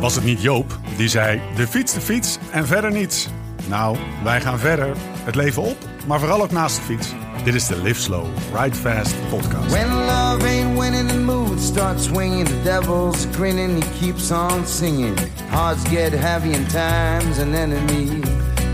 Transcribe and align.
Was 0.00 0.14
het 0.14 0.24
niet 0.24 0.42
Joop 0.42 0.78
die 0.96 1.08
zei: 1.08 1.40
de 1.56 1.66
fiets, 1.66 1.92
de 1.92 2.00
fiets 2.00 2.38
en 2.50 2.66
verder 2.66 2.92
niets? 2.92 3.28
Nou, 3.68 3.96
wij 4.24 4.40
gaan 4.40 4.58
verder. 4.58 4.96
Het 5.24 5.34
leven 5.34 5.62
op, 5.62 5.76
maar 6.06 6.18
vooral 6.18 6.42
ook 6.42 6.50
naast 6.50 6.76
de 6.76 6.82
fiets. 6.82 7.14
Dit 7.44 7.54
is 7.54 7.66
de 7.66 7.82
Live 7.82 8.00
Slow, 8.00 8.26
Ride 8.54 8.76
Fast 8.76 9.14
podcast. 9.30 9.70
When 9.70 9.88
love 9.88 10.46
ain't 10.46 10.78
winning, 10.78 11.08
the 11.08 11.18
mood 11.18 11.60
starts 11.60 12.04
swinging. 12.04 12.46
The 12.46 12.62
devil's 12.62 13.26
grinning, 13.32 13.84
he 13.84 14.00
keeps 14.00 14.30
on 14.30 14.66
singing. 14.66 15.18
Hearts 15.48 15.88
get 15.88 16.12
heavy 16.12 16.54
and 16.54 16.70
time's 16.70 17.38
an 17.38 17.54
enemy. 17.54 18.20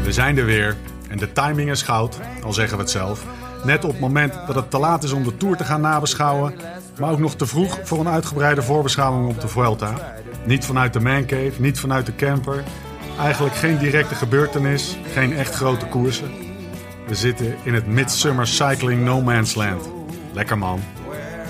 We 0.04 0.12
zijn 0.12 0.38
er 0.38 0.44
weer 0.44 0.76
en 1.08 1.18
de 1.18 1.32
timing 1.32 1.70
is 1.70 1.82
goud, 1.82 2.18
al 2.42 2.52
zeggen 2.52 2.76
we 2.76 2.82
het 2.82 2.92
zelf. 2.92 3.24
Net 3.64 3.84
op 3.84 3.90
het 3.90 4.00
moment 4.00 4.34
dat 4.46 4.54
het 4.54 4.70
te 4.70 4.78
laat 4.78 5.02
is 5.02 5.12
om 5.12 5.24
de 5.24 5.36
Tour 5.36 5.56
te 5.56 5.64
gaan 5.64 5.80
nabeschouwen, 5.80 6.54
maar 6.98 7.10
ook 7.10 7.18
nog 7.18 7.34
te 7.34 7.46
vroeg 7.46 7.78
voor 7.82 8.00
een 8.00 8.08
uitgebreide 8.08 8.62
voorbeschouwing 8.62 9.28
op 9.28 9.40
de 9.40 9.48
Vuelta. 9.48 9.94
Niet 10.44 10.64
vanuit 10.64 10.92
de 10.92 11.00
mancave, 11.00 11.52
niet 11.58 11.80
vanuit 11.80 12.06
de 12.06 12.14
camper. 12.14 12.64
Eigenlijk 13.18 13.54
geen 13.54 13.78
directe 13.78 14.14
gebeurtenis, 14.14 14.96
geen 15.12 15.36
echt 15.36 15.54
grote 15.54 15.86
koersen. 15.86 16.30
We 17.06 17.14
zitten 17.14 17.56
in 17.62 17.74
het 17.74 17.86
Midsummer 17.86 18.46
Cycling 18.46 19.04
No 19.04 19.20
Man's 19.20 19.54
Land. 19.54 19.88
Lekker 20.32 20.58
man. 20.58 20.80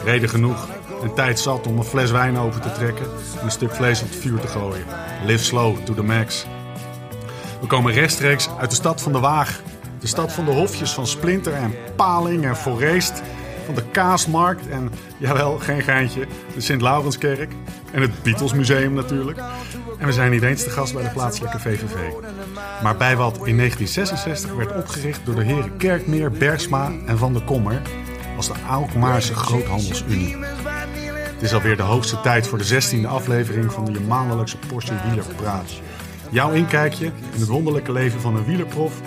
Reden 0.05 0.29
genoeg 0.29 0.69
en 1.03 1.15
tijd 1.15 1.41
zat 1.41 1.67
om 1.67 1.79
een 1.79 1.85
fles 1.85 2.11
wijn 2.11 2.39
open 2.39 2.61
te 2.61 2.73
trekken 2.73 3.07
en 3.39 3.45
een 3.45 3.51
stuk 3.51 3.75
vlees 3.75 4.03
op 4.03 4.09
het 4.09 4.19
vuur 4.19 4.41
te 4.41 4.49
gooien. 4.49 4.85
Live 5.25 5.45
slow 5.45 5.77
to 5.77 5.95
the 5.95 6.03
max. 6.03 6.47
We 7.61 7.67
komen 7.67 7.93
rechtstreeks 7.93 8.49
uit 8.59 8.71
de 8.71 8.77
stad 8.77 9.03
van 9.03 9.13
de 9.13 9.21
Waag. 9.21 9.61
De 10.05 10.11
stad 10.11 10.33
van 10.33 10.45
de 10.45 10.51
hofjes 10.51 10.93
van 10.93 11.07
Splinter 11.07 11.53
en 11.53 11.75
Paling 11.97 12.45
en 12.45 12.57
Forest. 12.57 13.23
Van 13.65 13.75
de 13.75 13.83
Kaasmarkt 13.91 14.69
en, 14.69 14.91
jawel, 15.19 15.59
geen 15.59 15.83
geintje, 15.83 16.27
de 16.55 16.61
Sint-Laurenskerk. 16.61 17.53
En 17.93 18.03
het 18.03 18.23
Beatles 18.23 18.53
Museum 18.53 18.93
natuurlijk. 18.93 19.39
En 19.99 20.07
we 20.07 20.13
zijn 20.13 20.31
niet 20.31 20.43
eens 20.43 20.63
te 20.63 20.71
gast 20.71 20.95
bij 20.95 21.03
de 21.03 21.09
plaatselijke 21.09 21.59
VVV. 21.59 21.95
Maar 22.83 22.97
bij 22.97 23.17
wat 23.17 23.35
in 23.35 23.57
1966 23.57 24.55
werd 24.55 24.77
opgericht 24.77 25.21
door 25.25 25.35
de 25.35 25.45
heren 25.45 25.77
Kerkmeer, 25.77 26.31
Bergsma 26.31 26.93
en 27.07 27.19
Van 27.19 27.33
der 27.33 27.43
Kommer... 27.43 27.83
als 28.37 28.47
de 28.47 28.55
Alkmaarse 28.69 29.35
Groothandelsunie. 29.35 30.37
Het 31.33 31.43
is 31.43 31.55
alweer 31.55 31.77
de 31.77 31.83
hoogste 31.83 32.21
tijd 32.21 32.47
voor 32.47 32.59
de 32.59 32.99
16e 33.01 33.07
aflevering 33.07 33.73
van 33.73 33.85
de 33.85 34.01
maandelijkse 34.01 34.59
portie 34.69 34.97
wielerpraat. 35.09 35.71
Jouw 36.31 36.53
inkijkje 36.53 37.05
in 37.05 37.41
het 37.41 37.49
wonderlijke 37.49 37.93
leven 37.93 38.21
van 38.21 38.37
een 38.37 38.45
wielerprof... 38.45 39.01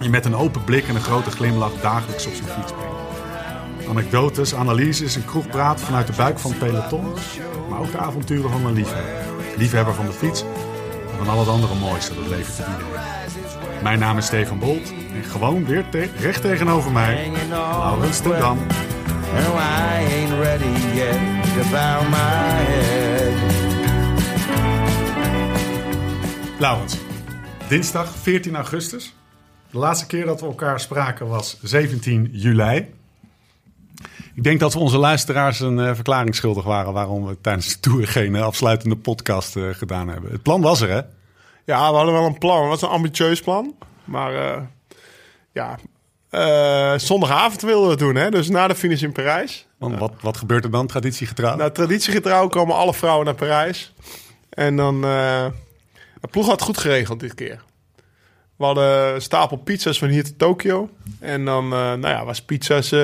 die 0.00 0.10
met 0.10 0.24
een 0.24 0.36
open 0.36 0.64
blik 0.64 0.88
en 0.88 0.94
een 0.94 1.00
grote 1.00 1.30
glimlach 1.30 1.72
dagelijks 1.80 2.26
op 2.26 2.32
zijn 2.34 2.48
fiets 2.48 2.72
brengt. 2.72 3.88
Anekdotes, 3.88 4.54
analyses 4.54 5.16
en 5.16 5.24
kroegpraat 5.24 5.80
vanuit 5.80 6.06
de 6.06 6.12
buik 6.16 6.38
van 6.38 6.50
het 6.50 6.58
peloton... 6.60 7.06
maar 7.70 7.80
ook 7.80 7.90
de 7.90 7.98
avonturen 7.98 8.50
van 8.50 8.66
een 8.66 8.72
liefhebber. 8.72 9.12
Liefhebber 9.56 9.94
van 9.94 10.06
de 10.06 10.12
fiets 10.12 10.42
en 11.10 11.18
van 11.18 11.28
al 11.28 11.38
het 11.38 11.48
andere 11.48 11.74
mooiste 11.74 12.14
dat 12.14 12.24
het 12.24 12.32
leven 12.32 12.54
te 12.54 12.62
bieden 12.62 12.86
heeft. 13.00 13.82
Mijn 13.82 13.98
naam 13.98 14.18
is 14.18 14.26
Stefan 14.26 14.58
Bolt 14.58 14.92
en 15.14 15.24
gewoon 15.24 15.64
weer 15.64 15.84
te- 15.88 16.08
recht 16.18 16.42
tegenover 16.42 16.92
mij... 16.92 17.30
Laurens 17.50 18.18
ten 18.20 18.38
Dam. 18.38 18.58
No, 19.34 19.54
I 19.54 20.04
ain't 20.14 20.32
ready 20.42 20.94
yet 20.94 21.18
to 21.54 21.70
bow 21.70 22.08
my 22.08 22.64
head. 22.64 23.32
Laurens, 26.58 26.96
dinsdag 27.68 28.14
14 28.22 28.56
augustus. 28.56 29.14
De 29.70 29.78
laatste 29.78 30.06
keer 30.06 30.24
dat 30.24 30.40
we 30.40 30.46
elkaar 30.46 30.80
spraken 30.80 31.28
was 31.28 31.58
17 31.62 32.28
juli. 32.32 32.94
Ik 34.34 34.44
denk 34.44 34.60
dat 34.60 34.72
we 34.72 34.78
onze 34.78 34.98
luisteraars 34.98 35.60
een 35.60 35.78
eh, 35.78 35.94
verklaring 35.94 36.34
schuldig 36.34 36.64
waren 36.64 36.92
waarom 36.92 37.26
we 37.26 37.40
tijdens 37.40 37.68
de 37.68 37.80
tour 37.80 38.08
geen 38.08 38.34
eh, 38.36 38.42
afsluitende 38.42 38.96
podcast 38.96 39.56
eh, 39.56 39.68
gedaan 39.70 40.08
hebben. 40.08 40.30
Het 40.30 40.42
plan 40.42 40.60
was 40.60 40.80
er, 40.80 40.88
hè? 40.88 41.00
Ja, 41.64 41.90
we 41.90 41.96
hadden 41.96 42.14
wel 42.14 42.26
een 42.26 42.38
plan. 42.38 42.60
Het 42.60 42.68
was 42.68 42.82
een 42.82 42.88
ambitieus 42.88 43.40
plan. 43.40 43.74
Maar 44.04 44.34
eh, 44.34 44.62
ja, 45.52 45.78
zondagavond 46.98 47.62
wilden 47.62 47.84
we 47.84 47.90
het 47.90 47.98
doen. 47.98 48.14
Hè? 48.14 48.30
Dus 48.30 48.48
na 48.48 48.68
de 48.68 48.74
finish 48.74 49.02
in 49.02 49.12
Parijs. 49.12 49.66
Want 49.78 49.98
wat, 49.98 50.12
wat 50.20 50.36
gebeurt 50.36 50.64
er 50.64 50.70
dan, 50.70 50.86
traditiegetrouw? 50.86 51.56
Nou, 51.56 51.72
traditiegetrouw 51.72 52.48
komen 52.48 52.76
alle 52.76 52.94
vrouwen 52.94 53.24
naar 53.24 53.34
Parijs. 53.34 53.94
En 54.50 54.76
dan... 54.76 55.04
eh 55.04 55.46
de 56.20 56.28
ploeg 56.28 56.44
had 56.44 56.54
het 56.54 56.62
goed 56.62 56.78
geregeld 56.78 57.20
dit 57.20 57.34
keer. 57.34 57.62
We 58.58 58.64
hadden 58.64 59.14
een 59.14 59.22
stapel 59.22 59.56
pizza's 59.56 59.98
van 59.98 60.08
hier 60.08 60.24
tot 60.24 60.38
Tokio. 60.38 60.90
En 61.20 61.44
dan 61.44 61.64
eh, 61.64 61.78
nou 61.78 62.08
ja, 62.08 62.24
was 62.24 62.42
pizza's 62.42 62.92
eh, 62.92 63.00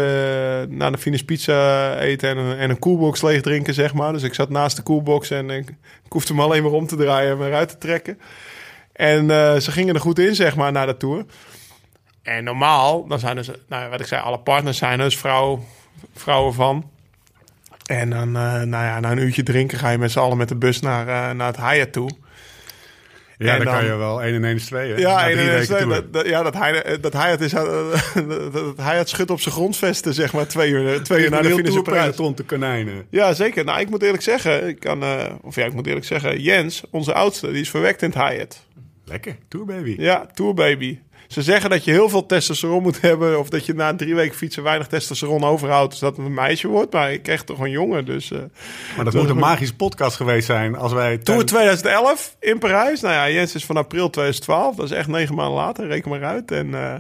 na 0.69 0.91
de 0.91 0.99
finish 0.99 1.21
pizza 1.21 1.99
eten 1.99 2.29
en 2.29 2.37
een, 2.37 2.59
en 2.59 2.71
een 2.71 2.79
koelbox 2.79 3.23
leeg 3.23 3.43
drinken, 3.43 3.75
zeg 3.75 3.95
maar. 3.95 4.13
Dus 4.13 4.23
ik 4.23 4.35
zat 4.35 4.51
naast 4.51 4.77
de 4.77 4.83
koelbox 4.83 5.31
en 5.31 5.51
ik, 5.51 5.69
ik 6.05 6.13
hoefde 6.13 6.33
hem 6.33 6.43
alleen 6.43 6.63
maar 6.63 6.73
om 6.73 6.87
te 6.87 6.97
draaien 6.97 7.41
en 7.41 7.47
eruit 7.47 7.69
te 7.69 7.79
trekken. 7.79 8.19
En 8.93 9.31
eh, 9.31 9.57
ze 9.57 9.71
gingen 9.71 9.95
er 9.95 10.01
goed 10.01 10.19
in, 10.19 10.35
zeg 10.35 10.57
maar, 10.57 10.73
naar 10.73 10.87
de 10.87 10.97
Tour. 10.97 11.25
En 12.23 12.45
normaal, 12.45 13.07
dan 13.07 13.19
zijn 13.19 13.37
dus, 13.37 13.51
nou, 13.69 13.91
wat 13.91 14.01
ik 14.01 14.07
zei, 14.07 14.23
alle 14.23 14.39
partners 14.39 14.79
zijn 14.79 14.99
dus 14.99 15.19
vrouw, 15.19 15.65
vrouwen 16.15 16.55
van. 16.55 16.91
En 17.87 18.11
dan, 18.11 18.33
nou 18.33 18.69
ja, 18.69 19.01
na 19.01 19.11
een 19.11 19.19
uurtje 19.19 19.43
drinken 19.43 19.79
ga 19.79 19.91
je 19.91 19.99
met 19.99 20.11
z'n 20.11 20.19
allen 20.19 20.37
met 20.37 20.49
de 20.49 20.57
bus 20.57 20.81
naar, 20.81 21.35
naar 21.35 21.47
het 21.47 21.57
Hyatt 21.57 21.93
toe. 21.93 22.11
Ja, 23.45 23.59
en 23.59 23.65
dan, 23.65 23.75
kan 23.75 23.85
je 23.85 23.97
wel 23.97 24.23
1 24.23 24.35
en 24.35 24.45
1 24.45 24.55
is 24.57 24.65
2, 24.67 24.91
hè? 24.93 24.97
Ja, 24.99 25.15
Na 25.15 25.29
en, 25.29 25.37
drie 25.37 25.49
en- 25.49 25.59
weken 25.59 25.77
en- 25.77 25.83
tour. 25.83 25.95
dat, 25.95 26.13
dat- 26.13 26.27
ja 26.27 26.43
dat, 26.43 26.55
Hyatt, 26.55 27.03
dat 27.03 27.13
Hyatt 27.13 27.41
is, 27.41 27.53
eh, 27.53 27.63
dat, 28.29 28.53
dat 28.53 28.77
Hyatt 28.77 29.09
schudt 29.09 29.31
op 29.31 29.41
zijn 29.41 29.55
grondvesten, 29.55 30.15
zeg 30.15 30.33
maar, 30.33 30.47
twee 30.47 30.71
uur, 30.71 31.03
twee 31.03 31.23
uur 31.25 31.31
na 31.31 31.41
de 31.43 31.49
finish 31.55 31.77
op 32.19 32.37
te 32.37 32.43
konijnen. 32.43 33.07
Ja, 33.11 33.33
zeker. 33.35 33.65
Nou, 33.65 33.81
ik 33.81 33.91
moet 33.91 34.03
eerlijk 34.03 34.23
zeggen, 34.23 34.69
ik 34.69 34.81
kan, 34.81 35.03
eh, 35.03 35.25
of 35.43 35.55
ja, 35.55 35.65
ik 35.65 35.73
moet 35.73 35.87
eerlijk 35.87 36.07
zeggen, 36.07 36.41
Jens, 36.41 36.83
onze 36.91 37.13
oudste, 37.15 37.53
die 37.53 37.61
is 37.61 37.71
verwekt 37.71 38.03
in 38.03 38.09
het 38.15 38.19
Hyatt. 38.29 38.67
Lekker, 39.05 39.37
tourbaby. 39.49 39.95
Ja, 39.99 40.27
tourbaby. 40.35 40.99
Ze 41.29 41.43
zeggen 41.43 41.71
dat 41.71 41.85
je 41.85 41.91
heel 41.91 42.09
veel 42.09 42.27
testosteron 42.27 42.83
moet 42.83 43.01
hebben. 43.01 43.39
Of 43.39 43.49
dat 43.49 43.67
je 43.67 43.75
na 43.75 43.95
drie 43.95 44.15
weken 44.15 44.37
fietsen 44.37 44.63
weinig 44.63 44.87
testosteron 44.87 45.45
overhoudt. 45.45 45.91
Dus 45.91 46.01
dat 46.01 46.17
het 46.17 46.27
een 46.27 46.35
meisje 46.35 46.69
wordt. 46.69 46.93
Maar 46.93 47.13
ik 47.13 47.23
kreeg 47.23 47.45
toch 47.45 47.59
een 47.59 47.71
jongen. 47.71 48.05
Dus 48.05 48.31
eh 48.31 48.39
Maar 48.97 49.05
dat 49.05 49.15
moet 49.15 49.29
een 49.29 49.37
magische 49.51 49.75
podcast 49.77 50.17
geweest 50.17 50.47
zijn 50.47 50.77
als 50.77 50.93
wij... 50.93 51.19
Tour 51.19 51.45
tijdens- 51.45 51.81
2011 51.81 52.37
in 52.41 52.59
Parijs. 52.59 53.01
Nou 53.01 53.15
ja, 53.15 53.31
Jens 53.31 53.55
is 53.55 53.65
van 53.65 53.77
april 53.77 54.11
2012. 54.11 54.77
Dat 54.77 54.85
is 54.85 54.91
echt 54.97 55.09
negen 55.09 55.35
maanden 55.35 55.55
later. 55.55 55.87
Reken 55.87 56.11
maar 56.11 56.25
uit. 56.25 56.51
En, 56.51 56.75
eh, 56.75 56.95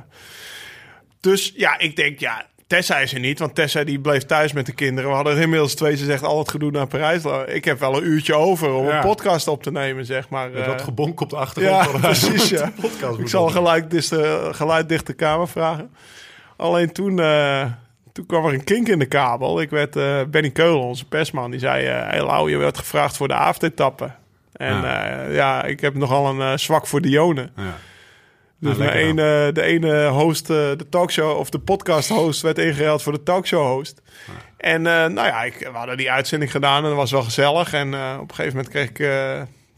dus 1.20 1.52
ja, 1.56 1.78
ik 1.78 1.96
denk 1.96 2.18
ja... 2.18 2.46
Tessa 2.66 2.98
is 2.98 3.12
er 3.14 3.20
niet, 3.20 3.38
want 3.38 3.54
Tessa 3.54 3.84
die 3.84 3.98
bleef 4.00 4.22
thuis 4.22 4.52
met 4.52 4.66
de 4.66 4.72
kinderen. 4.72 5.10
We 5.10 5.16
hadden 5.16 5.38
inmiddels 5.40 5.74
twee, 5.74 5.96
ze 5.96 6.04
zegt 6.04 6.22
al 6.22 6.38
het 6.38 6.48
gedoe 6.50 6.70
naar 6.70 6.86
Parijs. 6.86 7.22
Ik 7.46 7.64
heb 7.64 7.78
wel 7.80 7.96
een 7.96 8.06
uurtje 8.06 8.34
over 8.34 8.72
om 8.72 8.86
Ja. 8.86 8.94
een 8.96 9.00
podcast 9.00 9.48
op 9.48 9.62
te 9.62 9.70
nemen, 9.72 10.04
zeg 10.06 10.28
maar. 10.28 10.50
Met 10.50 10.60
Eh, 10.62 10.66
dat 10.66 10.82
gebonk 10.82 11.20
op 11.20 11.30
de 11.30 11.36
achtergrond. 11.36 11.92
ja, 11.92 11.98
precies. 11.98 12.48
Ja. 12.58 12.72
podcast 12.80 13.18
Ik 13.18 13.28
zal 13.28 13.48
gelijk 13.48 13.90
dis 13.90 14.08
de, 14.08 14.48
geluid 14.52 14.88
dicht 14.88 15.06
de 15.06 15.12
kamer 15.12 15.48
vragen. 15.48 15.90
Alleen 16.56 16.92
toen, 16.92 17.20
eh, 17.20 17.64
toen 18.12 18.26
kwam 18.26 18.44
er 18.46 18.52
een 18.52 18.64
kink 18.64 18.88
in 18.88 18.98
de 18.98 19.06
kabel. 19.06 19.60
Ik 19.60 19.70
werd 19.70 19.96
eh, 19.96 20.20
Benny 20.28 20.50
Keulen, 20.50 20.80
onze 20.82 21.04
persman, 21.04 21.50
die 21.50 21.60
zei... 21.60 21.86
eh 21.86 22.08
hey 22.08 22.22
Lau, 22.22 22.50
je 22.50 22.56
werd 22.56 22.78
gevraagd 22.78 23.16
voor 23.16 23.28
de 23.28 23.34
avondetappe. 23.34 24.10
En 24.52 24.80
Ja. 24.80 25.22
ja. 25.28 25.64
ik 25.64 25.80
heb 25.80 25.94
nogal 25.94 26.26
een 26.28 26.40
eh, 26.52 26.56
zwak 26.58 26.86
voor 26.86 27.00
Dionne. 27.00 27.50
Ja. 27.56 27.62
Dus 28.64 28.78
Ah, 28.78 28.94
ene, 28.94 29.50
de 29.52 29.62
ene 29.62 30.06
host, 30.08 30.50
eh, 30.50 30.56
de 30.56 30.86
talkshow 30.90 31.38
of 31.38 31.50
de 31.50 31.58
podcast 31.58 32.08
host, 32.08 32.40
werd 32.42 32.58
ingeruild 32.58 33.02
voor 33.02 33.12
de 33.12 33.22
talkshow 33.22 33.66
host. 33.66 34.02
En 34.56 34.86
eh, 34.86 34.92
nou 34.92 35.14
ja, 35.26 35.42
ik, 35.42 35.58
we 35.58 35.76
hadden 35.78 35.96
die 35.96 36.10
uitzending 36.10 36.50
gedaan 36.50 36.82
en 36.82 36.88
dat 36.88 36.96
was 36.98 37.10
wel 37.10 37.22
gezellig. 37.22 37.72
En 37.72 37.94
eh, 37.94 38.14
op 38.20 38.28
een 38.28 38.34
gegeven 38.34 38.56
moment 38.56 38.74
kreeg 38.74 38.88
ik 38.88 39.08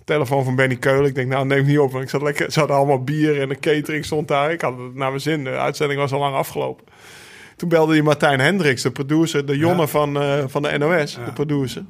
telefoon 0.05 0.45
van 0.45 0.55
Benny 0.57 0.77
Keulen. 0.77 1.07
Ik 1.07 1.15
denk, 1.15 1.29
nou 1.29 1.47
neem 1.47 1.67
niet 1.67 1.79
op, 1.79 1.93
want 1.93 2.05
ik 2.05 2.11
zat 2.11 2.23
lekker, 2.23 2.53
ze 2.53 2.59
hadden 2.59 2.77
allemaal 2.77 3.03
bier 3.05 3.41
en 3.41 3.49
de 3.49 3.59
catering 3.59 4.05
stond 4.05 4.29
daar. 4.29 4.53
Ik 4.53 4.61
had 4.61 4.79
het 4.79 4.95
naar 4.95 5.09
mijn 5.09 5.21
zin, 5.21 5.45
de 5.45 5.51
uitzending 5.51 6.01
was 6.01 6.13
al 6.13 6.19
lang 6.19 6.35
afgelopen. 6.35 6.85
Toen 7.57 7.69
belde 7.69 7.93
die 7.93 8.03
Martijn 8.03 8.41
Hendricks, 8.41 8.83
de 8.83 8.91
producer, 8.91 9.47
de 9.47 9.57
jongen 9.57 9.79
Ja. 9.81 9.87
van, 9.87 10.19
van 10.51 10.63
de 10.63 10.79
NOS, 10.79 11.15
Ja. 11.15 11.25
de 11.25 11.33
producer. 11.33 11.83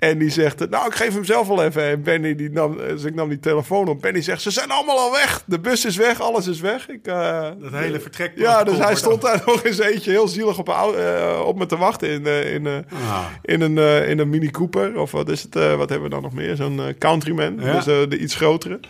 En 0.00 0.18
die 0.18 0.30
zegt, 0.30 0.68
nou, 0.70 0.86
ik 0.86 0.94
geef 0.94 1.12
hem 1.14 1.24
zelf 1.24 1.48
wel 1.48 1.64
even. 1.64 1.82
En 1.82 2.02
Benny, 2.02 2.34
die 2.34 2.50
nam, 2.50 2.76
dus 2.76 3.04
ik 3.04 3.14
nam 3.14 3.28
die 3.28 3.40
telefoon 3.40 3.88
op. 3.88 4.00
Benny 4.00 4.22
zegt, 4.22 4.42
ze 4.42 4.50
zijn 4.50 4.70
allemaal 4.70 4.98
al 4.98 5.12
weg. 5.12 5.42
De 5.46 5.60
bus 5.60 5.84
is 5.84 5.96
weg, 5.96 6.20
alles 6.20 6.46
is 6.46 6.60
weg. 6.60 6.88
Ik, 6.88 7.06
eh, 7.06 7.48
Dat 7.58 7.72
hele 7.72 8.00
vertrek. 8.00 8.32
ja, 8.36 8.64
dus 8.64 8.78
hij 8.78 8.94
stond 8.94 9.22
daar 9.22 9.42
nog 9.46 9.64
eens 9.64 9.78
eentje 9.78 10.10
heel 10.10 10.28
zielig 10.28 10.58
op, 10.58 10.68
eh, 10.68 11.42
op 11.44 11.58
me 11.58 11.66
te 11.66 11.76
wachten 11.76 12.08
in, 12.08 12.26
eh, 12.26 12.54
in, 12.54 12.66
eh, 12.66 12.74
Ah. 13.08 13.24
in, 13.42 13.60
een, 13.60 13.78
eh, 13.78 14.08
in 14.08 14.18
een 14.18 14.28
Mini 14.30 14.50
Cooper. 14.50 14.98
Of 14.98 15.10
wat 15.10 15.28
is 15.28 15.42
het? 15.42 15.56
eh, 15.56 15.74
wat 15.76 15.88
hebben 15.88 16.08
we 16.08 16.14
dan 16.14 16.22
nog 16.22 16.32
meer? 16.32 16.56
Zo'n 16.56 16.80
eh, 16.80 16.94
Countryman. 16.98 17.56
Ja. 17.60 17.72
Dus 17.72 17.86
eh, 17.86 18.08
de 18.08 18.18
iets 18.18 18.34
grotere. 18.34 18.80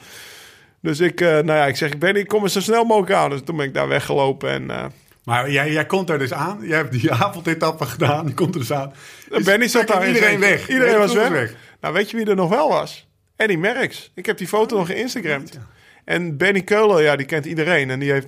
Dus 0.83 1.01
ik, 1.01 1.21
eh, 1.21 1.29
nou 1.29 1.47
ja, 1.47 1.67
ik 1.67 1.77
zeg, 1.77 1.99
Benny, 1.99 2.25
kom 2.25 2.43
eens 2.43 2.53
zo 2.53 2.61
snel 2.61 2.85
mogelijk 2.85 3.13
aan. 3.13 3.31
Dus 3.31 3.41
toen 3.45 3.57
ben 3.57 3.67
ik 3.67 3.75
daar 3.75 3.89
weggelopen 3.89 4.51
en... 4.51 4.93
Maar 5.31 5.51
jij, 5.51 5.73
jij 5.73 5.87
komt 5.87 6.11
er 6.11 6.19
dus 6.19 6.33
aan. 6.33 6.59
Jij 6.63 6.77
hebt 6.77 6.93
die 6.93 7.13
avondetappe 7.25 7.85
gedaan. 7.85 8.27
Je 8.27 8.35
komt 8.35 8.55
er 8.55 8.61
dus 8.61 8.73
aan. 8.73 8.93
Is 9.31 9.45
Benny 9.45 9.69
zat 9.69 9.87
daar. 9.87 10.07
Iedereen 10.07 10.41
weg. 10.41 10.69
Iedereen 10.69 10.93
De 10.93 10.99
was 10.99 11.15
weg. 11.15 11.55
Nou, 11.81 11.95
weet 11.95 12.11
je 12.11 12.17
wie 12.17 12.27
er 12.27 12.35
nog 12.35 12.49
wel 12.49 12.69
was? 12.69 13.09
Eddie 13.37 13.59
Merckx. 13.59 14.11
Ik 14.15 14.27
heb 14.27 14.39
die 14.39 14.49
foto 14.49 14.77
nog 14.77 14.87
geïnstagramd. 14.87 15.59
En 16.05 16.37
Benny 16.37 16.63
Keulen, 16.63 17.03
ja, 17.03 17.17
die 17.17 17.27
kent 17.27 17.47
iedereen. 17.47 17.91
En 17.91 17.99
die 17.99 18.13
heeft 18.13 18.27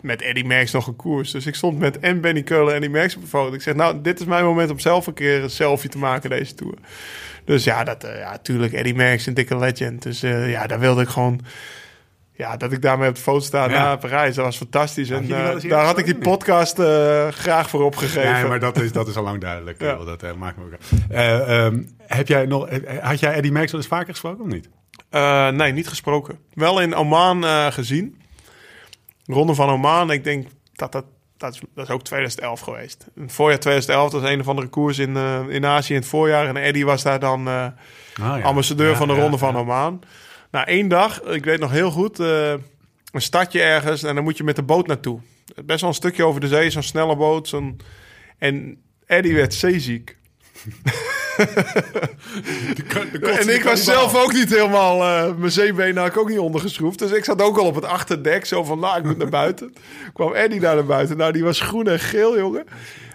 met 0.00 0.22
Eddie 0.22 0.44
Merckx 0.44 0.72
nog 0.72 0.86
een 0.86 0.96
koers. 0.96 1.30
Dus 1.30 1.46
ik 1.46 1.54
stond 1.54 1.78
met 1.78 1.98
en 1.98 2.20
Benny 2.20 2.42
Keulen 2.42 2.68
en 2.68 2.74
Eddie 2.74 2.90
Merckx 2.90 3.16
op 3.16 3.22
een 3.22 3.28
foto. 3.28 3.54
Ik 3.54 3.62
zeg, 3.62 3.74
nou, 3.74 4.00
dit 4.00 4.20
is 4.20 4.26
mijn 4.26 4.44
moment 4.44 4.70
om 4.70 4.78
zelf 4.78 5.06
een 5.06 5.14
keer 5.14 5.42
een 5.42 5.50
selfie 5.50 5.90
te 5.90 5.98
maken 5.98 6.30
deze 6.30 6.54
Tour. 6.54 6.74
Dus 7.44 7.64
ja, 7.64 7.84
dat, 7.84 8.04
eh, 8.04 8.18
ja, 8.18 8.38
tuurlijk, 8.38 8.72
Eddie 8.72 8.94
Merckx, 8.94 9.26
een 9.26 9.34
dikke 9.34 9.56
legend. 9.58 10.02
Dus 10.02 10.22
eh, 10.22 10.50
ja, 10.50 10.66
daar 10.66 10.80
wilde 10.80 11.02
ik 11.02 11.08
gewoon... 11.08 11.40
Ja, 12.36 12.56
dat 12.56 12.72
ik 12.72 12.82
daarmee 12.82 13.08
op 13.08 13.14
de 13.14 13.20
foto 13.20 13.44
sta 13.44 13.62
Ja. 13.64 13.70
na 13.70 13.96
Parijs, 13.96 14.34
dat 14.34 14.44
was 14.44 14.56
fantastisch. 14.56 15.10
En 15.10 15.22
eh, 15.22 15.68
daar 15.70 15.84
had 15.84 15.98
ik 15.98 16.04
die 16.04 16.18
podcast 16.18 16.78
eh, 16.78 17.28
graag 17.28 17.68
voor 17.70 17.82
opgegeven. 17.84 18.32
Nee, 18.32 18.44
maar 18.44 18.60
dat 18.60 18.80
is, 18.80 18.92
dat 18.92 19.08
is 19.08 19.16
al 19.16 19.22
lang 19.22 19.40
duidelijk. 19.40 19.80
Ja. 19.80 19.96
Dat 19.96 20.22
eh, 20.22 20.32
maakt 20.32 20.56
me 20.56 20.64
ook 20.64 21.10
ehm, 21.10 21.82
heb 22.06 22.28
jij 22.28 22.46
nog, 22.46 22.68
Had 23.00 23.20
jij 23.20 23.32
Eddie 23.32 23.52
Merckx 23.52 23.72
wel 23.72 23.80
eens 23.80 23.90
vaker 23.90 24.10
gesproken 24.10 24.44
of 24.44 24.50
niet? 24.50 24.68
Nee, 25.56 25.72
niet 25.72 25.88
gesproken. 25.88 26.38
Wel 26.54 26.80
in 26.80 26.94
Oman 26.94 27.44
gezien. 27.72 28.20
Ronde 29.26 29.54
van 29.54 29.68
Oman, 29.68 30.10
ik 30.10 30.24
denk 30.24 30.46
dat 30.72 30.92
dat... 30.92 31.04
Dat 31.36 31.54
is, 31.54 31.60
dat 31.74 31.84
is 31.88 31.90
ook 31.94 32.02
2011 32.04 32.60
geweest. 32.60 33.06
In 33.14 33.22
het 33.22 33.32
voorjaar 33.32 33.58
2011, 33.58 34.10
dat 34.10 34.20
was 34.20 34.30
een 34.30 34.40
of 34.40 34.48
andere 34.48 34.66
koers 34.68 34.98
in, 34.98 35.16
in 35.48 35.66
Azië 35.66 35.94
in 35.94 36.00
het 36.00 36.08
voorjaar. 36.08 36.46
En 36.46 36.56
Eddie 36.56 36.84
was 36.84 37.02
daar 37.02 37.18
dan 37.20 37.48
Ah, 37.48 38.38
ja. 38.38 38.40
ambassadeur 38.40 38.96
van 38.96 39.08
de 39.08 39.14
Ronde 39.14 39.38
van 39.38 39.56
Oman. 39.56 40.02
Na 40.54 40.66
één 40.66 40.88
dag, 40.88 41.22
ik 41.22 41.44
weet 41.44 41.60
nog 41.60 41.70
heel 41.70 41.90
goed, 41.90 42.20
eh, 42.20 42.54
een 43.12 43.20
stadje 43.20 43.62
ergens. 43.62 44.02
En 44.02 44.14
dan 44.14 44.24
moet 44.24 44.36
je 44.36 44.44
met 44.44 44.56
de 44.56 44.62
boot 44.62 44.86
naartoe. 44.86 45.20
Best 45.64 45.80
wel 45.80 45.88
een 45.88 45.96
stukje 45.96 46.24
over 46.24 46.40
de 46.40 46.48
zee, 46.48 46.70
zo'n 46.70 46.82
snelle 46.82 47.16
boot. 47.16 47.48
Zo'n... 47.48 47.80
En 48.38 48.82
Eddie 49.06 49.34
werd 49.34 49.54
zeeziek. 49.54 50.16
En 53.38 53.54
ik 53.54 53.62
was 53.62 53.84
zelf 53.84 54.14
ook 54.14 54.32
niet 54.32 54.50
helemaal... 54.50 55.02
eh, 55.02 55.34
mijn 55.36 55.52
zeebenen 55.52 55.96
had 55.96 56.06
ik 56.06 56.16
ook 56.16 56.28
niet 56.28 56.38
ondergeschroefd. 56.38 56.98
Dus 56.98 57.10
ik 57.10 57.24
zat 57.24 57.42
ook 57.42 57.58
al 57.58 57.66
op 57.66 57.74
het 57.74 57.84
achterdek. 57.84 58.44
Zo 58.44 58.64
van, 58.64 58.78
nou, 58.78 58.98
ik 58.98 59.04
moet 59.04 59.18
naar 59.18 59.28
buiten. 59.28 59.74
kwam 60.12 60.32
Eddie 60.32 60.60
daar 60.60 60.74
naar 60.74 60.84
buiten. 60.84 61.16
Nou, 61.16 61.32
die 61.32 61.44
was 61.44 61.60
groen 61.60 61.88
en 61.88 62.00
geel, 62.00 62.38
jongen. 62.38 62.64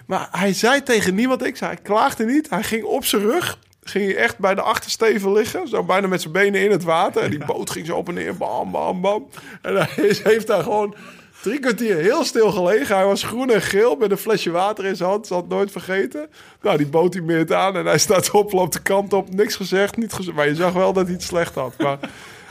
Maar 0.06 0.28
hij 0.30 0.52
zei 0.52 0.82
tegen 0.82 1.14
niemand 1.14 1.40
niks. 1.40 1.60
Hij 1.60 1.76
klaagde 1.82 2.24
niet. 2.24 2.50
Hij 2.50 2.62
ging 2.62 2.84
op 2.84 3.04
zijn 3.04 3.22
rug. 3.22 3.58
Ging 3.90 4.04
hij 4.04 4.16
echt 4.16 4.38
bij 4.38 4.54
de 4.54 4.60
achtersteven 4.60 5.32
liggen. 5.32 5.68
Zo 5.68 5.82
bijna 5.84 6.06
met 6.06 6.20
zijn 6.20 6.32
benen 6.32 6.60
in 6.60 6.70
het 6.70 6.82
water. 6.82 7.22
En 7.22 7.30
die 7.30 7.44
boot 7.44 7.70
ging 7.70 7.86
zo 7.86 7.96
op 7.96 8.08
en 8.08 8.14
neer. 8.14 8.36
Bam, 8.36 8.70
bam, 8.70 9.00
bam. 9.00 9.28
En 9.62 9.76
hij 9.76 9.88
heeft 10.22 10.46
daar 10.46 10.62
gewoon 10.62 10.94
drie 11.42 11.58
kwartier 11.58 11.96
heel 11.96 12.24
stil 12.24 12.50
gelegen. 12.50 12.96
Hij 12.96 13.04
was 13.04 13.22
groen 13.22 13.50
en 13.50 13.62
geel 13.62 13.96
met 13.96 14.10
een 14.10 14.16
flesje 14.16 14.50
water 14.50 14.84
in 14.84 14.96
zijn 14.96 15.08
hand. 15.08 15.26
Zal 15.26 15.40
het 15.40 15.48
nooit 15.48 15.70
vergeten. 15.70 16.28
Nou, 16.62 16.76
die 16.76 16.86
boot 16.86 17.12
die 17.12 17.22
meert 17.22 17.52
aan. 17.52 17.76
En 17.76 17.86
hij 17.86 17.98
staat 17.98 18.30
op, 18.40 18.52
loopt 18.52 18.72
de 18.72 18.82
kant 18.82 19.12
op. 19.12 19.34
Niks 19.34 19.56
gezegd, 19.56 19.96
niet 19.96 20.12
gezegd. 20.12 20.36
Maar 20.36 20.48
je 20.48 20.54
zag 20.54 20.72
wel 20.72 20.92
dat 20.92 21.04
hij 21.04 21.14
het 21.14 21.22
slecht 21.22 21.54
had. 21.54 21.74
Maar 21.78 21.98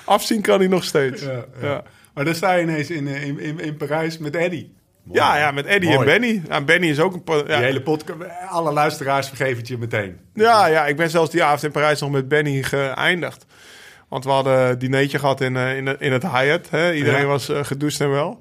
afzien 0.06 0.42
kan 0.42 0.60
hij 0.60 0.68
nog 0.68 0.84
steeds. 0.84 1.22
Ja, 1.22 1.46
Ja. 1.62 1.84
Maar 2.14 2.26
dan 2.26 2.36
sta 2.36 2.54
je 2.54 2.64
ineens 2.64 2.90
in, 2.90 3.08
eh, 3.08 3.28
in, 3.28 3.40
in, 3.40 3.60
in 3.60 3.78
Parijs 3.78 4.18
met 4.18 4.36
Eddie. 5.18 5.40
Ja, 5.40 5.52
met 5.52 5.66
Eddie 5.66 5.90
Mooi. 5.90 6.00
en 6.00 6.20
Benny. 6.20 6.42
Ja, 6.50 6.62
Benny 6.62 6.88
is 6.90 7.00
ook 7.00 7.14
een... 7.14 7.22
Ja, 7.38 7.44
Die 7.44 7.56
hele 7.56 7.82
podcast, 7.82 8.20
alle 8.50 8.72
luisteraars 8.74 9.28
vergeven 9.28 9.58
het 9.58 9.68
je 9.68 9.78
meteen. 9.78 10.18
Ja, 10.34 10.66
ja, 10.68 10.86
ik 10.86 10.96
ben 10.98 11.10
zelfs 11.10 11.32
die 11.32 11.44
avond 11.44 11.64
in 11.64 11.72
Parijs 11.72 12.02
nog 12.02 12.12
met 12.12 12.28
Benny 12.28 12.64
geëindigd. 12.64 13.46
Want 14.10 14.24
we 14.24 14.30
hadden 14.30 14.70
een 14.70 14.78
dinertje 14.78 15.20
gehad 15.20 15.42
in, 15.42 15.56
eh, 15.58 15.78
in, 15.78 15.86
het- 15.88 16.02
in 16.02 16.12
het 16.12 16.24
Hyatt. 16.24 16.70
Hè? 16.70 16.94
Iedereen 16.94 17.22
Ja. 17.22 17.26
was 17.28 17.50
uh, 17.50 17.60
gedoucht 17.64 18.02
en 18.02 18.12
wel. 18.12 18.40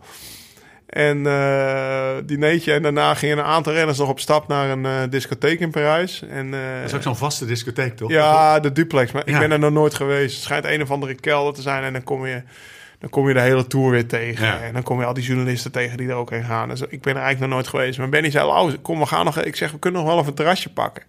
En 0.87 1.26
eh 1.26 2.17
dinertje. 2.25 2.73
En 2.73 2.82
daarna 2.82 3.14
gingen 3.14 3.38
een 3.38 3.44
aantal 3.44 3.73
renners 3.73 3.99
nog 3.99 4.09
op 4.09 4.21
stap 4.21 4.49
naar 4.49 4.71
een 4.71 4.87
eh, 4.87 4.93
discotheek 5.11 5.61
in 5.61 5.71
Parijs. 5.71 6.23
En, 6.31 6.55
eh, 6.55 6.61
Dat 6.81 6.85
is 6.91 6.94
ook 6.94 7.03
zo'n 7.03 7.17
vaste 7.17 7.44
discotheek, 7.47 7.97
toch? 7.97 8.11
ja, 8.11 8.61
de 8.61 8.73
duplex. 8.73 9.12
Maar 9.12 9.23
Ja. 9.26 9.32
ik 9.35 9.38
ben 9.41 9.53
er 9.53 9.59
nog 9.59 9.73
nooit 9.73 9.94
geweest. 9.94 10.35
Het 10.35 10.44
schijnt 10.44 10.64
een 10.64 10.82
of 10.82 10.91
andere 10.91 11.14
kelder 11.14 11.55
te 11.55 11.62
zijn. 11.62 11.82
En 11.85 11.93
dan 11.93 12.03
kom 12.05 12.26
je, 12.26 12.43
dan 12.99 13.11
kom 13.11 13.29
je 13.29 13.35
de 13.35 13.41
hele 13.41 13.67
tour 13.67 13.91
weer 13.91 14.06
tegen. 14.06 14.47
Ja. 14.47 14.61
En 14.61 14.73
dan 14.73 14.83
kom 14.83 15.00
je 15.00 15.06
al 15.06 15.15
die 15.15 15.25
journalisten 15.25 15.73
tegen 15.73 15.97
die 15.97 16.09
er 16.09 16.15
ook 16.15 16.31
heen 16.31 16.45
gaan. 16.45 16.69
Dus 16.69 16.81
ik 16.81 17.03
ben 17.03 17.15
er 17.15 17.23
eigenlijk 17.23 17.41
nog 17.41 17.50
nooit 17.50 17.69
geweest. 17.69 17.99
Maar 17.99 18.09
Benny 18.09 18.31
zei, 18.31 18.47
oh, 18.47 18.73
kom, 18.83 18.99
we 18.99 19.06
gaan 19.06 19.25
nog... 19.25 19.43
Ik 19.43 19.56
zeg, 19.56 19.73
we 19.73 19.79
kunnen 19.79 20.00
nog 20.00 20.09
wel 20.09 20.19
even 20.19 20.31
een 20.31 20.37
terrasje 20.37 20.73
pakken. 20.73 21.03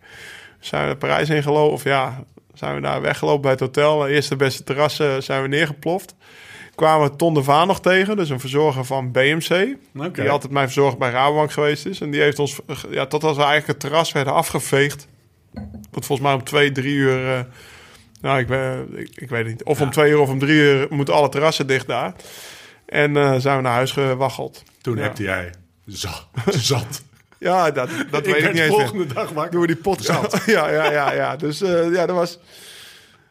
Zijn 0.60 0.88
we 0.90 0.96
Parijs 0.96 1.30
ingelopen? 1.30 1.74
Of 1.74 1.84
ja, 1.84 2.24
zijn 2.54 2.76
we 2.76 2.82
daar 2.82 3.02
weggelopen 3.02 3.42
bij 3.42 3.52
het 3.52 3.60
hotel. 3.60 4.08
Eerste 4.08 4.36
beste 4.36 4.64
terrassen 4.64 5.24
zijn 5.24 5.42
we 5.42 5.48
neergeploft. 5.48 6.16
Kwamen 6.76 7.10
we 7.10 7.16
Ton 7.16 7.34
de 7.34 7.44
Vaan 7.44 7.68
nog 7.68 7.82
tegen. 7.82 8.18
Dus 8.18 8.30
een 8.30 8.40
verzorger 8.40 8.86
van 8.86 9.12
BMC. 9.12 9.76
Die 10.14 10.30
altijd 10.30 10.52
mijn 10.52 10.66
verzorger 10.66 10.98
bij 10.98 11.10
Rabobank 11.12 11.52
geweest 11.52 11.86
is. 11.86 12.02
En 12.02 12.12
die 12.12 12.22
heeft 12.22 12.40
ons, 12.40 12.60
ja, 12.90 13.06
totdat 13.06 13.36
we 13.36 13.42
eigenlijk 13.44 13.68
het 13.68 13.80
terras 13.80 14.12
werden 14.12 14.34
afgeveegd. 14.34 15.08
Want 15.92 16.06
volgens 16.06 16.28
mij 16.28 16.34
om 16.34 16.44
twee, 16.44 16.72
drie 16.72 16.96
uur. 16.96 17.34
eh, 17.34 17.40
nou, 18.22 18.40
ik, 18.40 18.48
ben, 18.48 18.98
ik, 18.98 19.10
ik 19.16 19.30
weet 19.30 19.40
het 19.40 19.48
niet. 19.52 19.64
Of 19.64 19.82
om 19.82 19.92
twee 19.92 20.12
uur 20.12 20.20
of 20.20 20.30
om 20.30 20.40
drie 20.40 20.56
uur 20.56 20.88
moeten 20.90 21.14
alle 21.14 21.30
terrassen 21.30 21.68
dicht 21.68 21.88
daar. 21.88 22.14
En 22.86 23.18
eh, 23.18 23.36
zijn 23.38 23.56
we 23.58 23.62
naar 23.64 23.74
huis 23.74 23.92
gewaggeld. 23.92 24.64
Toen 24.82 24.96
Ja. 24.98 25.02
heb 25.04 25.18
jij 25.18 25.52
zat. 25.86 26.28
zat. 26.72 27.04
Ja, 27.38 27.72
dat, 27.72 27.90
dat 28.12 28.26
weet 28.32 28.36
ik 28.36 28.36
niet 28.36 28.46
eens. 28.46 28.54
de 28.54 28.60
meer. 28.60 28.68
volgende 28.70 29.14
dag 29.14 29.30
wakker. 29.30 29.52
Doen 29.52 29.62
we 29.62 29.68
die 29.68 29.76
pot 29.76 30.06
ja, 30.46 30.70
ja, 30.70 30.92
ja, 30.92 31.12
ja. 31.14 31.36
Dus 31.36 31.62
eh, 31.62 31.92
ja, 31.94 32.06
dat 32.06 32.16
was. 32.16 32.40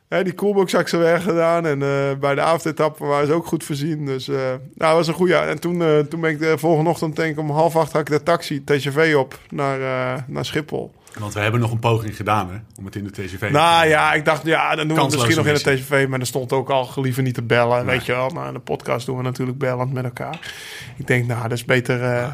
Hè, 0.09 0.25
die 0.25 0.35
coolbox 0.35 0.73
had 0.73 0.81
ik 0.81 0.89
zo 0.89 0.99
weg 0.99 1.23
gedaan. 1.23 1.67
En 1.67 1.83
eh, 1.83 2.19
bij 2.21 2.35
de 2.35 2.41
avondetappe 2.41 3.05
waren 3.05 3.27
ze 3.27 3.33
ook 3.33 3.47
goed 3.47 3.65
voorzien. 3.65 4.07
Dus 4.07 4.29
eh, 4.29 4.37
nou, 4.37 4.59
dat 4.75 4.93
was 4.95 5.07
een 5.07 5.15
goede. 5.15 5.35
En 5.35 5.61
toen, 5.61 5.83
eh, 5.83 5.99
toen 5.99 6.21
ben 6.21 6.31
ik 6.31 6.39
de 6.39 6.59
volgende 6.59 6.91
ochtend, 6.91 7.17
denk 7.17 7.33
ik 7.33 7.39
om 7.39 7.51
half 7.51 7.77
acht, 7.77 7.93
had 7.93 8.01
ik 8.01 8.07
de 8.09 8.23
taxi 8.23 8.65
TGV 8.65 9.15
op 9.17 9.39
naar, 9.51 9.81
eh, 9.81 10.23
naar 10.27 10.45
Schiphol. 10.45 10.93
Want 11.19 11.35
we 11.35 11.41
hebben 11.41 11.61
nog 11.61 11.71
een 11.73 11.79
poging 11.79 12.17
gedaan, 12.17 12.51
hè? 12.51 12.57
Om 12.79 12.85
het 12.85 12.97
in 12.97 13.05
de 13.05 13.11
TGV 13.11 13.49
Nou 13.53 13.87
ja, 13.89 14.13
ik 14.15 14.25
dacht, 14.25 14.45
ja, 14.47 14.75
dan 14.77 14.89
doen 14.89 14.97
we 14.97 15.03
het 15.03 15.13
misschien 15.13 15.37
nog 15.37 15.47
in 15.47 15.55
de. 15.55 15.61
TGV. 15.61 16.07
Maar 16.09 16.21
er 16.21 16.27
stond 16.27 16.53
ook 16.53 16.71
al 16.71 16.89
liever 16.97 17.23
niet 17.23 17.35
te 17.35 17.43
bellen, 17.43 17.87
Nee. 17.87 17.97
weet 17.97 18.07
je 18.07 18.13
wel. 18.13 18.29
Maar 18.29 18.47
in 18.47 18.53
de 18.53 18.59
podcast 18.59 19.07
doen 19.07 19.17
we 19.17 19.23
natuurlijk 19.23 19.59
bellend 19.59 19.93
met 19.93 20.05
elkaar. 20.05 20.53
Ik 20.97 21.07
denk, 21.07 21.27
nou, 21.27 21.43
dat 21.43 21.53
is 21.53 21.65
beter... 21.65 22.03
eh, 22.03 22.29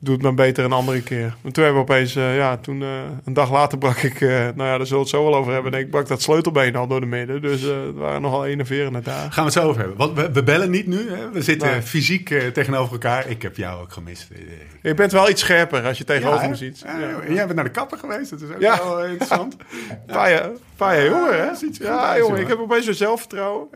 Doe 0.00 0.14
het 0.14 0.22
maar 0.22 0.34
beter 0.34 0.64
een 0.64 0.72
andere 0.72 1.02
keer. 1.02 1.34
Maar 1.42 1.52
toen 1.52 1.64
hebben 1.64 1.84
we 1.84 1.92
opeens, 1.92 2.16
eh, 2.16 2.36
ja, 2.36 2.56
toen 2.56 2.82
eh, 2.82 2.88
een 3.24 3.32
dag 3.32 3.50
later 3.50 3.78
brak 3.78 3.96
ik, 3.96 4.20
eh, 4.20 4.28
nou 4.28 4.42
ja, 4.62 4.76
daar 4.76 4.86
zullen 4.86 4.90
we 4.90 4.98
het 4.98 5.08
zo 5.08 5.24
wel 5.24 5.34
over 5.36 5.52
hebben. 5.52 5.72
Ik, 5.72 5.90
brak 5.90 6.08
dat 6.08 6.22
sleutelbeen 6.22 6.76
al 6.76 6.86
door 6.86 7.00
de 7.00 7.06
midden. 7.06 7.42
Dus 7.42 7.60
het 7.62 7.94
waren 7.94 8.22
nogal 8.22 8.46
enerverende 8.46 9.00
dagen. 9.00 9.32
Gaan 9.32 9.44
we 9.44 9.50
het 9.50 9.52
zo 9.62 9.68
over 9.68 9.80
hebben. 9.80 9.96
Want 9.98 10.16
we, 10.16 10.32
we 10.32 10.42
bellen 10.42 10.70
niet 10.70 10.86
nu. 10.86 11.10
Hè? 11.10 11.30
We 11.30 11.42
zitten 11.42 11.70
Nee. 11.70 11.82
fysiek 11.82 12.28
tegenover 12.52 12.92
elkaar. 12.92 13.28
Ik 13.28 13.42
heb 13.42 13.56
jou 13.56 13.80
ook 13.82 13.92
gemist. 13.92 14.28
Je 14.82 14.94
bent 14.94 15.12
wel 15.12 15.28
iets 15.30 15.40
scherper 15.40 15.86
als 15.86 15.98
je 15.98 16.04
tegenover 16.04 16.48
me 16.48 16.54
ziet. 16.54 16.82
Ja, 16.84 16.98
Ja. 16.98 17.16
Jij 17.28 17.44
bent 17.44 17.54
naar 17.54 17.64
de 17.64 17.70
kapper 17.70 17.98
geweest. 17.98 18.30
Dat 18.30 18.40
is 18.40 18.48
ook 18.54 18.60
Ja. 18.60 18.78
wel 18.84 19.04
interessant. 19.04 19.56
Paar 20.06 20.30
jaar, 20.30 20.50
jaar 20.78 21.04
jonger, 21.04 21.32
hè? 21.34 21.44
Ja, 21.44 21.52
jongen, 21.58 22.18
jongen. 22.18 22.40
ik 22.40 22.48
heb 22.48 22.58
opeens 22.58 22.84
weer 22.84 22.94
zelfvertrouwen. 22.94 23.68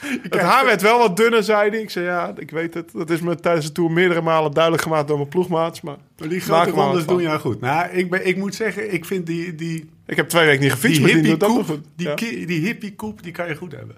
Het 0.22 0.36
haar 0.40 0.64
werd 0.64 0.82
wel 0.82 0.98
wat 0.98 1.16
dunner, 1.16 1.42
zei 1.42 1.70
hij. 1.70 1.80
Ik 1.80 1.90
zei, 1.90 2.04
ja, 2.04 2.32
ik 2.36 2.50
weet 2.50 2.74
het. 2.74 2.92
Dat 2.92 3.10
is 3.10 3.20
me 3.20 3.34
tijdens 3.34 3.66
de 3.66 3.72
Tour 3.72 3.90
meerdere 3.90 4.20
malen 4.20 4.52
duidelijk 4.52 4.82
gemaakt 4.82 5.08
door 5.08 5.16
mijn 5.16 5.28
ploegmaats. 5.28 5.80
Maar 5.80 5.96
Maar 6.18 6.28
die 6.28 6.40
grote 6.40 6.70
rondes 6.70 7.06
doen 7.06 7.22
jou 7.22 7.40
goed. 7.40 7.60
Nou, 7.60 7.90
ik, 7.90 8.10
ben, 8.10 8.26
ik 8.26 8.36
moet 8.36 8.54
zeggen, 8.54 8.92
ik 8.92 9.04
vind 9.04 9.26
die, 9.26 9.54
die, 9.54 9.90
ik 10.06 10.16
heb 10.16 10.28
twee 10.28 10.46
weken 10.46 10.62
niet 10.62 10.72
gefietst, 10.72 10.96
die 10.96 11.06
maar 11.12 11.22
die 11.22 11.30
hippie 11.30 11.48
koep, 11.48 11.80
die, 11.96 12.08
ja. 12.08 12.14
ki- 12.14 12.46
die 12.46 12.60
hippie 12.60 12.94
koep, 12.94 13.22
die 13.22 13.32
kan 13.32 13.48
je 13.48 13.54
goed 13.56 13.72
hebben. 13.72 13.96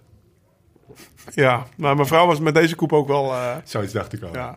ja, 1.35 1.66
maar 1.76 1.94
mijn 1.94 2.06
vrouw 2.09 2.26
was 2.26 2.40
met 2.40 2.54
deze 2.54 2.75
koep 2.75 2.92
ook 2.92 3.09
wel... 3.09 3.32
eh, 3.32 3.56
Zoiets 3.64 3.92
dacht 3.92 4.12
ik 4.12 4.23
al. 4.23 4.32
ja. 4.32 4.56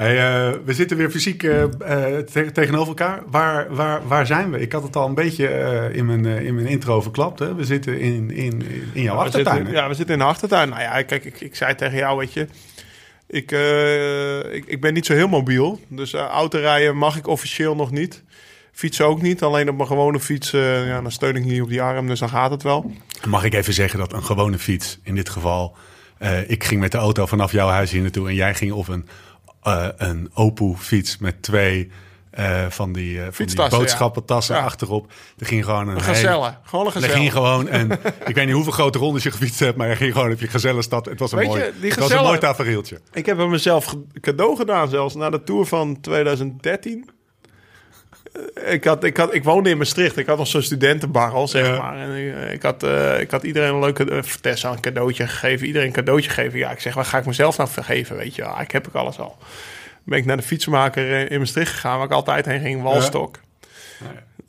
Hey, 0.00 0.18
eh, 0.18 0.58
we 0.64 0.72
zitten 0.72 0.96
weer 0.96 1.10
fysiek 1.10 1.42
eh, 1.42 1.62
eh, 1.62 2.24
te- 2.24 2.52
tegenover 2.52 2.88
elkaar. 2.88 3.22
Waar, 3.30 3.74
waar, 3.74 4.08
waar 4.08 4.26
zijn 4.26 4.50
we? 4.50 4.60
Ik 4.60 4.72
had 4.72 4.82
het 4.82 4.96
al 4.96 5.06
een 5.06 5.14
beetje 5.14 5.48
in, 5.92 6.06
mijn, 6.06 6.24
in 6.26 6.54
mijn 6.54 6.66
intro 6.66 7.00
verklapt. 7.00 7.38
Hè? 7.38 7.54
We 7.54 7.64
zitten 7.64 8.00
in, 8.00 8.30
in, 8.30 8.62
in 8.92 9.02
jouw 9.02 9.16
achtertuin. 9.16 9.56
zitten, 9.56 9.74
ja, 9.74 9.88
we 9.88 9.94
zitten 9.94 10.14
in 10.14 10.20
de 10.20 10.26
achtertuin. 10.26 10.68
Nou 10.68 10.80
ja, 10.80 11.02
kijk, 11.02 11.24
ik, 11.24 11.40
ik 11.40 11.56
zei 11.56 11.74
tegen 11.74 11.96
jou, 11.98 12.18
weet 12.18 12.32
je... 12.32 12.46
Ik, 13.26 13.50
ik, 14.52 14.64
ik 14.66 14.80
ben 14.80 14.94
niet 14.94 15.06
zo 15.06 15.14
heel 15.14 15.28
mobiel. 15.28 15.80
Dus 15.88 16.12
uh, 16.12 16.20
autorijden 16.20 16.96
mag 16.96 17.16
ik 17.16 17.26
officieel 17.26 17.74
nog 17.74 17.90
niet. 17.90 18.22
Fietsen 18.72 19.06
ook 19.06 19.22
niet. 19.22 19.42
Alleen 19.42 19.68
op 19.68 19.76
mijn 19.76 19.88
gewone 19.88 20.20
fiets, 20.20 20.50
ja, 20.50 21.00
dan 21.00 21.12
steun 21.12 21.36
ik 21.36 21.44
niet 21.44 21.62
op 21.62 21.68
die 21.68 21.82
arm. 21.82 22.06
Dus 22.06 22.18
dan 22.18 22.28
gaat 22.28 22.50
het 22.50 22.62
wel. 22.62 22.92
Mag 23.28 23.44
ik 23.44 23.54
even 23.54 23.74
zeggen 23.74 23.98
dat 23.98 24.12
een 24.12 24.24
gewone 24.24 24.58
fiets, 24.58 24.98
in 25.02 25.14
dit 25.14 25.28
geval... 25.28 25.76
ik 26.46 26.64
ging 26.64 26.80
met 26.80 26.92
de 26.92 26.98
auto 26.98 27.26
vanaf 27.26 27.52
jouw 27.52 27.68
huis 27.68 27.90
hier 27.90 28.02
naartoe... 28.02 28.28
en 28.28 28.34
jij 28.34 28.54
ging 28.54 28.72
op 28.72 28.88
een, 28.88 29.08
eh 29.62 29.88
een 29.96 30.30
Opel-fiets 30.34 31.18
met 31.18 31.42
twee... 31.42 31.90
eh, 32.30 32.66
van 32.68 32.92
die, 32.92 33.20
eh, 33.22 33.26
van 33.30 33.46
die 33.46 33.68
boodschappentassen 33.68 34.56
ja. 34.56 34.62
achterop. 34.62 35.12
Er 35.38 35.46
ging 35.46 35.64
gewoon 35.64 35.88
een, 35.88 35.96
Een 35.96 36.14
hele-. 36.14 36.56
Gewoon 36.62 36.86
een 36.86 37.02
Er 37.02 37.08
ging 37.08 37.32
gewoon 37.32 37.68
een, 37.70 37.90
ik 38.30 38.34
weet 38.34 38.46
niet 38.46 38.54
hoeveel 38.54 38.72
grote 38.72 38.98
rondes 38.98 39.22
je 39.22 39.30
gefietst 39.30 39.60
hebt, 39.60 39.76
maar 39.76 39.88
er 39.88 39.96
ging 39.96 40.12
gewoon 40.12 40.32
op 40.32 40.40
je 40.40 40.48
gezellenstad. 40.48 41.06
Het 41.06 41.18
was 41.18 41.32
een 41.32 41.38
Weet 41.38 41.46
mooi, 41.46 41.62
je, 41.62 41.72
die 41.80 41.94
was 41.94 42.10
een 42.10 42.22
mooi 42.22 42.38
tafereeltje. 42.38 43.00
Ik 43.12 43.26
heb 43.26 43.38
hem 43.38 43.50
mezelf 43.50 43.94
cadeau 44.20 44.56
gedaan 44.56 44.88
zelfs. 44.88 45.14
Na 45.14 45.30
de 45.30 45.42
Tour 45.42 45.66
van 45.66 46.00
2013. 46.00 47.10
Eh, 48.54 48.72
Ik, 48.72 48.84
had, 48.84 49.04
ik, 49.04 49.16
had, 49.16 49.34
ik 49.34 49.44
woonde 49.44 49.70
in 49.70 49.78
Maastricht. 49.78 50.16
Ik 50.16 50.26
had 50.26 50.38
nog 50.38 50.46
zo'n 50.46 50.62
studentenbarrel, 50.62 51.48
zeg 51.48 51.66
Ja. 51.66 51.78
maar. 51.78 51.96
En 51.96 52.14
ik, 52.16 52.52
ik, 52.52 52.62
had, 52.62 52.82
eh, 52.82 53.20
ik 53.20 53.30
had 53.30 53.42
iedereen 53.42 53.74
een 53.74 53.80
leuke... 53.80 54.10
Uh, 54.10 54.18
Tessa 54.40 54.70
een 54.70 54.80
cadeautje 54.80 55.26
gegeven. 55.26 55.66
Iedereen 55.66 55.86
een 55.86 55.92
cadeautje 55.94 56.30
gegeven. 56.30 56.58
Ja, 56.58 56.70
ik 56.70 56.80
zeg, 56.80 56.94
wat 56.94 57.06
ga 57.06 57.18
ik 57.18 57.26
mezelf 57.26 57.56
nou 57.56 57.68
vergeven, 57.68 58.16
weet 58.16 58.34
je 58.34 58.42
wel. 58.42 58.60
Ik 58.60 58.70
heb 58.70 58.86
ik 58.86 58.94
alles 58.94 59.18
al. 59.18 59.36
Ben 60.04 60.18
ik 60.18 60.24
naar 60.24 60.36
de 60.36 60.42
fietsenmaker 60.42 61.12
eh, 61.12 61.30
in 61.30 61.38
Maastricht 61.38 61.72
gegaan... 61.72 61.96
waar 61.96 62.06
ik 62.06 62.12
altijd 62.12 62.46
heen 62.46 62.60
ging, 62.60 62.82
Walstok. 62.82 63.38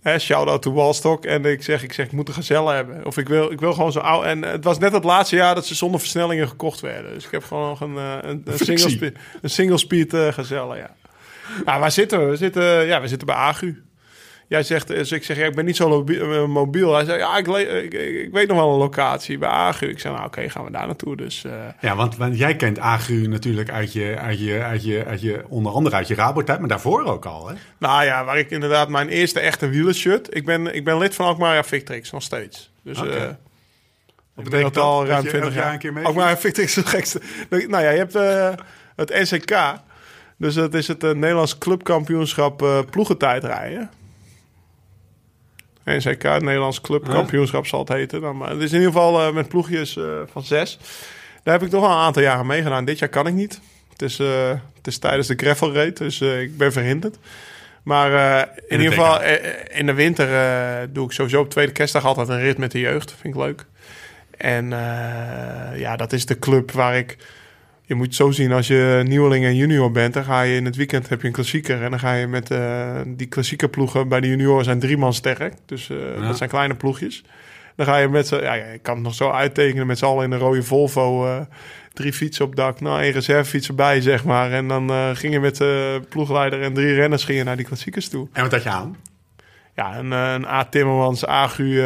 Hè, 0.02 0.20
shout-out 0.20 0.62
to 0.62 0.74
Walstok. 0.74 1.26
En 1.26 1.46
ik 1.46 1.64
zeg, 1.64 1.84
ik 1.84 1.94
zeg, 1.94 2.06
ik 2.06 2.12
moet 2.12 2.28
een 2.28 2.34
gazelle 2.34 2.74
hebben. 2.74 3.06
Of 3.06 3.18
ik 3.18 3.28
wil, 3.28 3.52
ik 3.52 3.60
wil 3.60 3.74
gewoon 3.74 3.92
zo 3.92 4.00
oud. 4.00 4.24
En 4.24 4.42
het 4.42 4.64
was 4.64 4.80
net 4.80 4.92
het 4.92 5.04
laatste 5.04 5.36
jaar 5.36 5.56
dat 5.56 5.66
ze 5.66 5.76
zonder 5.76 6.00
versnellingen 6.00 6.48
gekocht 6.48 6.80
werden. 6.80 7.14
Dus 7.14 7.26
ik 7.26 7.32
heb 7.32 7.44
gewoon 7.44 7.68
nog 7.70 7.82
een, 7.82 7.98
eh, 7.98 8.18
een, 8.22 8.42
een, 8.46 8.58
single, 8.58 8.90
speed, 8.90 9.16
een 9.42 9.50
single 9.50 9.78
speed 9.78 10.14
eh, 10.14 10.28
gazelle, 10.28 10.76
ja. 10.78 10.96
Nou, 11.66 11.80
waar 11.80 11.92
zitten 11.92 12.20
we? 12.20 12.26
We 12.26 12.36
zitten, 12.36 12.64
ja, 12.86 13.02
we 13.02 13.08
zitten 13.08 13.28
bij 13.28 13.36
Agu. 13.36 13.84
jij 14.48 14.64
zegt, 14.64 14.88
dus 14.88 15.12
ik 15.12 15.24
zeg, 15.24 15.38
ja, 15.38 15.46
ik 15.46 15.56
ben 15.56 15.66
niet 15.66 15.76
zo 15.76 16.06
eh, 16.06 16.46
mobiel. 16.46 16.94
Hij 16.94 17.06
zei, 17.06 17.18
ja, 17.18 17.38
ik, 17.38 17.48
ik, 17.48 17.94
ik- 17.94 18.30
weet 18.32 18.48
nog 18.48 18.58
wel 18.58 18.72
een 18.72 18.78
locatie 18.78 19.38
bij 19.38 19.50
Agu. 19.50 19.88
Ik 19.88 20.00
zei, 20.00 20.14
nou 20.14 20.26
oké, 20.26 20.50
gaan 20.50 20.66
we 20.66 20.72
daar 20.72 20.86
naartoe. 20.86 21.16
Dus 21.16 21.44
eh, 21.44 21.52
Ja, 21.82 21.96
want, 21.96 22.18
want 22.18 22.38
jij 22.38 22.56
kent 22.56 22.80
Agru 22.80 23.28
natuurlijk 23.28 23.70
uit 23.70 23.94
je, 23.94 24.18
uit 24.18 24.40
je, 24.44 24.62
uit 24.64 24.84
je, 24.84 25.06
uit 25.06 25.22
je, 25.22 25.44
onder 25.48 25.72
andere 25.72 25.96
uit 25.96 26.08
je 26.08 26.16
Rabo-tijd, 26.16 26.60
maar 26.60 26.68
daarvoor 26.70 27.04
ook 27.04 27.26
al, 27.26 27.48
hè? 27.48 27.56
nou 27.80 28.04
ja, 28.04 28.26
waar 28.26 28.38
ik 28.38 28.50
inderdaad 28.50 28.90
mijn 28.90 29.10
eerste 29.10 29.40
echte 29.40 29.70
wielershirt. 29.70 30.36
Ik 30.36 30.46
ben, 30.46 30.76
ik 30.76 30.84
ben 30.84 30.98
lid 30.98 31.16
van 31.16 31.26
Alkmaar 31.26 31.66
Victrix, 31.66 32.12
nog 32.12 32.24
steeds. 32.24 32.72
Dus 32.84 32.98
eh, 32.98 33.04
Wat 34.34 34.46
ik 34.46 34.52
ben 34.52 34.62
dat 34.62 34.78
al 34.78 35.06
ruim 35.06 35.24
je 35.24 35.30
20 35.30 35.50
elk 35.50 35.54
jaar 35.58 35.64
jaar. 35.64 35.74
een 35.74 35.80
keer 35.80 35.94
mee? 35.94 36.06
Alkmaar 36.06 36.38
Victrix 36.38 36.78
is 36.78 36.84
de 36.84 36.90
gekste. 36.90 37.22
Nou 37.50 37.84
ja, 37.84 37.90
je 37.90 37.98
hebt 37.98 38.16
eh, 38.16 38.50
het 38.96 39.10
NCK. 39.10 39.52
Dus 40.42 40.54
dat 40.54 40.74
is 40.74 40.88
het 40.88 41.04
eh, 41.04 41.12
Nederlands 41.12 41.58
clubkampioenschap 41.58 42.62
eh 42.62 42.80
ploegentijdrijden. 42.90 43.90
NCK, 45.86 46.24
het 46.24 46.44
Nederlands 46.44 46.82
clubkampioenschap 46.82 47.68
zal 47.68 47.80
het 47.80 47.90
heten. 47.90 48.22
Dan, 48.22 48.38
maar 48.38 48.50
het 48.50 48.62
is 48.62 48.72
in 48.72 48.78
ieder 48.80 48.94
geval 48.94 49.28
eh, 49.28 49.34
met 49.34 49.48
ploegjes 49.48 50.00
van 50.32 50.44
zes. 50.44 50.80
Daar 51.44 51.54
heb 51.54 51.64
ik 51.64 51.70
toch 51.70 51.84
al 51.84 51.92
een 51.92 52.06
aantal 52.06 52.22
jaren 52.22 52.46
meegedaan. 52.46 52.86
Dit 52.86 53.00
jaar 53.00 53.10
kan 53.10 53.28
ik 53.28 53.34
niet. 53.34 53.60
Het 53.90 54.02
is, 54.02 54.18
het 54.18 54.88
is 54.88 54.98
tijdens 54.98 55.28
de 55.28 55.36
gravel 55.36 55.94
dus 55.94 56.22
ik 56.22 56.58
ben 56.58 56.72
verhinderd. 56.72 57.18
Maar 57.84 58.12
in 58.68 58.78
de 58.78 58.84
ieder 58.84 58.98
geval, 58.98 59.22
in 59.70 59.86
de 59.86 59.94
winter 59.94 60.28
doe 60.94 61.06
ik 61.06 61.12
sowieso 61.12 61.40
op 61.40 61.50
tweede 61.50 61.72
kerstdag 61.72 62.06
altijd 62.06 62.30
een 62.30 62.40
rit 62.40 62.58
met 62.58 62.72
de 62.72 62.80
jeugd. 62.80 63.16
Vind 63.20 63.36
ik 63.36 63.42
leuk. 63.42 63.66
En 64.38 64.70
ja, 65.76 65.96
dat 65.96 66.14
is 66.14 66.26
de 66.26 66.40
club 66.40 66.72
waar 66.72 66.98
ik... 66.98 67.18
Je 67.92 67.98
moet 67.98 68.06
het 68.06 68.16
zo 68.16 68.32
zien, 68.32 68.52
als 68.52 68.68
je 68.68 69.02
nieuweling 69.06 69.46
en 69.46 69.56
junior 69.56 69.92
bent... 69.92 70.14
dan 70.14 70.24
ga 70.24 70.42
je 70.42 70.56
in 70.56 70.66
het 70.66 70.76
weekend 70.76 71.10
heb 71.10 71.22
je 71.22 71.28
een 71.28 71.34
klassieker... 71.34 71.84
en 71.84 71.90
dan 71.90 72.00
ga 72.00 72.14
je 72.14 72.28
met 72.28 72.52
eh, 72.52 73.00
die 73.08 73.28
klassieke 73.28 73.70
ploegen... 73.70 74.08
bij 74.08 74.20
de 74.22 74.28
junioren 74.28 74.64
zijn 74.64 74.80
drie 74.80 74.98
man 74.98 75.14
sterk. 75.14 75.54
Dus 75.66 75.90
eh, 75.90 75.98
Ja. 76.16 76.28
dat 76.28 76.38
zijn 76.38 76.50
kleine 76.50 76.76
ploegjes. 76.76 77.24
Dan 77.76 77.86
ga 77.86 77.98
je 77.98 78.08
met 78.08 78.28
z'n... 78.28 78.36
Ja, 78.36 78.54
ik 78.54 78.84
kan 78.84 78.94
het 78.96 79.04
nog 79.04 79.14
zo 79.14 79.30
uittekenen 79.30 79.88
met 79.88 79.98
z'n 79.98 80.06
allen 80.06 80.24
in 80.26 80.32
een 80.32 80.40
rode 80.40 80.64
Volvo... 80.64 81.26
eh, 81.26 81.42
drie 81.94 82.14
fietsen 82.14 82.46
op 82.46 82.56
dak, 82.56 82.82
nou 82.82 83.02
één 83.02 83.12
reservefiets 83.12 83.68
erbij, 83.68 84.02
zeg 84.02 84.24
maar. 84.24 84.52
En 84.52 84.68
dan 84.68 85.16
ging 85.16 85.34
je 85.34 85.40
met 85.40 85.58
de 85.58 86.02
ploegleider 86.10 86.62
en 86.62 86.74
drie 86.74 86.94
renners 86.94 87.24
ging 87.24 87.38
je 87.38 87.44
naar 87.44 87.58
die 87.58 87.66
klassiekers 87.66 88.10
toe. 88.10 88.28
En 88.34 88.42
wat 88.42 88.52
had 88.52 88.64
je 88.64 88.70
aan? 88.70 88.96
Ja, 89.76 89.98
een, 89.98 90.12
een 90.12 90.48
A. 90.48 90.66
Timmermans, 90.66 91.26
Agu 91.26 91.82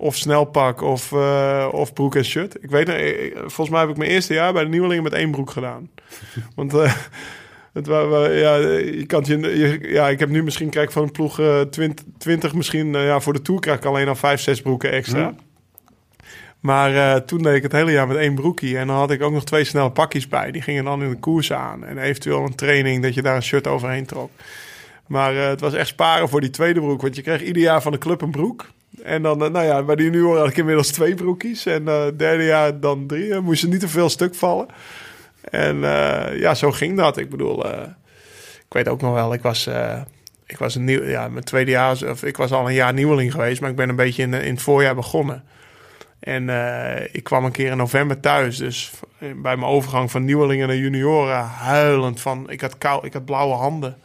of 0.00 0.16
snelpak 0.16 0.80
of, 0.82 1.12
eh, 1.12 1.68
of 1.72 1.92
broek 1.92 2.14
en 2.16 2.24
shirt. 2.24 2.62
Ik 2.62 2.70
weet 2.70 2.86
nog, 2.86 2.96
eh, 2.96 3.36
volgens 3.36 3.68
mij 3.70 3.80
heb 3.80 3.88
ik 3.88 3.96
mijn 3.96 4.10
eerste 4.10 4.34
jaar 4.34 4.52
bij 4.52 4.62
de 4.62 4.68
nieuwelingen 4.68 5.02
met 5.02 5.12
één 5.12 5.30
broek 5.30 5.50
gedaan. 5.50 5.90
Want 6.56 6.74
eh, 6.74 6.94
het 7.72 7.86
ja, 7.86 8.54
je 8.56 9.04
kan 9.06 9.18
het 9.18 9.28
je, 9.28 9.58
je- 9.58 9.88
ja, 9.88 10.08
ik 10.08 10.18
heb 10.18 10.28
nu 10.28 10.42
misschien 10.42 10.70
krijg 10.70 10.86
ik 10.86 10.92
van 10.92 11.02
een 11.02 11.10
ploeg 11.10 11.40
eh 11.40 11.60
20, 11.60 12.04
20 12.18 12.54
misschien, 12.54 12.92
ja, 12.92 13.20
voor 13.20 13.32
de 13.32 13.42
Tour 13.42 13.60
krijg 13.60 13.78
ik 13.78 13.84
alleen 13.84 14.08
al 14.08 14.14
vijf, 14.14 14.40
zes 14.40 14.62
broeken 14.62 14.90
extra. 14.92 15.34
Maar 16.60 17.24
toen 17.24 17.42
deed 17.42 17.54
ik 17.54 17.62
het 17.62 17.72
hele 17.72 17.92
jaar 17.92 18.06
met 18.06 18.16
één 18.16 18.34
broekie. 18.34 18.78
En 18.78 18.86
dan 18.86 18.96
had 18.96 19.10
ik 19.10 19.22
ook 19.22 19.32
nog 19.32 19.44
twee 19.44 19.64
snelle 19.64 19.90
pakjes 19.90 20.28
bij. 20.28 20.50
Die 20.50 20.62
gingen 20.62 20.84
dan 20.84 21.02
in 21.02 21.10
de 21.10 21.18
koers 21.18 21.52
aan. 21.52 21.84
En 21.84 21.98
eventueel 21.98 22.44
een 22.44 22.54
training 22.54 23.02
dat 23.02 23.14
je 23.14 23.22
daar 23.22 23.36
een 23.36 23.42
shirt 23.42 23.66
overheen 23.66 24.06
trok. 24.06 24.30
Maar 25.06 25.34
het 25.34 25.60
was 25.60 25.72
echt 25.74 25.88
sparen 25.88 26.28
voor 26.28 26.40
die 26.40 26.50
tweede 26.50 26.80
broek. 26.80 27.02
Want 27.02 27.16
je 27.16 27.22
kreeg 27.22 27.42
ieder 27.42 27.62
jaar 27.62 27.82
van 27.82 27.92
de 27.92 27.98
club 27.98 28.20
een 28.22 28.30
broek. 28.30 28.66
En 29.04 29.22
dan, 29.22 29.44
eh, 29.44 29.50
nou 29.50 29.66
ja, 29.66 29.82
bij 29.82 29.96
de 29.96 30.02
junioren 30.02 30.40
had 30.40 30.50
ik 30.50 30.56
inmiddels 30.56 30.90
twee 30.90 31.14
broekjes. 31.14 31.66
En 31.66 31.88
eh 31.88 32.02
derde 32.16 32.44
jaar 32.44 32.80
dan 32.80 33.06
drie. 33.06 33.28
Dan 33.28 33.44
moest 33.44 33.62
er 33.62 33.68
niet 33.68 33.80
te 33.80 33.88
veel 33.88 34.08
stuk 34.08 34.34
vallen. 34.34 34.66
En 35.40 35.84
eh, 35.84 36.38
ja, 36.40 36.54
zo 36.54 36.70
ging 36.70 36.96
dat. 36.96 37.16
Ik 37.16 37.30
bedoel, 37.30 37.64
eh, 37.72 37.88
ik 38.70 38.76
weet 38.76 38.88
ook 38.88 39.00
nog 39.00 39.14
wel, 39.14 39.32
ik 39.32 39.42
was, 39.42 39.66
eh, 39.66 40.00
ik 40.46 40.58
was 40.58 40.74
een 40.74 40.84
nieuw, 40.84 41.04
ja, 41.04 41.28
mijn 41.28 41.44
tweede 41.44 41.70
jaar, 41.70 42.10
of 42.10 42.24
ik 42.24 42.36
was 42.36 42.52
al 42.52 42.66
een 42.66 42.74
jaar 42.74 42.92
nieuweling 42.92 43.32
geweest, 43.32 43.60
maar 43.60 43.70
ik 43.70 43.76
ben 43.76 43.88
een 43.88 43.96
beetje 43.96 44.22
in, 44.22 44.34
in 44.34 44.54
het 44.54 44.62
voorjaar 44.62 44.94
begonnen. 44.94 45.44
En 46.20 46.48
eh, 46.48 47.06
ik 47.12 47.24
kwam 47.24 47.44
een 47.44 47.52
keer 47.52 47.70
in 47.70 47.76
november 47.76 48.20
thuis, 48.20 48.56
dus 48.56 48.90
bij 49.18 49.56
mijn 49.56 49.64
overgang 49.64 50.10
van 50.10 50.24
nieuwelingen 50.24 50.68
naar 50.68 50.76
junioren, 50.76 51.44
huilend 51.44 52.20
van, 52.20 52.50
ik 52.50 52.60
had 52.60 52.78
kou, 52.78 53.06
ik 53.06 53.12
had 53.12 53.24
blauwe 53.24 53.54
handen. 53.54 53.96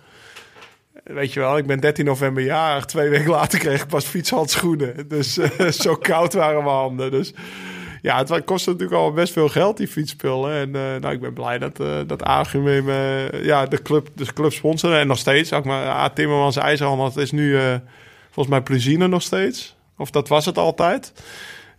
Weet 1.13 1.33
je 1.33 1.39
wel, 1.39 1.57
ik 1.57 1.65
ben 1.65 1.79
13 1.79 2.05
november 2.05 2.43
jarig. 2.43 2.85
Twee 2.85 3.09
weken 3.09 3.29
later 3.29 3.59
kreeg 3.59 3.81
ik 3.81 3.87
pas 3.87 4.05
fietshandschoenen. 4.05 5.07
Dus 5.07 5.37
eh, 5.37 5.69
zo 5.85 5.95
koud 5.95 6.33
waren 6.33 6.63
mijn 6.63 6.75
handen. 6.75 7.11
Dus 7.11 7.33
ja, 8.01 8.17
het 8.17 8.43
kostte 8.43 8.69
natuurlijk 8.69 8.97
al 8.97 9.11
best 9.11 9.33
veel 9.33 9.49
geld, 9.49 9.77
die 9.77 9.87
fietsspullen. 9.87 10.53
En 10.53 10.75
eh, 10.75 11.01
nou, 11.01 11.13
ik 11.13 11.21
ben 11.21 11.33
blij 11.33 11.57
dat, 11.57 11.79
eh 11.79 11.99
dat 12.07 12.21
ja, 13.41 13.65
de 13.65 13.81
club, 13.81 14.09
de 14.15 14.33
club 14.33 14.53
sponsoren. 14.53 14.99
En 14.99 15.07
nog 15.07 15.17
steeds, 15.17 15.53
ook 15.53 15.65
maar 15.65 15.87
A. 15.87 16.09
Timmermans 16.09 16.55
IJzerhandel, 16.55 17.05
dat 17.05 17.23
is 17.23 17.31
nu 17.31 17.59
volgens 18.25 18.55
mij 18.55 18.61
Plezine 18.61 19.07
nog 19.07 19.21
steeds. 19.21 19.75
Of 19.97 20.11
dat 20.11 20.27
was 20.27 20.45
het 20.45 20.57
altijd. 20.57 21.13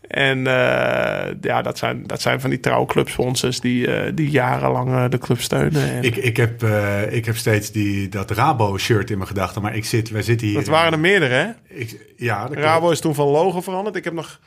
En 0.08 0.46
eh, 0.46 1.34
ja, 1.40 1.62
dat 1.62 1.78
zijn, 1.78 2.02
dat 2.06 2.20
zijn 2.20 2.40
van 2.40 2.50
die 2.50 2.60
trouwe 2.60 2.86
clubsponsors 2.86 3.60
die, 3.60 3.86
eh, 3.86 4.12
die 4.14 4.30
jarenlang 4.30 4.88
eh, 4.88 5.04
de 5.08 5.18
club 5.18 5.40
steunen. 5.40 5.90
En 5.90 6.02
Ik, 6.02 6.16
ik, 6.16 6.36
heb, 6.36 6.62
ik 7.10 7.25
heb 7.25 7.36
steeds 7.36 7.72
die, 7.72 8.08
dat 8.08 8.30
Rabo-shirt 8.30 9.10
in 9.10 9.16
mijn 9.16 9.28
gedachten, 9.28 9.62
maar 9.62 9.76
ik 9.76 9.84
zit, 9.84 10.10
wij 10.10 10.22
zitten 10.22 10.46
hier... 10.46 10.56
dat 10.56 10.66
waren 10.66 10.92
er 10.92 10.98
meerdere, 10.98 11.34
hè? 11.34 11.75
Ik, 11.75 12.14
ja. 12.16 12.48
Rabo 12.52 12.90
is 12.90 13.00
toen 13.00 13.14
van 13.14 13.26
logo 13.26 13.60
veranderd. 13.60 13.96
Ik 13.96 14.04
heb 14.04 14.12
nog 14.12 14.40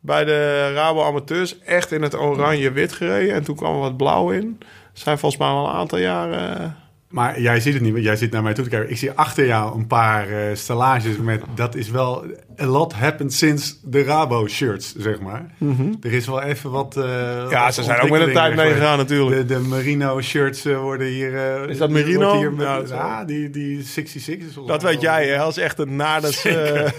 bij 0.00 0.24
de 0.24 0.72
Rabo 0.72 1.02
amateurs 1.02 1.58
echt 1.58 1.92
in 1.92 2.02
het 2.02 2.18
oranje-wit 2.18 2.92
gereden. 2.92 3.34
En 3.34 3.44
toen 3.44 3.56
kwam 3.56 3.74
er 3.74 3.80
wat 3.80 3.96
blauw 3.96 4.30
in. 4.30 4.58
Zijn 4.92 5.18
volgens 5.18 5.40
mij 5.40 5.50
al 5.50 5.66
een 5.66 5.74
aantal 5.74 5.98
jaren... 5.98 6.76
Maar 7.08 7.40
jij 7.40 7.60
ziet 7.60 7.74
het 7.74 7.82
niet, 7.82 7.92
want 7.92 8.04
jij 8.04 8.16
zit 8.16 8.30
naar 8.30 8.42
mij 8.42 8.54
toe 8.54 8.64
te 8.64 8.70
kijken. 8.70 8.90
Ik 8.90 8.96
zie 8.96 9.12
achter 9.12 9.46
jou 9.46 9.78
een 9.78 9.86
paar 9.86 10.26
stellages 10.52 11.16
met... 11.16 11.42
Dat 11.54 11.74
is 11.74 11.90
wel... 11.90 12.24
A 12.60 12.66
lot 12.66 12.92
happened 12.92 13.32
since 13.32 13.74
de 13.82 14.02
Rabo-shirts, 14.02 14.94
zeg 14.96 15.20
maar. 15.20 15.54
Er 16.02 16.12
is 16.12 16.26
wel 16.26 16.42
even 16.42 16.70
wat... 16.70 16.96
eh, 16.96 17.02
Mhm. 17.04 17.50
Ja, 17.50 17.64
wat 17.64 17.74
ze 17.74 17.82
zijn 17.82 18.00
ook 18.00 18.10
met 18.10 18.24
de 18.24 18.32
tijd 18.32 18.54
meegegaan 18.56 18.98
natuurlijk. 18.98 19.48
De, 19.48 19.54
de 19.54 19.60
merino-shirts 19.68 20.64
eh, 20.64 20.80
worden 20.80 21.06
hier... 21.06 21.34
eh, 21.62 21.68
Is 21.68 21.78
dat 21.78 21.90
merino? 21.90 22.18
wordt 22.18 22.38
Hier 22.38 22.52
met, 22.52 22.88
Ja, 22.88 23.16
wel- 23.16 23.26
die, 23.26 23.50
die 23.50 23.82
66 23.82 24.48
is 24.48 24.54
dat 24.66 24.82
weet 24.82 24.92
wel- 24.92 25.02
jij, 25.02 25.26
hè? 25.28 25.38
Als 25.38 25.56
echt 25.56 25.78
een 25.78 25.96
naders 25.96 26.44
eh 26.44 26.90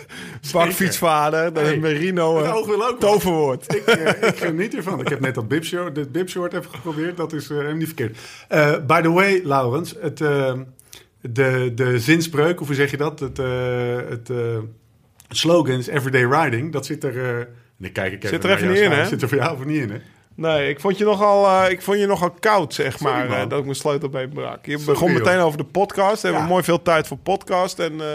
bakfietsvader. 0.53 1.53
Dat 1.53 1.63
Hey, 1.63 1.74
is 1.74 1.79
Merino 1.79 2.38
Het 2.38 2.45
een 2.45 2.51
oog 2.53 2.65
wil 2.67 2.88
ook 2.88 3.00
toverwoord. 3.00 3.75
Ik, 3.75 3.85
ik 4.21 4.35
geniet 4.38 4.75
ervan. 4.75 5.00
Ik 5.00 5.07
heb 5.07 5.19
net 5.19 5.35
dat 5.35 5.47
bibshort, 5.47 5.95
dit 5.95 6.12
bibshort 6.12 6.53
even 6.53 6.69
geprobeerd. 6.69 7.17
Dat 7.17 7.33
is 7.33 7.43
eh, 7.50 7.50
helemaal 7.57 7.75
niet 7.77 7.85
verkeerd. 7.88 8.17
Eh, 8.47 8.74
by 8.88 9.01
the 9.01 9.12
way, 9.12 9.41
Laurens, 9.43 9.95
het, 10.01 10.17
de, 11.21 11.71
de 11.75 12.00
zinspreuk, 12.00 12.62
of 12.62 12.67
hoe 12.67 12.75
zeg 12.75 12.91
je 12.91 12.97
dat? 12.97 13.19
Het, 13.19 13.39
eh, 13.39 13.45
het 14.09 14.29
eh, 14.29 14.38
slogan 15.29 15.77
is 15.77 15.88
Everyday 15.88 16.25
Riding. 16.44 16.72
Dat 16.72 16.86
zit 16.86 17.03
er... 17.03 17.17
eh, 17.24 17.38
en 17.79 17.86
ik 17.86 17.94
kijk 17.94 18.13
ik 18.13 18.27
Zit 18.27 18.44
er 18.44 18.50
jou 18.60 18.72
niet 18.72 18.79
in, 18.82 18.91
hè? 18.91 19.05
Zit 19.05 19.22
er 19.22 19.29
voor 19.29 19.38
jou 19.38 19.58
of 19.58 19.65
niet 19.65 19.82
in, 19.82 19.89
hè? 19.91 19.98
Nee, 20.36 20.70
ik 20.70 20.79
vond 20.79 20.98
je 20.98 21.03
nogal, 21.05 21.48
eh, 21.63 21.72
ik 21.72 21.82
vond 21.82 22.00
je 22.00 22.05
nogal 22.05 22.32
koud, 22.39 22.74
zeg 22.74 22.98
Sorry, 22.98 23.13
maar. 23.13 23.29
eh, 23.41 23.50
dat 23.50 23.58
ik 23.60 23.63
mijn 23.63 23.75
sleutelbeen 23.75 24.29
brak. 24.29 24.65
Je 24.65 24.72
Sorry, 24.72 24.86
begon 24.86 25.13
meteen 25.13 25.36
joh. 25.36 25.46
over 25.46 25.58
de 25.58 25.63
podcast. 25.63 26.22
We 26.22 26.27
hebben 26.27 26.48
mooi 26.48 26.63
veel 26.63 26.82
tijd 26.82 27.08
voor 27.08 27.17
podcast. 27.17 27.79
En 27.79 27.91
eh 27.91 28.08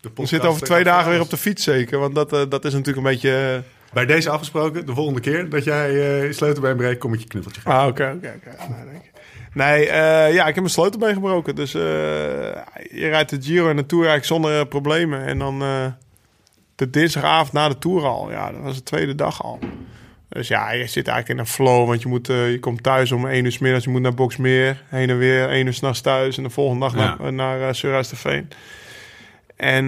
De 0.00 0.10
we 0.14 0.26
zitten 0.26 0.48
over 0.50 0.62
twee 0.62 0.84
dagen 0.84 1.10
weer 1.10 1.20
op 1.20 1.30
de 1.30 1.36
fiets 1.36 1.64
zeker. 1.64 1.98
Want 1.98 2.14
dat, 2.14 2.32
eh, 2.32 2.42
dat 2.48 2.64
is 2.64 2.72
natuurlijk 2.72 3.06
een 3.06 3.12
beetje... 3.12 3.62
eh, 3.88 3.92
Bij 3.92 4.06
deze 4.06 4.30
afgesproken, 4.30 4.86
de 4.86 4.94
volgende 4.94 5.20
keer 5.20 5.48
dat 5.48 5.64
jij 5.64 6.24
eh 6.24 6.32
sleutelbeen 6.32 6.76
breekt, 6.76 6.98
kom 7.00 7.12
ik 7.14 7.20
je 7.20 7.26
knuffeltje 7.26 7.60
geven. 7.60 7.78
Ah, 7.78 7.86
oké, 7.86 8.12
oké, 8.16 8.34
oké. 8.36 8.56
Nee, 9.56 9.88
eh, 9.88 10.34
ja, 10.34 10.40
ik 10.40 10.54
heb 10.54 10.56
mijn 10.56 10.68
sleutelbeen 10.70 11.14
gebroken. 11.14 11.54
Dus 11.54 11.74
eh, 11.74 11.82
je 12.90 13.08
rijdt 13.08 13.30
de 13.30 13.42
Giro 13.42 13.70
en 13.70 13.76
de 13.76 13.86
Tour 13.86 14.06
eigenlijk 14.06 14.32
zonder 14.32 14.60
eh, 14.60 14.68
problemen. 14.68 15.24
En 15.24 15.38
dan 15.38 15.58
de 16.74 16.90
dinsdagavond 16.90 17.52
na 17.52 17.68
de 17.68 17.78
Tour 17.78 18.04
al. 18.04 18.30
Ja, 18.30 18.52
dat 18.52 18.60
was 18.62 18.74
de 18.74 18.82
tweede 18.82 19.14
dag 19.14 19.42
al. 19.42 19.58
Dus 20.28 20.48
ja, 20.48 20.72
je 20.72 20.86
zit 20.86 21.08
eigenlijk 21.08 21.28
in 21.28 21.38
een 21.38 21.50
flow. 21.50 21.86
Want 21.88 22.02
je, 22.02 22.08
moet, 22.08 22.26
je 22.26 22.58
komt 22.60 22.82
thuis 22.82 23.12
om 23.12 23.26
1 23.26 23.44
uur 23.44 23.52
s 23.52 23.58
middags. 23.58 23.84
Je 23.84 23.90
moet 23.90 24.00
naar 24.00 24.14
Boksmeer. 24.14 24.82
Heen 24.88 25.10
en 25.10 25.18
weer. 25.18 25.48
1 25.48 25.66
uur 25.66 25.74
s'nachts 25.74 26.00
thuis. 26.00 26.36
En 26.36 26.42
de 26.42 26.50
volgende 26.50 26.80
dag 26.80 26.94
Ja. 26.94 27.16
naar, 27.18 27.32
naar 27.32 27.60
uh, 27.60 27.72
Surhuis-de-Veen. 27.72 28.48
En 29.56 29.86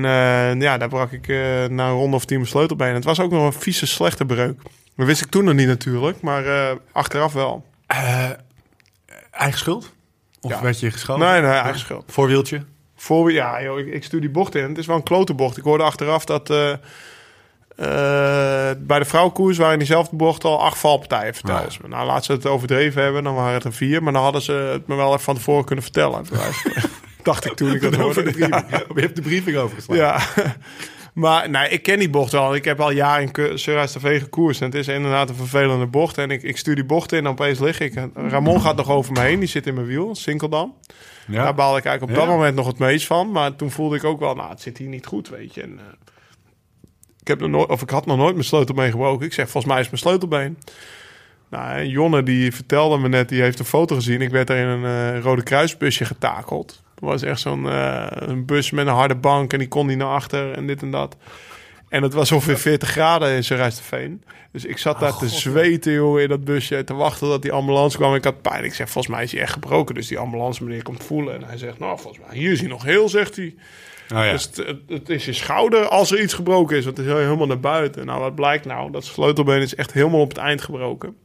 ja, 0.60 0.78
daar 0.78 0.88
brak 0.88 1.12
ik 1.12 1.28
na 1.70 1.88
een 1.88 1.90
ronde 1.90 2.16
of 2.16 2.24
tien 2.24 2.36
mijn 2.36 2.50
sleutelbeen. 2.50 2.94
Het 2.94 3.04
was 3.04 3.20
ook 3.20 3.30
nog 3.30 3.44
een 3.44 3.60
vieze, 3.60 3.86
slechte 3.86 4.24
breuk. 4.24 4.62
Dat 4.96 5.06
wist 5.06 5.22
ik 5.22 5.30
toen 5.30 5.44
nog 5.44 5.54
niet 5.54 5.66
natuurlijk. 5.66 6.20
Maar 6.20 6.76
achteraf 6.92 7.32
wel. 7.32 7.64
Eigen 9.38 9.58
schuld? 9.58 9.92
Of 10.40 10.50
Ja. 10.50 10.62
werd 10.62 10.80
je 10.80 10.90
geschoten? 10.90 11.26
Nee, 11.26 11.40
nee, 11.40 11.50
eigen 11.50 11.78
schuld. 11.78 12.04
Voorwieltje? 12.08 12.62
Voor, 12.96 13.32
ja, 13.32 13.62
joh, 13.62 13.78
ik, 13.78 13.86
ik 13.86 14.04
stuur 14.04 14.20
die 14.20 14.30
bocht 14.30 14.54
in. 14.54 14.68
Het 14.68 14.78
is 14.78 14.86
wel 14.86 14.96
een 14.96 15.02
klote 15.02 15.34
bocht. 15.34 15.56
Ik 15.56 15.64
hoorde 15.64 15.84
achteraf 15.84 16.24
dat 16.24 16.50
eh, 16.50 16.70
eh, 16.70 16.78
bij 18.78 18.98
de 18.98 19.04
vrouwenkoers 19.04 19.58
waren 19.58 19.72
in 19.72 19.78
diezelfde 19.78 20.16
bocht 20.16 20.44
al 20.44 20.62
acht 20.62 20.78
valpartijen 20.78 21.34
verteld. 21.34 21.74
Ja. 21.82 21.88
Nou, 21.88 22.06
laat 22.06 22.24
ze 22.24 22.32
het 22.32 22.46
overdreven 22.46 23.02
hebben, 23.02 23.24
dan 23.24 23.34
waren 23.34 23.54
het 23.54 23.64
er 23.64 23.72
vier. 23.72 24.02
Maar 24.02 24.12
dan 24.12 24.22
hadden 24.22 24.42
ze 24.42 24.52
het 24.52 24.86
me 24.86 24.94
wel 24.94 25.08
even 25.12 25.20
van 25.20 25.34
tevoren 25.34 25.64
kunnen 25.64 25.84
vertellen. 25.84 26.26
Dacht 27.22 27.44
ik 27.44 27.54
toen 27.54 27.72
ik 27.74 27.80
dat 27.80 27.94
hoorde. 27.94 28.32
Ja. 28.36 28.64
Je 28.94 29.00
hebt 29.00 29.16
de 29.16 29.22
briefing 29.22 29.56
overgeslagen. 29.56 30.42
Ja. 30.44 30.54
Maar 31.18 31.50
nee, 31.50 31.68
ik 31.68 31.82
ken 31.82 31.98
die 31.98 32.10
bocht 32.10 32.32
wel. 32.32 32.54
Ik 32.54 32.64
heb 32.64 32.80
al 32.80 32.90
jaren 32.90 33.30
in 33.32 33.58
Surhuis 33.58 33.92
TV 33.92 34.20
gekoerst. 34.22 34.60
En 34.60 34.66
het 34.66 34.74
is 34.74 34.88
inderdaad 34.88 35.28
een 35.28 35.34
vervelende 35.34 35.86
bocht. 35.86 36.18
En 36.18 36.30
ik, 36.30 36.42
ik 36.42 36.56
stuur 36.56 36.74
die 36.74 36.84
bocht 36.84 37.12
in 37.12 37.18
en 37.18 37.26
opeens 37.26 37.58
lig 37.58 37.80
ik. 37.80 37.94
Ramon 38.14 38.60
gaat 38.60 38.76
nog 38.76 38.90
over 38.90 39.12
me 39.12 39.20
heen. 39.20 39.38
Die 39.38 39.48
zit 39.48 39.66
in 39.66 39.74
mijn 39.74 39.86
wiel, 39.86 40.14
Sinkeldam. 40.14 40.74
Ja. 41.26 41.42
Daar 41.42 41.54
baalde 41.54 41.78
ik 41.78 41.84
eigenlijk 41.84 42.18
op 42.18 42.22
Ja. 42.22 42.26
dat 42.26 42.36
moment 42.36 42.56
nog 42.56 42.66
het 42.66 42.78
meest 42.78 43.06
van. 43.06 43.30
Maar 43.30 43.56
toen 43.56 43.70
voelde 43.70 43.96
ik 43.96 44.04
ook 44.04 44.20
wel, 44.20 44.34
nou, 44.34 44.50
het 44.50 44.60
zit 44.60 44.78
hier 44.78 44.88
niet 44.88 45.06
goed, 45.06 45.28
weet 45.28 45.54
je. 45.54 45.62
En, 45.62 45.78
eh, 45.78 45.84
ik, 47.20 47.28
heb 47.28 47.40
nog 47.40 47.50
nooit, 47.50 47.68
of 47.68 47.82
ik 47.82 47.90
had 47.90 48.06
nog 48.06 48.16
nooit 48.16 48.34
mijn 48.34 48.46
sleutelbeen 48.46 48.90
gebroken. 48.90 49.26
Ik 49.26 49.32
zeg, 49.32 49.48
volgens 49.50 49.72
mij 49.72 49.82
is 49.82 49.90
mijn 49.90 50.02
sleutelbeen. 50.02 50.58
Nou, 51.50 51.84
Jonne 51.84 52.22
die 52.22 52.52
vertelde 52.52 52.98
me 52.98 53.08
net, 53.08 53.28
die 53.28 53.42
heeft 53.42 53.58
een 53.58 53.64
foto 53.64 53.94
gezien. 53.94 54.20
Ik 54.20 54.30
werd 54.30 54.50
er 54.50 54.56
in 54.56 54.66
een 54.66 55.14
eh, 55.14 55.20
Rode 55.20 55.42
Kruisbusje 55.42 56.04
getakeld. 56.04 56.82
Was 57.00 57.22
echt 57.22 57.40
zo'n 57.40 57.68
eh, 57.68 58.06
een 58.10 58.44
bus 58.44 58.70
met 58.70 58.86
een 58.86 58.92
harde 58.92 59.14
bank 59.14 59.52
en 59.52 59.58
die 59.58 59.68
kon 59.68 59.86
niet 59.86 59.98
naar 59.98 60.08
achter 60.14 60.52
en 60.52 60.66
dit 60.66 60.82
en 60.82 60.90
dat. 60.90 61.16
En 61.88 62.02
het 62.02 62.12
was 62.12 62.32
ongeveer 62.32 62.58
40 62.58 62.88
graden 62.88 63.34
in 63.36 63.44
Veen. 63.72 64.22
Dus 64.52 64.64
ik 64.64 64.78
zat 64.78 65.00
daar 65.00 65.16
te 65.16 65.28
zweten, 65.28 65.92
joh, 65.92 66.20
in 66.20 66.28
dat 66.28 66.44
busje. 66.44 66.84
Te 66.84 66.94
wachten 66.94 67.28
dat 67.28 67.42
die 67.42 67.52
ambulance 67.52 67.96
kwam. 67.96 68.14
Ik 68.14 68.24
had 68.24 68.42
pijn. 68.42 68.64
Ik 68.64 68.74
zeg, 68.74 68.90
volgens 68.90 69.14
mij 69.14 69.24
is 69.24 69.32
hij 69.32 69.40
echt 69.40 69.52
gebroken. 69.52 69.94
Dus 69.94 70.06
die 70.06 70.18
ambulance 70.18 70.64
meneer 70.64 70.82
komt 70.82 71.04
voelen. 71.04 71.34
En 71.34 71.42
hij 71.44 71.56
zegt, 71.58 71.78
nou, 71.78 71.98
volgens 71.98 72.26
mij, 72.26 72.36
hier 72.38 72.52
is 72.52 72.60
hij 72.60 72.68
nog 72.68 72.82
heel, 72.82 73.08
zegt 73.08 73.36
hij. 73.36 73.54
Oh, 74.12 74.24
ja. 74.24 74.30
Dus 74.32 74.42
het, 74.44 74.56
het- 74.56 74.80
het 74.88 75.08
is 75.08 75.24
je 75.24 75.32
schouder 75.32 75.88
als 75.88 76.10
er 76.10 76.20
iets 76.22 76.34
gebroken 76.34 76.76
is. 76.76 76.84
Want 76.84 76.96
het 76.96 77.06
is 77.06 77.12
helemaal 77.12 77.46
naar 77.46 77.60
buiten. 77.60 78.06
Nou, 78.06 78.20
wat 78.20 78.34
blijkt 78.34 78.64
nou? 78.64 78.90
Dat 78.90 79.04
sleutelbeen 79.04 79.60
is 79.60 79.74
echt 79.74 79.92
helemaal 79.92 80.20
op 80.20 80.28
het 80.28 80.38
eind 80.38 80.62
gebroken. 80.62 81.16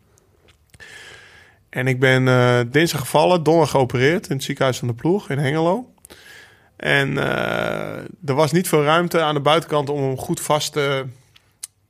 En 1.73 1.87
ik 1.87 1.99
ben 1.99 2.27
eh, 2.27 2.59
dinsdag 2.67 2.99
gevallen, 2.99 3.43
donderdag 3.43 3.71
geopereerd 3.71 4.27
in 4.29 4.35
het 4.35 4.43
ziekenhuis 4.43 4.77
van 4.77 4.87
de 4.87 4.93
ploeg 4.93 5.29
in 5.29 5.37
Hengelo. 5.37 5.93
En 6.77 7.17
eh, 7.17 7.97
er 8.25 8.33
was 8.35 8.51
niet 8.51 8.67
veel 8.67 8.83
ruimte 8.83 9.21
aan 9.21 9.33
de 9.33 9.41
buitenkant 9.41 9.89
om 9.89 10.01
hem 10.03 10.17
goed 10.17 10.39
vast 10.41 10.73
te... 10.73 11.05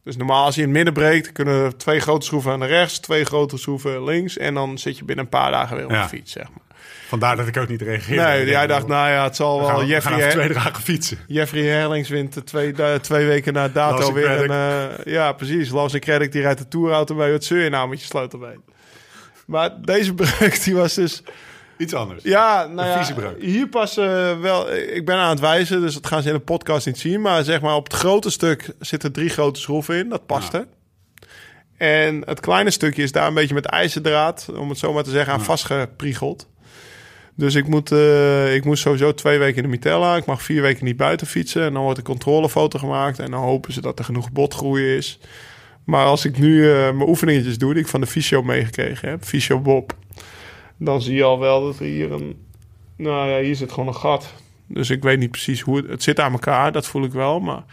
Dus 0.03 0.17
normaal 0.17 0.45
als 0.45 0.55
hij 0.55 0.63
in 0.63 0.69
het 0.69 0.77
midden 0.77 1.03
breekt, 1.03 1.31
kunnen 1.31 1.63
er 1.63 1.77
twee 1.77 1.99
grote 1.99 2.25
schroeven 2.25 2.51
aan 2.51 2.59
de 2.59 2.65
rechts, 2.65 2.99
twee 2.99 3.25
grote 3.25 3.57
schroeven 3.57 4.03
links. 4.03 4.37
En 4.37 4.53
dan 4.53 4.77
zit 4.77 4.97
je 4.97 5.05
binnen 5.05 5.23
een 5.25 5.31
paar 5.31 5.51
dagen 5.51 5.75
weer 5.75 5.85
op 5.85 5.91
Ja. 5.91 6.01
de 6.01 6.07
fiets, 6.07 6.31
zeg 6.31 6.43
maar. 6.49 6.77
Vandaar 7.07 7.35
dat 7.35 7.47
ik 7.47 7.57
ook 7.57 7.67
niet 7.67 7.81
reageerde. 7.81 8.23
Nee, 8.23 8.45
jij 8.45 8.67
dacht, 8.67 8.87
nou 8.87 9.09
ja, 9.09 9.23
het 9.23 9.35
zal 9.35 9.59
we 9.59 9.65
wel 9.65 9.71
we 9.75 9.79
gaan 9.79 9.87
Jeffrey, 9.87 10.19
Her- 10.19 10.31
twee 10.31 10.53
dagen 10.53 10.83
fietsen. 10.83 11.17
Jeffrey 11.27 11.63
Herlings 11.63 12.09
wint 12.09 12.33
de 12.33 12.43
twee, 12.43 12.73
twee 13.01 13.25
weken 13.25 13.53
na 13.53 13.67
dato 13.67 14.13
weer 14.13 14.49
een... 14.49 14.89
Eh, 14.89 15.13
ja, 15.13 15.31
precies. 15.31 15.69
Lars 15.69 15.99
Credit 15.99 16.31
die 16.31 16.41
rijdt 16.41 16.59
de 16.59 16.67
tourauto 16.67 17.15
bij. 17.15 17.31
Wat 17.31 17.43
zeur 17.43 17.63
je 17.63 17.69
nou 17.69 17.89
met 17.89 17.99
je 17.99 18.05
sleutelbeen? 18.05 18.61
Maar 19.45 19.81
deze 19.81 20.13
breuk, 20.13 20.63
die 20.63 20.75
was 20.75 20.93
dus... 20.93 21.23
Iets 21.77 21.93
anders. 21.93 22.23
Ja, 22.23 22.65
nou 22.65 22.87
ja, 22.87 23.33
hier 23.39 23.67
pas 23.67 23.95
wel... 23.95 24.73
Ik 24.73 25.05
ben 25.05 25.15
aan 25.15 25.29
het 25.29 25.39
wijzen, 25.39 25.81
dus 25.81 25.93
dat 25.93 26.07
gaan 26.07 26.21
ze 26.21 26.27
in 26.27 26.33
de 26.33 26.39
podcast 26.39 26.85
niet 26.85 26.99
zien. 26.99 27.21
Maar 27.21 27.43
zeg 27.43 27.61
maar, 27.61 27.75
op 27.75 27.83
het 27.83 27.93
grote 27.93 28.29
stuk 28.29 28.69
zitten 28.79 29.11
drie 29.11 29.29
grote 29.29 29.59
schroeven 29.59 29.97
in. 29.97 30.09
Dat 30.09 30.25
past 30.25 30.51
Ja. 30.51 30.65
En 31.77 32.23
het 32.25 32.39
kleine 32.39 32.71
stukje 32.71 33.03
is 33.03 33.11
daar 33.11 33.27
een 33.27 33.33
beetje 33.33 33.53
met 33.53 33.65
ijzerdraad, 33.65 34.49
om 34.55 34.69
het 34.69 34.77
zo 34.77 34.93
maar 34.93 35.03
te 35.03 35.09
zeggen, 35.09 35.33
aan 35.33 35.43
vastgepriegeld. 35.43 36.47
Dus 37.35 37.55
ik 37.55 37.67
moet, 37.67 37.91
eh, 37.91 38.55
ik 38.55 38.65
moet 38.65 38.77
sowieso 38.77 39.13
twee 39.13 39.39
weken 39.39 39.55
in 39.55 39.63
de 39.63 39.69
Mitella. 39.69 40.15
Ik 40.15 40.25
mag 40.25 40.41
vier 40.41 40.61
weken 40.61 40.85
niet 40.85 40.97
buiten 40.97 41.27
fietsen. 41.27 41.63
En 41.63 41.73
dan 41.73 41.83
wordt 41.83 41.97
een 41.97 42.03
controlefoto 42.03 42.79
gemaakt. 42.79 43.19
En 43.19 43.31
dan 43.31 43.43
hopen 43.43 43.73
ze 43.73 43.81
dat 43.81 43.99
er 43.99 44.05
genoeg 44.05 44.31
botgroei 44.31 44.95
is. 44.95 45.19
Maar 45.83 46.05
als 46.05 46.25
ik 46.25 46.37
nu 46.37 46.69
eh, 46.71 46.75
mijn 46.75 47.09
oefeningetjes 47.09 47.57
doe, 47.57 47.73
die 47.73 47.81
ik 47.83 47.89
van 47.89 48.01
de 48.01 48.07
fysio 48.07 48.43
meegekregen 48.43 49.09
heb, 49.09 49.23
fysio 49.23 49.59
Bob, 49.59 49.95
dan 50.77 51.01
zie 51.01 51.15
je 51.15 51.23
al 51.23 51.39
wel 51.39 51.65
dat 51.65 51.79
er 51.79 51.85
hier 51.85 52.11
een, 52.11 52.35
nou 52.97 53.29
ja, 53.29 53.39
hier 53.39 53.55
zit 53.55 53.71
gewoon 53.71 53.87
een 53.87 53.95
gat. 53.95 54.33
Dus 54.67 54.89
ik 54.89 55.03
weet 55.03 55.19
niet 55.19 55.31
precies 55.31 55.61
hoe 55.61 55.77
het, 55.77 55.87
het 55.89 56.03
zit 56.03 56.19
aan 56.19 56.31
elkaar, 56.31 56.71
dat 56.71 56.87
voel 56.87 57.03
ik 57.03 57.11
wel, 57.11 57.39
maar 57.39 57.63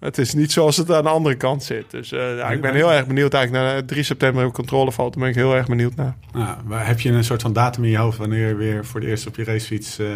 het 0.00 0.18
is 0.18 0.34
niet 0.34 0.52
zoals 0.52 0.76
het 0.76 0.92
aan 0.92 1.02
de 1.02 1.08
andere 1.08 1.34
kant 1.34 1.62
zit. 1.62 1.90
Dus 1.90 2.12
eh, 2.12 2.36
ja, 2.36 2.50
ik 2.50 2.60
ben 2.60 2.74
heel 2.74 2.92
erg 2.92 3.06
benieuwd 3.06 3.34
eigenlijk 3.34 3.64
naar 3.64 3.84
3 3.84 4.02
september 4.02 4.44
een 4.44 4.52
controlefoto, 4.52 5.20
ben 5.20 5.28
ik 5.28 5.34
heel 5.34 5.54
erg 5.54 5.66
benieuwd 5.66 5.94
naar. 5.94 6.16
Nou, 6.32 6.56
maar 6.64 6.86
heb 6.86 7.00
je 7.00 7.10
een 7.10 7.24
soort 7.24 7.42
van 7.42 7.52
datum 7.52 7.84
in 7.84 7.90
je 7.90 7.98
hoofd 7.98 8.18
wanneer 8.18 8.48
je 8.48 8.54
weer 8.54 8.84
voor 8.84 9.00
het 9.00 9.08
eerst 9.08 9.26
op 9.26 9.36
je 9.36 9.44
racefiets... 9.44 9.98
eh, 9.98 10.06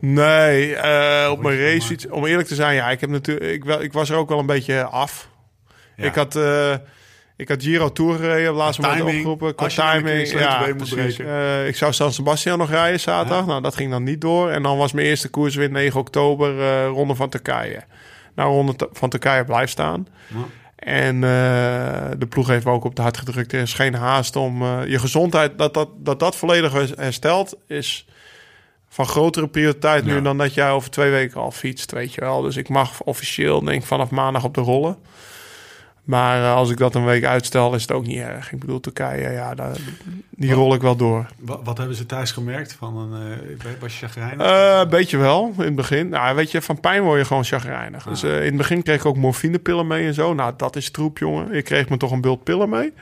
Nee, 0.00 0.74
eh, 0.74 1.30
op 1.30 1.42
mijn 1.42 1.58
racefiets. 1.58 2.08
Om 2.08 2.24
eerlijk 2.24 2.48
te 2.48 2.54
zijn, 2.54 2.74
ja, 2.74 2.90
ik, 2.90 3.00
heb 3.00 3.10
natuurlijk, 3.10 3.50
ik, 3.50 3.64
wel, 3.64 3.82
ik 3.82 3.92
was 3.92 4.10
er 4.10 4.16
ook 4.16 4.28
wel 4.28 4.38
een 4.38 4.46
beetje 4.46 4.84
af. 4.84 5.28
Ja. 6.00 6.06
Ik, 6.06 6.14
had, 6.14 6.36
eh, 6.36 6.74
ik 7.36 7.48
had 7.48 7.62
Giro 7.62 7.92
Tour 7.92 8.16
gereden 8.18 8.50
op 8.50 8.56
laatste 8.56 8.82
moment 8.82 9.02
opgeroepen. 9.02 9.54
Qua 9.54 9.66
timing, 9.66 10.30
ja. 10.30 10.66
Eh, 10.66 11.66
ik 11.68 11.76
zou 11.76 11.92
San 11.92 12.12
Sebastian 12.12 12.58
nog 12.58 12.70
rijden 12.70 13.00
zaterdag. 13.00 13.38
Ja. 13.40 13.44
Nou, 13.46 13.62
dat 13.62 13.76
ging 13.76 13.90
dan 13.90 14.02
niet 14.02 14.20
door. 14.20 14.50
En 14.50 14.62
dan 14.62 14.76
was 14.78 14.92
mijn 14.92 15.06
eerste 15.06 15.28
koers 15.28 15.54
weer 15.54 15.70
9 15.70 16.00
oktober, 16.00 16.60
eh, 16.60 16.86
Ronde 16.86 17.14
van 17.14 17.28
Turkije. 17.28 17.82
Nou, 18.34 18.50
Ronde 18.52 18.74
van 18.92 19.08
Turkije 19.08 19.44
blijft 19.44 19.72
staan. 19.72 20.06
Ja. 20.26 20.36
En 20.76 21.20
de 22.18 22.26
ploeg 22.28 22.48
heeft 22.48 22.64
me 22.64 22.70
ook 22.72 22.84
op 22.84 22.96
de 22.96 23.02
hart 23.02 23.18
gedrukt. 23.18 23.52
Er 23.52 23.60
is 23.60 23.74
geen 23.74 23.94
haast 23.94 24.36
om 24.36 24.64
je 24.86 24.98
gezondheid, 24.98 25.58
dat 25.58 25.74
dat, 25.74 25.88
dat 25.96 26.18
dat 26.20 26.36
volledig 26.36 26.72
her- 26.72 26.92
herstelt, 26.96 27.56
is 27.66 28.06
van 28.88 29.06
grotere 29.06 29.48
prioriteit 29.48 30.04
nu 30.04 30.14
Ja. 30.14 30.20
dan 30.20 30.38
dat 30.38 30.54
jij 30.54 30.70
over 30.70 30.90
twee 30.90 31.10
weken 31.10 31.40
al 31.40 31.50
fietst, 31.50 31.92
weet 31.92 32.14
je 32.14 32.20
wel. 32.20 32.40
Dus 32.42 32.56
ik 32.56 32.68
mag 32.68 33.02
officieel, 33.02 33.64
denk 33.64 33.82
vanaf 33.84 34.10
maandag 34.10 34.44
op 34.44 34.54
de 34.54 34.60
rollen. 34.60 34.96
Maar 36.04 36.42
eh, 36.42 36.54
als 36.54 36.70
ik 36.70 36.76
dat 36.76 36.94
een 36.94 37.04
week 37.04 37.24
uitstel, 37.24 37.74
is 37.74 37.82
het 37.82 37.92
ook 37.92 38.06
niet 38.06 38.18
erg. 38.18 38.52
Ik 38.52 38.58
bedoel, 38.58 38.80
Turkije, 38.80 39.30
ja, 39.30 39.54
daar, 39.54 39.76
die 40.40 40.52
rol 40.52 40.74
ik 40.74 40.80
wel 40.80 40.96
door. 40.96 41.26
Wat, 41.38 41.60
wat 41.64 41.78
hebben 41.78 41.96
ze 41.96 42.06
thuis 42.06 42.32
gemerkt? 42.32 42.72
Van 42.72 42.96
een, 42.96 43.58
eh, 43.58 43.66
was 43.80 44.00
je 44.00 44.06
chagrijnig? 44.06 44.46
Eh, 44.46 44.78
een 44.82 44.88
beetje 44.88 45.16
wel, 45.16 45.52
in 45.56 45.64
het 45.64 45.74
begin. 45.74 46.08
Nou, 46.08 46.36
weet 46.36 46.50
je, 46.50 46.62
van 46.62 46.80
pijn 46.80 47.02
word 47.02 47.18
je 47.18 47.24
gewoon 47.24 47.44
chagrijnig. 47.44 48.04
Dus 48.04 48.22
eh, 48.22 48.36
in 48.36 48.44
het 48.46 48.56
begin 48.56 48.82
kreeg 48.82 48.98
ik 48.98 49.06
ook 49.06 49.16
morfinepillen 49.16 49.86
mee 49.86 50.06
en 50.06 50.14
zo. 50.14 50.34
Nou, 50.34 50.52
dat 50.56 50.76
is 50.76 50.90
troep, 50.90 51.18
jongen. 51.18 51.52
Ik 51.52 51.64
kreeg 51.64 51.88
me 51.88 51.96
toch 51.96 52.10
een 52.10 52.20
bult 52.20 52.44
pillen 52.44 52.68
mee. 52.68 52.92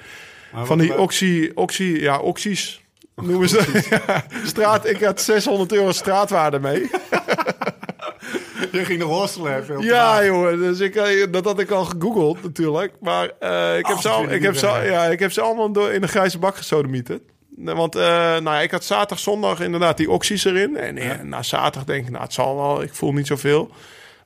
Maar 0.52 0.66
Van 0.66 0.78
die 0.78 0.98
oxy, 0.98 1.50
oxy, 1.54 1.82
ja, 1.84 2.18
oxys. 2.18 2.82
Noemen 3.14 3.48
ze 3.48 3.88
ja, 4.06 4.24
straat. 4.44 4.88
Ik 4.88 5.00
had 5.00 5.20
600 5.20 5.72
euro 5.72 5.92
straatwaarde 5.92 6.58
mee. 6.58 6.90
Je 8.73 8.85
ging 8.85 8.99
nog 8.99 9.31
de 9.33 9.77
Ja, 9.81 10.25
jongen. 10.25 10.59
Dus 10.59 10.81
ik, 10.81 10.94
eh, 10.94 11.27
dat 11.31 11.44
had 11.44 11.59
ik 11.61 11.71
al 11.71 11.85
gegoogeld 11.85 12.42
natuurlijk. 12.42 12.92
Maar 13.01 13.31
eh, 13.38 13.79
ik, 13.79 13.87
heb 13.87 13.99
ze, 13.99 14.09
al- 14.09 14.14
28 14.14 14.37
ik, 14.37 14.42
heb 14.42 14.55
ze, 14.57 14.90
ja, 14.90 15.05
ik 15.05 15.18
heb 15.18 15.33
ze 15.33 15.40
allemaal 15.40 15.73
door 15.73 15.90
in 15.92 16.01
de 16.01 16.09
grijze 16.09 16.38
bak 16.38 16.57
gesodemieten. 16.57 17.21
Want 17.57 17.94
eh, 17.97 18.03
nou 18.12 18.42
ja, 18.44 18.61
ik 18.61 18.71
had 18.71 18.85
zaterdag, 18.85 19.18
zondag 19.18 19.61
inderdaad 19.61 19.97
die 19.97 20.11
oxys 20.11 20.44
erin. 20.44 20.77
En 20.77 21.29
na 21.29 21.42
zaterdag 21.42 21.85
denk 21.85 22.05
ik, 22.05 22.11
nou 22.11 22.23
het 22.25 22.33
zal 22.33 22.57
wel, 22.57 22.83
ik 22.83 22.94
voel 22.94 23.12
niet 23.12 23.27
zoveel. 23.27 23.71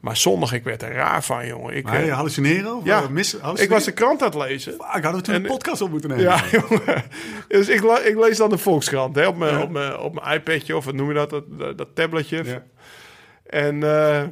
Maar 0.01 0.16
zondag, 0.16 0.53
ik 0.53 0.64
werd 0.64 0.83
er 0.83 0.92
raar 0.92 1.23
van, 1.25 1.47
jongen. 1.47 1.77
Ik, 1.77 1.85
Maar 1.85 2.05
je 2.05 2.11
hallucineren? 2.11 2.77
Of 2.77 2.85
Ja. 2.85 3.09
mis, 3.11 3.35
ik 3.55 3.68
was 3.68 3.85
de 3.85 3.92
krant 3.92 4.21
aan 4.23 4.27
het 4.29 4.37
lezen. 4.49 4.73
Fuck, 4.73 5.03
hadden 5.03 5.14
we 5.14 5.21
toen 5.21 5.35
En- 5.35 5.40
een 5.42 5.47
podcast 5.47 5.81
op 5.83 5.90
moeten 5.90 6.09
nemen? 6.11 6.25
Ja, 6.25 6.42
jongen. 6.51 7.05
Dus 7.49 7.68
ik, 7.68 7.83
ik 7.83 8.16
lees 8.18 8.37
dan 8.37 8.51
de 8.51 8.59
Volkskrant 8.59 9.16
hè, 9.16 9.27
op, 9.27 9.37
mijn, 9.37 9.55
Ja. 9.55 9.62
op, 9.62 9.71
mijn, 9.71 9.99
op 9.99 10.14
mijn 10.23 10.37
iPadje 10.37 10.77
of 10.77 10.85
wat 10.85 10.95
noem 10.95 11.09
je 11.09 11.14
dat, 11.14 11.31
dat, 11.31 11.45
dat, 11.59 11.79
dat 11.79 11.88
tabletje. 11.95 12.42
Ja. 12.45 12.62
En 13.53 13.83
eh, 13.83 14.23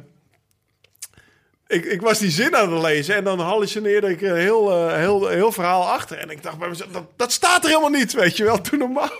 ik, 1.67 1.85
ik 1.85 2.01
was 2.01 2.19
die 2.19 2.29
zin 2.29 2.55
aan 2.55 2.73
het 2.73 2.81
lezen 2.81 3.15
en 3.15 3.23
dan 3.23 3.39
hallucineerde 3.39 4.09
ik 4.09 4.21
een 4.21 4.35
heel, 4.35 4.71
eh, 4.71 4.95
heel, 4.95 5.27
heel 5.27 5.51
verhaal 5.51 5.89
achter. 5.89 6.17
En 6.17 6.29
ik 6.29 6.43
dacht 6.43 6.57
bij 6.57 6.69
mezelf, 6.69 6.91
dat, 6.91 7.03
dat 7.15 7.31
staat 7.31 7.63
er 7.63 7.69
helemaal 7.69 7.89
niet, 7.89 8.13
weet 8.13 8.37
je 8.37 8.43
wel, 8.43 8.61
toen 8.61 8.79
normaal. 8.79 9.19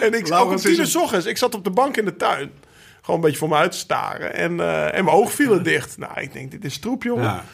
En 0.00 0.14
ik 0.14 0.32
ook 0.32 0.50
om 0.50 0.56
tien 0.56 0.80
uur 0.80 0.98
ochtends, 0.98 1.26
ik 1.26 1.36
zat 1.36 1.54
op 1.54 1.64
de 1.64 1.70
bank 1.70 1.96
in 1.96 2.04
de 2.04 2.16
tuin. 2.16 2.52
Gewoon 3.00 3.20
een 3.20 3.26
beetje 3.26 3.38
voor 3.38 3.48
me 3.48 3.54
uit 3.56 3.72
te 3.72 3.78
staren. 3.78 4.34
En, 4.34 4.60
eh, 4.60 4.94
en 4.94 5.04
mijn 5.04 5.16
ogen 5.16 5.34
vielen 5.34 5.62
dicht. 5.62 5.98
Nou, 5.98 6.20
ik 6.20 6.32
denk, 6.32 6.50
dit 6.50 6.64
is 6.64 6.78
troep, 6.78 7.02
jongen. 7.02 7.24
Ja. 7.24 7.44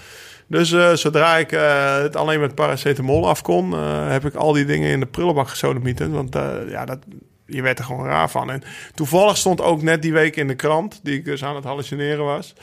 Dus 0.51 0.73
eh, 0.73 0.93
zodra 0.93 1.37
ik 1.37 1.53
eh, 1.53 1.97
het 1.97 2.17
alleen 2.17 2.41
met 2.41 2.55
paracetamol 2.55 3.29
af 3.29 3.43
kon, 3.43 3.75
eh, 3.75 4.11
heb 4.11 4.25
ik 4.25 4.35
al 4.35 4.53
die 4.53 4.65
dingen 4.65 4.91
in 4.91 5.01
de 5.01 5.07
prullenbak 5.07 5.49
gesodemieten. 5.49 6.13
Want 6.13 6.35
eh, 6.35 6.53
ja, 6.69 6.85
dat, 6.85 6.99
je 7.51 7.63
werd 7.63 7.79
er 7.79 7.85
gewoon 7.85 8.07
raar 8.07 8.31
van. 8.31 8.51
En 8.51 8.63
toevallig 8.95 9.37
stond 9.37 9.61
ook 9.61 9.83
net 9.83 10.03
die 10.03 10.13
week 10.13 10.37
in 10.37 10.49
de 10.49 10.55
krant, 10.55 11.01
die 11.03 11.15
ik 11.15 11.25
dus 11.25 11.45
aan 11.45 11.55
het 11.55 11.65
hallucineren 11.65 12.25
was, 12.25 12.55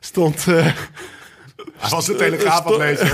stond... 0.00 0.46
eh, 0.48 0.66
Hij 1.76 1.90
was 1.90 2.06
de 2.06 2.14
Telegraaf 2.14 2.66
aan 2.66 2.72
het 2.72 2.80
lezen. 2.80 3.06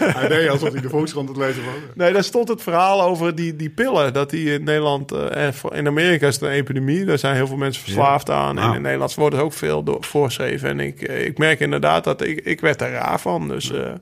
Maar 0.00 0.14
hij 0.18 0.28
deed 0.28 0.48
alsof 0.48 0.72
hij 0.72 0.80
de 0.80 0.88
Volkskrant 0.88 1.28
aan 1.28 1.34
het 1.34 1.44
lezen 1.46 1.64
was. 1.64 1.74
nee, 1.94 2.12
daar 2.12 2.24
stond 2.24 2.48
het 2.48 2.62
verhaal 2.62 3.02
over 3.02 3.34
die, 3.34 3.56
die 3.56 3.70
pillen. 3.70 4.12
Dat 4.12 4.30
die 4.30 4.52
in 4.52 4.64
Nederland 4.64 5.12
eh, 5.12 5.44
en 5.46 5.54
voor- 5.54 5.74
in 5.74 5.86
Amerika 5.86 6.26
is 6.26 6.34
het 6.34 6.42
een 6.42 6.50
epidemie. 6.50 7.04
Daar 7.04 7.18
zijn 7.18 7.34
heel 7.34 7.46
veel 7.46 7.56
mensen 7.56 7.82
verslaafd 7.82 8.30
aan. 8.30 8.58
En 8.58 8.74
in 8.74 8.82
Nederland 8.82 9.14
worden 9.14 9.38
er 9.38 9.44
ook 9.44 9.52
veel 9.52 9.82
door, 9.82 10.04
voorgeschreven. 10.04 10.68
En 10.68 10.80
ik, 10.80 11.02
eh, 11.02 11.24
ik 11.26 11.38
merk 11.38 11.60
inderdaad 11.60 12.04
dat 12.04 12.20
ik, 12.22 12.40
ik 12.40 12.60
werd 12.60 12.80
er 12.80 12.90
raar 12.90 13.20
van. 13.20 13.48
Dus 13.48 13.72
eh, 13.72 13.92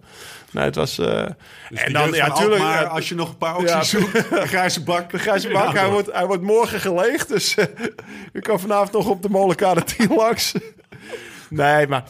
nee, 0.53 0.65
het 0.65 0.75
was... 0.75 0.99
eh, 0.99 1.21
en 1.71 1.93
dan, 1.93 2.13
ja, 2.13 2.31
tuurlijk... 2.31 2.63
Maar 2.63 2.87
als 2.87 3.09
je 3.09 3.15
nog 3.15 3.29
een 3.29 3.37
paar 3.37 3.57
opties 3.57 3.73
Ja. 3.73 3.83
zoekt, 4.01 4.33
een 4.33 4.49
grijze 4.49 4.83
bak. 4.83 5.11
De 5.11 5.19
grijze 5.19 5.49
bank, 5.49 5.73
Ja, 5.75 5.81
hij, 5.81 5.91
wordt, 5.91 6.13
hij 6.13 6.27
wordt 6.27 6.43
morgen 6.43 6.81
geleegd. 6.81 7.29
Dus 7.29 7.55
eh, 7.55 7.65
je 8.33 8.41
kan 8.41 8.61
vanavond 8.61 8.93
nog 8.93 9.07
op 9.09 9.23
de 9.23 9.29
molenkade 9.29 9.85
10 9.85 10.15
langs. 10.15 10.55
nee, 11.49 11.87
maar 11.87 12.05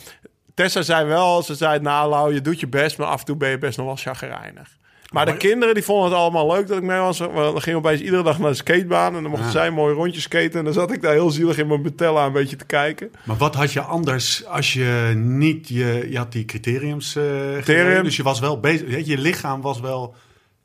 Tessa 0.54 0.82
zei 0.82 1.06
wel, 1.06 1.42
ze 1.42 1.54
zei, 1.54 1.80
nou 1.80 2.10
Lau, 2.10 2.34
je 2.34 2.40
doet 2.40 2.60
je 2.60 2.68
best, 2.68 2.98
maar 2.98 3.06
af 3.06 3.18
en 3.18 3.24
toe 3.24 3.36
ben 3.36 3.50
je 3.50 3.58
best 3.58 3.76
nog 3.76 3.86
wel 3.86 3.96
chagrijnig. 3.96 4.68
Maar 5.12 5.26
de 5.26 5.36
kinderen 5.36 5.74
die 5.74 5.84
vonden 5.84 6.04
het 6.10 6.18
allemaal 6.18 6.52
leuk 6.52 6.66
dat 6.66 6.76
ik 6.76 6.82
mee 6.82 6.98
was. 6.98 7.18
We 7.18 7.52
gingen 7.56 7.78
opeens 7.78 8.00
iedere 8.00 8.22
dag 8.22 8.38
naar 8.38 8.50
de 8.50 8.56
skatebaan. 8.56 9.16
En 9.16 9.22
dan 9.22 9.30
mochten 9.30 9.46
Ja. 9.46 9.52
zij 9.52 9.70
mooi 9.70 9.94
rondjes 9.94 10.22
skaten. 10.22 10.58
En 10.58 10.64
dan 10.64 10.72
zat 10.72 10.92
ik 10.92 11.02
daar 11.02 11.12
heel 11.12 11.30
zielig 11.30 11.58
in 11.58 11.66
mijn 11.66 11.82
Betella 11.82 12.26
een 12.26 12.32
beetje 12.32 12.56
te 12.56 12.64
kijken. 12.66 13.10
Maar 13.24 13.36
wat 13.36 13.54
had 13.54 13.72
je 13.72 13.80
anders 13.80 14.46
als 14.46 14.72
je 14.72 15.12
niet... 15.16 15.68
Je, 15.68 16.06
je 16.10 16.16
had 16.16 16.32
die 16.32 16.44
criteriums 16.44 17.12
Criterium. 17.12 17.62
gereden, 17.62 18.04
dus 18.04 18.16
je 18.16 18.22
was 18.22 18.40
wel 18.40 18.60
bezig. 18.60 19.06
je 19.06 19.18
lichaam 19.18 19.60
was 19.60 19.80
wel... 19.80 20.14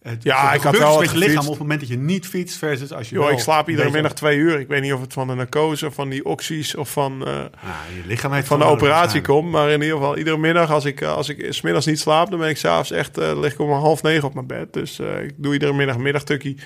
Het, 0.10 0.24
Ja, 0.24 0.54
ik 0.54 0.62
had 0.62 0.78
wel 0.78 0.88
iets 0.88 0.96
wat 0.96 1.00
met 1.00 1.24
je 1.24 1.30
lichaam 1.30 1.43
op 1.43 1.50
het 1.50 1.60
moment 1.60 1.80
dat 1.80 1.89
je 1.89 1.98
niet 1.98 2.28
fietst 2.28 2.58
versus 2.58 2.93
als 2.93 3.10
je 3.10 3.20
wel 3.20 3.32
ik 3.32 3.39
slaap 3.39 3.70
iedere 3.70 3.91
middag 3.91 4.13
twee 4.13 4.38
uur. 4.38 4.60
Ik 4.60 4.67
weet 4.67 4.82
niet 4.82 4.93
of 4.93 5.02
het 5.02 5.13
van 5.13 5.28
de 5.28 5.34
narcose 5.34 5.86
of 5.86 5.93
van 5.93 6.10
die 6.10 6.26
oxys 6.26 6.76
of 6.76 6.91
van, 6.91 7.28
eh, 7.28 7.34
je 7.96 8.08
lichaam 8.08 8.32
heeft 8.34 8.48
van 8.48 8.60
de 8.60 8.65
operatie 8.65 9.22
komt. 9.22 9.52
Maar 9.52 9.70
in 9.70 9.82
ieder 9.82 9.98
geval, 9.98 10.17
iedere 10.17 10.38
middag 10.38 10.72
als 10.72 10.86
ik, 10.86 11.04
als 11.04 11.30
ik 11.30 11.46
smiddags 11.54 11.86
niet 11.86 12.00
slaap, 12.00 12.30
dan 12.30 12.39
ben 12.39 12.50
ik 12.50 12.58
s'avonds 12.58 12.91
echt, 12.91 13.17
eh 13.17 13.39
lig 13.39 13.54
ik 13.54 13.60
om 13.60 13.72
half 13.72 14.02
negen 14.02 14.28
op 14.28 14.34
mijn 14.34 14.48
bed. 14.48 14.74
Dus 14.74 15.00
eh, 15.00 15.24
ik 15.24 15.34
doe 15.38 15.54
iedere 15.54 15.74
middag 15.74 15.96
een 15.96 16.02
middagtukkie. 16.02 16.58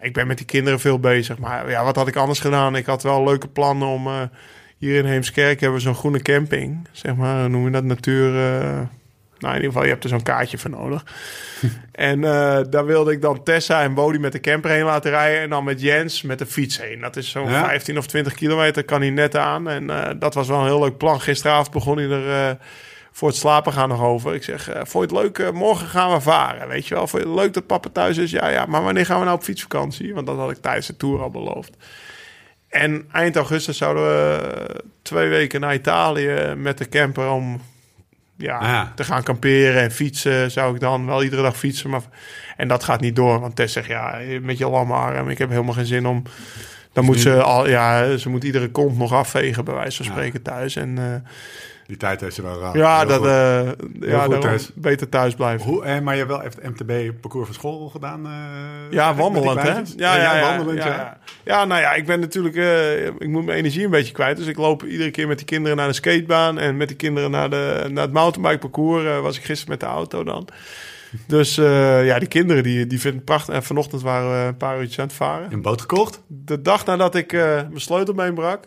Ik 0.00 0.12
ben 0.12 0.26
met 0.26 0.36
die 0.36 0.46
kinderen 0.46 0.80
veel 0.80 0.98
bezig. 0.98 1.38
Maar 1.38 1.70
ja, 1.70 1.84
wat 1.84 1.96
had 1.96 2.08
ik 2.08 2.16
anders 2.16 2.40
gedaan? 2.40 2.76
Ik 2.76 2.86
had 2.86 3.02
wel 3.02 3.24
leuke 3.24 3.48
plannen 3.48 3.88
om... 3.88 4.06
eh, 4.06 4.20
hier 4.78 4.98
in 4.98 5.04
Heemskerk 5.04 5.60
hebben 5.60 5.78
we 5.78 5.84
zo'n 5.84 5.94
groene 5.94 6.22
camping. 6.22 6.88
Zeg 6.92 7.14
maar, 7.14 7.50
noem 7.50 7.64
je 7.64 7.70
dat? 7.70 7.84
Natuur... 7.84 8.34
nou, 9.42 9.54
in 9.54 9.60
ieder 9.60 9.72
geval, 9.72 9.82
je 9.82 9.92
hebt 9.92 10.04
er 10.04 10.10
zo'n 10.10 10.22
kaartje 10.22 10.58
voor 10.58 10.70
nodig. 10.70 11.04
en 11.92 12.24
eh, 12.24 12.60
daar 12.70 12.84
wilde 12.86 13.12
ik 13.12 13.20
dan 13.20 13.42
Tessa 13.42 13.82
en 13.82 13.94
Bodie 13.94 14.20
met 14.20 14.32
de 14.32 14.40
camper 14.40 14.70
heen 14.70 14.84
laten 14.84 15.10
rijden. 15.10 15.40
En 15.40 15.50
dan 15.50 15.64
met 15.64 15.80
Jens 15.80 16.22
met 16.22 16.38
de 16.38 16.46
fiets 16.46 16.80
heen. 16.80 17.00
Dat 17.00 17.16
is 17.16 17.30
zo'n 17.30 17.50
Ja. 17.50 17.64
15 17.64 17.98
of 17.98 18.06
20 18.06 18.34
kilometer, 18.34 18.84
kan 18.84 19.00
hij 19.00 19.10
net 19.10 19.36
aan. 19.36 19.68
En 19.68 19.90
eh, 19.90 20.10
dat 20.18 20.34
was 20.34 20.48
wel 20.48 20.58
een 20.58 20.66
heel 20.66 20.80
leuk 20.80 20.96
plan. 20.96 21.20
Gisteravond 21.20 21.70
begon 21.70 21.96
hij 21.96 22.08
er 22.08 22.48
eh, 22.48 22.56
voor 23.12 23.28
het 23.28 23.36
slapen 23.36 23.72
gaan 23.72 23.88
nog 23.88 24.02
over. 24.02 24.34
Ik 24.34 24.42
zeg, 24.42 24.68
eh 24.68 24.80
vond 24.84 25.10
je 25.10 25.16
het 25.16 25.24
leuk? 25.24 25.52
Morgen 25.52 25.86
gaan 25.86 26.12
we 26.12 26.20
varen, 26.20 26.68
weet 26.68 26.86
je 26.86 26.94
wel. 26.94 27.06
Vond 27.06 27.22
je 27.22 27.28
het 27.28 27.38
leuk 27.38 27.52
dat 27.52 27.66
papa 27.66 27.88
thuis 27.92 28.16
is? 28.16 28.30
Ja, 28.30 28.48
ja. 28.48 28.66
Maar 28.66 28.82
wanneer 28.82 29.06
gaan 29.06 29.18
we 29.18 29.24
nou 29.24 29.36
op 29.36 29.44
fietsvakantie? 29.44 30.14
Want 30.14 30.26
dat 30.26 30.36
had 30.36 30.50
ik 30.50 30.56
tijdens 30.56 30.86
de 30.86 30.96
tour 30.96 31.22
al 31.22 31.30
beloofd. 31.30 31.76
En 32.68 33.08
eind 33.12 33.36
augustus 33.36 33.76
zouden 33.76 34.02
we 34.02 34.84
twee 35.02 35.28
weken 35.28 35.60
naar 35.60 35.74
Italië 35.74 36.54
met 36.56 36.78
de 36.78 36.88
camper 36.88 37.30
om 37.30 37.60
ja, 38.42 38.92
te 38.94 39.04
gaan 39.04 39.22
kamperen 39.22 39.82
en 39.82 39.90
fietsen. 39.90 40.50
Zou 40.50 40.74
ik 40.74 40.80
dan 40.80 41.06
wel 41.06 41.22
iedere 41.22 41.42
dag 41.42 41.56
fietsen. 41.56 41.90
Maar, 41.90 42.02
en 42.56 42.68
dat 42.68 42.84
gaat 42.84 43.00
niet 43.00 43.16
door. 43.16 43.40
Want 43.40 43.56
Tess 43.56 43.72
zegt, 43.72 43.86
ja, 43.86 44.18
met 44.42 44.58
je 44.58 44.68
lamme 44.68 44.94
arm. 44.94 45.28
Ik 45.28 45.38
heb 45.38 45.50
helemaal 45.50 45.74
geen 45.74 45.86
zin 45.86 46.06
om... 46.06 46.22
Dan 46.92 47.04
moet 47.04 47.20
ze 47.20 47.42
al, 47.42 47.68
ja, 47.68 48.16
ze 48.16 48.28
moet 48.28 48.44
iedere 48.44 48.70
kont 48.70 48.98
nog 48.98 49.12
afvegen, 49.12 49.64
bij 49.64 49.74
wijze 49.74 49.96
van 49.96 50.12
spreken 50.12 50.42
thuis. 50.42 50.76
En 50.76 50.98
eh, 50.98 51.30
Die 51.86 51.96
tijd 51.96 52.20
heeft 52.20 52.34
ze 52.34 52.42
wel 52.42 52.60
raar. 52.60 52.76
ja, 52.76 53.04
dat, 53.04 53.26
eh, 53.26 53.68
ja 54.00 54.24
goed 54.24 54.72
beter 54.74 55.08
thuis 55.08 55.34
blijven. 55.34 55.66
Hoe, 55.66 55.84
eh, 55.84 56.00
maar 56.00 56.12
je 56.16 56.18
hebt 56.18 56.32
wel 56.32 56.42
even 56.42 56.62
het 56.62 56.80
MTB-parcours 56.80 57.46
van 57.46 57.54
school 57.54 57.88
gedaan? 57.88 58.26
eh, 58.26 58.32
Ja, 58.90 59.14
wandelend, 59.14 59.60
hè? 59.60 59.62
kleintjes? 59.62 59.94
Ja, 59.98 60.16
ja, 60.16 60.36
ja, 60.36 60.40
wandelend, 60.56 60.78
ja, 60.82 60.86
ja. 60.86 60.94
ja. 60.96 61.18
Ja, 61.44 61.64
nou 61.64 61.80
ja, 61.80 61.92
ik 61.92 62.06
ben 62.06 62.20
natuurlijk... 62.20 62.54
ik 63.18 63.28
moet 63.28 63.44
mijn 63.44 63.58
energie 63.58 63.84
een 63.84 63.90
beetje 63.90 64.12
kwijt. 64.12 64.36
Dus 64.36 64.46
ik 64.46 64.56
loop 64.56 64.84
iedere 64.84 65.10
keer 65.10 65.28
met 65.28 65.36
die 65.36 65.46
kinderen 65.46 65.76
naar 65.76 65.86
de 65.88 65.92
skatebaan... 65.94 66.58
en 66.58 66.76
met 66.76 66.88
die 66.88 66.96
kinderen 66.96 67.30
naar, 67.30 67.50
de, 67.50 67.86
naar 67.90 68.04
het 68.04 68.12
mountainbike 68.12 68.58
parcours... 68.58 69.04
eh, 69.04 69.20
was 69.20 69.36
ik 69.36 69.44
gisteren 69.44 69.70
met 69.70 69.80
de 69.80 69.86
auto 69.86 70.24
dan. 70.24 70.48
Dus 71.26 71.54
ja, 71.54 72.18
die 72.18 72.28
kinderen 72.28 72.62
die, 72.62 72.86
die 72.86 73.00
vinden 73.00 73.16
het 73.20 73.28
prachtig. 73.28 73.54
En 73.54 73.62
vanochtend 73.62 74.02
waren 74.02 74.30
we 74.30 74.46
een 74.46 74.56
paar 74.56 74.78
uurtjes 74.78 74.98
aan 74.98 75.06
het 75.06 75.14
varen. 75.14 75.52
Een 75.52 75.62
boot 75.62 75.80
gekocht? 75.80 76.20
De 76.26 76.62
dag 76.62 76.84
nadat 76.86 77.14
ik 77.14 77.32
mijn 77.32 77.70
sleutel 77.74 78.14
beenbrak... 78.14 78.64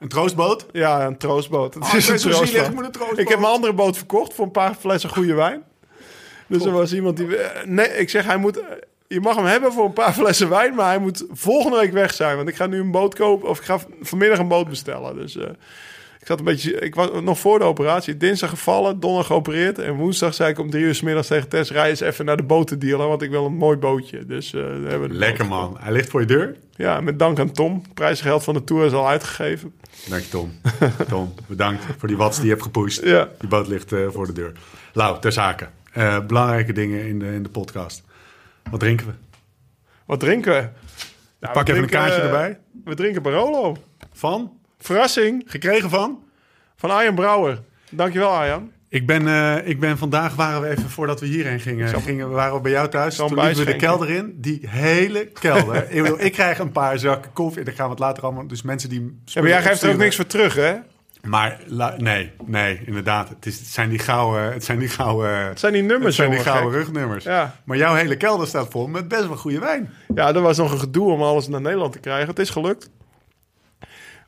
Een 0.00 0.08
troostboot? 0.08 0.66
Ja, 0.72 1.06
een 1.06 1.16
troostboot. 1.16 1.74
Het 1.74 1.82
Oh, 1.82 1.92
ben 1.92 2.02
zo 2.02 2.14
troostboot. 2.16 2.48
zielig, 2.48 2.66
ik 2.68 2.74
moet 2.74 2.84
een 2.84 2.90
troostboot. 2.90 3.18
Ik 3.18 3.28
heb 3.28 3.38
mijn 3.38 3.52
andere 3.52 3.72
boot 3.72 3.96
verkocht 3.96 4.34
voor 4.34 4.44
een 4.44 4.50
paar 4.50 4.74
flessen 4.74 5.10
goede 5.10 5.34
wijn. 5.34 5.62
Dus 6.46 6.64
er 6.64 6.72
was 6.72 6.92
iemand 6.94 7.16
die... 7.16 7.36
eh, 7.36 7.64
Nee, 7.66 7.88
ik 7.88 8.10
zeg, 8.10 8.24
hij 8.24 8.36
moet... 8.36 8.62
Je 9.06 9.20
mag 9.20 9.36
hem 9.36 9.44
hebben 9.44 9.72
voor 9.72 9.84
een 9.84 9.92
paar 9.92 10.14
flessen 10.20 10.48
wijn, 10.48 10.74
maar 10.74 10.86
hij 10.86 10.98
moet 10.98 11.24
volgende 11.30 11.76
week 11.78 11.92
weg 11.92 12.14
zijn. 12.14 12.36
Want 12.36 12.48
ik 12.48 12.56
ga 12.56 12.66
nu 12.66 12.80
een 12.80 12.90
boot 12.90 13.14
kopen, 13.14 13.48
of 13.48 13.58
ik 13.58 13.64
ga 13.64 13.78
vanmiddag 14.00 14.38
een 14.38 14.48
boot 14.48 14.68
bestellen. 14.68 15.16
Dus 15.16 15.36
eh, 15.36 15.48
ik 16.20 16.26
zat 16.26 16.38
een 16.38 16.44
beetje... 16.44 16.72
Ik 16.72 16.94
was 16.94 17.08
nog 17.22 17.38
voor 17.38 17.58
de 17.58 17.64
operatie. 17.64 18.16
Dinsdag 18.16 18.50
gevallen, 18.50 19.00
donderdag 19.00 19.26
geopereerd. 19.26 19.78
En 19.78 19.94
woensdag 19.94 20.34
zei 20.34 20.50
ik 20.50 20.58
om 20.58 20.70
drie 20.70 20.84
uur 20.84 20.94
's 20.94 21.02
middags 21.02 21.26
tegen 21.26 21.48
Tess... 21.48 21.70
Rij 21.70 21.88
eens 21.88 22.00
even 22.00 22.24
naar 22.24 22.36
de 22.36 22.42
botendealer, 22.42 23.08
want 23.08 23.22
ik 23.22 23.30
wil 23.30 23.46
een 23.46 23.56
mooi 23.56 23.76
bootje. 23.76 24.26
Dus 24.26 24.54
eh, 24.54 24.62
hebben 24.62 25.12
Lekker 25.12 25.48
boot 25.48 25.58
man. 25.70 25.76
Hij 25.80 25.92
ligt 25.92 26.10
voor 26.10 26.20
je 26.20 26.26
deur? 26.26 26.56
Ja, 26.70 27.00
met 27.00 27.18
dank 27.18 27.38
aan 27.38 27.52
Tom. 27.52 27.82
Prijsgeld 27.94 28.44
van 28.44 28.54
de 28.54 28.64
Tour 28.64 28.86
is 28.86 28.92
al 28.92 29.08
uitgegeven. 29.08 29.74
Dank 30.08 30.22
je 30.22 30.28
Tom. 30.28 30.52
Tom, 31.08 31.34
bedankt 31.46 31.84
voor 31.98 32.08
die 32.08 32.16
watts 32.16 32.36
die 32.36 32.44
je 32.44 32.50
hebt 32.50 32.62
gepusht. 32.62 33.04
Ja. 33.04 33.28
Die 33.38 33.48
boot 33.48 33.68
ligt 33.68 33.92
eh, 33.92 34.06
voor 34.08 34.26
de 34.26 34.32
deur. 34.32 34.52
Lau, 34.92 35.20
ter 35.20 35.32
zake. 35.32 35.68
Eh, 35.92 36.26
belangrijke 36.26 36.72
dingen 36.72 37.06
in 37.06 37.18
de, 37.18 37.26
in 37.26 37.42
de 37.42 37.48
podcast. 37.48 38.02
Wat 38.70 38.80
drinken 38.80 39.06
we? 39.06 39.12
Wat 40.06 40.20
drinken 40.20 40.52
we? 40.52 40.68
Nou, 41.40 41.52
Pak 41.52 41.66
we 41.66 41.72
even 41.72 41.82
een 41.82 41.90
kaartje 41.90 42.20
erbij. 42.20 42.58
We 42.84 42.94
drinken 42.94 43.22
Barolo. 43.22 43.76
Van? 44.12 44.57
Verrassing 44.78 45.42
Gekregen 45.46 45.90
van? 45.90 46.18
van 46.76 46.90
Arjan 46.90 47.14
Brouwer. 47.14 47.60
Dankjewel 47.90 48.28
Arjan. 48.30 48.70
Ik 48.88 49.06
ben, 49.06 49.28
eh, 49.28 49.68
ik 49.68 49.80
ben 49.80 49.98
vandaag, 49.98 50.34
waren 50.34 50.60
we 50.60 50.68
even 50.68 50.90
voordat 50.90 51.20
we 51.20 51.26
hierheen 51.26 51.60
gingen, 51.60 51.88
Zal- 51.88 52.00
gingen 52.00 52.30
waren 52.30 52.54
we 52.54 52.60
bij 52.60 52.70
jou 52.70 52.88
thuis. 52.88 53.16
Toen 53.16 53.34
liepen 53.34 53.56
we 53.56 53.64
de 53.64 53.76
kelder 53.76 54.10
in. 54.10 54.34
Die 54.36 54.60
hele 54.68 55.24
kelder. 55.26 55.86
ik, 55.90 56.02
bedoel, 56.02 56.20
ik 56.20 56.32
krijg 56.32 56.58
een 56.58 56.72
paar 56.72 56.98
zakken 56.98 57.32
koffie. 57.32 57.64
Daar 57.64 57.74
gaan 57.74 57.84
we 57.84 57.90
het 57.90 58.00
later 58.00 58.22
allemaal... 58.22 58.46
Dus 58.46 58.62
mensen 58.62 58.88
die... 58.88 59.20
Ja, 59.24 59.40
maar 59.40 59.50
jij 59.50 59.62
geeft 59.62 59.82
er 59.82 59.90
ook 59.90 59.96
niks 59.96 60.16
voor 60.16 60.26
terug, 60.26 60.54
hè? 60.54 60.74
Maar 61.22 61.60
la- 61.66 61.94
nee, 61.98 62.32
nee, 62.44 62.80
inderdaad. 62.84 63.28
Het, 63.28 63.46
is, 63.46 63.58
het 63.58 63.66
zijn 63.66 63.88
die 63.88 63.98
gouden... 63.98 64.52
Het 64.52 64.64
zijn 64.64 64.78
die 64.78 64.88
gouden... 64.88 65.30
Het 65.46 65.60
zijn 65.60 65.72
die 65.72 65.82
nummers, 65.82 66.04
het 66.04 66.26
zijn 66.26 66.30
die 66.30 66.40
gouden 66.52 66.72
rugnummers. 66.72 67.24
Ja. 67.24 67.56
Maar 67.64 67.76
jouw 67.76 67.94
hele 67.94 68.16
kelder 68.16 68.46
staat 68.46 68.70
vol 68.70 68.86
met 68.86 69.08
best 69.08 69.26
wel 69.26 69.36
goede 69.36 69.58
wijn. 69.58 69.90
Ja, 70.14 70.34
er 70.34 70.40
was 70.40 70.56
nog 70.56 70.72
een 70.72 70.78
gedoe 70.80 71.10
om 71.12 71.22
alles 71.22 71.48
naar 71.48 71.60
Nederland 71.60 71.92
te 71.92 71.98
krijgen. 71.98 72.28
Het 72.28 72.38
is 72.38 72.50
gelukt. 72.50 72.90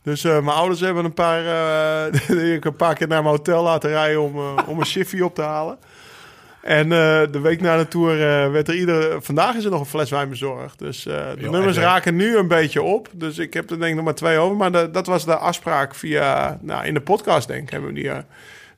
Dus 0.02 0.24
eh, 0.24 0.32
mijn 0.32 0.56
ouders 0.56 0.80
hebben 0.80 1.04
een 1.04 1.14
paar, 1.14 1.44
eh, 1.46 2.52
ik 2.54 2.64
een 2.64 2.76
paar 2.76 2.94
keer 2.94 3.08
naar 3.08 3.22
mijn 3.22 3.34
hotel 3.34 3.62
laten 3.62 3.90
rijden 3.90 4.22
om, 4.22 4.36
eh, 4.36 4.68
om 4.68 4.78
een 4.78 4.86
shiffy 4.96 5.20
op 5.20 5.34
te 5.34 5.42
halen. 5.42 5.78
En 6.62 6.88
de 6.88 7.40
week 7.42 7.60
na 7.60 7.76
de 7.76 7.88
tour 7.88 8.16
werd 8.52 8.68
er 8.68 8.74
ieder... 8.74 9.22
Vandaag 9.22 9.54
is 9.54 9.64
er 9.64 9.70
nog 9.70 9.80
een 9.80 9.86
fles 9.86 10.10
wijn 10.10 10.28
bezorgd. 10.28 10.78
Dus 10.78 11.02
de 11.02 11.34
nummers 11.36 11.76
en, 11.76 11.82
raken 11.82 12.16
nu 12.16 12.36
een 12.36 12.48
beetje 12.48 12.82
op. 12.82 13.08
Dus 13.12 13.38
ik 13.38 13.54
heb 13.54 13.70
er 13.70 13.78
denk 13.78 13.90
ik 13.90 13.94
nog 13.94 14.04
maar 14.04 14.14
twee 14.14 14.38
over. 14.38 14.56
Maar 14.56 14.72
de- 14.72 14.90
dat 14.90 15.06
was 15.06 15.24
de 15.24 15.36
afspraak 15.36 15.94
via... 15.94 16.58
Nou, 16.62 16.86
in 16.86 16.94
de 16.94 17.00
podcast 17.00 17.48
denk 17.48 17.62
ik 17.62 17.70
hebben 17.70 17.94
we 17.94 18.00
die... 18.00 18.10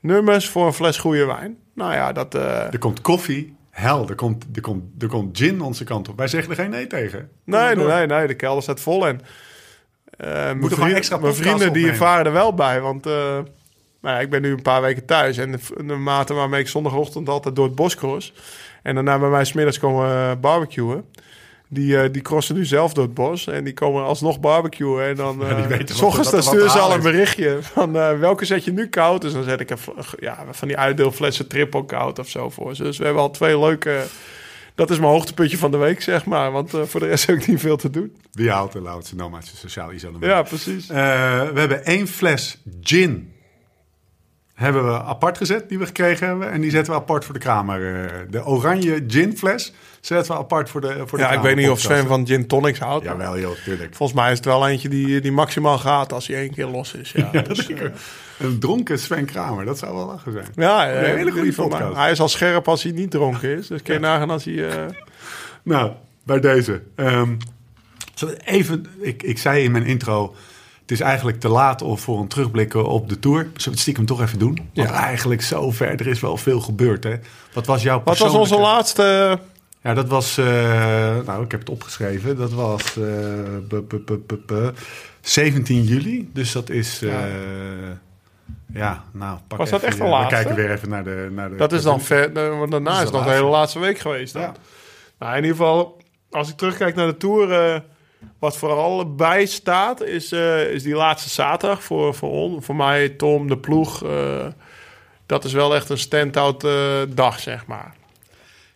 nummers 0.01 0.49
voor 0.49 0.67
een 0.67 0.73
fles 0.73 0.99
goede 0.99 1.25
wijn. 1.25 1.57
Nou 1.75 1.93
ja, 1.93 2.13
dat... 2.13 2.35
Er 2.35 2.79
komt 2.79 3.01
koffie. 3.01 3.57
Hel, 3.71 4.09
er 4.09 4.15
komt, 4.15 4.47
er, 4.55 4.61
komt, 4.61 4.85
er 5.03 5.09
komt 5.09 5.39
gin 5.39 5.61
onze 5.61 5.85
kant 5.85 6.09
op. 6.09 6.17
Wij 6.17 6.29
zeggen 6.29 6.51
er 6.51 6.57
geen 6.57 6.71
nee 6.71 6.87
tegen. 6.87 7.31
Nee, 7.45 7.77
nee, 7.77 8.07
nee, 8.07 8.27
de 8.27 8.35
kelder 8.35 8.63
staat 8.63 8.81
vol. 8.81 9.07
En 9.07 9.21
eh, 10.23 10.31
mijn, 10.31 10.71
vrienden, 10.71 10.97
extra 10.97 11.17
mijn 11.17 11.35
die 11.35 11.67
opnemen. 11.67 11.97
varen 11.97 12.27
er 12.27 12.33
wel 12.33 12.55
bij. 12.55 12.81
Want 12.81 13.07
eh, 13.07 13.13
nou 13.13 14.15
ja, 14.15 14.21
ik 14.21 14.31
ben 14.31 14.43
nu 14.43 14.51
een 14.51 14.63
paar 14.63 14.83
weken 14.83 15.05
thuis. 15.05 15.37
En 15.39 15.53
de, 15.53 15.59
de 15.87 15.95
mate 15.95 16.35
waarmee 16.35 16.61
ik 16.61 16.69
zondagochtend 16.69 17.29
altijd 17.29 17.57
door 17.57 17.67
het 17.67 17.75
bos 17.75 17.95
cross. 17.95 18.33
En 18.83 18.95
daarna 18.95 19.19
bij 19.19 19.29
mij 19.29 19.45
smiddags 19.45 19.79
komen 19.79 20.09
eh, 20.09 20.31
barbecuen. 20.41 21.05
Die, 21.69 22.11
die 22.11 22.23
crossen 22.23 22.55
nu 22.55 22.65
zelf 22.65 22.93
door 22.93 23.05
het 23.05 23.15
bos. 23.15 23.47
En 23.47 23.65
die 23.65 23.75
komen 23.75 24.05
alsnog 24.05 24.41
barbecuen. 24.41 25.09
En 25.09 25.17
dan... 25.17 25.43
Ja, 25.69 25.79
s 25.85 26.03
ochtends 26.03 26.31
dan 26.31 26.43
sturen 26.43 26.71
ze 26.71 26.79
al 26.79 26.95
een 26.95 27.03
berichtje. 27.03 27.59
Van 27.61 27.93
welke 28.19 28.45
zet 28.45 28.65
je 28.65 28.73
nu 28.73 28.89
koud? 28.89 29.21
Dus 29.21 29.33
dan 29.33 29.43
zet 29.43 29.61
ik 29.61 29.71
een, 29.71 29.79
ja, 30.19 30.45
van 30.51 30.69
die 30.69 30.77
uitdeelflessen 30.77 31.49
triple 31.49 31.85
koud 31.85 32.19
of 32.19 32.29
zo 32.29 32.51
voor 32.51 32.77
ze. 32.77 32.83
Dus 32.83 32.99
we 32.99 33.05
hebben 33.05 33.23
al 33.23 33.31
twee 33.31 33.59
leuke... 33.59 34.03
Dat 34.75 34.91
is 34.91 34.99
mijn 34.99 35.11
hoogtepuntje 35.11 35.59
van 35.59 35.71
de 35.71 35.77
week, 35.77 36.03
zeg 36.03 36.25
maar. 36.25 36.53
Want 36.53 36.75
eh, 36.75 36.83
voor 36.83 37.01
de 37.01 37.07
rest 37.07 37.27
heb 37.27 37.37
ik 37.37 37.47
niet 37.47 37.61
veel 37.61 37.77
te 37.77 37.91
doen. 37.91 38.17
Wie 38.33 38.51
haalt 38.51 38.73
de 38.73 38.81
Loudse 38.81 39.15
Nom 39.17 39.35
uit 39.35 39.45
zijn 39.45 39.57
sociaal 39.57 39.93
isolement? 39.93 40.25
Ja, 40.25 40.43
precies. 40.43 40.89
Eh, 40.89 40.97
we 41.51 41.59
hebben 41.61 41.85
één 41.85 42.09
fles 42.09 42.59
gin. 42.81 43.31
Hebben 44.55 44.85
we 44.87 45.03
apart 45.03 45.37
gezet, 45.37 45.69
die 45.69 45.79
we 45.79 45.87
gekregen 45.87 46.27
hebben. 46.27 46.51
En 46.51 46.61
die 46.61 46.71
zetten 46.71 46.93
we 46.93 46.99
apart 46.99 47.25
voor 47.25 47.35
de 47.35 47.41
kamer. 47.41 48.05
eh, 48.05 48.19
de 48.31 48.45
oranje 48.47 49.05
ginfles 49.07 49.73
zetten 50.01 50.33
we 50.33 50.39
apart 50.39 50.71
voor 50.71 50.81
de 50.81 51.03
voor 51.07 51.19
de 51.19 51.25
Ja, 51.25 51.31
ik 51.31 51.41
weet 51.41 51.57
niet 51.57 51.69
of 51.69 51.81
Sven 51.81 52.07
van 52.07 52.27
gin 52.27 52.47
tonics 52.47 52.79
houdt. 52.79 53.05
maar 53.05 53.15
Jawel, 53.17 53.39
joh, 53.39 53.57
tuurlijk. 53.65 53.95
Volgens 53.95 54.19
mij 54.19 54.31
is 54.31 54.37
het 54.37 54.47
wel 54.47 54.69
eentje 54.69 54.89
die, 54.89 55.21
die 55.21 55.33
maximaal 55.33 55.79
gaat 55.79 56.13
als 56.13 56.27
hij 56.27 56.37
één 56.37 56.51
keer 56.55 56.67
los 56.67 56.95
is. 56.95 57.13
Ja, 57.13 57.29
Ja, 57.33 57.43
dus, 57.43 57.67
dat 57.67 57.91
Een 58.43 58.59
dronken 58.59 58.99
Sven 58.99 59.25
Kramer, 59.25 59.65
dat 59.65 59.79
zou 59.79 59.95
wel 59.97 60.07
lachen 60.07 60.33
zijn. 60.33 60.47
ja, 60.55 60.91
Een 60.93 61.17
hele 61.17 61.31
goede 61.31 61.53
podcast. 61.53 61.97
Hij 61.97 62.11
is 62.11 62.21
al 62.21 62.29
scherp 62.29 62.69
als 62.69 62.83
hij 62.83 62.93
niet 62.93 63.11
dronken 63.11 63.57
is. 63.59 63.67
Dus 63.67 63.83
kun 63.83 63.95
je 63.95 64.01
nagaan 64.01 64.31
als 64.31 64.45
hij... 64.45 64.69
eh, 64.71 64.85
Nou, 65.63 65.93
bij 66.25 66.41
deze. 66.41 66.83
Ehm, 66.97 67.35
even, 68.45 68.87
ik, 69.01 69.23
ik 69.23 69.39
zei 69.39 69.65
in 69.65 69.71
mijn 69.73 69.85
intro, 69.87 70.35
het 70.81 70.91
is 70.91 71.01
eigenlijk 71.01 71.41
te 71.41 71.49
laat 71.49 71.83
om 71.83 71.99
voor 71.99 72.21
een 72.21 72.29
terugblikken 72.29 72.87
op 72.87 73.09
de 73.09 73.19
Tour. 73.19 73.39
Zullen 73.39 73.55
we 73.65 73.71
het 73.71 73.79
stiekem 73.79 74.07
toch 74.07 74.21
even 74.23 74.39
doen? 74.39 74.55
Want 74.75 74.89
Ja. 74.89 74.95
eigenlijk 74.95 75.43
zo 75.43 75.71
ver, 75.71 75.89
er 76.01 76.07
is 76.07 76.21
wel 76.21 76.37
veel 76.37 76.61
gebeurd. 76.61 77.05
Hè? 77.05 77.15
Wat 77.53 77.67
was 77.67 77.83
jouw 77.83 77.97
Wat 77.97 78.05
was 78.05 78.19
persoonlijke... 78.19 78.55
onze 78.55 78.65
laatste... 78.71 79.39
Ja, 79.83 79.95
dat 79.95 80.09
was, 80.09 80.39
eh, 80.39 80.45
nou 81.27 81.45
ik 81.45 81.51
heb 81.51 81.61
het 81.61 81.71
opgeschreven, 81.71 82.37
dat 82.37 82.53
was 82.53 82.83
eh, 82.97 83.03
bu- 83.69 83.83
bu- 83.83 83.99
bu- 84.05 84.23
bu- 84.27 84.41
bu- 84.47 84.71
17 85.21 85.83
juli. 85.83 86.31
Dus 86.33 86.53
dat 86.53 86.71
is, 86.71 86.99
Ja, 87.01 87.29
nou, 89.13 89.39
pak 89.49 89.59
Was 89.59 89.71
dat 89.71 89.79
even 89.79 89.89
echt 89.89 89.99
de 89.99 90.05
We 90.05 90.11
laatste? 90.11 90.35
kijken 90.35 90.55
weer 90.55 90.71
even 90.71 90.89
naar 90.89 91.05
de... 91.05 91.29
Naar 91.33 91.51
de 91.51 91.57
Dat 91.57 91.73
is 91.73 91.83
dan 91.83 92.01
ver, 92.01 92.33
eh, 92.37 92.59
want 92.59 92.71
daarna 92.71 92.91
Dat 92.91 92.99
is 92.99 93.05
het 93.05 93.13
nog 93.13 93.25
de 93.25 93.31
hele 93.31 93.47
laatste 93.47 93.79
week 93.79 93.99
geweest. 93.99 94.33
Dan. 94.33 94.43
Ja. 94.43 94.53
Nou, 95.19 95.37
in 95.37 95.43
ieder 95.43 95.57
geval, 95.57 96.01
als 96.31 96.51
ik 96.51 96.57
terugkijk 96.57 96.95
naar 96.95 97.07
de 97.07 97.17
Tour... 97.17 97.53
eh, 97.75 97.81
wat 98.39 98.57
vooral 98.57 99.15
bij 99.15 99.47
staat, 99.47 100.03
is, 100.03 100.33
eh, 100.33 100.71
is 100.73 100.83
die 100.83 100.95
laatste 100.95 101.29
zaterdag 101.31 101.83
voor, 101.83 102.15
voor, 102.15 102.31
on, 102.31 102.63
voor 102.63 102.77
mij, 102.77 103.09
Tom, 103.09 103.49
de 103.49 103.59
ploeg. 103.59 104.05
eh, 104.05 104.47
dat 105.27 105.45
is 105.45 105.53
wel 105.53 105.75
echt 105.75 105.89
een 105.89 105.99
stand-out 105.99 106.65
eh, 106.65 106.73
dag, 107.09 107.41
zeg 107.41 107.67
maar. 107.67 107.95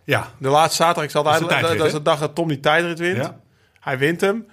Ja, 0.04 0.28
De 0.38 0.48
laatste 0.48 0.76
zaterdag, 0.76 1.04
ik 1.04 1.10
zal 1.10 1.24
het 1.24 1.32
Dat 1.32 1.40
is 1.40 1.46
de 1.48 1.52
dat, 1.52 1.58
tijdrit, 1.60 1.78
dat 1.78 1.86
is 1.86 1.92
de 1.98 2.02
dag 2.10 2.18
dat 2.18 2.34
Tom 2.34 2.48
die 2.48 2.60
tijdrit 2.60 2.98
wint. 2.98 3.16
ja. 3.16 3.40
Hij 3.80 3.98
wint 3.98 4.20
hem. 4.20 4.46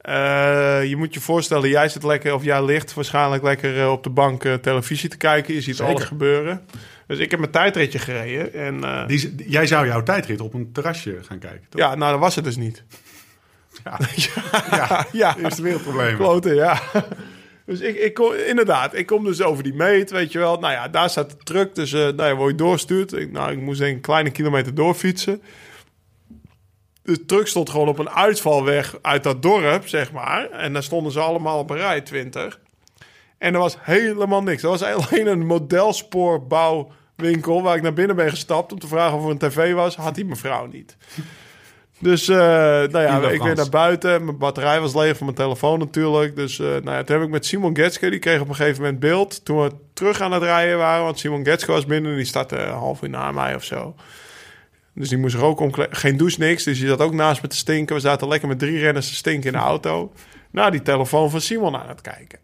Eh, 0.00 0.84
je 0.84 0.96
moet 0.96 1.14
je 1.14 1.20
voorstellen, 1.20 1.68
jij 1.68 1.88
zit 1.88 2.02
lekker, 2.02 2.34
of 2.34 2.44
jij 2.44 2.64
ligt 2.64 2.94
waarschijnlijk 2.94 3.42
lekker 3.42 3.80
eh, 3.80 3.90
op 3.90 4.02
de 4.02 4.10
bank 4.10 4.44
eh, 4.44 4.54
televisie 4.54 5.08
te 5.08 5.16
kijken. 5.16 5.54
Je 5.54 5.60
ziet 5.60 5.76
Zeker. 5.76 5.92
alles 5.92 6.06
gebeuren. 6.06 6.60
Dus 7.06 7.18
ik 7.18 7.30
heb 7.30 7.40
mijn 7.40 7.52
tijdritje 7.52 7.98
gereden. 7.98 8.54
En 8.54 9.06
Die, 9.06 9.34
jij 9.46 9.66
zou 9.66 9.86
jouw 9.86 10.02
tijdrit 10.02 10.40
op 10.40 10.54
een 10.54 10.72
terrasje 10.72 11.18
gaan 11.22 11.38
kijken, 11.38 11.66
toch? 11.68 11.80
ja, 11.80 11.94
nou 11.94 12.10
dat 12.10 12.20
was 12.20 12.34
het 12.34 12.44
dus 12.44 12.56
niet. 12.56 12.84
Ja. 13.84 13.98
Ja, 14.70 15.06
ja. 15.12 15.36
Eerste 15.36 15.62
wereldprobleem. 15.62 16.16
Kloten, 16.16 16.54
ja. 16.54 16.80
Dus 17.66 17.80
ik, 17.80 17.96
ik 17.96 18.14
kom, 18.14 18.32
inderdaad, 18.34 18.94
ik 18.94 19.06
kom 19.06 19.24
dus 19.24 19.42
over 19.42 19.62
die 19.62 19.74
meet, 19.74 20.10
weet 20.10 20.32
je 20.32 20.38
wel. 20.38 20.58
Nou 20.58 20.72
ja, 20.72 20.88
daar 20.88 21.10
staat 21.10 21.30
de 21.30 21.36
truck, 21.36 21.74
dus 21.74 21.92
eh 21.92 22.00
nou 22.00 22.24
ja, 22.24 22.34
word 22.34 22.50
je 22.50 22.56
doorstuurt. 22.56 23.12
Ik, 23.12 23.32
nou, 23.32 23.52
ik 23.52 23.60
moest 23.60 23.78
denk 23.78 23.94
een 23.94 24.00
kleine 24.00 24.30
kilometer 24.30 24.74
doorfietsen. 24.74 25.42
De 27.10 27.24
truck 27.24 27.46
stond 27.46 27.70
gewoon 27.70 27.88
op 27.88 27.98
een 27.98 28.10
uitvalweg 28.10 28.98
uit 29.02 29.22
dat 29.22 29.42
dorp, 29.42 29.88
zeg 29.88 30.12
maar. 30.12 30.50
En 30.50 30.72
daar 30.72 30.82
stonden 30.82 31.12
ze 31.12 31.20
allemaal 31.20 31.58
op 31.58 31.70
een 31.70 31.76
rij, 31.76 32.00
20. 32.00 32.60
En 33.38 33.54
er 33.54 33.60
was 33.60 33.76
helemaal 33.80 34.42
niks. 34.42 34.62
Er 34.62 34.68
was 34.68 34.82
alleen 34.82 35.26
een 35.26 35.46
modelspoorbouwwinkel 35.46 37.62
waar 37.62 37.76
ik 37.76 37.82
naar 37.82 37.92
binnen 37.92 38.16
ben 38.16 38.30
gestapt 38.30 38.72
om 38.72 38.78
te 38.78 38.86
vragen 38.86 39.18
of 39.18 39.24
er 39.24 39.30
een 39.30 39.38
tv 39.38 39.72
was. 39.72 39.96
Had 39.96 40.14
die 40.14 40.24
mevrouw 40.24 40.66
niet. 40.66 40.96
Dus 41.98 42.28
eh, 42.28 42.36
nou 42.36 43.00
ja, 43.00 43.28
ik 43.28 43.42
weer 43.42 43.56
naar 43.56 43.68
buiten. 43.68 44.24
Mijn 44.24 44.38
batterij 44.38 44.80
was 44.80 44.94
leeg 44.94 45.16
van 45.16 45.26
mijn 45.26 45.38
telefoon 45.38 45.78
natuurlijk. 45.78 46.36
Dus 46.36 46.58
eh, 46.58 46.66
nou 46.66 46.90
ja, 46.90 47.02
toen 47.02 47.16
heb 47.16 47.24
ik 47.24 47.32
met 47.32 47.46
Simon 47.46 47.76
Getske, 47.76 48.10
die 48.10 48.18
kreeg 48.18 48.40
op 48.40 48.48
een 48.48 48.54
gegeven 48.54 48.82
moment 48.82 49.00
beeld. 49.00 49.44
Toen 49.44 49.62
we 49.62 49.70
terug 49.92 50.20
aan 50.20 50.32
het 50.32 50.42
rijden 50.42 50.78
waren, 50.78 51.04
want 51.04 51.18
Simon 51.18 51.44
Getske 51.44 51.72
was 51.72 51.86
binnen. 51.86 52.16
Die 52.16 52.24
startte 52.24 52.56
een 52.56 52.72
half 52.72 53.02
uur 53.02 53.10
na 53.10 53.32
mij 53.32 53.54
of 53.54 53.64
zo. 53.64 53.94
Dus 54.94 55.08
die 55.08 55.18
moest 55.18 55.34
er 55.34 55.42
ook 55.44 55.60
omkleden. 55.60 55.96
Geen 55.96 56.16
douche, 56.16 56.38
niks. 56.40 56.64
Dus 56.64 56.78
die 56.78 56.88
zat 56.88 57.00
ook 57.00 57.12
naast 57.14 57.42
me 57.42 57.48
te 57.48 57.56
stinken. 57.56 57.94
We 57.94 58.00
zaten 58.00 58.28
lekker 58.28 58.48
met 58.48 58.58
drie 58.58 58.78
renners 58.78 59.08
te 59.08 59.14
stinken 59.14 59.46
in 59.46 59.58
de 59.58 59.64
auto. 59.64 60.12
Naar 60.50 60.70
die 60.70 60.82
telefoon 60.82 61.30
van 61.30 61.40
Simon 61.40 61.76
aan 61.76 61.88
het 61.88 62.00
kijken. 62.00 62.38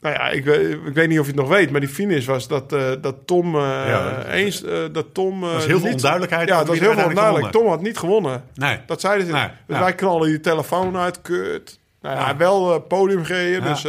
Nou 0.00 0.14
ja, 0.14 0.28
ik, 0.28 0.44
weet- 0.44 0.70
ik 0.86 0.94
weet 0.94 1.08
niet 1.08 1.18
of 1.18 1.24
je 1.26 1.32
het 1.32 1.40
nog 1.40 1.48
weet, 1.48 1.70
maar 1.70 1.80
die 1.80 1.88
finish 1.88 2.26
was 2.26 2.48
dat, 2.48 2.72
eh, 2.72 2.90
dat 3.00 3.16
Tom 3.26 3.54
eh, 3.54 3.60
Ja. 3.86 4.24
eens 4.26 4.62
eh, 4.64 4.78
dat 4.92 5.14
Tom. 5.14 5.40
was 5.40 5.66
heel 5.66 5.80
veel 5.80 5.92
onduidelijkheid 5.92 6.48
Ja, 6.48 6.58
het 6.58 6.66
was 6.68 6.78
heel 6.78 6.92
veel 6.94 7.04
onduidelijk. 7.04 7.52
Tom 7.52 7.66
had 7.68 7.82
niet 7.82 7.98
gewonnen. 7.98 8.44
Nee. 8.54 8.78
Dat 8.86 9.00
zeiden 9.00 9.26
ze. 9.26 9.32
Nee. 9.32 9.48
Dus 9.66 9.76
ja. 9.76 9.82
wij 9.82 9.94
knallen 9.94 10.28
die 10.28 10.40
telefoon 10.40 10.96
uit, 10.96 11.20
kut. 11.22 11.78
Nou 12.00 12.16
ja, 12.16 12.28
Ja. 12.28 12.36
wel 12.36 12.80
podium 12.80 13.24
gereden. 13.24 13.62
Dus, 13.62 13.86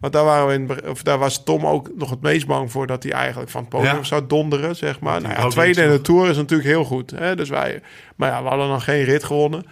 want 0.00 0.12
daar, 0.12 0.24
waren 0.24 0.46
we 0.46 0.52
in, 0.52 0.90
of 0.90 1.02
daar 1.02 1.18
was 1.18 1.44
Tom 1.44 1.66
ook 1.66 1.90
nog 1.96 2.10
het 2.10 2.20
meest 2.20 2.46
bang 2.46 2.70
voor 2.70 2.86
dat 2.86 3.02
hij 3.02 3.12
eigenlijk 3.12 3.50
van 3.50 3.60
het 3.60 3.70
podium 3.70 3.96
Ja. 3.96 4.02
zou 4.02 4.26
donderen, 4.26 4.76
zeg 4.76 5.00
maar. 5.00 5.20
Nou 5.20 5.34
ja, 5.34 5.48
tweede 5.48 5.82
in 5.82 5.90
de. 5.90 6.00
Tour 6.00 6.30
is 6.30 6.36
natuurlijk 6.36 6.68
heel 6.68 6.84
goed. 6.84 7.10
Hè? 7.10 7.36
Dus 7.36 7.48
wij, 7.48 7.80
maar 8.16 8.30
ja, 8.30 8.42
we 8.42 8.48
hadden 8.48 8.68
nog 8.68 8.84
geen 8.84 9.04
rit 9.04 9.24
gewonnen. 9.24 9.66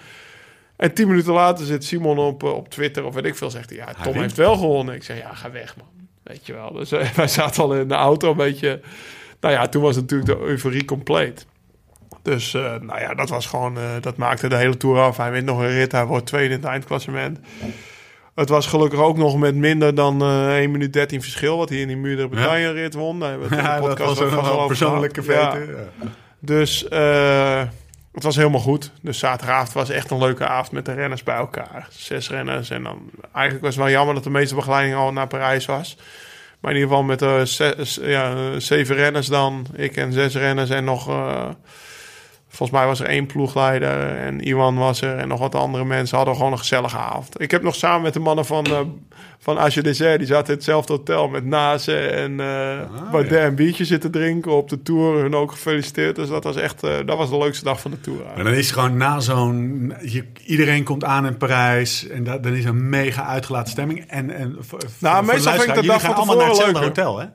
En 0.77 0.95
tien 0.95 1.09
minuten 1.09 1.33
later 1.33 1.67
zit 1.67 1.85
Simon 1.85 2.19
op, 2.19 2.43
eh, 2.43 2.55
op 2.55 2.69
Twitter 2.69 3.05
of 3.05 3.15
weet 3.15 3.25
ik 3.25 3.37
veel, 3.37 3.51
zegt 3.51 3.71
hij, 3.71 3.79
ja, 3.79 4.03
Tom 4.03 4.15
heeft 4.15 4.37
wel 4.37 4.57
gewonnen. 4.57 4.95
Ik 4.95 5.03
zeg, 5.03 5.19
ja, 5.19 5.35
ga 5.35 5.51
weg, 5.51 5.77
man. 5.77 5.87
Weet 6.23 6.47
je 6.47 6.53
wel. 6.53 6.73
Dus 6.73 6.93
eh, 6.93 7.11
wij 7.17 7.29
zaten 7.29 7.63
al 7.63 7.75
in 7.75 7.89
de 7.89 7.95
auto 7.95 8.31
een 8.31 8.37
beetje... 8.37 8.81
Nou 9.41 9.55
ja, 9.55 9.69
toen 9.69 9.83
was 9.83 9.97
natuurlijk 9.97 10.31
de 10.31 10.47
euforie 10.47 10.85
compleet. 10.85 11.47
Dus 12.23 12.55
eh, 12.55 12.63
nou 12.81 13.01
ja, 13.01 13.15
dat 13.15 13.29
was 13.29 13.47
gewoon, 13.47 13.79
dat 14.01 14.17
maakte 14.17 14.49
de 14.49 14.57
hele 14.57 14.77
tour 14.77 15.01
af. 15.01 15.17
Hij 15.17 15.31
wint 15.31 15.45
nog 15.45 15.59
een 15.59 15.71
rit, 15.71 15.93
hij 15.93 16.07
wordt 16.07 16.27
tweede 16.27 16.55
in 16.55 16.61
het 16.61 16.69
eindklassement. 16.69 17.39
Het 18.35 18.49
was 18.49 18.67
gelukkig 18.67 19.01
ook 19.01 19.17
nog 19.17 19.39
met 19.39 19.55
minder 19.55 19.95
dan 19.95 20.23
eh 20.23 20.57
1 20.57 20.71
minuut 20.71 20.93
13 20.93 21.23
verschil, 21.23 21.57
wat 21.57 21.69
hij 21.69 21.79
in 21.79 21.87
die 21.87 21.97
muur 21.97 22.17
de 22.23 22.29
Bretagne 22.29 22.71
rit 22.73 22.95
won. 22.95 23.21
Daar 23.21 23.31
hebben 23.31 23.49
we 23.49 23.57
Ja, 23.57 23.81
dat 23.81 23.99
was 23.99 24.19
een 24.19 24.67
persoonlijke 24.67 25.23
veten. 25.23 25.67
Ja. 25.67 26.09
Dus 26.39 26.89
eh, 26.89 27.63
het 28.13 28.23
was 28.23 28.37
helemaal 28.37 28.61
goed. 28.61 28.91
Dus 29.03 29.19
zaterdagavond 29.19 29.73
was 29.73 29.91
echt 29.91 30.11
een 30.11 30.19
leuke 30.19 30.47
avond 30.47 30.73
met 30.73 30.85
de 30.85 30.93
renners 30.93 31.23
bij 31.23 31.37
elkaar. 31.37 31.87
Zes 31.91 32.31
renners. 32.31 32.71
En 32.71 32.83
dan 32.83 33.11
eigenlijk 33.33 33.65
was 33.65 33.75
het 33.75 33.85
wel 33.85 33.93
jammer 33.93 34.15
dat 34.15 34.25
de 34.25 34.31
meeste 34.31 34.55
begeleiding 34.55 34.97
al 34.97 35.13
naar 35.13 35.27
Parijs 35.27 35.67
was. 35.67 35.97
Maar 36.61 36.71
in 36.71 36.77
ieder 36.77 36.91
geval 36.91 37.07
met 37.07 37.19
de 37.19 37.41
zes, 37.45 37.99
ja, 38.03 38.35
eh, 38.35 38.59
zeven 38.59 38.95
renners 38.95 39.27
dan. 39.27 39.67
Ik 39.75 39.97
en 39.97 40.13
zes 40.13 40.35
renners 40.35 40.71
en 40.71 40.85
nog... 40.85 41.11
volgens 42.53 42.79
mij 42.79 42.87
was 42.87 43.01
er 43.01 43.07
één 43.07 43.27
ploegleider 43.27 44.17
en 44.17 44.41
Iwan 44.41 44.77
was 44.77 45.01
er. 45.01 45.17
En 45.17 45.29
nog 45.29 45.39
wat 45.39 45.55
andere 45.55 45.85
mensen 45.85 46.17
hadden 46.17 46.37
gewoon 46.37 46.53
een 46.53 46.59
gezellige 46.59 46.97
avond. 46.97 47.41
Ik 47.41 47.51
heb 47.51 47.63
nog 47.63 47.75
samen 47.75 48.03
met 48.03 48.13
de 48.13 48.21
mannen 48.21 48.45
van, 48.45 48.67
eh 48.67 48.81
van 49.39 49.59
Asje 49.59 49.83
Dessert... 49.83 50.19
die 50.19 50.27
zaten 50.27 50.47
in 50.47 50.55
hetzelfde 50.55 50.93
hotel 50.93 51.29
met 51.29 51.45
Nazen 51.45 52.13
en 52.13 52.41
eh 52.41 53.11
Baudet 53.11 53.39
ja. 53.39 53.47
een 53.47 53.55
biertje 53.55 53.85
zitten 53.85 54.11
drinken 54.11 54.53
op 54.53 54.69
de 54.69 54.83
Tour. 54.83 55.23
Hun 55.23 55.35
ook 55.35 55.51
gefeliciteerd. 55.51 56.17
Dus 56.17 56.29
dat 56.29 56.45
was 56.45 56.57
echt 56.57 56.83
eh, 56.83 56.95
dat 57.07 57.17
was 57.17 57.31
de 57.31 57.39
leukste 57.39 57.65
dag 57.65 57.81
van 57.81 57.91
de 57.91 58.01
Tour. 58.01 58.21
Maar 58.35 58.45
dan 58.45 58.53
is 58.53 58.67
het 58.67 58.75
gewoon 58.75 58.97
na 58.97 59.21
zo'n... 59.21 59.93
Iedereen 60.47 60.85
komt 60.85 61.05
aan 61.05 61.27
in 61.27 61.37
Parijs. 61.37 62.09
En 62.09 62.25
dat, 62.25 62.43
dan 62.43 62.53
is 62.53 62.65
een 62.65 62.89
mega 62.89 63.27
uitgelaten 63.27 63.73
stemming. 63.73 64.05
En, 64.09 64.31
en 64.31 64.57
voor, 64.59 64.79
Nou, 64.99 65.25
voor 65.25 65.35
meestal 65.35 65.53
vind 65.53 65.69
ik 65.69 65.75
de 65.75 65.87
dag 65.87 66.01
van 66.01 66.15
allemaal 66.15 66.37
naar 66.37 66.47
tevoren 66.47 66.67
hetzelfde 66.67 66.87
leuker. 66.87 67.03
hotel, 67.03 67.19
hè? 67.19 67.27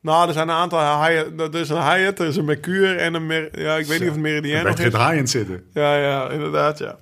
Nou, 0.00 0.28
er 0.28 0.34
zijn 0.34 0.48
een 0.48 0.54
aantal 0.54 1.04
Hyatt. 1.04 1.54
Er 1.54 1.60
is 1.60 1.68
een 1.68 1.82
Hyatt, 1.82 2.18
er 2.18 2.26
is 2.26 2.36
een 2.36 2.44
Mercure 2.44 2.94
en 2.94 3.14
een... 3.14 3.26
Mer 3.26 3.60
ja, 3.60 3.76
ik 3.76 3.86
weet 3.86 3.98
niet 4.00 4.08
of 4.08 4.14
het 4.14 4.24
Meridian 4.24 4.64
nog 4.64 4.78
is. 4.78 4.84
high-end 4.84 5.30
zitten. 5.30 5.64
Ja, 5.74 5.96
ja, 5.96 6.30
inderdaad, 6.30 6.78
ja. 6.78 6.98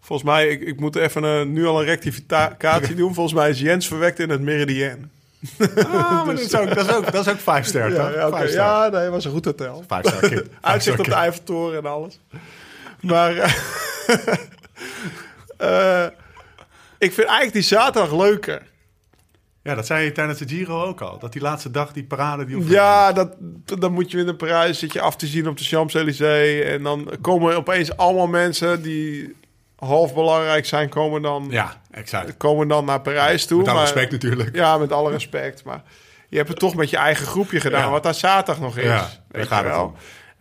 Volgens 0.00 0.28
mij, 0.28 0.48
ik, 0.48 0.60
ik 0.60 0.80
moet 0.80 0.96
even 0.96 1.22
een, 1.22 1.52
nu 1.52 1.66
al 1.66 1.80
een 1.80 1.86
rectificatie 1.86 2.94
doen. 2.94 3.14
Volgens 3.14 3.34
mij 3.34 3.50
is 3.50 3.60
Jens 3.60 3.86
verwekt 3.86 4.18
in 4.18 4.30
het 4.30 4.40
Meridian. 4.40 5.10
Ah, 5.58 6.24
maar 6.26 6.34
dat, 6.34 6.40
is 6.44 6.54
ook, 6.54 6.74
dat, 6.74 6.88
is 6.88 6.94
ook, 6.94 7.12
dat 7.12 7.26
is 7.26 7.32
ook 7.32 7.38
vijf 7.38 7.66
ster, 7.66 7.94
Ja, 7.94 8.10
ja, 8.10 8.28
ster. 8.28 8.52
ja 8.52 8.88
nee, 8.88 9.08
was 9.08 9.24
een 9.24 9.30
goed 9.30 9.44
hotel. 9.44 9.84
Vijf 9.86 10.06
ster 10.06 10.28
kid. 10.28 10.30
Vijf 10.30 10.46
Uitzicht 10.72 10.98
op 10.98 11.04
de. 11.04 11.14
Eiffeltoren 11.14 11.78
en 11.78 11.86
alles. 11.86 12.20
Maar 13.00 13.36
eh, 13.36 13.52
eh, 16.04 16.10
ik 16.98 17.12
vind 17.12 17.26
eigenlijk 17.26 17.52
die 17.52 17.62
zaterdag 17.62 18.16
leuker. 18.16 18.62
Ja, 19.64 19.74
dat 19.74 19.86
zei 19.86 20.04
je 20.04 20.12
tijdens 20.12 20.38
de 20.38 20.48
Giro 20.48 20.82
ook 20.84 21.00
al. 21.00 21.18
Dat 21.18 21.32
die 21.32 21.42
laatste 21.42 21.70
dag, 21.70 21.92
die 21.92 22.04
parade... 22.04 22.44
Die 22.44 22.68
Ja, 22.68 23.12
dat, 23.12 23.34
dan 23.64 23.92
moet 23.92 24.10
je 24.10 24.18
in 24.18 24.26
de 24.26 24.34
Parijs, 24.34 24.78
zit 24.78 24.92
je 24.92 25.00
af 25.00 25.16
te 25.16 25.26
zien 25.26 25.48
op 25.48 25.56
de 25.58 25.64
Champs-Élysées. 25.64 26.64
En 26.64 26.82
dan 26.82 27.10
komen 27.20 27.56
opeens 27.56 27.96
allemaal 27.96 28.26
mensen 28.26 28.82
die 28.82 29.36
half 29.76 30.14
belangrijk 30.14 30.66
zijn, 30.66 30.88
komen 30.88 31.22
dan, 31.22 31.46
Ja, 31.50 31.80
exact. 31.90 32.36
komen 32.36 32.68
dan 32.68 32.84
naar 32.84 33.00
Parijs 33.00 33.46
toe. 33.46 33.58
Met 33.58 33.66
alle 33.68 33.76
Maar- 33.76 33.84
respect 33.86 34.12
natuurlijk. 34.12 34.54
Ja, 34.56 34.78
met 34.78 34.92
alle 34.92 35.10
respect. 35.10 35.64
Maar 35.64 35.82
je 36.28 36.36
hebt 36.36 36.48
het 36.48 36.58
toch 36.58 36.74
met 36.74 36.90
je 36.90 36.96
eigen 36.96 37.26
groepje 37.26 37.60
gedaan, 37.60 37.84
Ja. 37.84 37.90
wat 37.90 38.02
daar 38.02 38.14
zaterdag 38.14 38.60
nog 38.62 38.76
is. 38.76 38.84
Ja, 38.84 39.08
weet 39.28 39.46
gaat 39.46 39.58
je 39.62 39.66
het 39.66 39.74
wel. 39.74 39.94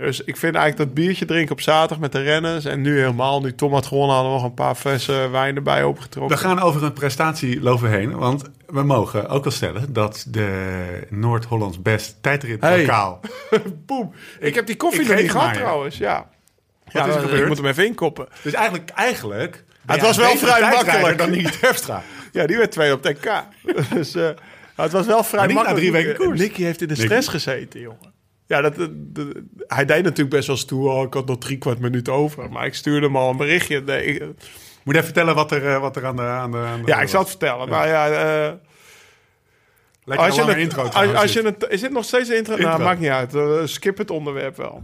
Dus 0.04 0.24
ik 0.24 0.38
vind 0.38 0.56
eigenlijk 0.56 0.78
dat 0.78 1.04
biertje 1.04 1.26
drinken 1.26 1.52
op 1.52 1.62
zaterdag 1.62 2.00
met 2.00 2.12
de 2.12 2.22
renners. 2.22 2.66
En 2.66 2.82
nu 2.82 2.98
helemaal, 2.98 3.42
nu 3.42 3.56
Tom 3.56 3.74
had 3.74 3.86
gewonnen, 3.86 4.16
hadden 4.16 4.34
we 4.34 4.40
nog 4.40 4.48
een 4.48 4.54
paar 4.54 4.76
flessen 4.76 5.32
wijn 5.32 5.56
erbij 5.56 5.84
opengetrokken. 5.84 6.38
We 6.38 6.44
gaan 6.44 6.60
over 6.60 6.84
een 6.84 6.94
prestatie 6.94 7.62
lopen 7.62 7.90
heen. 7.90 8.18
Want 8.18 8.44
we 8.68 8.84
mogen 8.84 9.30
ook 9.30 9.44
wel 9.44 9.54
stellen 9.54 9.94
dat 9.94 10.26
de 10.28 11.08
Noord-Hollands 11.10 11.82
best 11.82 12.18
tijdritlokaal... 12.22 13.20
Boem. 13.86 14.14
Ik, 14.40 14.56
heb 14.56 14.66
die 14.66 14.76
koffie 14.76 15.02
ik 15.02 15.08
nog 15.08 15.18
niet 15.18 15.32
gehad 15.32 15.54
trouwens, 15.54 15.98
ja. 15.98 16.30
ja, 16.92 17.06
is 17.06 17.16
er 17.16 17.22
ik 17.22 17.30
gebeurd? 17.30 17.48
moet 17.48 17.58
hem 17.58 17.66
even 17.66 17.86
inkoppen. 17.86 18.28
Dus 18.42 18.54
eigenlijk, 18.54 18.90
eigenlijk... 18.90 19.64
Het 19.86 20.02
was 20.02 20.18
wel 20.18 20.38
vrij 20.38 20.60
tijdrijder 20.60 20.86
makkelijk. 20.86 21.18
dan 21.18 21.32
Nicky 21.32 21.58
Terpstra. 21.60 22.04
Ja, 22.32 22.46
die 22.46 22.58
werd 22.58 22.72
twee 22.72 22.94
op 22.94 23.04
NK. 23.04 23.44
dus 23.94 24.16
eh, 24.16 24.30
het 24.76 24.92
was 24.92 25.06
wel 25.06 25.24
vrij 25.24 25.46
niet 25.46 25.56
na 25.56 25.64
makkelijk. 25.64 25.92
drie 25.92 26.04
weken 26.04 26.26
koers. 26.26 26.40
Nicky 26.40 26.64
heeft 26.64 26.82
in 26.82 26.88
de 26.88 26.94
Nicky. 26.94 27.06
stress 27.08 27.28
gezeten, 27.28 27.80
jongen. 27.80 28.13
Ja, 28.46 28.62
dat, 28.62 28.76
dat- 28.76 28.90
dat- 28.94 29.28
hij 29.68 29.86
deed 29.86 30.04
natuurlijk 30.04 30.36
best 30.36 30.48
wel 30.48 30.58
stoer. 30.58 30.92
Oh, 30.92 31.04
ik 31.04 31.14
had 31.14 31.26
nog 31.26 31.38
drie 31.38 31.58
kwart 31.58 31.80
minuut 31.80 32.10
over. 32.10 32.50
Maar 32.50 32.66
ik 32.66 32.74
stuurde 32.74 33.06
hem 33.06 33.16
al 33.18 33.30
een 33.30 33.38
berichtje. 33.38 33.82
Nee, 33.82 34.04
ik- 34.06 34.24
Moet 34.84 34.94
even 34.94 35.06
vertellen 35.06 35.36
wat 35.36 35.52
er, 35.52 35.68
eh, 35.68 35.80
wat 35.80 35.96
er 35.96 36.06
aan 36.06 36.16
de... 36.16 36.22
Aan 36.22 36.52
de, 36.52 36.58
aan 36.58 36.82
de 36.82 36.88
ja, 36.88 37.02
ik 37.02 37.08
zal 37.08 37.20
het 37.20 37.30
vertellen. 37.30 37.70
Maar 37.70 37.88
ja, 37.88 38.08
eh, 38.10 38.54
Lekker 40.06 40.26
als 40.26 40.36
je, 40.36 40.44
het, 40.44 40.58
intro 40.58 40.84
als, 40.84 41.34
je 41.34 41.42
het, 41.42 41.66
is 41.70 41.82
dit 41.82 41.92
nog 41.92 42.06
steeds 42.06 42.30
de 42.30 42.36
intro? 42.36 42.56
Nou, 42.56 42.82
maakt 42.82 43.00
niet 43.00 43.10
uit. 43.10 43.70
Skip 43.70 43.98
het 43.98 44.10
onderwerp 44.12 44.58
wel. 44.58 44.84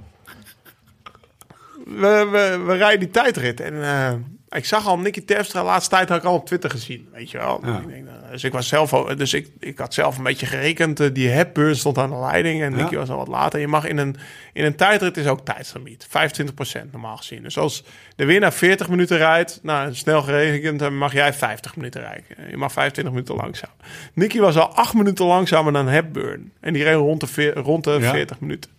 We, 1.85 2.27
we, 2.31 2.63
we 2.65 2.73
rijden 2.75 2.99
die 2.99 3.09
tijdrit. 3.09 3.59
En 3.59 3.83
eh, 3.83 4.13
Ik 4.49 4.65
zag 4.65 4.87
al 4.87 4.97
Nicky 4.99 5.25
Terpstra, 5.25 5.59
de 5.59 5.65
laatste 5.65 5.89
tijd 5.95 6.09
had 6.09 6.17
ik 6.17 6.23
al 6.23 6.33
op 6.35 6.45
Twitter 6.45 6.69
gezien, 6.69 7.07
weet 7.13 7.31
je 7.31 7.37
wel. 7.37 7.59
Ja. 7.65 7.77
Ik 7.79 7.87
denk, 7.87 8.05
nou, 8.05 8.17
dus 8.31 8.43
ik 8.43 8.51
was 8.51 8.67
zelf, 8.67 8.91
dus 8.91 9.33
ik, 9.33 9.47
ik 9.59 9.77
had 9.77 9.93
zelf 9.93 10.17
een 10.17 10.23
beetje 10.23 10.45
gerekend. 10.45 10.99
eh, 10.99 11.07
die 11.13 11.27
Hepburn 11.29 11.75
stond 11.75 11.97
aan 11.97 12.09
de 12.09 12.15
leiding 12.15 12.61
en 12.61 12.71
Ja. 12.71 12.77
Nicky 12.77 12.95
was 12.95 13.09
al 13.09 13.17
wat 13.17 13.27
later. 13.27 13.59
Je 13.59 13.67
mag 13.67 13.85
in 13.87 13.97
een, 13.97 14.15
in 14.53 14.63
een 14.65 14.75
tijdrit 14.75 15.17
is 15.17 15.27
ook 15.27 15.45
tijdslimiet, 15.45 16.07
25% 16.07 16.89
normaal 16.91 17.17
gezien. 17.17 17.43
Dus 17.43 17.57
als 17.57 17.83
de 18.15 18.25
winnaar 18.25 18.53
40 18.53 18.89
minuten 18.89 19.17
rijdt, 19.17 19.59
nou 19.63 19.95
snel 19.95 20.21
gerekend, 20.21 20.79
dan 20.79 20.97
mag 20.97 21.13
jij 21.13 21.33
50 21.33 21.75
minuten 21.75 22.01
rijden. 22.01 22.23
Je 22.49 22.57
mag 22.57 22.71
25 22.71 23.13
minuten 23.13 23.35
langzaam. 23.35 23.71
Nicky 24.13 24.39
was 24.39 24.55
al 24.57 24.67
8 24.75 24.93
minuten 24.93 25.25
langzamer 25.25 25.73
dan 25.73 25.87
Hepburn. 25.87 26.51
En 26.59 26.73
die 26.73 26.83
reed 26.83 26.95
rond 26.95 27.35
de, 27.35 27.51
rond 27.51 27.83
de 27.83 27.97
Ja. 27.99 28.11
40 28.11 28.39
minuten. 28.39 28.71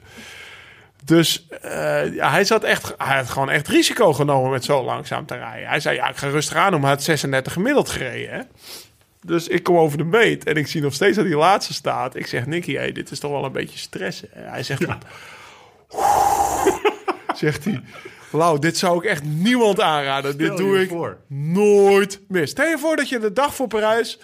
Dus 1.04 1.46
eh, 1.62 2.14
ja, 2.14 2.30
hij, 2.30 2.44
zat 2.44 2.64
echt, 2.64 2.94
hij 2.96 3.16
had 3.16 3.28
gewoon 3.28 3.50
echt 3.50 3.68
risico 3.68 4.12
genomen 4.12 4.50
met 4.50 4.64
zo 4.64 4.84
langzaam 4.84 5.26
te 5.26 5.36
rijden. 5.36 5.68
Hij 5.68 5.80
zei, 5.80 5.96
ja, 5.96 6.08
ik 6.08 6.16
ga 6.16 6.28
rustig 6.28 6.56
aan 6.56 6.70
doen, 6.70 6.80
maar 6.80 6.88
hij 6.88 6.98
had 6.98 7.06
36 7.06 7.52
gemiddeld 7.52 7.88
gereden. 7.88 8.34
Hè? 8.34 8.40
Dus 9.22 9.48
ik 9.48 9.62
kom 9.62 9.76
over 9.76 9.98
de 9.98 10.04
meet 10.04 10.44
en 10.44 10.56
ik 10.56 10.66
zie 10.66 10.82
nog 10.82 10.94
steeds 10.94 11.16
dat 11.16 11.26
hij 11.26 11.34
laatste 11.34 11.74
staat. 11.74 12.14
Ik 12.14 12.26
zeg, 12.26 12.46
Nicky, 12.46 12.74
hey, 12.74 12.92
dit 12.92 13.10
is 13.10 13.18
toch 13.18 13.30
wel 13.30 13.44
een 13.44 13.52
beetje 13.52 13.78
stressen. 13.78 14.32
En 14.32 14.48
hij 14.48 14.62
zegt, 14.62 14.82
zegt 17.34 17.64
hij, 17.64 17.82
Lau, 18.32 18.58
dit 18.58 18.76
zou 18.76 18.96
ik 18.96 19.04
echt 19.04 19.24
niemand 19.24 19.80
aanraden. 19.80 20.38
dit 20.38 20.56
doe 20.56 20.80
ik 20.80 20.88
voor. 20.88 21.16
nooit 21.26 22.20
meer. 22.28 22.48
Stel 22.48 22.66
je 22.66 22.78
voor 22.78 22.96
dat 22.96 23.08
je 23.08 23.18
de 23.18 23.32
dag 23.32 23.54
voor 23.54 23.66
Parijs 23.66 24.18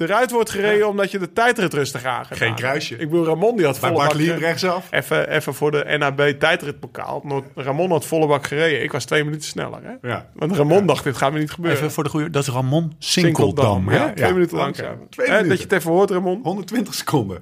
eruit 0.00 0.30
wordt 0.30 0.50
gereden 0.50 0.88
omdat 0.88 1.10
je 1.10 1.18
de 1.18 1.32
tijdrit 1.32 1.72
rustig 1.74 2.04
aan 2.04 2.24
gaat. 2.26 2.36
Geen 2.36 2.54
kruisje. 2.54 2.94
Ik 2.96 3.10
bedoel, 3.10 3.24
Ramon 3.24 3.56
die 3.56 3.64
had 3.66 3.80
Bij 3.80 3.88
volle 3.90 4.02
Bart 4.02 4.12
bak 4.12 4.20
gereden. 4.20 4.40
rechtsaf. 4.48 4.86
Even, 4.90 5.30
even 5.30 5.54
voor 5.54 5.70
de 5.70 5.96
NAB 5.98 6.20
tijdritpokaal. 6.38 7.44
Ramon 7.54 7.90
had 7.90 8.04
volle 8.06 8.26
bak 8.26 8.46
gereden. 8.46 8.82
Ik 8.82 8.92
was 8.92 9.04
twee 9.04 9.24
minuten 9.24 9.46
sneller. 9.48 9.80
Hè? 9.82 10.08
Ja. 10.08 10.26
Want 10.34 10.56
Ramon 10.56 10.86
dacht, 10.86 11.04
dit 11.04 11.16
gaat 11.16 11.32
me 11.32 11.38
niet 11.38 11.50
gebeuren. 11.50 11.78
Even 11.78 11.92
voor 11.92 12.04
de 12.04 12.10
goede, 12.10 12.30
dat 12.30 12.42
is 12.42 12.48
Ramon 12.48 12.92
Sinkeldam, 12.98 13.46
Sinkeldam. 13.64 13.90
ja. 13.92 14.06
hè? 14.06 14.12
Twee 14.14 14.26
Ja. 14.28 14.32
minuten 14.34 14.56
Langzaam. 14.56 14.86
langzaam. 14.86 15.08
Twee 15.08 15.26
Hè, 15.26 15.32
minuten. 15.32 15.50
Dat 15.56 15.58
je 15.68 15.74
het 15.74 15.82
even 15.82 15.90
hoort, 15.90 16.10
Ramon. 16.10 16.40
120 16.42 16.94
seconden. 16.94 17.38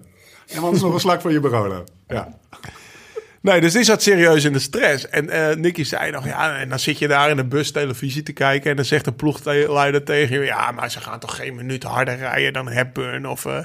En 0.48 0.60
wat 0.60 0.72
is 0.74 0.80
nog 0.80 0.92
een 0.94 1.00
slag 1.00 1.20
van 1.20 1.32
je 1.32 1.40
Barolo. 1.40 1.84
Ja. 2.08 2.28
Nee, 3.48 3.60
dus 3.60 3.72
die 3.72 3.84
zat 3.84 4.02
serieus 4.02 4.44
in 4.44 4.52
de 4.52 4.58
stress. 4.58 5.08
En 5.08 5.30
eh 5.30 5.56
Nicky 5.56 5.84
zei 5.84 6.10
nog, 6.10 6.26
ja, 6.26 6.56
en 6.58 6.68
dan 6.68 6.78
zit 6.78 6.98
je 6.98 7.08
daar 7.08 7.30
in 7.30 7.36
de 7.36 7.44
bus 7.44 7.70
televisie 7.70 8.22
te 8.22 8.32
kijken... 8.32 8.70
en 8.70 8.76
dan 8.76 8.84
zegt 8.84 9.04
de 9.04 9.12
ploegleider 9.12 10.04
tegen 10.04 10.38
je... 10.38 10.44
ja, 10.44 10.70
maar 10.70 10.90
ze 10.90 11.00
gaan 11.00 11.18
toch 11.18 11.36
geen 11.36 11.54
minuut 11.54 11.82
harder 11.82 12.16
rijden 12.16 12.52
dan 12.52 12.68
Hepburn 12.68 13.26
of... 13.26 13.44
eh, 13.44 13.64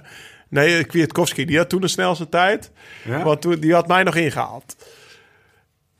nee, 0.50 0.84
Kwiatkowski, 0.84 1.46
die 1.46 1.58
had 1.58 1.70
toen 1.70 1.82
de 1.82 1.88
snelste 1.88 2.30
tijd. 2.30 2.72
Ja? 3.04 3.24
Want 3.24 3.42
toen, 3.42 3.60
die 3.60 3.74
had 3.74 3.88
mij 3.88 4.04
nog 4.04 4.16
ingehaald. 4.16 4.76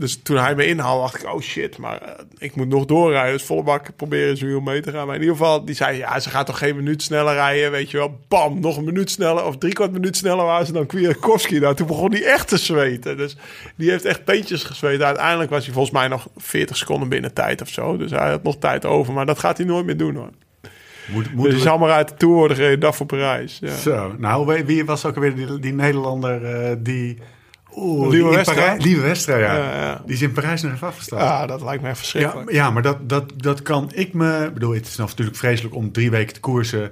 Dus 0.04 0.20
toen 0.24 0.38
hij 0.38 0.56
me 0.56 0.66
inhaalde, 0.66 1.02
dacht 1.02 1.24
ik, 1.24 1.34
oh 1.34 1.42
shit, 1.42 1.78
maar 1.78 2.02
eh, 2.02 2.12
ik 2.38 2.56
moet 2.56 2.68
nog 2.68 2.86
doorrijden. 2.86 3.32
Dus 3.34 3.44
volle 3.44 3.64
bak 3.64 3.96
proberen 3.96 4.38
ze 4.38 4.46
weer 4.46 4.64
mee 4.64 4.82
te 4.82 4.92
gaan. 4.92 5.06
Maar 5.06 5.16
in 5.16 5.22
ieder 5.22 5.36
geval, 5.38 5.66
die 5.66 5.76
zei, 5.76 5.98
ja, 5.98 6.20
ze 6.20 6.30
gaat 6.30 6.46
toch 6.46 6.58
geen 6.58 6.76
minuut 6.76 7.02
sneller 7.02 7.34
rijden, 7.34 7.72
weet 7.72 7.92
je 7.92 7.98
wel. 7.98 8.20
Bam, 8.28 8.60
nog 8.60 8.78
een 8.78 8.84
minuut 8.84 9.12
sneller, 9.12 9.46
of 9.46 9.58
drie 9.58 9.74
kwart 9.74 9.92
minuut 9.92 10.18
sneller 10.18 10.46
waren 10.46 10.66
ze 10.66 10.72
dan 10.72 10.86
Kwiatkowski. 10.86 11.60
Nou, 11.60 11.76
toen 11.76 11.88
begon 11.88 12.12
hij 12.12 12.24
echt 12.24 12.48
te 12.48 12.58
zweten. 12.58 13.18
Dus 13.18 13.38
die 13.76 13.90
heeft 13.90 14.06
echt 14.06 14.24
peentjes 14.24 14.64
gezweten. 14.64 15.06
Uiteindelijk 15.06 15.50
was 15.50 15.64
hij 15.66 15.74
volgens 15.74 15.94
mij 15.94 16.08
nog 16.08 16.28
40 16.38 16.78
seconden 16.78 17.10
binnen 17.10 17.34
tijd 17.34 17.62
of 17.62 17.70
zo. 17.70 17.98
Dus 17.98 18.12
hij 18.12 18.30
had 18.30 18.44
nog 18.44 18.58
tijd 18.58 18.86
over, 18.86 19.14
maar 19.14 19.26
dat 19.26 19.40
gaat 19.40 19.58
hij 19.58 19.66
nooit 19.66 19.86
meer 19.86 19.98
doen 19.98 20.16
hoor. 20.16 20.30
Moet, 21.12 21.24
Dus 21.24 21.34
moeten 21.34 21.54
hij 21.54 21.62
zal 21.62 21.78
maar 21.78 21.92
uit 21.92 22.10
de 22.10 22.16
Tour 22.16 22.36
worden 22.36 22.58
gereden, 22.58 22.80
dag 22.80 22.96
voor 22.96 23.06
Parijs. 23.06 23.58
Ja. 23.62 23.76
Zo, 23.76 24.16
nou, 24.18 24.64
wie- 24.66 24.86
was 24.86 25.06
ook 25.06 25.16
alweer 25.16 25.36
die, 25.36 25.60
die 25.60 25.74
Nederlander 25.74 26.46
eh, 26.46 26.76
die... 26.80 27.18
Oeh, 27.76 28.10
Lieve 28.10 28.30
Westra? 28.30 28.76
Lieve 28.78 29.02
Westra, 29.02 29.38
ja. 29.38 29.56
Ja, 29.58 29.82
ja. 29.82 30.02
Die 30.06 30.16
is 30.16 30.22
in 30.22 30.32
Parijs 30.32 30.62
nog 30.62 30.74
even 30.74 30.88
afgestaan. 30.88 31.20
Ja, 31.20 31.46
dat 31.46 31.62
lijkt 31.62 31.82
me 31.84 31.88
echt 31.90 31.98
Ja, 31.98 32.04
verschrikkelijk. 32.04 32.52
ja, 32.52 32.70
maar 32.72 32.82
dat, 32.82 33.10
dat, 33.10 33.32
dat 33.38 33.62
kan 33.62 33.92
ik 33.94 34.14
me... 34.14 34.46
Ik 34.48 34.54
bedoel, 34.54 34.74
het 34.74 34.88
is 34.88 34.96
natuurlijk 34.96 35.38
vreselijk 35.38 35.76
om 35.76 35.92
drie 35.92 36.12
weken 36.12 36.34
te 36.34 36.40
koersen 36.40 36.92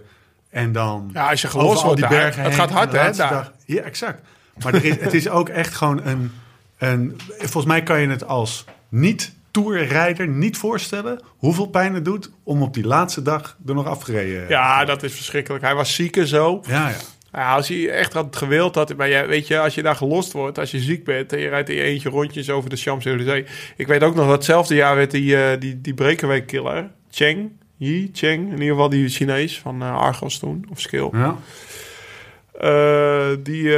en 0.50 0.72
dan... 0.72 1.10
Ja, 1.14 1.30
als 1.30 1.42
je 1.42 1.48
gelost 1.48 1.84
wordt 1.84 2.00
die 2.00 2.10
daar, 2.10 2.20
bergen 2.20 2.42
het 2.42 2.52
heen 2.52 2.60
gaat 2.60 2.72
hard 2.72 2.92
hè, 2.92 3.12
daar. 3.12 3.30
dag- 3.30 3.52
Ja, 3.66 3.82
exact. 3.82 4.22
Maar 4.64 4.74
er 4.74 4.86
is, 4.86 4.96
het 5.00 5.14
is 5.14 5.30
ook 5.30 5.50
echt 5.50 5.76
gewoon 5.76 6.02
een, 6.06 6.32
een... 6.78 7.20
Volgens 7.38 7.66
mij 7.66 7.84
kan 7.84 8.02
je 8.02 8.08
het 8.10 8.28
als 8.28 8.66
niet-tourrijder 8.90 10.28
niet 10.28 10.58
voorstellen... 10.58 11.22
hoeveel 11.38 11.66
pijn 11.68 11.94
het 11.94 12.06
doet 12.06 12.32
om 12.44 12.62
op 12.62 12.74
die 12.74 12.86
laatste 12.88 13.22
dag 13.22 13.58
er 13.68 13.74
nog 13.74 13.86
afgereden 13.88 14.48
Ja, 14.50 14.86
dat 14.86 15.04
is 15.04 15.14
verschrikkelijk. 15.14 15.64
Hij 15.64 15.76
was 15.76 15.96
ziek 15.96 16.18
en 16.18 16.28
zo. 16.28 16.62
Ja, 16.68 16.88
ja. 16.90 16.96
Ja, 17.34 17.56
als 17.56 17.68
hij 17.68 17.90
echt 17.90 18.14
had 18.14 18.36
gewild 18.36 18.76
had, 18.76 18.96
maar 18.96 19.10
ja, 19.10 19.28
weet 19.28 19.48
je, 19.48 19.60
als 19.60 19.76
je 19.76 19.82
daar 19.82 19.96
gelost 19.96 20.32
wordt, 20.32 20.58
als 20.60 20.72
je 20.72 20.80
ziek 20.80 21.04
bent 21.04 21.34
en 21.34 21.40
je 21.40 21.50
rijdt 21.50 21.70
in 21.70 21.76
je 21.76 21.82
eentje 21.82 22.10
rondjes 22.10 22.50
over 22.50 22.70
de 22.70 22.76
Champs-Élysées. 22.76 23.50
Ik 23.76 23.88
weet 23.88 24.04
ook 24.04 24.16
nog 24.16 24.26
dat 24.26 24.36
hetzelfde 24.36 24.76
jaar 24.76 24.96
werd 24.96 25.12
die, 25.12 25.44
eh, 25.44 25.60
die, 25.60 25.82
die 25.82 25.94
breakaway 25.94 26.42
killer, 26.42 26.92
Cheng, 27.12 27.52
Yi, 27.78 28.10
Cheng, 28.14 28.46
in 28.46 28.52
ieder 28.52 28.68
geval 28.68 28.90
die 28.90 29.10
Chinees 29.10 29.60
van 29.60 29.82
eh, 29.82 29.96
Argos 29.96 30.40
toen, 30.40 30.66
of 30.72 30.80
Skill. 30.80 31.10
ja. 31.12 31.38
Eh, 32.52 33.30
die, 33.40 33.76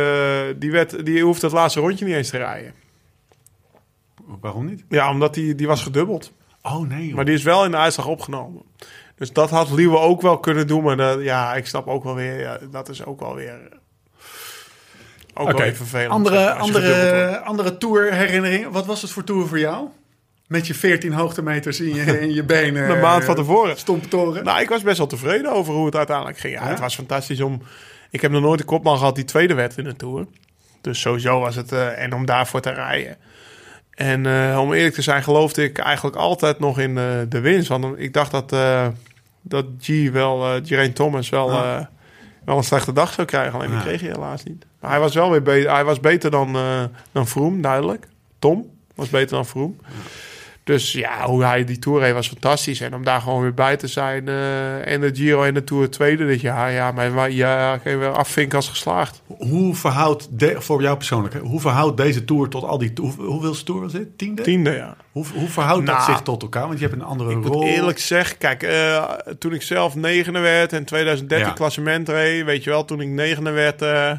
die, 0.57 0.71
werd, 0.71 1.05
die 1.05 1.23
hoefde 1.23 1.45
het 1.45 1.55
laatste 1.55 1.79
rondje 1.79 2.05
niet 2.05 2.15
eens 2.15 2.29
te 2.29 2.37
rijden. 2.37 2.73
Waarom 4.41 4.65
niet? 4.65 4.83
Ja, 4.89 5.09
omdat 5.09 5.33
die, 5.33 5.55
die 5.55 5.67
was 5.67 5.83
gedubbeld. 5.83 6.33
Oh 6.61 6.87
nee, 6.87 7.05
joh. 7.07 7.15
Maar 7.15 7.25
die 7.25 7.33
is 7.33 7.43
wel 7.43 7.65
in 7.65 7.71
de 7.71 7.77
uitslag 7.77 8.07
opgenomen. 8.07 8.61
Dus 9.23 9.33
dat 9.33 9.49
had 9.49 9.71
Liewe 9.71 9.97
ook 9.97 10.21
wel 10.21 10.39
kunnen 10.39 10.67
doen. 10.67 10.83
Maar 10.83 10.97
dat, 10.97 11.21
ja, 11.21 11.55
ik 11.55 11.67
snap 11.67 11.87
ook 11.87 12.03
wel 12.03 12.15
weer, 12.15 12.39
ja, 12.39 12.57
dat 12.71 12.89
is 12.89 13.05
ook 13.05 13.19
wel 13.19 13.35
weer... 13.35 13.59
Ook 15.33 15.51
wel 15.51 15.61
weer 15.61 15.75
vervelend. 15.75 16.27
zeg 16.27 16.37
Andere, 16.37 16.37
gedubbeld 16.37 16.75
andere, 16.75 17.39
andere 17.39 17.77
tour-herinneringen. 17.77 18.71
Wat 18.71 18.85
was 18.85 19.01
het 19.01 19.11
voor 19.11 19.23
tour 19.23 19.47
voor 19.47 19.59
jou? 19.59 19.87
Met 20.47 20.67
je 20.67 20.73
14 20.73 21.13
hoogtemeters 21.13 21.79
in 21.79 21.95
je, 21.95 22.19
in 22.19 22.33
je 22.33 22.43
benen. 22.43 22.89
Een 22.89 22.99
maand 22.99 23.23
van 23.23 23.35
tevoren. 23.35 23.77
Stomptoren. 23.77 24.43
Nou, 24.43 24.61
ik 24.61 24.69
was 24.69 24.81
best 24.81 24.97
wel 24.97 25.07
tevreden 25.07 25.51
over 25.51 25.73
hoe 25.73 25.85
het 25.85 25.95
uiteindelijk 25.95 26.37
ging. 26.37 26.53
Ja, 26.53 26.63
Ja? 26.63 26.69
Het 26.69 26.79
was 26.79 26.95
fantastisch 26.95 27.41
om... 27.41 27.61
Ik 28.09 28.21
heb 28.21 28.31
nog 28.31 28.41
nooit 28.41 28.59
een 28.59 28.65
kopman 28.65 28.97
gehad 28.97 29.15
die 29.15 29.25
tweede 29.25 29.53
werd 29.53 29.77
in 29.77 29.83
de 29.83 29.95
Tour. 29.95 30.27
Dus 30.81 31.01
sowieso 31.01 31.39
was 31.39 31.55
het... 31.55 31.71
eh, 31.71 32.03
en 32.03 32.13
om 32.13 32.25
daarvoor 32.25 32.61
te 32.61 32.69
rijden. 32.69 33.17
En 33.95 34.25
eh, 34.25 34.59
om 34.59 34.73
eerlijk 34.73 34.95
te 34.95 35.01
zijn 35.01 35.23
geloofde 35.23 35.63
ik 35.63 35.77
eigenlijk 35.77 36.15
altijd 36.15 36.59
nog 36.59 36.79
in 36.79 36.97
eh, 36.97 37.05
de 37.29 37.39
winst. 37.39 37.67
Want 37.67 37.99
ik 37.99 38.13
dacht 38.13 38.31
dat, 38.31 38.51
eh, 38.51 38.87
dat 39.43 39.65
G 39.81 40.09
wel, 40.11 40.59
Geraint 40.63 40.95
Thomas 40.95 41.29
wel, 41.29 41.51
Ja. 41.51 41.77
eh, 41.79 41.85
wel 42.45 42.57
een 42.57 42.63
slechte 42.63 42.93
dag 42.93 43.13
zou 43.13 43.27
krijgen. 43.27 43.53
Alleen 43.53 43.69
Ja. 43.69 43.75
die 43.75 43.83
kreeg 43.85 44.01
hij 44.01 44.09
helaas 44.09 44.43
niet. 44.43 44.65
Maar 44.79 44.91
hij 44.91 44.99
was 44.99 45.13
wel 45.15 45.31
weer 45.31 45.41
beter, 45.41 45.71
hij 45.71 45.83
was 45.85 45.99
beter 45.99 46.31
dan, 46.31 46.55
eh 46.55 46.83
dan 47.11 47.27
Vroom, 47.27 47.61
duidelijk. 47.61 48.07
Tom 48.39 48.69
was 48.95 49.09
beter 49.09 49.35
dan 49.35 49.45
Vroom. 49.45 49.77
Dus 50.63 50.91
ja, 50.91 51.25
hoe 51.25 51.43
hij 51.43 51.63
die 51.63 51.79
Tour 51.79 51.99
reed 52.01 52.13
was 52.13 52.27
fantastisch. 52.27 52.81
En 52.81 52.93
om 52.95 53.03
daar 53.03 53.21
gewoon 53.21 53.41
weer 53.41 53.53
bij 53.53 53.77
te 53.77 53.87
zijn. 53.87 54.27
eh, 54.27 54.91
en 54.91 55.01
de 55.01 55.09
Giro 55.13 55.43
en 55.43 55.53
de 55.53 55.63
Tour 55.63 55.89
tweede 55.89 56.25
dit 56.25 56.41
jaar. 56.41 56.71
Ja, 56.71 56.91
maar 56.91 57.31
ja, 57.31 57.79
je 57.83 57.97
weer 57.97 58.11
afvinken 58.11 58.55
als 58.55 58.69
geslaagd. 58.69 59.21
Hoe 59.37 59.75
verhoudt, 59.75 60.39
de, 60.39 60.61
voor 60.61 60.81
jou 60.81 60.97
persoonlijk, 60.97 61.33
hè, 61.33 61.39
hoe 61.39 61.59
verhoudt 61.59 61.97
deze 61.97 62.25
tour 62.25 62.49
tot 62.49 62.63
al 62.63 62.77
die... 62.77 62.91
Hoe, 63.01 63.11
hoeveelste 63.17 63.63
tour 63.65 63.81
was 63.81 63.91
dit? 63.91 64.17
Tiende? 64.17 64.41
Tiende, 64.41 64.71
ja. 64.71 64.95
Hoe, 65.11 65.25
hoe 65.35 65.47
verhoudt 65.49 65.85
dat 65.85 65.95
Nou, 65.97 66.11
zich 66.11 66.21
tot 66.21 66.41
elkaar? 66.41 66.67
Want 66.67 66.79
je 66.79 66.85
hebt 66.87 66.97
een 66.99 67.05
andere 67.07 67.31
Ik 67.31 67.45
rol. 67.45 67.61
moet 67.61 67.67
eerlijk 67.69 67.99
zeggen, 67.99 68.37
kijk, 68.37 68.63
eh, 68.63 69.03
toen 69.39 69.53
ik 69.53 69.61
zelf 69.61 69.95
negende 69.95 70.39
werd 70.39 70.73
en 70.73 70.85
2013 70.85 71.47
Ja. 71.47 71.53
klassement 71.53 72.09
reed, 72.09 72.45
weet 72.45 72.63
je 72.63 72.69
wel, 72.69 72.85
toen 72.85 73.01
ik 73.01 73.07
negende 73.07 73.51
werd, 73.51 73.81
eh, 73.81 74.11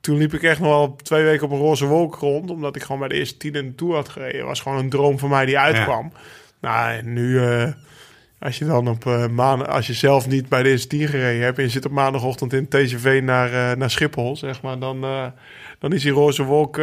toen 0.00 0.16
liep 0.16 0.34
ik 0.34 0.42
echt 0.42 0.60
nog 0.60 0.68
wel 0.68 0.96
twee 1.02 1.24
weken 1.24 1.46
op 1.46 1.52
een 1.52 1.58
roze 1.58 1.86
wolk 1.86 2.14
rond, 2.14 2.50
omdat 2.50 2.76
ik 2.76 2.82
gewoon 2.82 2.98
bij 3.00 3.08
de 3.08 3.14
eerste 3.14 3.36
tien 3.36 3.54
in 3.54 3.66
de 3.66 3.74
Tour 3.74 3.94
had 3.94 4.08
gereden. 4.08 4.46
Was 4.46 4.60
gewoon 4.60 4.78
een 4.78 4.90
droom 4.90 5.18
voor 5.18 5.28
mij 5.28 5.46
die 5.46 5.58
uitkwam. 5.58 6.12
Nou, 6.60 6.92
en 6.92 7.12
nu, 7.12 7.40
eh, 7.46 7.68
als 8.38 8.58
je 8.58 8.64
dan 8.64 8.88
op 8.88 9.06
eh 9.06 9.26
maandag, 9.28 9.68
als 9.68 9.86
je 9.86 9.92
zelf 9.92 10.26
niet 10.28 10.48
bij 10.48 10.62
de 10.62 10.68
eerste 10.68 10.88
tien 10.88 11.08
gereden 11.08 11.42
hebt 11.44 11.58
en 11.58 11.64
je 11.64 11.70
zit 11.70 11.84
op 11.86 11.92
maandagochtend 11.92 12.52
in 12.52 12.68
TCV 12.68 13.20
naar, 13.24 13.46
eh, 13.70 13.76
naar 13.76 13.90
Schiphol, 13.90 14.36
zeg 14.36 14.62
maar, 14.62 14.78
dan, 14.78 15.00
dan 15.78 15.92
is 15.92 16.02
die 16.02 16.12
roze 16.12 16.42
wolk, 16.42 16.76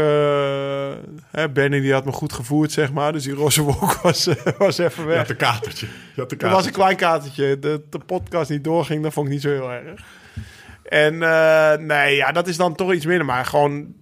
hè, 1.32 1.50
Benny 1.54 1.80
die 1.80 1.94
had 1.94 2.06
me 2.06 2.12
goed 2.12 2.34
gevoerd, 2.34 2.72
zeg 2.72 2.92
maar, 2.92 3.12
dus 3.14 3.24
die 3.24 3.34
roze 3.34 3.62
wolk 3.62 3.94
was, 4.04 4.30
was 4.58 4.78
even 4.78 5.04
Je 5.04 5.10
weg. 5.10 5.18
had 5.18 5.30
een 5.30 5.36
katertje. 5.36 5.88
Je 6.16 6.22
had 6.22 6.32
een 6.32 6.40
Er 6.40 6.50
was 6.50 6.66
een 6.66 6.72
katertje. 6.72 6.82
klein 6.82 6.96
katertje. 6.96 7.60
De, 7.60 7.82
de 7.90 8.00
podcast 8.00 8.50
niet 8.50 8.64
doorging, 8.64 9.04
dat 9.04 9.14
vond 9.14 9.28
ik 9.28 9.34
niet 9.34 9.42
zo 9.42 9.50
heel 9.50 9.72
erg. 9.72 10.02
En 10.88 11.24
eh, 11.24 11.78
nee, 11.78 12.16
ja, 12.16 12.32
dat 12.32 12.48
is 12.48 12.58
dan 12.58 12.76
toch 12.76 12.94
iets 12.94 13.06
minder. 13.06 13.26
Maar 13.26 13.46
gewoon 13.46 13.96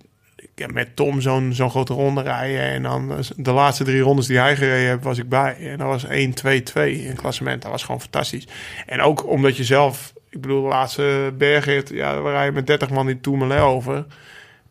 met 0.74 0.96
Tom 0.96 1.22
zo'n 1.22 1.54
zo'n 1.54 1.70
grote 1.70 1.94
ronde 1.94 2.22
rijden. 2.22 2.62
En 2.62 2.84
dan 2.84 3.12
eh, 3.12 3.18
de 3.36 3.52
laatste 3.52 3.84
drie 3.84 4.02
rondes 4.02 4.28
die 4.28 4.38
hij 4.38 4.56
gereden 4.56 4.88
heeft, 4.88 5.04
was 5.04 5.18
ik 5.18 5.30
bij. 5.30 5.56
En 5.60 5.78
dat 5.78 5.88
was 5.88 6.06
1, 6.06 6.34
2, 6.34 6.64
2 6.64 7.06
in 7.06 7.16
klassement. 7.16 7.62
Dat 7.62 7.72
was 7.72 7.84
gewoon 7.84 8.02
fantastisch. 8.02 8.48
En 8.86 9.02
ook 9.02 9.28
omdat 9.28 9.58
je 9.58 9.64
zelf... 9.64 10.14
Ik 10.30 10.42
bedoel, 10.42 10.62
de 10.62 10.68
laatste 10.68 11.34
bergrit, 11.38 11.90
ja, 11.90 12.22
we 12.22 12.30
rijden 12.30 12.54
met 12.54 12.68
30 12.68 12.90
man 12.90 13.06
die 13.06 13.22
Tourmalet 13.22 13.60
over. 13.60 14.06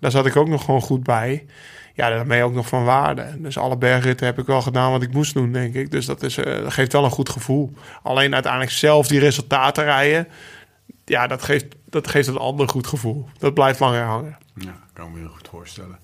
Daar 0.01 0.11
zat 0.11 0.27
ik 0.27 0.37
ook 0.37 0.49
nog 0.49 0.65
gewoon 0.65 0.81
goed 0.81 1.03
bij. 1.03 1.47
Ja, 1.95 2.09
daar 2.09 2.27
ben 2.27 2.37
je 2.37 2.43
ook 2.43 2.55
nog 2.55 2.69
van 2.69 2.85
waarde. 2.85 3.27
Dus 3.39 3.59
alle 3.59 3.77
bergritten 3.77 4.27
heb 4.27 4.39
ik 4.39 4.47
wel 4.47 4.63
gedaan 4.63 4.91
wat 4.91 5.03
ik 5.03 5.13
moest 5.13 5.35
doen, 5.35 5.53
denk 5.53 5.75
ik. 5.75 5.91
Dus 5.91 6.07
dat, 6.07 6.23
is, 6.23 6.37
eh, 6.37 6.63
dat 6.63 6.73
geeft 6.73 6.93
wel 6.93 7.05
een 7.05 7.11
goed 7.11 7.29
gevoel. 7.29 7.73
Alleen 8.03 8.35
uiteindelijk 8.35 8.73
zelf 8.73 9.07
die 9.07 9.21
resultaten 9.21 9.85
rijden... 9.85 10.29
Ja, 11.05 11.27
dat 11.27 11.43
geeft, 11.43 11.67
dat 12.03 12.09
geeft 12.09 12.29
een 12.29 12.37
ander 12.37 12.69
goed 12.69 12.87
gevoel. 12.87 13.29
Dat 13.39 13.55
blijft 13.55 13.81
langer 13.81 14.03
hangen. 14.03 14.37
Ja, 14.55 14.79
kan 14.93 15.13
me 15.13 15.19
heel 15.19 15.29
goed 15.29 15.49
voorstellen. 15.51 15.99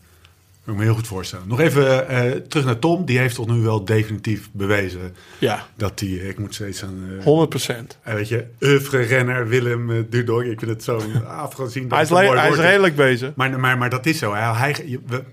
ik 0.67 0.75
me 0.75 0.83
heel 0.83 0.95
goed 0.95 1.07
voorstellen. 1.07 1.49
Nog 1.49 1.61
even 1.61 2.09
eh, 2.09 2.31
terug 2.33 2.65
naar 2.65 2.79
Tom. 2.79 3.05
Die 3.05 3.19
heeft 3.19 3.35
toch 3.35 3.47
nu 3.47 3.61
wel 3.61 3.85
definitief 3.85 4.49
bewezen 4.53 5.15
Ja, 5.39 5.67
dat 5.77 6.01
hij... 6.01 6.09
Ik 6.09 6.39
moet 6.39 6.55
steeds 6.55 6.83
aan... 6.85 7.05
eh, 7.19 7.25
100 7.25 7.49
procent. 7.49 7.99
eh, 8.03 8.15
weet 8.15 8.29
je, 8.29 8.47
oeuvre-renner 8.61 9.49
Willem 9.49 9.91
uh, 9.91 10.03
Dudok. 10.11 10.43
Ik 10.43 10.59
vind 10.59 10.71
het 10.71 10.85
zo 10.85 11.01
afgezien. 11.27 11.83
dat 11.83 11.93
Hij, 11.93 12.03
is 12.03 12.11
mooi 12.11 12.39
hij 12.39 12.51
is 12.51 12.57
redelijk 12.57 12.97
bezig. 12.97 13.35
Maar, 13.35 13.61
maar, 13.61 13.79
maar 13.79 13.91
dat 13.91 14.07
is 14.07 14.19
zo. 14.19 14.33
Hij, 14.35 14.53
hij, 14.55 14.83
je- 14.87 15.01
we- 15.07 15.25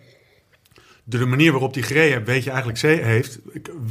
de 1.03 1.26
manier 1.26 1.51
waarop 1.51 1.74
hij 1.74 1.84
gereden 1.84 2.14
heeft, 2.14 2.26
weet 2.28 2.43
je 2.43 2.49
eigenlijk, 2.49 2.80
heeft, 3.03 3.39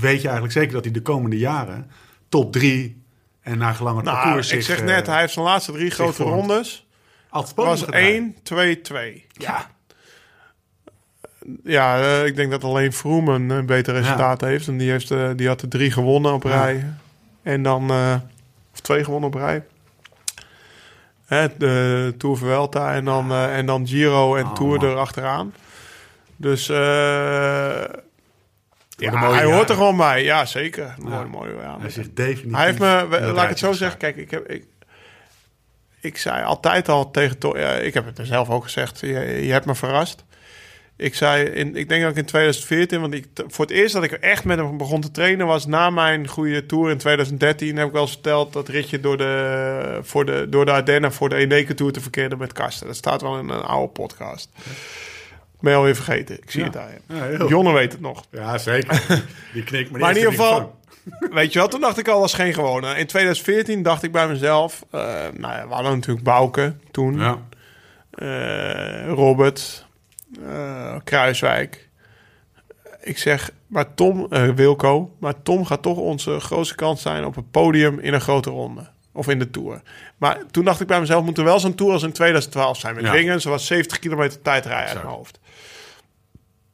weet 0.00 0.16
je 0.20 0.24
eigenlijk 0.26 0.52
zeker 0.52 0.72
dat 0.72 0.84
hij 0.84 0.92
de 0.92 1.02
komende 1.02 1.38
jaren 1.38 1.90
top 2.28 2.52
drie 2.52 3.04
en 3.46 3.58
naar 3.58 3.74
gelang 3.74 3.96
het 3.96 4.04
Nou, 4.04 4.16
parcours 4.18 4.52
ik 4.52 4.62
zeg 4.62 4.78
eh, 4.78 4.84
net, 4.84 5.06
hij 5.06 5.20
heeft 5.20 5.32
zijn 5.32 5.44
laatste 5.44 5.72
drie 5.72 5.90
grote 5.90 6.12
vormt. 6.12 6.32
rondes. 6.32 6.86
podium 7.30 7.64
was 7.64 7.80
gaat 7.80 7.88
rijden. 7.90 8.12
1, 8.12 8.36
2, 8.42 8.80
2. 8.80 9.26
Ja. 9.32 9.66
Ja, 11.64 12.00
eh, 12.00 12.26
ik 12.26 12.36
denk 12.36 12.50
dat 12.50 12.64
alleen 12.64 12.92
Froome 12.92 13.34
een, 13.34 13.50
eh, 13.50 13.60
beter 13.64 13.94
resultaat 13.94 14.40
heeft. 14.40 14.68
En 14.68 14.76
die, 14.76 14.90
heeft, 14.90 15.08
die 15.36 15.48
had 15.48 15.62
er 15.62 15.68
drie 15.68 15.90
gewonnen 15.90 16.32
op 16.32 16.42
Ja. 16.42 16.48
rij. 16.64 16.84
En 17.42 17.62
dan... 17.62 17.90
of 18.72 18.80
twee 18.82 19.04
gewonnen 19.04 19.28
op 19.28 19.34
rij. 19.34 19.64
Hè, 21.26 21.56
de 21.56 22.14
Tour 22.18 22.36
Vuelta 22.36 22.94
en 22.94 23.04
dan, 23.04 23.32
en 23.32 23.66
dan 23.66 23.86
Giro 23.86 24.36
en 24.36 24.44
Oh, 24.44 24.54
Tour 24.54 24.84
erachteraan. 24.84 25.54
Dus... 26.36 26.68
eh 26.68 27.82
ja, 28.96 29.32
hij 29.32 29.44
hoort 29.44 29.68
er 29.68 29.76
gewoon 29.76 29.96
bij. 29.96 30.24
Ja, 30.24 30.44
zeker. 30.44 30.94
Mooi, 30.98 31.14
Ja. 31.14 31.24
mooi. 31.24 31.52
Ja. 31.54 31.76
Hij 31.80 31.90
zit 31.90 32.16
definitief. 32.16 32.56
Hij 32.56 32.66
heeft 32.66 32.78
me, 32.78 33.06
laat 33.20 33.42
ik 33.42 33.48
het 33.48 33.58
zo 33.58 33.72
zeggen, 33.72 33.98
kijk, 33.98 34.16
ik 34.16 34.30
heb, 34.30 34.48
ik, 34.48 34.64
ik 36.00 36.18
zei 36.18 36.44
altijd 36.44 36.88
al 36.88 37.10
tegen 37.10 37.36
ja, 37.40 37.72
ik 37.72 37.94
heb 37.94 38.06
het 38.06 38.18
er 38.18 38.26
zelf 38.26 38.50
ook 38.50 38.62
gezegd, 38.62 39.00
je, 39.00 39.08
je 39.46 39.52
hebt 39.52 39.66
me 39.66 39.74
verrast. 39.74 40.24
Ik 40.98 41.14
zei, 41.14 41.44
in, 41.44 41.76
ik 41.76 41.88
denk 41.88 42.02
dat 42.02 42.10
ik 42.10 42.16
in 42.16 42.24
2014, 42.24 43.00
want 43.00 43.14
ik, 43.14 43.26
voor 43.46 43.64
het 43.64 43.74
eerst 43.74 43.94
dat 43.94 44.02
ik 44.02 44.12
echt 44.12 44.44
met 44.44 44.58
hem 44.58 44.76
begon 44.76 45.00
te 45.00 45.10
trainen 45.10 45.46
was 45.46 45.66
na 45.66 45.90
mijn 45.90 46.28
goede 46.28 46.66
tour 46.66 46.90
in 46.90 46.98
2013. 46.98 47.76
Heb 47.76 47.86
ik 47.86 47.92
wel 47.92 48.02
eens 48.02 48.10
verteld 48.10 48.52
dat 48.52 48.68
ritje 48.68 49.00
door 49.00 49.16
de, 49.16 49.98
voor 50.02 50.24
de, 50.26 50.46
door 50.48 50.64
de 50.64 50.70
Ardennen 50.72 51.12
voor 51.12 51.28
de 51.28 51.34
Eneco 51.36 51.74
Tour 51.74 51.92
te 51.92 52.00
verkeerde 52.00 52.36
met 52.36 52.52
Karsten. 52.52 52.86
Dat 52.86 52.96
staat 52.96 53.22
wel 53.22 53.38
in 53.38 53.48
een 53.48 53.62
oude 53.62 53.92
podcast. 53.92 54.48
Ben 55.66 55.74
je 55.74 55.80
alweer 55.80 55.96
vergeten? 56.04 56.36
Ik 56.42 56.50
zie 56.50 56.62
het 56.64 56.72
daar. 56.72 56.90
Heel. 57.12 57.48
Jonne 57.48 57.72
weet 57.72 57.92
het 57.92 58.00
nog. 58.00 58.24
Ja, 58.30 58.58
zeker. 58.58 59.02
Die 59.52 59.62
knikt, 59.64 59.90
maar, 59.90 60.00
in 60.10 60.16
ieder 60.16 60.30
er 60.30 60.36
geval, 60.36 60.78
weet 61.30 61.52
je 61.52 61.58
wel, 61.58 61.68
toen 61.68 61.80
dacht 61.80 61.98
ik 61.98 62.08
al, 62.08 62.18
dat 62.20 62.28
is 62.28 62.34
geen 62.34 62.54
gewone. 62.54 62.98
In 62.98 63.06
2014 63.06 63.82
dacht 63.82 64.02
ik 64.02 64.12
bij 64.12 64.28
mezelf, 64.28 64.84
eh, 64.90 65.00
nou 65.34 65.54
ja, 65.54 65.68
we 65.68 65.74
hadden 65.74 65.92
natuurlijk 65.92 66.24
Bouke 66.24 66.74
toen. 66.90 67.18
Ja. 67.18 67.38
eh, 68.10 69.08
Robert, 69.08 69.86
eh, 70.46 70.96
Kruiswijk. 71.04 71.88
Ik 73.00 73.18
zeg, 73.18 73.50
maar 73.66 73.94
Tom, 73.94 74.26
eh, 74.30 74.48
Wilco, 74.48 75.10
maar 75.18 75.42
Tom 75.42 75.64
gaat 75.64 75.82
toch 75.82 75.96
onze 75.96 76.40
grootste 76.40 76.74
kans 76.74 77.02
zijn 77.02 77.24
op 77.24 77.36
een 77.36 77.50
podium 77.50 77.98
in 77.98 78.14
een 78.14 78.20
grote 78.20 78.50
ronde. 78.50 78.94
Of 79.12 79.28
in 79.28 79.38
de 79.38 79.50
Tour. 79.50 79.82
Maar 80.16 80.38
toen 80.50 80.64
dacht 80.64 80.80
ik 80.80 80.86
bij 80.86 81.00
mezelf, 81.00 81.24
moet 81.24 81.38
er 81.38 81.44
wel 81.44 81.60
zo'n 81.60 81.74
Tour 81.74 81.92
als 81.92 82.02
in 82.02 82.12
2012 82.12 82.78
zijn. 82.78 82.94
Met 82.94 83.04
Ja. 83.04 83.12
Wingen, 83.12 83.40
ze 83.40 83.48
was 83.48 83.66
70 83.66 83.98
kilometer 83.98 84.42
tijdrijden 84.42 84.86
uit 84.86 84.96
Zo. 84.96 85.02
mijn 85.04 85.16
hoofd. 85.16 85.38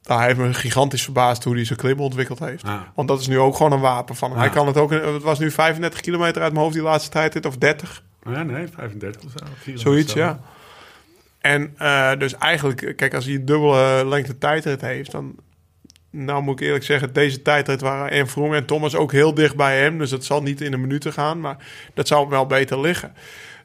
Nou, 0.03 0.19
hij 0.19 0.27
heeft 0.27 0.39
me 0.39 0.53
gigantisch 0.53 1.03
verbaasd 1.03 1.43
hoe 1.43 1.55
hij 1.55 1.65
zijn 1.65 1.79
klim 1.79 1.99
ontwikkeld 1.99 2.39
heeft. 2.39 2.65
Ja. 2.65 2.91
Want 2.95 3.07
dat 3.07 3.19
is 3.19 3.27
nu 3.27 3.39
ook 3.39 3.55
gewoon 3.55 3.71
een 3.71 3.79
wapen 3.79 4.15
van. 4.15 4.31
Ja. 4.31 4.37
Hij 4.37 4.49
kan 4.49 4.67
het 4.67 4.77
ook, 4.77 4.91
het 4.91 5.23
was 5.23 5.39
nu 5.39 5.51
35 5.51 5.99
kilometer 5.99 6.41
uit 6.41 6.51
mijn 6.51 6.63
hoofd 6.63 6.75
die 6.75 6.83
laatste 6.83 7.09
tijd, 7.09 7.45
of 7.45 7.57
30. 7.57 8.03
Ja, 8.25 8.43
nee, 8.43 8.67
35 8.67 9.23
of 9.23 9.31
zo. 9.31 9.45
34 9.45 9.79
Zoiets, 9.79 10.13
ja. 10.13 10.39
En 11.39 11.73
eh, 11.77 12.11
dus 12.17 12.37
eigenlijk, 12.37 12.93
kijk, 12.95 13.13
als 13.13 13.25
hij 13.25 13.33
een 13.33 13.45
dubbele 13.45 14.05
lengte 14.05 14.37
tijdrit 14.37 14.81
heeft, 14.81 15.11
dan... 15.11 15.35
Nou 16.09 16.43
moet 16.43 16.59
ik 16.59 16.65
eerlijk 16.65 16.83
zeggen, 16.83 17.13
deze 17.13 17.41
tijdrit 17.41 17.81
waren 17.81 18.11
en 18.11 18.27
Vroom 18.27 18.53
en 18.53 18.65
Thomas 18.65 18.95
ook 18.95 19.11
heel 19.11 19.33
dicht 19.33 19.55
bij 19.55 19.79
hem. 19.79 19.97
Dus 19.97 20.11
het 20.11 20.25
zal 20.25 20.41
niet 20.41 20.61
in 20.61 20.71
de 20.71 20.77
minuten 20.77 21.13
gaan, 21.13 21.39
maar 21.39 21.57
dat 21.93 22.07
zou 22.07 22.29
wel 22.29 22.45
beter 22.45 22.79
liggen. 22.79 23.13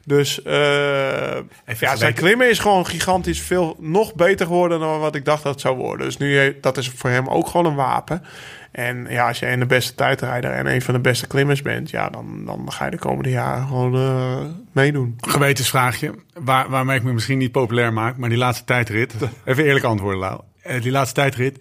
Dus 0.05 0.41
eh, 0.41 1.37
ja, 1.79 1.95
zijn 1.95 2.13
klimmen 2.13 2.49
is 2.49 2.59
gewoon 2.59 2.85
gigantisch 2.85 3.41
veel 3.41 3.75
nog 3.79 4.15
beter 4.15 4.45
geworden 4.45 4.79
dan 4.79 4.99
wat 4.99 5.15
ik 5.15 5.25
dacht 5.25 5.43
dat 5.43 5.51
het 5.51 5.61
zou 5.61 5.77
worden. 5.77 6.05
Dus 6.05 6.17
nu, 6.17 6.37
he- 6.37 6.55
dat 6.61 6.77
is 6.77 6.89
voor 6.89 7.09
hem 7.09 7.27
ook 7.27 7.47
gewoon 7.47 7.65
een 7.65 7.75
wapen. 7.75 8.23
En 8.71 9.05
ja, 9.09 9.27
als 9.27 9.39
je 9.39 9.47
een 9.47 9.59
de 9.59 9.65
beste 9.65 9.95
tijdrijder 9.95 10.51
en 10.51 10.65
een 10.67 10.81
van 10.81 10.93
de 10.93 10.99
beste 10.99 11.27
klimmers 11.27 11.61
bent, 11.61 11.89
ja, 11.89 12.09
dan, 12.09 12.45
dan 12.45 12.71
ga 12.71 12.85
je 12.85 12.91
de 12.91 12.97
komende 12.97 13.29
jaren 13.29 13.67
gewoon 13.67 13.95
eh, 13.95 14.41
meedoen. 14.71 15.15
Gewetensvraagje, 15.27 16.13
waar, 16.33 16.69
waarmee 16.69 16.97
ik 16.97 17.03
me 17.03 17.13
misschien 17.13 17.37
niet 17.37 17.51
populair 17.51 17.93
maak, 17.93 18.17
maar 18.17 18.29
die 18.29 18.37
laatste 18.37 18.63
tijdrit. 18.65 19.13
Even 19.45 19.63
eerlijk 19.63 19.85
antwoorden, 19.85 20.19
Lau. 20.19 20.41
Eh, 20.61 20.81
die 20.81 20.91
laatste 20.91 21.15
tijdrit, 21.15 21.57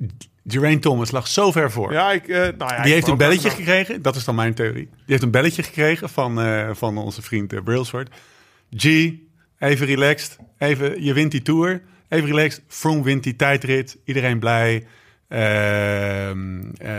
Geraint 0.49 0.83
Thomas 0.83 1.11
lag 1.11 1.29
zo 1.29 1.53
ver 1.53 1.71
voor. 1.71 1.93
Ja, 1.93 2.13
ik, 2.13 2.29
eh, 2.29 2.37
nou 2.37 2.75
ja, 2.75 2.83
die 2.83 2.93
heeft 2.93 3.09
een 3.09 3.17
belletje 3.17 3.51
gekregen, 3.51 4.03
dat 4.03 4.17
is 4.17 4.25
dan 4.25 4.35
mijn 4.35 4.55
theorie. 4.55 4.89
Die 4.91 5.05
heeft 5.07 5.23
een 5.23 5.31
belletje 5.31 5.63
gekregen 5.63 6.09
van, 6.09 6.41
eh, 6.41 6.71
van 6.73 6.99
onze 6.99 7.23
vriend 7.23 7.53
eh, 7.53 7.63
Brailsford. 7.63 8.15
G, 8.77 8.85
even 9.59 9.87
relaxed, 9.87 10.39
even, 10.59 11.05
je 11.05 11.13
wint 11.13 11.31
die 11.31 11.43
Tour, 11.43 11.83
even 12.09 12.27
relaxed. 12.27 12.63
Froome 12.69 13.03
wint 13.03 13.23
die 13.23 13.37
tijdrit, 13.37 13.99
iedereen 14.05 14.39
blij. 14.39 14.87
Ehm 15.29 16.71
eh, 16.79 16.93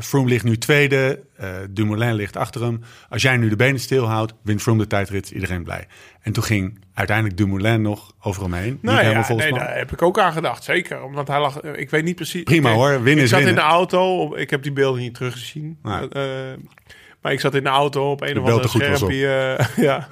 Froome 0.00 0.28
ligt 0.28 0.44
nu 0.44 0.58
tweede, 0.58 1.20
eh, 1.36 1.48
Dumoulin 1.70 2.14
ligt 2.14 2.36
achter 2.36 2.62
hem. 2.62 2.80
Als 3.08 3.22
jij 3.22 3.36
nu 3.36 3.48
de 3.48 3.56
benen 3.56 3.80
stilhoudt, 3.80 4.34
wint 4.42 4.62
Froome 4.62 4.82
de 4.82 4.86
tijdrit, 4.86 5.30
iedereen 5.30 5.62
blij. 5.64 5.86
En 6.22 6.32
toen 6.32 6.42
ging 6.42 6.78
uiteindelijk 6.94 7.36
Dumoulin 7.36 7.82
nog 7.82 8.12
over 8.20 8.42
hem 8.42 8.52
heen. 8.52 8.78
Nou 8.82 8.96
ja, 9.04 9.26
nee, 9.34 9.52
daar 9.52 9.76
heb 9.76 9.92
ik 9.92 10.02
ook 10.02 10.18
aan 10.18 10.32
gedacht. 10.32 10.64
Zeker, 10.64 11.02
omdat 11.02 11.28
hij 11.28 11.40
lag... 11.40 11.60
Ik 11.62 11.90
weet 11.90 12.04
niet 12.04 12.16
precies... 12.16 12.42
Prima, 12.42 12.68
ik, 12.70 12.74
hoor. 12.74 12.90
Winnen 12.90 13.16
Ik 13.16 13.22
is 13.22 13.28
zat 13.30 13.38
winnen. 13.38 13.56
in 13.56 13.60
de 13.68 13.74
auto. 13.74 14.34
Ik 14.36 14.50
heb 14.50 14.62
die 14.62 14.72
beelden 14.72 15.00
niet 15.00 15.14
teruggezien. 15.14 15.78
Eh, 15.82 16.22
maar 17.22 17.32
ik 17.32 17.40
zat 17.40 17.54
in 17.54 17.62
de 17.62 17.68
auto 17.68 18.10
op 18.10 18.20
een 18.20 18.34
De 18.34 18.40
of 18.40 18.46
ander 18.48 18.62
er 18.62 18.68
schermpje. 18.68 19.56
eh, 19.58 19.84
ja, 19.88 20.08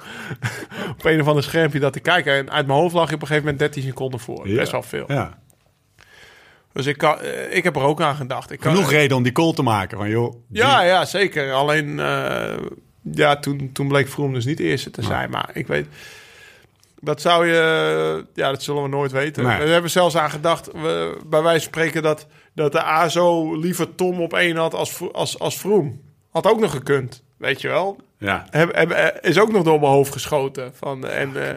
op 0.89 1.05
een 1.05 1.21
of 1.21 1.27
ander 1.27 1.43
schermpje 1.43 1.79
dat 1.79 1.93
te 1.93 1.99
kijken. 1.99 2.33
En 2.33 2.51
uit 2.51 2.67
mijn 2.67 2.79
hoofd 2.79 2.93
lag 2.93 3.09
je 3.09 3.15
op 3.15 3.21
een 3.21 3.27
gegeven 3.27 3.49
moment 3.51 3.73
13 3.73 3.83
seconden 3.83 4.19
voor. 4.19 4.47
Ja. 4.49 4.55
Best 4.55 4.71
wel 4.71 4.83
veel. 4.83 5.05
Ja. 5.07 5.37
Dus 6.75 6.85
ik, 6.85 6.97
kan, 6.97 7.19
eh, 7.19 7.55
ik 7.55 7.63
heb 7.63 7.75
er 7.75 7.81
ook 7.81 8.01
aan 8.01 8.15
gedacht. 8.15 8.51
Ik 8.51 8.59
kan, 8.59 8.75
Genoeg 8.75 8.91
reden 8.91 9.17
om 9.17 9.23
die 9.23 9.31
call 9.31 9.53
te 9.53 9.61
maken. 9.61 9.97
Van, 9.97 10.09
joh, 10.09 10.35
Ja, 10.49 10.81
ja, 10.81 11.05
zeker. 11.05 11.53
Alleen, 11.53 11.99
eh, 11.99 12.57
ja, 13.01 13.35
toen, 13.35 13.69
toen 13.73 13.87
bleek 13.87 14.07
Vroom 14.07 14.33
dus 14.33 14.45
niet 14.45 14.57
de 14.57 14.63
eerste 14.63 14.91
te 14.91 15.01
zijn. 15.01 15.29
Maar 15.29 15.49
ik 15.53 15.67
weet, 15.67 15.87
dat 16.99 17.21
zou 17.21 17.47
je, 17.47 18.25
ja, 18.33 18.49
dat 18.49 18.63
zullen 18.63 18.83
we 18.83 18.89
nooit 18.89 19.11
weten. 19.11 19.43
Nee. 19.43 19.63
We 19.63 19.69
hebben 19.69 19.91
zelfs 19.91 20.17
aan 20.17 20.29
gedacht, 20.29 20.71
we, 20.71 21.17
bij 21.25 21.41
wijze 21.41 21.63
van 21.63 21.73
spreken, 21.73 22.03
dat, 22.03 22.27
dat 22.53 22.71
de 22.71 22.81
ASO 22.81 23.55
liever 23.55 23.95
Tom 23.95 24.21
op 24.21 24.33
één 24.33 24.55
had 24.55 24.73
als, 24.73 25.01
als, 25.11 25.39
als 25.39 25.57
Vroom. 25.57 26.01
Had 26.31 26.47
ook 26.47 26.59
nog 26.59 26.71
gekund, 26.71 27.23
weet 27.37 27.61
je 27.61 27.67
wel. 27.67 27.99
Ja. 28.17 28.45
Heb, 28.49 28.75
heb, 28.75 28.91
eh, 28.91 29.29
is 29.29 29.39
ook 29.39 29.51
nog 29.51 29.63
door 29.63 29.79
mijn 29.79 29.91
hoofd 29.91 30.11
geschoten. 30.11 30.71
Van, 30.75 31.07
en 31.07 31.35
eh, 31.35 31.49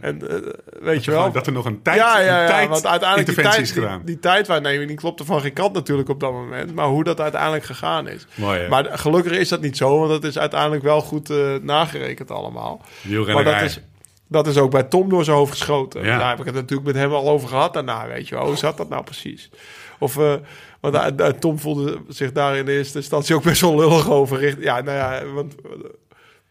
en 0.00 0.30
eh, 0.30 0.52
weet 0.80 1.04
je 1.04 1.10
wel. 1.10 1.32
Dat 1.32 1.46
er 1.46 1.52
nog 1.52 1.64
een 1.64 1.82
tijd, 1.82 1.96
ja, 1.96 2.18
ja, 2.18 2.46
tijd 2.46 2.68
want 2.68 2.86
uiteindelijk 2.86 3.34
die 3.34 3.42
tijd, 3.42 3.60
is 3.60 3.72
die, 3.72 3.82
gedaan. 3.82 4.02
die 4.04 4.18
tijdwaarneming 4.18 4.88
die 4.88 4.96
klopte 4.96 5.24
van 5.24 5.40
geen 5.40 5.52
kant 5.52 5.72
natuurlijk 5.72 6.08
op 6.08 6.20
dat 6.20 6.32
moment. 6.32 6.74
Maar 6.74 6.86
hoe 6.86 7.04
dat 7.04 7.20
uiteindelijk 7.20 7.64
gegaan 7.64 8.08
is. 8.08 8.26
Mooi, 8.34 8.60
hè? 8.60 8.68
maar 8.68 8.98
gelukkig 8.98 9.32
is 9.32 9.48
dat 9.48 9.60
niet 9.60 9.76
zo, 9.76 9.98
want 9.98 10.10
dat 10.10 10.24
is 10.24 10.38
uiteindelijk 10.38 10.82
wel 10.82 11.00
goed 11.00 11.30
eh, 11.30 11.54
nagerekend 11.62 12.30
allemaal. 12.30 12.80
Maar 13.26 13.44
dat 13.44 13.60
is, 13.60 13.80
dat 14.28 14.46
is 14.46 14.56
ook 14.58 14.70
bij 14.70 14.82
Tom 14.82 15.08
door 15.08 15.24
zijn 15.24 15.36
hoofd 15.36 15.52
geschoten. 15.52 16.04
Ja. 16.04 16.18
Daar 16.18 16.28
heb 16.30 16.38
ik 16.38 16.44
het 16.44 16.54
natuurlijk 16.54 16.86
met 16.86 16.96
hem 16.96 17.12
al 17.12 17.28
over 17.28 17.48
gehad 17.48 17.74
daarna, 17.74 18.06
weet 18.06 18.28
je 18.28 18.34
wel. 18.34 18.46
Hoe 18.46 18.56
zat 18.56 18.76
dat 18.76 18.88
nou 18.88 19.04
precies? 19.04 19.50
Of, 19.98 20.18
want 20.82 20.94
daar- 20.94 21.16
daar- 21.16 21.38
Tom 21.38 21.58
voelde 21.58 21.98
zich 22.08 22.32
daar 22.32 22.56
in 22.56 22.64
de 22.64 22.72
eerste 22.72 22.98
instantie 22.98 23.34
ook 23.34 23.42
best 23.42 23.60
wel 23.60 23.76
lullig 23.76 24.10
over. 24.10 24.60
Ja, 24.62 24.80
nou 24.80 24.96
ja, 24.96 25.22
want 25.34 25.54
eh, 25.64 25.70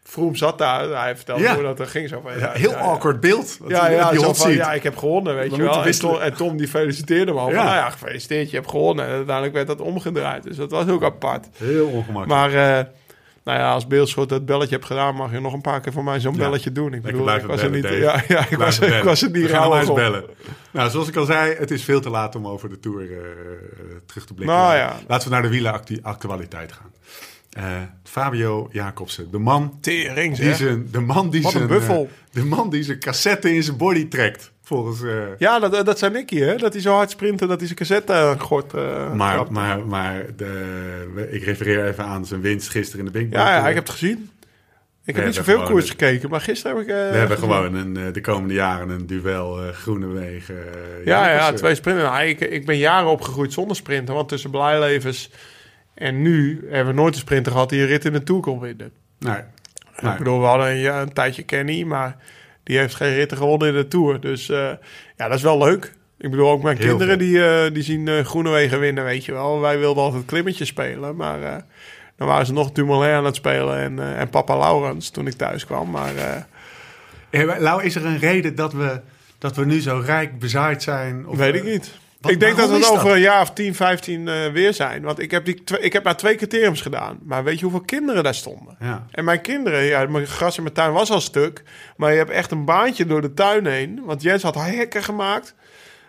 Vroom 0.04 0.36
zat 0.36 0.58
daar. 0.58 1.02
Hij 1.02 1.16
vertelde 1.16 1.42
Ja. 1.42 1.54
hoe 1.54 1.62
dat 1.62 1.80
er 1.80 1.86
ging. 1.86 2.08
Zo 2.08 2.20
van, 2.22 2.38
Ja, 2.38 2.50
heel 2.52 2.70
ja, 2.70 2.76
awkward 2.78 3.20
beeld. 3.20 3.58
Ja, 3.68 3.88
ja, 3.90 4.10
die 4.10 4.18
zo 4.20 4.26
hot 4.26 4.36
van, 4.36 4.46
seat. 4.46 4.58
ja, 4.58 4.72
ik 4.72 4.82
heb 4.82 4.96
gewonnen, 4.96 5.34
weet 5.34 5.50
We 5.50 5.56
je 5.56 5.62
wel. 5.62 5.84
En. 5.84 5.98
Tom, 5.98 6.16
en 6.20 6.34
Tom 6.34 6.56
die 6.56 6.68
feliciteerde 6.68 7.32
me 7.32 7.38
al. 7.38 7.48
Ja. 7.48 7.54
Van, 7.54 7.64
nou 7.64 7.76
ja, 7.76 7.90
gefeliciteerd, 7.90 8.50
je 8.50 8.56
hebt 8.56 8.70
gewonnen. 8.70 9.04
En 9.06 9.10
uiteindelijk 9.12 9.54
werd 9.54 9.66
dat 9.66 9.80
omgedraaid. 9.80 10.42
Dus 10.42 10.56
dat 10.56 10.70
was 10.70 10.88
ook 10.88 11.02
apart. 11.02 11.46
Heel 11.56 11.86
ongemakkelijk. 11.86 12.26
Maar 12.52 12.78
eh, 12.78 12.84
nou 13.44 13.58
ja, 13.58 13.72
als 13.72 13.86
Beeldschot 13.86 14.28
dat 14.28 14.46
belletje 14.46 14.74
hebt 14.74 14.86
gedaan... 14.86 15.14
mag 15.14 15.32
je 15.32 15.40
nog 15.40 15.52
een 15.52 15.60
paar 15.60 15.80
keer 15.80 15.92
voor 15.92 16.04
mij 16.04 16.20
zo'n 16.20 16.36
belletje 16.36 16.72
doen. 16.72 16.94
Ik 16.94 17.02
bedoel, 17.02 17.34
ik 17.34 17.42
was 17.42 17.62
er 17.62 17.70
niet... 17.70 17.88
Ja, 17.88 18.22
ja 18.28 18.46
ik, 18.50 18.56
was, 18.56 18.78
ik 18.78 19.02
was 19.02 19.22
er 19.22 19.30
niet 19.30 19.50
eens 19.50 19.88
op. 19.88 19.94
bellen. 19.94 20.24
Nou, 20.70 20.90
zoals 20.90 21.08
ik 21.08 21.16
al 21.16 21.24
zei, 21.24 21.54
het 21.54 21.70
is 21.70 21.84
veel 21.84 22.00
te 22.00 22.10
laat 22.10 22.34
om 22.36 22.46
over 22.46 22.68
de 22.68 22.80
Tour 22.80 23.12
eh, 23.12 23.18
terug 24.06 24.24
te 24.26 24.34
blikken. 24.34 24.56
Nou 24.56 24.74
ja. 24.76 24.98
Laten 25.06 25.28
we 25.28 25.34
naar 25.34 25.42
de 25.42 25.48
wielenactualiteit 25.48 26.72
gaan. 26.72 26.90
Eh, 27.52 27.82
Fabio 28.04 28.68
Jacobsen, 28.70 29.30
de 29.30 29.38
man 29.38 29.78
Tering, 29.80 30.36
die 30.36 30.54
zijn, 30.54 30.88
de 30.90 31.00
man 31.00 31.30
die 31.30 31.42
Wat 31.42 31.52
een 31.52 31.58
zijn, 31.58 31.70
buffel. 31.70 32.08
eh, 32.10 32.34
de 32.34 32.44
man 32.44 32.70
die 32.70 32.82
zijn 32.82 32.98
cassette 32.98 33.54
in 33.54 33.62
zijn 33.62 33.76
body 33.76 34.08
trekt, 34.08 34.51
volgens. 34.72 35.02
eh, 35.02 35.12
Ja, 35.38 35.58
dat, 35.58 35.86
dat 35.86 35.98
zei 35.98 36.12
Nicky, 36.12 36.38
hè? 36.38 36.56
Dat 36.56 36.72
hij 36.72 36.82
zo 36.82 36.94
hard 36.94 37.10
sprintte 37.10 37.46
dat 37.46 37.56
hij 37.58 37.66
zijn 37.66 37.78
cassette 37.78 38.12
aan 38.12 38.40
gort 38.40 38.74
eh, 38.74 39.12
maar 39.12 39.34
trapte. 39.34 39.52
maar, 39.52 39.86
maar 39.86 40.24
de, 40.36 41.28
ik 41.30 41.44
refereer 41.44 41.86
even 41.86 42.04
aan 42.04 42.26
zijn 42.26 42.40
winst 42.40 42.68
gisteren 42.68 43.06
in 43.06 43.12
de 43.12 43.18
Big 43.18 43.26
Ja, 43.30 43.54
ja, 43.56 43.68
ik 43.68 43.74
heb 43.74 43.84
het 43.86 43.92
gezien. 43.92 44.30
Ik 45.04 45.16
heb 45.16 45.24
niet 45.24 45.34
zoveel 45.34 45.62
koers 45.62 45.90
gekeken, 45.90 46.30
maar 46.30 46.40
gisteren 46.40 46.76
heb 46.76 46.86
ik... 46.86 46.92
eh, 46.92 46.96
We 47.10 47.16
hebben 47.16 47.36
gezien. 47.38 47.52
gewoon 47.52 47.74
een, 47.74 47.96
eh, 47.96 48.12
de 48.12 48.20
komende 48.20 48.54
jaren 48.54 48.88
een 48.88 49.06
duel 49.06 49.62
eh 49.62 49.68
Groenewegen. 49.72 50.56
eh, 50.72 51.04
Ja, 51.04 51.24
ja, 51.26 51.32
Jacobsen. 51.32 51.56
twee 51.56 51.74
sprinten. 51.74 52.02
Nou, 52.04 52.24
ik, 52.24 52.40
ik 52.40 52.66
ben 52.66 52.76
jaren 52.78 53.10
opgegroeid 53.10 53.52
zonder 53.52 53.76
sprinten. 53.76 54.14
Want 54.14 54.28
tussen 54.28 54.50
Blijlevens 54.50 55.30
en 55.94 56.22
nu 56.22 56.66
hebben 56.70 56.94
we 56.94 57.00
nooit 57.00 57.14
een 57.14 57.20
sprinter 57.20 57.52
gehad 57.52 57.68
die 57.70 57.80
een 57.80 57.86
rit 57.86 58.04
in 58.04 58.12
de 58.12 58.22
Tour 58.22 58.40
kon 58.42 58.60
winnen. 58.60 58.92
Nee. 59.18 59.40
Nee. 60.00 60.12
Ik 60.12 60.18
bedoel, 60.18 60.40
we 60.40 60.46
hadden 60.46 60.66
een, 60.70 60.76
ja, 60.78 61.00
een 61.00 61.12
tijdje 61.12 61.42
Kenny, 61.42 61.82
maar 61.82 62.16
die 62.72 62.80
heeft 62.80 62.94
geen 62.94 63.14
ritten 63.14 63.36
gewonnen 63.36 63.68
in 63.68 63.74
de 63.74 63.88
Tour. 63.88 64.20
Dus 64.20 64.48
eh, 64.48 64.70
ja, 65.16 65.28
dat 65.28 65.32
is 65.32 65.42
wel 65.42 65.58
leuk. 65.58 65.92
Ik 66.18 66.30
bedoel, 66.30 66.50
ook 66.50 66.62
mijn 66.62 66.76
Heel 66.76 66.88
kinderen 66.88 67.18
die, 67.18 67.44
eh, 67.44 67.72
die 67.72 67.82
zien 67.82 68.08
eh 68.08 68.24
Groenewegen 68.24 68.80
winnen, 68.80 69.04
weet 69.04 69.24
je 69.24 69.32
wel. 69.32 69.60
Wij 69.60 69.78
wilden 69.78 70.02
altijd 70.02 70.24
klimmetjes 70.24 70.68
spelen, 70.68 71.16
maar 71.16 71.42
eh, 71.42 71.56
dan 72.16 72.28
waren 72.28 72.46
ze 72.46 72.52
nog 72.52 72.72
Dumoulin 72.72 73.14
aan 73.14 73.24
het 73.24 73.34
spelen 73.34 73.78
en, 73.78 74.16
en 74.16 74.28
papa 74.28 74.58
Laurens 74.58 75.10
toen 75.10 75.26
ik 75.26 75.32
thuis 75.32 75.66
kwam. 75.66 75.90
Maar 75.90 76.12
maar 77.30 77.60
Lau, 77.60 77.82
is 77.82 77.94
er 77.94 78.04
een 78.04 78.18
reden 78.18 78.54
dat 78.54 78.72
we, 78.72 79.00
dat 79.38 79.56
we 79.56 79.64
nu 79.64 79.80
zo 79.80 80.02
rijk 80.04 80.38
bezaaid 80.38 80.82
zijn? 80.82 81.26
Of, 81.26 81.36
weet 81.36 81.54
ik 81.54 81.64
niet. 81.64 81.98
Wat- 82.22 82.32
ik 82.32 82.40
denk 82.40 82.56
dat 82.56 82.68
we 82.68 82.74
het 82.74 82.88
over 82.90 83.04
dat? 83.04 83.14
een 83.14 83.20
jaar 83.20 83.40
of 83.40 83.50
10, 83.50 83.74
15 83.74 84.28
eh, 84.28 84.46
weer 84.52 84.74
zijn. 84.74 85.02
Want 85.02 85.18
ik 85.18 85.30
heb, 85.30 85.44
die 85.44 85.64
twee, 85.64 85.80
ik 85.80 85.92
heb 85.92 86.04
maar 86.04 86.16
twee 86.16 86.34
criteriums 86.36 86.80
gedaan. 86.80 87.18
Maar 87.22 87.44
weet 87.44 87.56
je 87.58 87.62
hoeveel 87.64 87.80
kinderen 87.84 88.22
daar 88.24 88.34
stonden? 88.34 88.76
Ja. 88.80 89.06
En 89.10 89.24
mijn 89.24 89.40
kinderen, 89.40 89.82
ja, 89.82 90.06
mijn 90.06 90.26
gras 90.26 90.56
in 90.56 90.62
mijn 90.62 90.74
tuin 90.74 90.92
was 90.92 91.10
al 91.10 91.20
stuk. 91.20 91.62
Maar 91.96 92.10
je 92.12 92.18
hebt 92.18 92.30
echt 92.30 92.50
een 92.50 92.64
baantje 92.64 93.06
door 93.06 93.20
de 93.20 93.34
tuin 93.34 93.66
heen. 93.66 94.00
Want 94.04 94.22
Jens 94.22 94.42
had 94.42 94.54
hekken 94.54 95.02
gemaakt. 95.02 95.54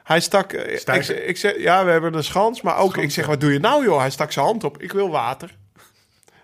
Hij 0.03 0.19
stak... 0.19 0.53
eh, 0.53 0.73
Ik, 0.73 1.07
ik 1.07 1.37
zeg, 1.37 1.57
ja, 1.57 1.85
we 1.85 1.91
hebben 1.91 2.13
een 2.13 2.23
schans. 2.23 2.61
Maar 2.61 2.77
ook, 2.77 2.91
Schans, 2.91 3.05
ik 3.05 3.11
zeg, 3.11 3.25
wat 3.25 3.41
doe 3.41 3.53
je 3.53 3.59
nou, 3.59 3.83
joh? 3.83 3.99
Hij 3.99 4.09
stak 4.09 4.31
zijn 4.31 4.45
hand 4.45 4.63
op. 4.63 4.81
Ik 4.81 4.91
wil 4.91 5.09
water. 5.09 5.57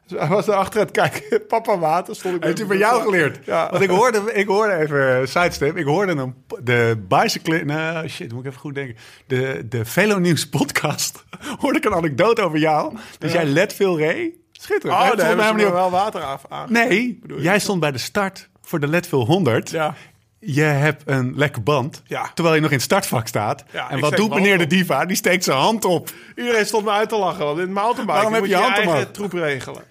Dus 0.10 0.20
hij 0.20 0.28
was 0.28 0.46
daar 0.46 0.56
achter 0.56 0.80
het 0.80 0.92
kijken. 0.92 1.42
Papa 1.48 1.78
water. 1.78 2.16
Stond 2.16 2.36
ik 2.36 2.44
Heeft 2.44 2.58
hij 2.58 2.68
van 2.68 2.78
jou 2.78 3.02
geleerd? 3.02 3.40
Ja. 3.46 3.70
Want 3.72 3.84
ik 3.84 3.90
hoorde, 3.90 4.34
ik 4.34 4.48
hoorde 4.48 4.76
even, 4.76 5.28
sidestep, 5.28 5.78
ik 5.78 5.86
hoorde 5.86 6.12
een, 6.12 6.36
de 6.64 7.06
bicycle, 7.08 7.66
nou 7.66 8.08
shit, 8.08 8.32
moet 8.32 8.42
ik 8.42 8.48
even 8.48 8.60
goed 8.60 8.76
denken. 8.76 8.96
De, 9.28 9.66
de 9.70 9.86
Velo 9.86 10.20
Nieuws 10.20 10.50
podcast, 10.50 11.24
hoorde 11.62 11.78
ik 11.78 11.86
een 11.86 11.94
anekdote 11.94 12.42
over 12.42 12.60
jou. 12.60 12.98
Dus 13.20 13.32
jij 13.32 13.46
let 13.46 13.74
veel 13.74 13.98
ree. 13.98 14.44
Schitterend. 14.52 15.00
Oh, 15.02 15.18
daar 15.18 15.38
hebben 15.38 15.66
op- 15.68 15.74
wel 15.74 15.92
water 15.92 16.22
af 16.22 16.42
aan. 16.50 16.72
Nee, 16.72 17.20
je? 17.28 17.42
jij 17.42 17.60
stond 17.60 17.80
bij 17.80 17.92
de 17.92 17.98
start 17.98 18.50
voor 18.62 18.80
de 18.80 18.88
Leadville 18.88 19.26
100. 19.26 19.70
Ja. 19.70 19.96
Je 20.40 20.62
hebt 20.62 21.04
een 21.06 21.34
lekke 21.36 21.62
band, 21.62 22.02
Ja. 22.06 22.32
terwijl 22.34 22.56
je 22.56 22.62
nog 22.62 22.70
in 22.70 22.76
het 22.76 22.86
startvak 22.86 23.28
staat. 23.28 23.64
Ja, 23.72 23.90
en 23.90 24.00
wat 24.00 24.16
doet 24.16 24.30
mijn 24.30 24.42
meneer 24.42 24.58
de 24.58 24.68
diva? 24.68 25.06
Die 25.06 25.16
steekt 25.16 25.44
zijn 25.44 25.58
hand 25.58 25.86
op. 25.86 26.10
Iedereen 26.36 26.66
stond 26.66 26.86
me 26.86 26.92
uit 26.92 27.10
te 27.10 27.18
lachen. 27.18 27.46
Want 27.46 27.58
in 27.58 27.64
het 27.64 27.74
mountainbike 27.74 28.12
Waarom 28.18 28.34
heb 28.34 28.44
je 28.44 28.50
je, 28.50 28.56
hand 28.56 28.76
eigen 28.78 29.12
troep 29.12 29.34
regelen. 29.34 29.84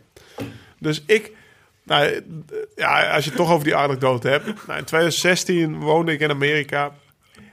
Dus 0.79 1.03
ik... 1.07 1.33
Nou, 1.83 2.23
ja, 2.77 3.15
als 3.15 3.25
je 3.25 3.31
het 3.31 3.39
toch 3.39 3.51
over 3.51 3.65
die 3.65 3.77
anekdote 3.77 4.29
hebt. 4.29 4.45
Nou, 4.45 4.79
in 4.79 4.85
2016 4.85 5.79
woonde 5.79 6.13
ik 6.13 6.21
in 6.21 6.31
Amerika. 6.31 6.93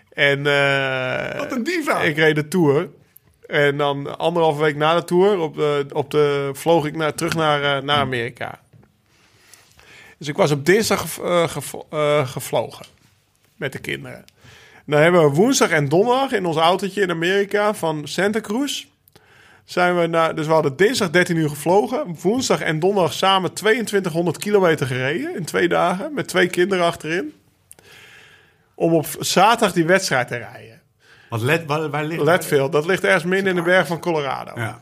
En 0.09 0.47
eh, 0.47 1.37
Wat 1.39 1.51
een 1.51 1.63
diva. 1.63 2.01
ik 2.01 2.15
reed 2.17 2.35
de 2.35 2.47
Tour. 2.47 2.89
En 3.47 3.77
dan 3.77 4.17
anderhalve 4.17 4.61
week 4.61 4.75
na 4.75 4.95
de 4.95 5.03
Tour 5.03 5.39
op 5.39 5.55
de, 5.55 5.85
op 5.93 6.11
de, 6.11 6.49
vloog 6.53 6.85
ik 6.85 6.95
naar, 6.95 7.13
terug 7.13 7.33
naar, 7.35 7.77
eh, 7.77 7.83
naar 7.83 7.97
Amerika. 7.97 8.59
Dus 10.17 10.27
ik 10.27 10.35
was 10.37 10.51
op 10.51 10.65
dinsdag 10.65 10.99
gev- 11.01 11.51
gev- 11.51 11.73
eh, 11.89 12.27
gevlogen 12.27 12.85
met 13.55 13.71
de 13.71 13.79
kinderen. 13.79 14.25
Dan 14.85 14.99
hebben 15.01 15.21
we 15.23 15.29
woensdag 15.35 15.69
en 15.69 15.89
donderdag 15.89 16.31
in 16.31 16.45
ons 16.45 16.57
autootje 16.57 17.01
in 17.01 17.09
Amerika 17.11 17.73
van 17.73 18.07
Santa 18.07 18.39
Cruz. 18.41 18.85
Zijn 19.65 19.99
we 19.99 20.07
naar, 20.07 20.35
dus 20.35 20.47
we 20.47 20.53
hadden 20.53 20.75
dinsdag 20.75 21.09
13 21.09 21.35
uur 21.35 21.49
gevlogen. 21.49 22.15
Woensdag 22.21 22.61
en 22.61 22.79
donderdag 22.79 23.13
samen 23.13 23.53
2200 23.53 24.37
kilometer 24.37 24.87
gereden 24.87 25.35
in 25.35 25.45
twee 25.45 25.67
dagen. 25.67 26.13
Met 26.13 26.27
twee 26.27 26.47
kinderen 26.47 26.85
achterin. 26.85 27.33
Om 28.75 28.93
op 28.93 29.05
zaterdag 29.19 29.73
die 29.73 29.85
wedstrijd 29.85 30.27
te 30.27 30.37
rijden. 30.37 30.81
Want 31.29 31.41
let, 31.41 31.65
waar, 31.65 31.89
waar 31.89 32.05
ligt 32.05 32.21
Leadville, 32.21 32.69
dat 32.69 32.85
ligt 32.85 33.03
ergens 33.03 33.23
midden 33.23 33.49
in 33.49 33.55
de 33.55 33.61
berg 33.61 33.87
van 33.87 33.99
Colorado. 33.99 34.51
Ja. 34.55 34.81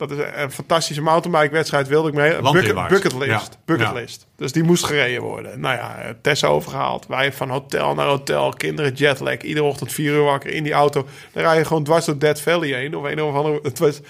Dat 0.00 0.10
is 0.10 0.18
een, 0.34 0.50
fantastische 0.50 1.02
mountainbike-wedstrijd, 1.02 1.88
wilde 1.88 2.08
ik 2.08 2.14
mee. 2.14 2.52
Bucket, 2.52 2.88
bucketlist. 2.88 3.30
Ja. 3.30 3.58
Bucketlist. 3.64 4.26
Dus 4.36 4.52
die 4.52 4.62
moest 4.62 4.84
gereden 4.84 5.22
worden. 5.22 5.60
Nou 5.60 5.76
ja, 5.76 5.98
eh, 5.98 6.10
Tessa 6.22 6.46
overgehaald. 6.46 7.06
Wij 7.06 7.32
van 7.32 7.50
hotel 7.50 7.94
naar 7.94 8.06
hotel. 8.06 8.50
Kinderen 8.50 8.92
jetlag. 8.92 9.36
Iedere 9.36 9.66
ochtend 9.66 9.92
vier 9.92 10.12
uur 10.12 10.22
wakker 10.22 10.50
in 10.50 10.62
die 10.62 10.72
auto. 10.72 11.06
Dan 11.32 11.42
rij 11.42 11.58
je 11.58 11.64
gewoon 11.64 11.84
dwars 11.84 12.04
door 12.04 12.18
Dead 12.18 12.40
Valley 12.40 12.68
heen. 12.68 12.96
Of 12.96 13.04
een 13.04 13.22
of 13.22 13.34
andere... 13.34 13.58
Het 13.62 13.78
was, 13.78 14.00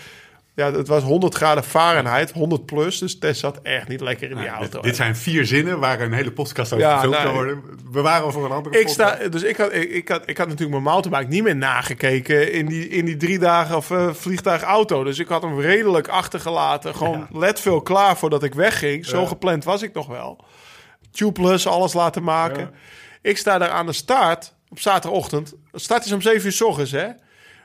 ja, 0.55 0.73
het 0.73 0.89
was 0.89 1.03
100 1.03 1.35
graden 1.35 1.65
Fahrenheit. 1.65 2.31
100 2.33 2.67
plus. 2.67 2.99
Dus 2.99 3.19
Tess 3.19 3.41
zat 3.41 3.61
echt 3.63 3.89
niet 3.89 4.01
lekker 4.01 4.31
in 4.31 4.37
die 4.37 4.45
Ja, 4.45 4.55
auto. 4.55 4.71
dit, 4.71 4.83
dit 4.83 4.97
zijn 4.97 5.17
vier 5.17 5.47
zinnen 5.47 5.79
waar 5.79 6.01
een 6.01 6.13
hele 6.13 6.33
podcast 6.33 6.73
over 6.73 6.85
Ja, 6.87 6.95
gefilmd 6.95 7.23
kan 7.23 7.33
worden. 7.33 7.63
We 7.93 8.01
waren 8.01 8.33
voor 8.33 8.45
een 8.45 8.51
andere 8.51 8.79
Ik, 8.79 8.87
podcast. 8.87 9.17
sta, 9.17 9.29
dus 9.29 9.43
ik, 9.43 9.57
had, 9.57 9.73
ik, 9.73 9.91
ik, 9.91 10.09
had, 10.09 10.23
ik 10.27 10.39
had 10.39 10.47
natuurlijk 10.47 10.83
mijn 10.83 10.95
mountainbike 10.95 11.35
niet 11.35 11.43
meer 11.43 11.57
nagekeken 11.57 12.53
in 12.53 12.67
die, 12.67 12.89
in 12.89 13.05
die 13.05 13.17
drie 13.17 13.39
dagen 13.39 13.77
of 13.77 13.91
eh, 13.91 14.13
vliegtuig 14.13 14.63
auto. 14.63 15.05
Dus 15.05 15.19
ik 15.19 15.29
had 15.29 15.43
hem 15.43 15.61
redelijk 15.61 16.09
achtergelaten. 16.09 16.95
Gewoon 16.95 17.27
let 17.33 17.61
veel 17.61 17.81
klaar 17.81 18.17
voordat 18.17 18.43
ik 18.43 18.55
wegging. 18.55 19.07
Zo 19.07 19.21
Ja. 19.21 19.27
gepland 19.27 19.65
was 19.65 19.83
ik 19.83 19.93
nog 19.93 20.07
wel. 20.07 20.45
Tubeless, 21.11 21.67
alles 21.67 21.93
laten 21.93 22.23
maken. 22.23 22.71
Ik 23.23 23.37
sta 23.39 23.59
daar 23.59 23.71
aan 23.71 23.87
de 23.87 23.93
start 23.93 24.55
op 24.69 24.81
zaterdagochtend. 24.81 25.55
De 25.71 25.79
start 25.79 26.05
is 26.05 26.13
om 26.13 26.21
7 26.21 26.47
uur 26.47 26.53
s 26.53 26.61
ochtends, 26.63 26.91
hè. 26.91 27.07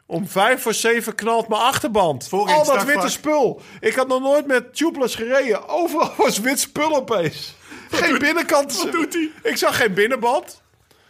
Om 0.07 0.27
vijf 0.27 0.61
voor 0.61 0.73
zeven 0.73 1.15
knalt 1.15 1.47
mijn 1.47 1.61
achterband. 1.61 2.27
Voor 2.27 2.47
Al 2.47 2.65
dat 2.65 2.83
witte 2.83 3.09
spul. 3.09 3.61
Ik 3.79 3.93
had 3.93 4.07
nog 4.07 4.21
nooit 4.21 4.47
met 4.47 4.75
tubeless 4.75 5.15
gereden. 5.15 5.67
Overal 5.67 6.13
was 6.17 6.39
wit 6.39 6.59
spul 6.59 6.95
opeens. 6.95 7.55
Geen 7.89 8.19
binnenkant. 8.19 8.83
wat 8.83 8.91
doet 8.91 9.13
hij? 9.13 9.31
Ik 9.43 9.57
zag 9.57 9.77
geen 9.77 9.93
binnenband. 9.93 10.61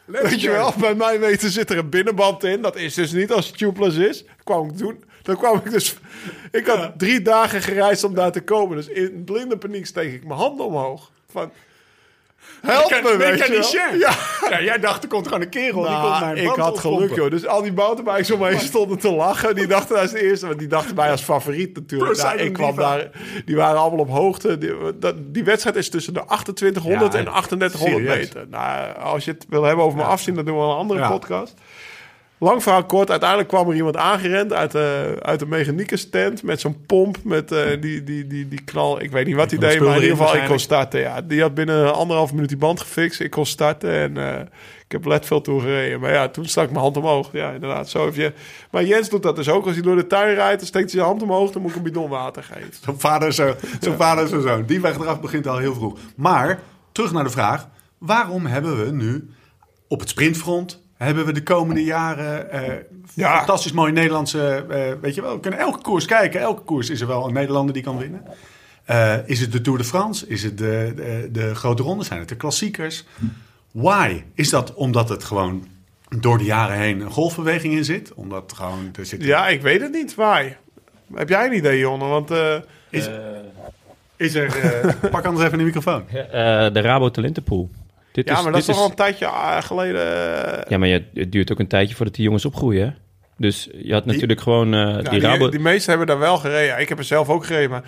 Weet 0.06 0.42
je 0.42 0.50
wel, 0.50 0.74
bij 0.80 0.96
mij 0.96 1.20
weten 1.20 1.50
zit 1.50 1.70
er 1.70 1.78
een 1.78 1.90
binnenband 1.90 2.44
in. 2.44 2.62
Dat 2.62 2.76
is 2.76 2.94
dus 2.94 3.12
niet 3.12 3.32
als 3.32 3.48
het 3.48 3.58
tubeless 3.58 3.98
is. 3.98 4.26
Kwam 4.44 4.70
ik 4.70 4.78
doen. 4.78 5.04
Dan 5.22 5.38
kwam 5.38 5.58
ik 5.58 5.72
dus... 5.72 5.96
Ik 6.52 6.66
had 6.66 7.00
drie 7.00 7.22
dagen 7.22 7.62
gereisd 7.62 8.04
om 8.04 8.14
daar 8.14 8.32
te 8.32 8.42
komen. 8.42 8.76
Dus 8.76 8.88
in 8.88 9.24
blinde 9.24 9.58
paniek 9.58 9.86
steek 9.86 10.14
ik 10.14 10.26
mijn 10.26 10.40
handen 10.40 10.66
omhoog. 10.66 11.12
Van, 11.32 11.52
help 12.66 13.04
me, 13.04 13.18
weet 13.18 13.48
je 13.48 13.52
wel. 13.52 14.00
Ja. 14.00 14.12
ja, 14.50 14.62
jij 14.62 14.80
dacht 14.80 15.04
er 15.04 15.10
komt 15.10 15.28
gewoon 15.28 15.42
een 15.42 15.50
kerel. 15.50 15.82
die 15.82 15.92
komt 15.92 16.02
Nou, 16.02 16.20
mijn 16.26 16.38
ik 16.38 16.50
had 16.50 16.80
geluk, 16.80 17.16
joh. 17.16 17.30
Dus 17.30 17.48
al 17.48 17.62
die 17.62 17.74
mountainbikes 17.74 18.32
om 18.32 18.40
me 18.40 18.48
heen 18.48 18.60
stonden 18.60 18.98
te 18.98 19.12
lachen. 19.12 19.56
Die 19.56 19.68
dachten 19.68 20.00
als 20.00 20.14
eerste, 20.14 20.48
want 20.48 20.60
die 20.60 20.68
dachten 20.68 20.96
mij 20.96 21.12
als 21.12 21.22
favoriet 21.22 21.76
natuurlijk. 21.76 22.18
Nou, 22.22 22.38
ik 22.38 22.54
kwam 22.54 22.76
daar, 22.76 23.10
die 23.46 23.56
waren 23.56 23.80
allemaal 23.80 24.00
op 24.00 24.10
hoogte. 24.10 24.58
Die, 24.58 24.72
die 25.32 25.44
wedstrijd 25.44 25.76
is 25.76 25.90
tussen 25.90 26.14
de 26.14 26.24
2800 26.26 27.14
Ja, 27.14 27.20
en 27.20 27.26
3800 27.26 27.72
serieus. 27.80 28.18
meter. 28.18 28.46
Nou, 28.50 28.98
als 28.98 29.26
je 29.26 29.32
het 29.32 29.46
wil 29.50 29.64
hebben 29.64 29.86
over 29.86 29.98
mijn 29.98 30.10
afzien, 30.10 30.36
dan 30.36 30.46
doen 30.46 30.58
we 30.58 30.64
een 30.64 30.76
andere 30.76 31.08
podcast. 31.08 31.54
Lang 32.38 32.64
verhaal 32.64 32.86
kort, 32.86 33.10
uiteindelijk 33.10 33.50
kwam 33.50 33.70
er 33.70 33.76
iemand 33.76 33.98
aangerend 33.98 34.54
uit 34.54 34.72
de, 34.72 35.16
uit 35.22 35.40
de 35.40 36.08
tent 36.12 36.44
met 36.44 36.60
zo'n 36.60 36.86
pomp, 36.86 37.18
met 37.24 37.52
eh, 37.52 37.82
die, 37.82 38.04
die, 38.04 38.28
die, 38.28 38.48
die 38.48 38.64
knal. 38.64 39.02
Ik 39.02 39.12
weet 39.12 39.26
niet 39.26 39.36
wat 39.36 39.52
hij 39.52 39.60
deed, 39.60 39.80
maar 39.80 39.96
in 39.96 40.02
ieder 40.02 40.18
geval, 40.18 40.36
ik 40.36 40.46
kon 40.46 40.60
starten. 40.60 41.00
Ja. 41.00 41.22
Die 41.22 41.42
had 41.42 41.54
binnen 41.54 41.94
anderhalf 41.94 42.34
minuut 42.34 42.50
die 42.50 42.58
band 42.58 42.80
gefixt. 42.80 43.20
Ik 43.20 43.32
kon 43.32 43.46
starten 43.46 43.92
en 43.92 44.18
eh, 44.18 44.40
ik 44.86 44.92
heb 44.92 45.06
Leadville 45.06 45.42
toe 45.42 45.62
gereden. 45.62 46.00
Maar 46.00 46.12
ja, 46.12 46.28
toen 46.28 46.46
stak 46.46 46.64
ik 46.64 46.70
mijn 46.70 46.84
hand 46.84 46.98
omhoog. 46.98 47.30
Ja, 47.32 47.52
inderdaad, 47.52 47.90
zo 47.90 48.06
heb 48.06 48.16
je... 48.16 48.34
Maar 48.72 48.86
Jens 48.86 49.10
doet 49.10 49.24
dat 49.24 49.36
dus 49.36 49.50
ook. 49.50 49.66
Als 49.66 49.74
hij 49.74 49.84
door 49.84 49.96
de 49.96 50.08
tuin 50.08 50.36
rijdt, 50.36 50.60
dan 50.60 50.68
steekt 50.68 50.92
hij 50.92 51.00
zijn 51.00 51.06
hand 51.06 51.22
omhoog. 51.22 51.52
Dan 51.52 51.62
moet 51.62 51.72
ik 51.72 51.78
een 51.78 51.84
bidon 51.84 52.10
water 52.10 52.44
geven. 52.44 52.74
Zo'n 52.86 53.00
vader, 53.00 53.34
zo, 53.34 53.56
zo'n 53.80 53.96
vader, 53.96 54.28
zo'n 54.28 54.42
zoon. 54.42 54.66
Die 54.66 54.82
weg 54.82 54.96
eraf 54.96 55.22
begint 55.22 55.48
al 55.48 55.58
heel 55.58 55.74
vroeg. 55.74 55.98
Maar, 56.16 56.60
terug 56.92 57.12
naar 57.12 57.24
de 57.24 57.30
vraag. 57.30 57.68
Waarom 57.98 58.46
hebben 58.46 58.86
we 58.86 58.92
nu 58.92 59.30
op 59.88 60.00
het 60.00 60.10
sprintfront... 60.10 60.84
hebben 61.06 61.26
we 61.26 61.32
de 61.32 61.44
komende 61.44 61.84
jaren 61.84 62.52
eh, 62.52 62.74
Ja. 63.14 63.38
fantastisch 63.38 63.72
mooie 63.72 63.92
Nederlandse... 63.92 64.66
eh, 64.70 64.80
weet 65.02 65.16
je 65.16 65.22
wel, 65.22 65.34
we 65.34 65.40
kunnen 65.40 65.60
elke 65.60 65.82
koers 65.82 66.06
kijken. 66.06 66.40
Elke 66.40 66.62
koers 66.62 66.90
is 66.90 67.02
er 67.02 67.08
wel 67.08 67.28
een 67.28 67.34
Nederlander 67.34 67.74
die 67.74 67.84
kan 67.84 67.98
winnen. 67.98 68.22
Eh, 68.86 69.16
is 69.26 69.40
het 69.40 69.52
de 69.52 69.62
Tour 69.62 69.78
de 69.78 69.84
France? 69.84 70.28
Is 70.28 70.44
het 70.44 70.58
de, 70.58 70.94
de, 70.96 71.30
de 71.32 71.56
grote 71.56 71.84
rondes? 71.84 72.08
Zijn 72.08 72.20
het 72.20 72.30
de 72.30 72.36
klassiekers? 72.36 73.06
Why? 73.72 74.24
Is 74.34 74.50
dat 74.50 74.74
omdat 74.74 75.10
het 75.10 75.24
gewoon 75.24 75.68
door 76.20 76.38
de 76.38 76.44
jaren 76.44 76.78
heen 76.78 77.00
een 77.02 77.10
golfbeweging 77.12 77.74
in 77.74 77.86
zit? 77.86 78.14
Omdat 78.14 78.54
gewoon... 78.56 78.90
Er 79.00 79.06
zit 79.06 79.24
Ja, 79.24 79.48
ik 79.48 79.62
weet 79.62 79.82
het 79.82 79.92
niet. 79.92 80.16
Waar? 80.16 80.58
Heb 81.14 81.30
jij 81.30 81.46
een 81.46 81.56
idee, 81.56 81.80
Jonne? 81.80 82.06
Want 82.06 82.32
eh, 82.32 82.56
Is, 82.90 83.10
is 84.16 84.36
er... 84.36 84.60
eh, 84.60 84.94
pak 85.12 85.26
anders 85.26 85.46
even 85.46 85.58
de 85.58 85.64
microfoon. 85.64 86.04
Eh, 86.10 86.24
de 86.74 86.82
Rabo 86.82 87.12
Talentenpool. 87.12 87.70
Dit 88.16 88.28
ja, 88.28 88.38
is, 88.38 88.44
maar 88.44 88.52
dat 88.52 88.62
is 88.62 88.68
toch 88.68 88.78
al 88.78 88.90
een 88.90 88.96
tijdje 88.96 89.30
geleden... 89.60 90.04
Ja, 90.68 90.78
maar 90.78 90.88
je, 90.88 91.04
het 91.14 91.32
duurt 91.32 91.52
ook 91.52 91.60
een 91.60 91.68
tijdje 91.68 91.96
voordat 91.96 92.16
die 92.16 92.24
jongens 92.24 92.46
opgroeien, 92.46 92.86
hè? 92.86 92.94
Dus 93.38 93.70
je 93.78 93.94
had 93.94 94.06
natuurlijk 94.06 94.42
gewoon 94.42 94.74
eh, 94.74 94.94
die 95.00 95.10
die, 95.10 95.20
Rabo... 95.20 95.50
die 95.50 95.60
meesten 95.60 95.90
hebben 95.90 96.08
daar 96.08 96.20
wel 96.20 96.38
gereden. 96.38 96.66
Ja, 96.66 96.76
ik 96.78 96.90
heb 96.90 96.98
er 96.98 97.04
zelf 97.04 97.30
ook 97.30 97.46
gereden, 97.46 97.70
maar... 97.70 97.84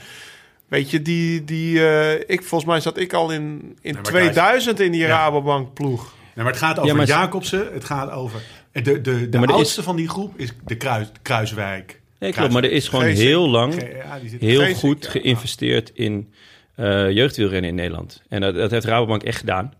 Weet 0.67 0.91
je, 0.91 1.01
die, 1.01 1.43
die, 1.43 1.87
eh, 1.89 2.13
ik, 2.13 2.43
volgens 2.43 2.65
mij 2.69 2.79
zat 2.79 2.97
ik 2.97 3.13
al 3.13 3.31
in, 3.31 3.77
in 3.81 3.93
maar 3.93 4.03
2000 4.03 4.79
in 4.79 4.91
die 4.91 5.01
Ja. 5.01 5.07
Rabobank 5.07 5.73
ploeg. 5.73 6.01
Nee, 6.35 6.43
maar 6.45 6.53
het 6.53 6.61
gaat 6.63 6.75
over 6.77 6.89
Ja, 6.89 6.95
maar- 6.95 7.05
Jacobsen. 7.07 7.67
Het 7.73 7.83
gaat 7.85 8.11
over... 8.11 8.41
De, 8.71 9.01
de, 9.01 9.29
de 9.29 9.37
oudste 9.47 9.79
is- 9.79 9.85
van 9.85 9.95
die 9.95 10.09
groep 10.09 10.33
is 10.39 10.53
de 10.65 10.75
Kruis, 10.75 11.07
Kruiswijk. 11.21 12.01
Nee, 12.19 12.31
klopt, 12.33 12.51
maar 12.53 12.63
er 12.63 12.71
is 12.71 12.87
gewoon 12.87 13.05
Geesink. 13.05 13.27
heel 13.27 13.49
lang 13.49 13.73
Ge- 13.73 14.37
heel 14.39 14.59
Geesink, 14.59 14.77
goed 14.77 15.03
ja. 15.03 15.09
geïnvesteerd 15.09 15.91
in 15.93 16.33
eh 16.75 17.11
jeugdwielrennen 17.11 17.69
in 17.69 17.75
Nederland. 17.75 18.21
En 18.29 18.41
dat, 18.41 18.55
dat 18.55 18.71
heeft 18.71 18.85
Rabobank 18.85 19.23
echt 19.23 19.37
gedaan. 19.39 19.73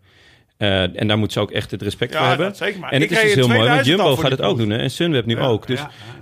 Eh, 0.57 0.99
en 1.01 1.07
daar 1.07 1.17
moet 1.17 1.31
ze 1.31 1.39
ook 1.39 1.51
echt 1.51 1.71
het 1.71 1.81
respect 1.81 2.13
Ja, 2.13 2.19
voor 2.19 2.27
hebben. 2.27 2.45
dat 2.47 2.57
zeker, 2.57 2.79
maar 2.79 2.91
en 2.91 3.01
ik 3.01 3.09
het 3.09 3.17
is 3.17 3.23
dus 3.23 3.33
heel 3.33 3.47
mooi, 3.47 3.59
want 3.59 3.69
2000 3.83 3.99
al 3.99 4.05
Jumbo 4.07 4.21
gaat 4.21 4.31
het 4.31 4.41
ook 4.41 4.57
doen. 4.57 4.69
Hè? 4.69 4.77
En 4.77 4.91
Sunweb 4.91 5.25
nu 5.25 5.39
ook. 5.39 5.67
Dus, 5.67 5.79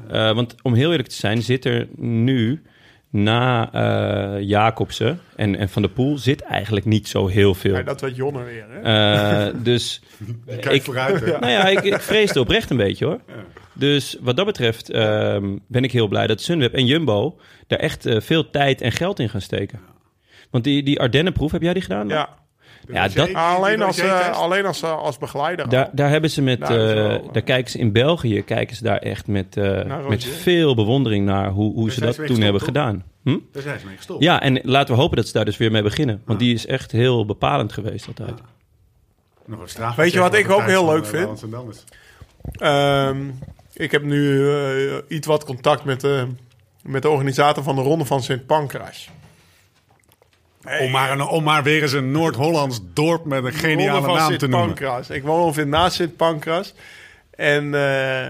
ja, 0.09 0.29
eh, 0.29 0.35
want 0.35 0.55
om 0.61 0.73
heel 0.73 0.89
eerlijk 0.91 1.09
te 1.09 1.15
zijn, 1.15 1.41
zit 1.41 1.65
er 1.65 1.87
nu 1.95 2.61
na 3.09 3.69
eh 3.73 4.41
Jacobsen 4.41 5.19
en, 5.35 5.55
en 5.55 5.69
Van 5.69 5.81
der 5.81 5.91
Poel... 5.91 6.17
zit 6.17 6.41
eigenlijk 6.41 6.85
niet 6.85 7.07
zo 7.07 7.27
heel 7.27 7.53
veel. 7.53 7.75
Ja, 7.75 7.81
dat 7.83 8.01
werd 8.01 8.15
Jonne 8.15 8.43
weer, 8.43 8.65
hè? 8.69 9.47
Eh, 9.47 9.53
dus 9.63 10.01
Kijk 10.45 10.65
ik, 10.65 10.81
vooruit. 10.83 11.19
hè. 11.19 11.31
nou 11.39 11.51
ja, 11.51 11.67
ik, 11.67 11.83
ik 11.83 12.01
vreesde 12.01 12.39
oprecht 12.39 12.69
een 12.69 12.77
beetje 12.77 13.05
hoor. 13.05 13.19
Dus 13.73 14.17
wat 14.21 14.35
dat 14.37 14.45
betreft 14.45 14.89
ehm, 14.89 15.57
ben 15.67 15.83
ik 15.83 15.91
heel 15.91 16.07
blij 16.07 16.27
dat 16.27 16.41
Sunweb 16.41 16.73
en 16.73 16.85
Jumbo 16.85 17.39
daar 17.67 17.79
echt 17.79 18.05
veel 18.17 18.49
tijd 18.49 18.81
en 18.81 18.91
geld 18.91 19.19
in 19.19 19.29
gaan 19.29 19.41
steken. 19.41 19.79
Want 20.49 20.63
die, 20.63 20.83
die 20.83 20.99
Ardennenproef, 20.99 21.51
heb 21.51 21.61
jij 21.61 21.73
die 21.73 21.81
gedaan? 21.81 22.07
Ja. 22.07 22.29
Ja 22.87 23.07
dat, 23.07 23.33
alleen 23.33 23.81
als, 23.81 23.97
eh, 23.97 24.29
alleen 24.29 24.65
als, 24.65 24.81
eh, 24.81 24.97
als 24.97 25.17
begeleider. 25.17 25.69
daar, 25.69 25.89
daar 25.91 26.09
hebben 26.09 26.29
ze 26.29 26.41
met, 26.41 26.59
Daar 26.59 26.89
eh, 26.89 26.93
wel, 26.93 27.29
daar 27.31 27.41
kijken 27.41 27.71
ze 27.71 27.77
in 27.77 27.91
België, 27.91 28.41
kijken 28.43 28.75
ze 28.75 28.83
daar 28.83 28.97
echt 28.97 29.27
met, 29.27 29.57
eh, 29.57 30.07
met 30.07 30.23
veel 30.23 30.75
bewondering 30.75 31.25
naar 31.25 31.49
hoe, 31.49 31.73
hoe 31.73 31.91
ze 31.91 31.99
dat 31.99 32.25
toen 32.25 32.41
hebben 32.41 32.61
gedaan. 32.61 33.03
Hm? 33.23 33.37
Daar 33.51 33.61
zijn 33.63 33.79
ze 33.79 33.85
mee 33.85 33.95
gestopt. 33.95 34.23
Ja, 34.23 34.41
en 34.41 34.59
laten 34.63 34.95
we 34.95 35.01
hopen 35.01 35.15
dat 35.17 35.27
ze 35.27 35.33
daar 35.33 35.45
dus 35.45 35.57
weer 35.57 35.71
mee 35.71 35.81
beginnen. 35.81 36.21
Want 36.25 36.39
die 36.39 36.53
is 36.53 36.65
echt 36.65 36.91
heel 36.91 37.25
bepalend 37.25 37.73
geweest 37.73 38.07
altijd. 38.07 38.41
Nog 39.45 39.61
een 39.61 39.69
Strava 39.69 40.01
Weet 40.01 40.13
je 40.13 40.19
wat 40.19 40.33
ik 40.33 40.49
ook 40.51 40.61
heel 40.61 40.85
leuk 40.85 41.05
vind? 41.05 41.45
eh. 42.57 43.07
Ehm, 43.07 43.17
ik 43.73 43.91
heb 43.91 44.03
nu 44.03 44.49
iets 45.07 45.27
wat 45.27 45.45
contact 45.45 45.83
met 45.83 46.01
de, 46.01 46.27
met 46.83 47.01
de 47.01 47.09
organisator 47.09 47.63
van 47.63 47.75
de 47.75 47.81
Ronde 47.81 48.05
van 48.05 48.23
Sint 48.23 48.45
Pancras. 48.45 49.09
Om, 50.79 50.91
maar 50.91 51.11
een, 51.11 51.21
om 51.21 51.43
maar 51.43 51.63
weer 51.63 51.81
eens 51.81 51.91
een 51.93 52.11
Noord-Hollands 52.11 52.79
dorp 52.93 53.25
met 53.25 53.43
een 53.43 53.53
geniale 53.53 54.07
naam 54.07 54.27
Sint 54.27 54.39
te 54.39 54.47
noemen. 54.47 54.67
Pancras. 54.67 55.09
Ik 55.09 55.23
woon 55.23 55.41
ongeveer 55.41 55.67
naast 55.67 55.95
Sint 55.95 56.15
Pancras. 56.15 56.73
En 57.35 57.73
eh 57.73 58.27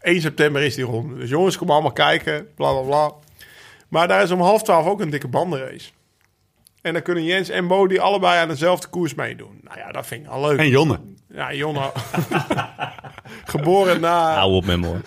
1 0.00 0.20
september 0.20 0.62
is 0.62 0.74
die 0.74 0.84
ronde. 0.84 1.16
Dus 1.16 1.28
jongens, 1.30 1.56
kom 1.56 1.70
allemaal 1.70 1.92
kijken. 1.92 2.46
Bla 2.54 2.72
bla 2.72 2.80
bla. 2.80 3.12
Maar 3.88 4.08
daar 4.08 4.22
is 4.22 4.30
om 4.30 4.40
half 4.40 4.62
twaalf 4.62 4.86
ook 4.86 5.00
een 5.00 5.10
dikke 5.10 5.28
bandenrace. 5.28 5.90
En 6.82 6.92
dan 6.92 7.02
kunnen 7.02 7.24
Jens 7.24 7.48
en 7.48 7.66
Bo 7.66 7.86
die 7.86 8.00
allebei 8.00 8.38
aan 8.38 8.48
dezelfde 8.48 8.88
koers 8.88 9.14
meedoen. 9.14 9.60
Nou 9.62 9.78
ja, 9.78 9.92
dat 9.92 10.06
vind 10.06 10.24
ik 10.24 10.30
al 10.30 10.46
leuk. 10.46 10.58
En 10.58 10.68
Jonne. 10.68 11.00
Ja, 11.34 11.52
Jonne. 11.54 11.90
Geboren 13.44 14.00
na... 14.00 14.34
Hou 14.34 14.52
op 14.52 14.64
met 14.64 14.84
hoor. 14.84 15.00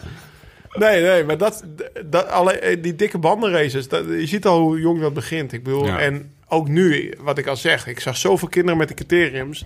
Nee, 0.74 1.02
nee, 1.02 1.24
maar 1.24 1.38
dat, 1.38 1.64
dat 2.06 2.28
alle, 2.30 2.52
eh, 2.60 2.82
die 2.82 2.96
dikke 2.96 3.18
bandenraces, 3.18 3.88
dat, 3.88 4.06
je 4.06 4.28
ziet 4.28 4.46
al 4.46 4.60
hoe 4.60 4.80
jong 4.80 5.02
dat 5.02 5.14
begint. 5.14 5.54
Ik 5.54 5.64
bedoel, 5.64 5.86
Ja. 5.86 6.00
en 6.00 6.32
ook 6.54 6.68
nu, 6.68 7.14
wat 7.20 7.38
ik 7.38 7.48
al 7.48 7.56
zeg, 7.56 7.88
ik 7.88 8.00
zag 8.00 8.18
zoveel 8.18 8.48
kinderen 8.48 8.78
met 8.78 8.88
de 8.88 8.94
criteriums. 8.94 9.66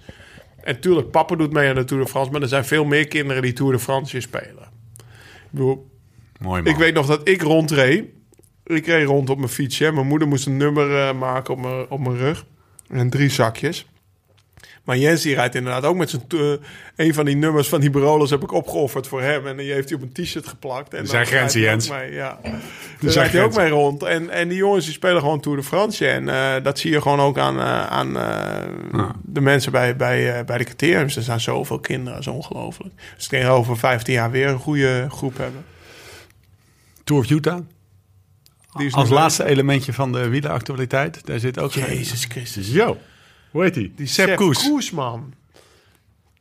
En 0.63 0.79
tuurlijk, 0.79 1.11
papa 1.11 1.35
doet 1.35 1.53
mee 1.53 1.69
aan 1.69 1.75
de 1.75 1.83
Tour 1.83 2.03
de 2.03 2.09
France, 2.09 2.31
maar 2.31 2.41
er 2.41 2.47
zijn 2.47 2.65
veel 2.65 2.85
meer 2.85 3.07
kinderen 3.07 3.41
die 3.41 3.53
Tour 3.53 3.71
de 3.71 3.79
France 3.79 4.11
hier 4.11 4.21
spelen. 4.21 4.69
Ik 4.97 5.49
bedoel, 5.49 5.89
Mooi 6.39 6.61
man. 6.61 6.71
ik 6.71 6.77
weet 6.77 6.93
nog 6.93 7.05
dat 7.05 7.27
ik 7.27 7.41
rondreed. 7.41 8.05
Ik 8.65 8.85
reed 8.85 9.07
rond 9.07 9.29
op 9.29 9.37
mijn 9.37 9.49
fietsje. 9.49 9.91
Mijn 9.91 10.07
moeder 10.07 10.27
moest 10.27 10.45
een 10.45 10.57
nummer 10.57 10.97
eh, 10.97 11.13
maken 11.13 11.53
op 11.53 11.59
mijn, 11.59 11.89
op 11.89 11.99
mijn 11.99 12.17
rug. 12.17 12.45
En 12.89 13.09
drie 13.09 13.29
zakjes. 13.29 13.87
Maar 14.87 14.97
Jens 14.97 15.21
die 15.21 15.35
rijdt 15.35 15.55
inderdaad 15.55 15.83
ook 15.83 15.95
met 15.95 16.09
zijn... 16.09 16.23
eh, 16.27 16.51
een 16.95 17.13
van 17.13 17.25
die 17.25 17.35
nummers 17.35 17.67
van 17.67 17.79
die 17.79 17.89
Barolos 17.89 18.29
heb 18.29 18.43
ik 18.43 18.51
opgeofferd 18.51 19.07
voor 19.07 19.21
hem. 19.21 19.47
En 19.47 19.57
die 19.57 19.71
heeft 19.71 19.89
hij 19.89 19.97
op 19.97 20.03
een 20.03 20.23
t-shirt 20.23 20.47
geplakt. 20.47 20.93
En 20.93 20.99
Er 20.99 21.07
zijn 21.07 21.25
grenzen, 21.25 21.61
Jens. 21.61 21.89
Mee, 21.89 22.13
ja. 22.13 22.39
Daar 22.99 23.11
rijdt 23.13 23.33
hij 23.33 23.43
ook 23.43 23.55
mee 23.55 23.69
rond. 23.69 24.03
En, 24.03 24.29
en 24.29 24.47
die 24.47 24.57
jongens 24.57 24.85
die 24.85 24.93
spelen 24.93 25.21
gewoon 25.21 25.39
Tour 25.39 25.57
de 25.57 25.63
France. 25.63 26.07
En 26.07 26.29
eh, 26.29 26.63
dat 26.63 26.79
zie 26.79 26.91
je 26.91 27.01
gewoon 27.01 27.19
ook 27.19 27.37
aan, 27.37 27.59
eh, 27.59 27.87
aan 27.87 28.13
de 29.21 29.41
mensen 29.41 29.71
bij, 29.71 29.95
bij, 29.95 30.45
bij 30.45 30.57
de 30.57 30.63
criteriums. 30.63 31.15
Er 31.15 31.21
zijn 31.21 31.39
zoveel 31.39 31.79
kinderen, 31.79 32.13
dat 32.13 32.27
is 32.27 32.33
ongelooflijk. 32.33 32.93
Dus 33.15 33.23
ik 33.23 33.29
denk 33.29 33.47
over 33.49 33.77
15 33.77 34.13
jaar 34.13 34.31
weer 34.31 34.47
een 34.47 34.59
goede 34.59 35.07
groep 35.09 35.37
hebben. 35.37 35.65
Tour 37.03 37.21
of 37.21 37.29
Utah. 37.29 37.59
Die 38.77 38.85
is 38.87 38.93
Als 38.93 39.09
laatste 39.09 39.45
elementje 39.45 39.93
van 39.93 40.11
de 40.11 40.27
wieleractualiteit. 40.29 41.25
Daar 41.25 41.39
zit 41.39 41.59
ook... 41.59 41.71
Jezus 41.71 42.25
Christus. 42.25 42.71
Yo. 42.71 42.97
Hoe 43.57 43.65
heet 43.65 43.75
die? 43.75 43.93
Die 43.95 44.07
Sepp 44.07 44.35
Koes. 44.35 44.91
man. 44.91 45.33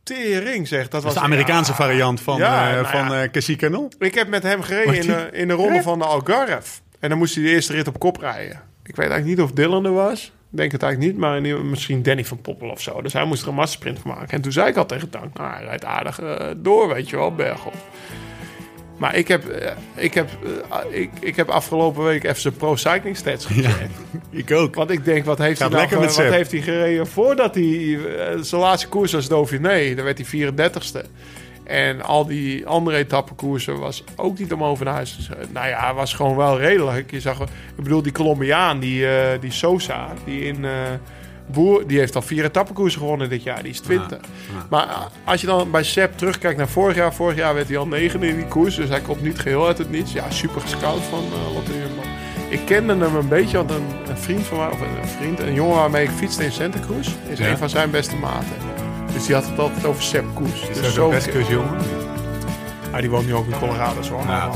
Tering 0.03 0.69
zeg. 0.69 0.83
Dat 0.83 0.91
Dat 0.91 1.03
was 1.03 1.15
de 1.15 1.21
Amerikaanse 1.21 1.71
ja. 1.71 1.77
variant 1.77 2.21
van, 2.21 2.37
Ja, 2.39 2.69
eh 2.69 2.75
nou 2.75 2.87
van 2.87 3.07
ja. 3.07 3.23
eh 3.23 3.31
Cassie. 3.31 3.57
Ik 3.99 4.15
heb 4.15 4.29
met 4.29 4.43
hem 4.43 4.63
gereden 4.63 4.95
in 4.95 5.07
de, 5.07 5.29
in 5.33 5.49
de 5.49 5.55
ronde 5.55 5.83
van 5.83 5.99
de 5.99 6.05
Algarve. 6.05 6.81
En 7.01 7.09
dan 7.09 7.19
moest 7.19 7.35
hij 7.35 7.45
de 7.45 7.51
eerste 7.51 7.73
rit 7.73 7.89
op 7.89 7.99
kop 7.99 8.17
rijden. 8.17 8.63
Ik 8.83 8.97
weet 8.97 9.09
eigenlijk 9.11 9.39
niet 9.39 9.41
of 9.41 9.53
Dylan 9.53 9.85
er 9.85 9.93
was. 9.93 10.25
Ik 10.25 10.57
denk 10.59 10.73
het 10.73 10.83
eigenlijk 10.83 11.13
niet, 11.13 11.21
maar 11.21 11.43
misschien 11.65 12.03
Danny 12.03 12.25
van 12.25 12.41
Poppel 12.41 12.69
of 12.69 12.81
zo. 12.81 13.03
Dus 13.03 13.13
hij 13.13 13.25
moest 13.25 13.43
er 13.43 13.49
een 13.49 13.55
massasprint 13.55 13.99
van 13.99 14.11
maken. 14.11 14.29
En 14.29 14.41
toen 14.41 14.53
zei 14.53 14.69
ik 14.69 14.77
al 14.77 14.87
tegen 14.87 15.11
Dank, 15.11 15.39
nou, 15.39 15.55
hij 15.55 15.65
rijdt 15.65 15.85
aardig 15.85 16.21
eh, 16.21 16.47
door, 16.57 16.89
weet 16.89 17.11
je 17.11 17.17
wel, 17.17 17.35
bergop. 17.35 17.75
Maar 18.97 19.15
ik 19.15 19.29
heb, 19.29 19.49
eh, 19.49 19.71
ik, 19.95 20.15
heb, 20.15 20.29
eh, 20.71 21.01
ik, 21.01 21.11
ik 21.21 21.37
heb 21.37 21.49
afgelopen 21.49 22.05
week 22.05 22.25
even 22.25 22.41
zijn 22.41 22.57
pro 22.57 22.77
cycling 22.77 23.17
stats 23.17 23.47
gecheckt. 23.47 23.99
Ik 24.31 24.53
ook. 24.53 24.75
Want 24.75 24.91
ik 24.91 25.05
denk, 25.05 25.25
wat 25.25 25.39
heeft, 25.39 25.59
hij, 25.59 25.69
nou, 25.69 25.89
wat 25.97 26.17
heeft 26.17 26.51
hij 26.51 26.61
gereden 26.61 27.07
voordat 27.07 27.55
hij... 27.55 27.65
eh, 27.65 28.41
zijn 28.41 28.61
laatste 28.61 28.89
koers 28.89 29.13
was 29.13 29.29
Dauphiné. 29.29 29.95
Dan 29.95 30.05
werd 30.05 30.31
hij 30.31 30.53
34ste. 30.53 31.07
En 31.65 32.03
al 32.03 32.27
die 32.27 32.67
andere 32.67 32.97
etappekoersen 32.97 33.79
was 33.79 34.05
ook 34.17 34.39
niet 34.39 34.53
om 34.53 34.65
over 34.65 34.85
naar 34.85 34.95
huis 34.95 35.17
te 35.17 35.23
schrijven. 35.23 35.53
Nou 35.53 35.69
ja, 35.69 35.95
was 35.95 36.15
gewoon 36.15 36.37
wel 36.37 36.59
redelijk. 36.59 37.11
Je 37.11 37.21
zag, 37.21 37.41
ik 37.41 37.83
bedoel, 37.83 38.03
die 38.03 38.13
Colombiaan, 38.13 38.79
die, 38.79 39.07
die 39.41 39.53
Sosa, 39.53 40.13
die 40.25 40.45
in... 40.45 40.65
Boer, 41.47 41.87
die 41.87 41.99
heeft 41.99 42.15
al 42.17 42.23
vier 42.23 42.45
etappekoersen 42.45 43.01
gewonnen 43.01 43.29
dit 43.29 43.43
jaar. 43.43 43.63
Die 43.63 43.73
is 43.73 43.81
20. 43.81 44.19
Maar 44.69 44.89
eh, 44.89 44.97
als 45.25 45.41
je 45.41 45.47
dan 45.47 45.71
bij 45.71 45.83
Sepp 45.83 46.19
terugkijkt 46.19 46.59
naar 46.59 46.69
vorig 46.69 46.97
jaar. 46.97 47.15
Vorig 47.15 47.37
jaar 47.37 47.55
werd 47.55 47.69
hij 47.69 47.77
al 47.77 47.87
negende 47.87 48.29
in 48.29 48.37
die 48.37 48.47
koers. 48.47 48.75
Dus 48.75 48.89
hij 48.89 49.01
komt 49.01 49.23
niet 49.23 49.39
geheel 49.39 49.67
uit 49.67 49.79
het 49.79 49.91
niets. 49.91 50.13
Ja, 50.13 50.31
super 50.31 50.61
gescout 50.61 51.01
van 51.11 51.25
uh, 51.25 51.55
Lotte 51.55 51.73
Jumbo. 51.73 52.03
Ik 52.49 52.61
kende 52.65 52.97
hem 52.97 53.15
een 53.17 53.29
beetje, 53.29 53.57
want 53.57 53.71
een, 53.71 53.87
een 54.09 54.17
vriend 54.19 54.43
van 54.47 54.59
mij, 54.59 54.69
of 54.69 54.81
een 54.81 55.09
vriend, 55.19 55.41
een 55.41 55.55
jongen 55.55 55.77
waarmee 55.77 56.05
ik 56.05 56.11
fietste 56.11 56.45
in 56.45 56.53
Santa 56.53 56.79
Cruz, 56.87 57.09
is 57.29 57.39
Ja. 57.39 57.47
een 57.49 57.59
van 57.59 57.69
zijn 57.69 57.91
beste 57.91 58.17
maten. 58.17 58.47
Dus 59.13 59.27
die 59.27 59.35
had 59.35 59.47
het 59.47 59.59
altijd 59.59 59.85
over 59.85 60.03
Sepp 60.03 60.35
Koes. 60.35 60.49
Is 60.61 60.67
Dus 60.67 60.95
dat 60.95 61.13
een? 61.13 61.65
Ah, 62.93 63.01
die 63.01 63.11
woont 63.11 63.27
nu 63.27 63.35
ook 63.35 63.47
in 63.47 63.59
Colorado, 63.59 64.03
zo. 64.03 64.21
Ja, 64.27 64.51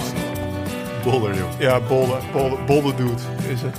Bolder 1.05 1.35
joh. 1.37 1.49
Ja, 1.59 1.81
Bolde, 1.81 2.17
Bolde, 2.33 2.57
Bolde 2.67 2.95
doet 2.95 3.21
is 3.49 3.63
het. 3.63 3.77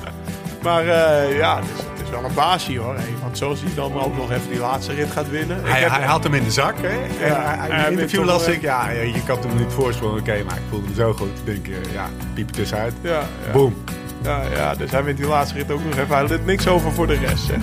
Maar 0.62 0.88
eh, 0.88 1.38
ja, 1.38 1.60
is 1.60 1.91
wel 2.12 2.24
een 2.24 2.34
baasje 2.34 2.78
hoor. 2.78 2.96
Hey, 2.96 3.14
want 3.22 3.38
zoals 3.38 3.62
hij 3.62 3.72
dan 3.76 4.02
ook 4.02 4.18
nog 4.18 4.32
even 4.32 4.50
die 4.50 4.60
laatste 4.60 4.94
rit 4.94 5.12
gaat 5.12 5.30
winnen. 5.30 5.60
Ik 5.60 5.66
Hij, 5.72 5.80
heb- 5.82 5.90
hij 5.92 6.06
had 6.06 6.24
hem 6.24 6.34
in 6.34 6.44
de 6.44 6.52
zak, 6.52 6.76
hè? 6.82 6.88
En 6.88 7.28
Ja, 7.28 7.56
hij- 7.70 7.86
in 7.86 7.92
interview 7.92 8.24
las 8.26 8.48
ik, 8.48 8.62
ja, 8.62 8.90
ja, 8.90 9.02
je 9.02 9.24
kan 9.26 9.38
hem 9.48 9.58
niet 9.58 9.72
voorspellen. 9.74 10.20
Oké, 10.20 10.44
maar 10.48 10.56
ik 10.56 10.62
voelde 10.70 10.86
hem 10.86 10.96
zo 10.96 11.14
goed. 11.14 11.28
Ik 11.28 11.46
denk, 11.46 11.68
eh, 11.68 11.94
ja, 11.94 12.10
piep 12.34 12.48
er 12.50 12.56
tussenuit. 12.56 12.94
ja, 13.02 13.10
ja. 13.46 13.52
Boom. 13.52 13.76
Ja, 14.24 14.42
ja, 14.56 14.76
dus 14.76 14.92
hij 14.92 15.04
wint 15.04 15.18
die 15.18 15.28
laatste 15.28 15.56
rit 15.58 15.72
ook 15.72 15.84
nog 15.84 15.98
even. 15.98 16.16
Hij 16.16 16.28
let 16.28 16.46
niks 16.46 16.68
over 16.68 16.92
voor 16.92 17.08
de 17.08 17.14
rest, 17.18 17.44
zeg 17.46 17.58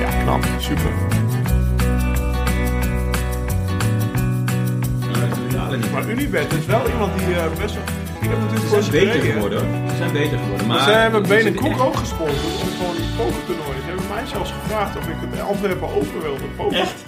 ja, 0.00 0.22
knap. 0.22 0.44
Super. 0.58 0.90
Maar 5.92 6.08
Unibet 6.08 6.52
is 6.52 6.66
wel 6.66 6.88
iemand 6.88 7.18
die 7.18 7.34
eh, 7.34 7.44
best 7.60 7.74
wel... 7.74 7.82
Ik 8.20 8.28
heb 8.28 8.38
natuurlijk 8.40 8.66
voor 8.70 8.82
ze. 8.82 8.90
Ze 8.90 9.96
zijn 9.96 10.12
beter 10.12 10.38
geworden. 10.38 10.66
Maar 10.66 10.82
ze 10.82 10.90
hebben 10.90 11.22
Benen 11.22 11.54
Koek 11.54 11.80
ook 11.80 11.96
gesponsord 11.96 12.62
om 12.62 12.68
gewoon 12.78 12.96
die 12.96 13.08
pokertoernooi. 13.16 13.76
Ze 13.80 13.86
hebben 13.86 14.08
mij 14.14 14.26
zelfs 14.26 14.52
gevraagd 14.62 14.96
of 14.96 15.08
ik 15.08 15.14
het 15.20 15.40
Antwerpen 15.40 15.88
open 15.94 16.22
wilde. 16.22 16.44
Poker. 16.56 16.78
Echt? 16.78 17.04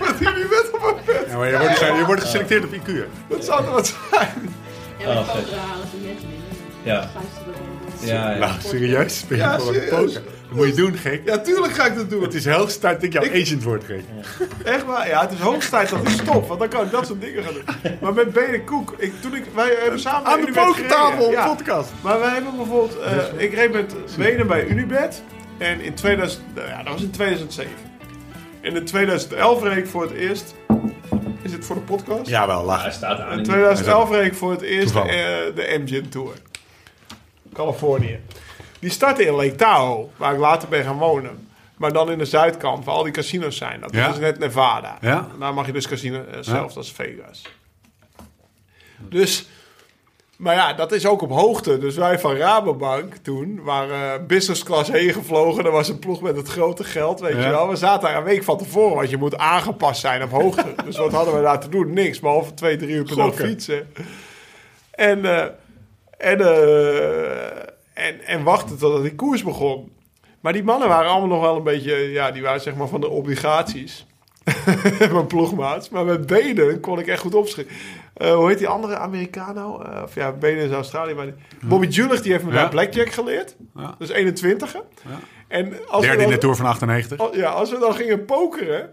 Met 0.00 0.18
die 0.18 0.28
Unibet 0.28 0.70
op 0.72 0.80
mijn 0.80 0.94
bed. 1.06 1.24
Ja, 1.30 1.36
maar 1.36 1.48
je 1.50 1.58
wordt, 1.58 1.78
je 1.78 2.04
wordt 2.06 2.22
geselecteerd 2.22 2.64
op 2.64 2.72
IQ. 2.72 2.90
Dat 3.28 3.44
zou 3.44 3.64
er 3.64 3.70
wat 3.72 3.86
zijn. 4.10 4.54
Ja, 4.98 5.06
maar 5.06 5.16
Oh, 5.16 5.28
halen 5.28 5.88
ze 5.90 5.96
mensen 6.04 6.28
in. 6.28 6.42
Ja. 6.82 7.08
Wel- 8.00 8.08
Ja, 8.14 8.30
ja. 8.30 8.38
Nou, 8.38 8.52
serieus? 8.60 9.24
Ben 9.28 9.38
je 9.38 9.42
Ja, 9.44 9.58
voor 9.58 9.68
een 9.68 9.74
serieus. 9.74 9.90
poker? 10.12 10.22
Dat 10.48 10.56
moet 10.56 10.66
je 10.66 10.74
doen, 10.74 10.94
gek. 10.94 11.20
Ja, 11.24 11.38
tuurlijk 11.38 11.72
ga 11.72 11.86
ik 11.86 11.94
dat 11.96 12.10
doen. 12.10 12.22
Het 12.22 12.34
is 12.34 12.44
heel 12.44 12.66
tijd 12.66 12.80
dat 12.94 13.02
ik 13.02 13.12
jouw 13.12 13.22
agent 13.42 13.62
word, 13.62 13.84
gek. 13.84 14.00
Echt 14.64 14.84
waar? 14.84 15.08
Ja, 15.08 15.20
het 15.20 15.32
is 15.32 15.38
hoogst 15.38 15.70
tijd 15.70 15.88
dat 15.90 16.02
hij 16.02 16.12
stopt, 16.12 16.46
want 16.48 16.60
dan 16.60 16.68
kan 16.68 16.84
ik 16.84 16.90
dat 16.90 17.06
soort 17.06 17.20
dingen 17.20 17.42
gaan 17.44 17.52
doen. 17.54 17.64
Maar 18.00 18.14
met 18.14 18.32
Benen 18.32 18.64
Koek, 18.64 18.94
ik, 18.98 19.12
toen 19.20 19.34
ik, 19.34 19.42
wij 19.54 19.76
hebben 19.80 20.00
samen 20.00 20.26
Aan 20.30 20.40
de 20.40 20.46
Unibet 20.46 20.64
pokertafel. 20.64 21.30
Ja. 21.30 21.46
podcast. 21.54 21.90
Maar 22.02 22.20
wij 22.20 22.28
hebben 22.30 22.56
bijvoorbeeld, 22.56 22.98
eh, 23.00 23.16
ik 23.44 23.54
reed 23.54 23.72
met 23.72 23.94
Benen 24.16 24.46
bij 24.46 24.66
Unibet 24.66 25.22
en 25.58 25.80
in 25.80 25.94
2000, 25.94 26.42
nou 26.54 26.68
ja, 26.68 26.82
dat 26.82 26.92
was 26.92 27.02
in 27.02 27.10
2007. 27.10 27.72
En 28.60 28.76
in 28.76 28.84
2011 28.84 29.62
reed 29.62 29.76
ik 29.76 29.86
voor 29.86 30.02
het 30.02 30.12
eerst, 30.12 30.54
is 31.42 31.52
het 31.52 31.64
voor 31.64 31.76
de 31.76 31.82
podcast? 31.82 32.28
Jawel, 32.28 32.64
lach. 32.64 32.82
Hij 32.82 32.92
staat 32.92 33.20
aan. 33.20 33.38
In 33.38 33.44
2011 33.44 34.10
reed 34.10 34.26
ik 34.26 34.34
voor 34.34 34.50
het 34.50 34.60
eerst 34.62 34.94
eh, 34.94 35.04
de 35.04 35.76
MGN 35.84 36.08
Tour. 36.08 36.32
Californië. 37.58 38.20
Die 38.78 38.90
startte 38.90 39.24
in 39.24 39.32
Lake 39.32 39.54
Tahoe, 39.54 40.06
waar 40.16 40.32
ik 40.32 40.38
later 40.38 40.68
ben 40.68 40.84
gaan 40.84 40.98
wonen. 40.98 41.48
Maar 41.76 41.92
dan 41.92 42.10
in 42.10 42.18
de 42.18 42.24
zuidkant, 42.24 42.84
waar 42.84 42.94
al 42.94 43.02
die 43.02 43.12
casinos 43.12 43.56
zijn. 43.56 43.80
Dat 43.80 43.92
Ja. 43.94 44.08
is 44.10 44.18
net 44.18 44.38
Nevada. 44.38 44.98
Ja. 45.00 45.28
Daar 45.38 45.54
mag 45.54 45.66
je 45.66 45.72
dus 45.72 45.88
casino, 45.88 46.24
eh, 46.24 46.38
zelfs 46.40 46.76
als 46.76 46.92
Vegas. 46.92 47.42
Dus 49.00 49.48
Maar 50.36 50.54
ja, 50.54 50.72
dat 50.72 50.92
is 50.92 51.06
ook 51.06 51.22
op 51.22 51.30
hoogte. 51.30 51.78
Dus 51.78 51.96
wij 51.96 52.18
van 52.18 52.36
Rabobank 52.36 53.14
toen 53.14 53.62
waren 53.62 54.26
business 54.26 54.62
class 54.62 54.90
heen 54.90 55.12
gevlogen. 55.12 55.64
Er 55.64 55.70
was 55.70 55.88
een 55.88 55.98
ploeg 55.98 56.20
met 56.20 56.36
het 56.36 56.48
grote 56.48 56.84
geld, 56.84 57.20
weet 57.20 57.32
Ja. 57.36 57.42
je 57.44 57.48
wel. 57.50 57.68
We 57.68 57.76
zaten 57.76 58.08
daar 58.08 58.16
een 58.18 58.24
week 58.24 58.44
van 58.44 58.58
tevoren, 58.58 58.96
want 58.96 59.10
je 59.10 59.16
moet 59.16 59.36
aangepast 59.38 60.00
zijn 60.00 60.22
op 60.22 60.30
hoogte. 60.30 60.74
dus 60.84 60.96
wat 60.96 61.12
hadden 61.12 61.34
we 61.34 61.42
daar 61.42 61.60
te 61.60 61.68
doen? 61.68 61.92
Niks, 61.92 62.20
behalve 62.20 62.54
twee, 62.54 62.76
drie 62.76 62.90
uur 62.94 63.04
per 63.04 63.16
dag 63.16 63.34
fietsen. 63.34 63.92
En, 64.90 65.24
eh, 65.24 65.46
en, 66.18 66.40
eh, 66.40 67.46
en, 67.94 68.20
en 68.26 68.42
wachten 68.42 68.78
totdat 68.78 69.02
die 69.02 69.14
koers 69.14 69.42
begon. 69.44 69.92
Maar 70.40 70.52
die 70.52 70.64
mannen 70.64 70.88
waren 70.88 71.10
allemaal 71.10 71.28
nog 71.28 71.40
wel 71.40 71.56
een 71.56 71.62
beetje, 71.62 71.96
ja, 71.96 72.30
die 72.30 72.42
waren 72.42 72.60
zeg 72.60 72.74
maar 72.74 72.88
van 72.88 73.00
de 73.00 73.08
obligaties. 73.08 74.06
Mijn 75.12 75.26
ploegmaats. 75.26 75.88
Maar 75.88 76.04
met 76.04 76.26
benen 76.26 76.80
kon 76.80 76.98
ik 76.98 77.06
echt 77.06 77.20
goed 77.20 77.34
opschieten. 77.34 77.74
Eh, 78.14 78.34
hoe 78.34 78.48
heet 78.48 78.58
die 78.58 78.68
andere 78.68 78.96
Amerikaan 78.96 79.54
nou? 79.54 79.84
Eh, 79.84 80.02
of 80.02 80.14
ja, 80.14 80.32
benen 80.32 80.64
is 80.64 80.70
Australië. 80.70 81.14
Maar 81.14 81.26
Bobby 81.60 81.86
Julich, 81.86 82.20
die 82.20 82.32
heeft 82.32 82.44
me 82.44 82.50
Ja. 82.52 82.56
daar 82.56 82.68
blackjack 82.68 83.10
geleerd. 83.12 83.56
Ja. 83.74 83.94
Dus 83.98 84.08
21 84.08 84.74
e 84.74 84.78
Ja. 85.08 85.18
En 85.48 85.88
als 85.88 86.02
Derde 86.02 86.16
we 86.18 86.24
in 86.24 86.30
de 86.30 86.38
Tour 86.38 86.56
van 86.56 86.66
98. 86.66 87.18
al- 87.18 87.36
ja, 87.36 87.50
als 87.50 87.70
we 87.70 87.78
dan 87.78 87.94
gingen 87.94 88.24
pokeren... 88.24 88.90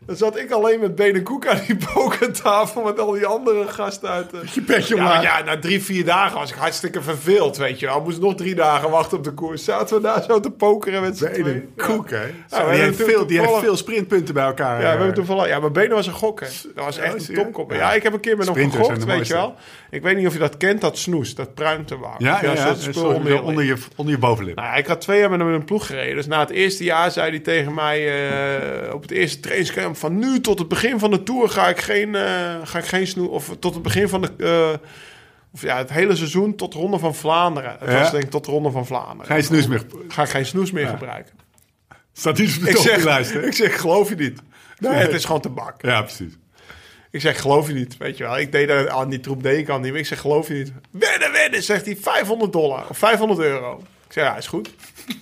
Dan 0.00 0.16
zat 0.16 0.36
ik 0.38 0.50
alleen 0.50 0.80
met 0.80 0.94
benen 0.94 1.22
koek 1.22 1.46
aan 1.46 1.60
die 1.66 1.76
pokertafel 1.94 2.82
met 2.82 2.98
al 2.98 3.10
die 3.10 3.26
andere 3.26 3.68
gasten 3.68 4.08
uit. 4.08 4.30
de- 4.30 4.40
Je 4.52 4.60
petje 4.62 4.96
ja, 4.96 5.22
ja, 5.22 5.42
na 5.42 5.58
drie, 5.58 5.82
vier 5.82 6.04
dagen 6.04 6.38
was 6.38 6.50
ik 6.50 6.56
hartstikke 6.56 7.02
verveeld, 7.02 7.56
weet 7.56 7.80
je 7.80 7.86
wel. 7.86 8.00
Moest 8.00 8.20
nog 8.20 8.34
drie 8.34 8.54
dagen 8.54 8.90
wachten 8.90 9.18
op 9.18 9.24
de 9.24 9.30
koers. 9.32 9.64
Zaten 9.64 9.96
we 9.96 10.02
daar 10.02 10.22
zo 10.22 10.40
te 10.40 10.50
pokeren 10.50 11.02
met 11.02 11.18
z'n 11.18 11.24
tweeën. 11.32 11.68
Koek, 11.76 12.10
hè? 12.10 12.18
we 12.48 12.70
die, 12.70 12.80
heeft 12.80 12.96
veel, 12.96 13.06
die 13.06 13.16
heeft 13.18 13.26
toevallig- 13.48 13.60
veel 13.60 13.76
sprintpunten 13.76 14.34
bij 14.34 14.44
elkaar. 14.44 14.74
Ja, 14.76 14.82
we 14.82 14.86
hebben 14.88 15.08
eh. 15.08 15.12
toevallig... 15.14 15.46
Ja, 15.48 15.60
mijn 15.60 15.72
benen 15.72 15.90
was 15.96 16.06
een 16.06 16.12
gok, 16.12 16.40
hè. 16.40 16.46
Dat 16.74 16.84
was 16.84 16.96
Ja, 16.96 17.02
echt 17.02 17.28
een 17.28 17.34
tomkop. 17.34 17.70
Ja. 17.70 17.76
Ja, 17.76 17.92
ik 17.92 18.02
heb 18.02 18.12
een 18.12 18.20
keer 18.20 18.36
met 18.36 18.46
hem 18.54 18.70
gegokt, 18.70 19.04
weet 19.04 19.26
je 19.26 19.32
wel. 19.34 19.54
Ik 19.90 20.02
weet 20.02 20.16
niet 20.16 20.26
of 20.26 20.32
je 20.32 20.38
dat 20.38 20.56
kent, 20.56 20.80
dat 20.80 20.98
snoes. 20.98 21.34
Dat 21.34 21.54
pruimtewaar. 21.54 22.14
Ja, 22.18 22.38
ja, 22.42 22.52
ja. 22.52 22.74
onder 22.94 23.32
je 23.32 23.42
onder, 23.42 23.64
je, 23.64 23.76
onder 23.96 24.14
je 24.14 24.20
bovenlip. 24.20 24.56
nou 24.56 24.68
ja, 24.68 24.74
ik 24.74 24.86
had 24.86 25.00
twee 25.00 25.18
jaar 25.20 25.30
met 25.30 25.38
hem 25.38 25.48
in 25.48 25.54
een 25.54 25.64
ploeg 25.64 25.86
gereden. 25.86 26.16
Dus 26.16 26.26
na 26.26 26.40
het 26.40 26.50
eerste 26.50 26.84
jaar 26.84 27.10
zei 27.10 27.30
hij 27.30 27.40
tegen 27.40 27.74
mij 27.74 28.28
eh, 28.86 28.94
op 28.94 29.02
het 29.02 29.10
eerste 29.10 29.40
trainingskamp... 29.40 29.85
van 29.94 30.18
nu 30.18 30.40
tot 30.40 30.58
het 30.58 30.68
begin 30.68 30.98
van 30.98 31.10
de 31.10 31.22
Tour 31.22 31.48
ga 31.48 31.68
ik 31.68 31.78
geen, 31.80 32.14
eh, 32.14 32.54
ga 32.64 32.78
ik 32.78 32.84
geen 32.84 33.06
snoe... 33.06 33.28
of 33.28 33.56
tot 33.58 33.74
het 33.74 33.82
begin 33.82 34.08
van 34.08 34.20
de... 34.20 34.30
eh, 34.38 34.88
of 35.52 35.62
ja, 35.62 35.76
het 35.78 35.90
hele 35.90 36.16
seizoen 36.16 36.56
tot 36.56 36.72
de 36.72 36.78
Ronde 36.78 36.98
van 36.98 37.14
Vlaanderen. 37.14 37.76
Het 37.78 37.90
Ja. 37.90 37.98
was 38.00 38.10
denk 38.10 38.22
ik 38.24 38.30
tot 38.30 38.44
de 38.44 38.50
Ronde 38.50 38.70
van 38.70 38.86
Vlaanderen. 38.86 39.26
Geen 39.26 39.44
snoes 39.44 39.66
meer. 39.66 39.82
Ga 40.08 40.22
ik 40.22 40.28
geen 40.28 40.46
snoes 40.46 40.70
meer 40.70 40.86
gebruiken. 40.86 41.32
Staat 42.12 42.40
op 42.40 42.46
de 42.46 42.70
Ik 42.70 42.76
zeg, 42.76 43.04
lijst, 43.04 43.34
ik 43.34 43.52
zeg, 43.54 43.80
geloof 43.80 44.08
je 44.08 44.14
niet? 44.14 44.40
Nee, 44.78 44.90
Nee. 44.92 45.00
het 45.00 45.12
is 45.12 45.24
gewoon 45.24 45.40
tabak. 45.40 45.82
Ja, 45.82 46.02
precies. 46.02 46.32
Ik 47.10 47.20
zeg, 47.20 47.40
geloof 47.40 47.66
je 47.68 47.74
niet? 47.74 47.96
Weet 47.96 48.16
je 48.16 48.24
wel, 48.24 48.38
ik 48.38 48.52
deed 48.52 48.68
dat 48.68 48.88
aan 48.88 49.08
die 49.10 49.20
troep, 49.20 49.42
deed 49.42 49.58
ik 49.58 49.68
al 49.68 49.78
niet. 49.78 49.94
Ik 49.94 50.06
zeg, 50.06 50.20
geloof 50.20 50.48
je 50.48 50.54
niet? 50.54 50.72
Wedden, 50.90 51.32
wedden, 51.32 51.62
zegt 51.62 51.84
hij, 51.86 51.96
500 51.96 52.52
dollar 52.52 52.84
of 52.88 52.98
500 52.98 53.40
euro. 53.40 53.78
Ik 54.06 54.12
zeg, 54.12 54.24
ja, 54.24 54.36
is 54.36 54.46
goed. 54.46 54.70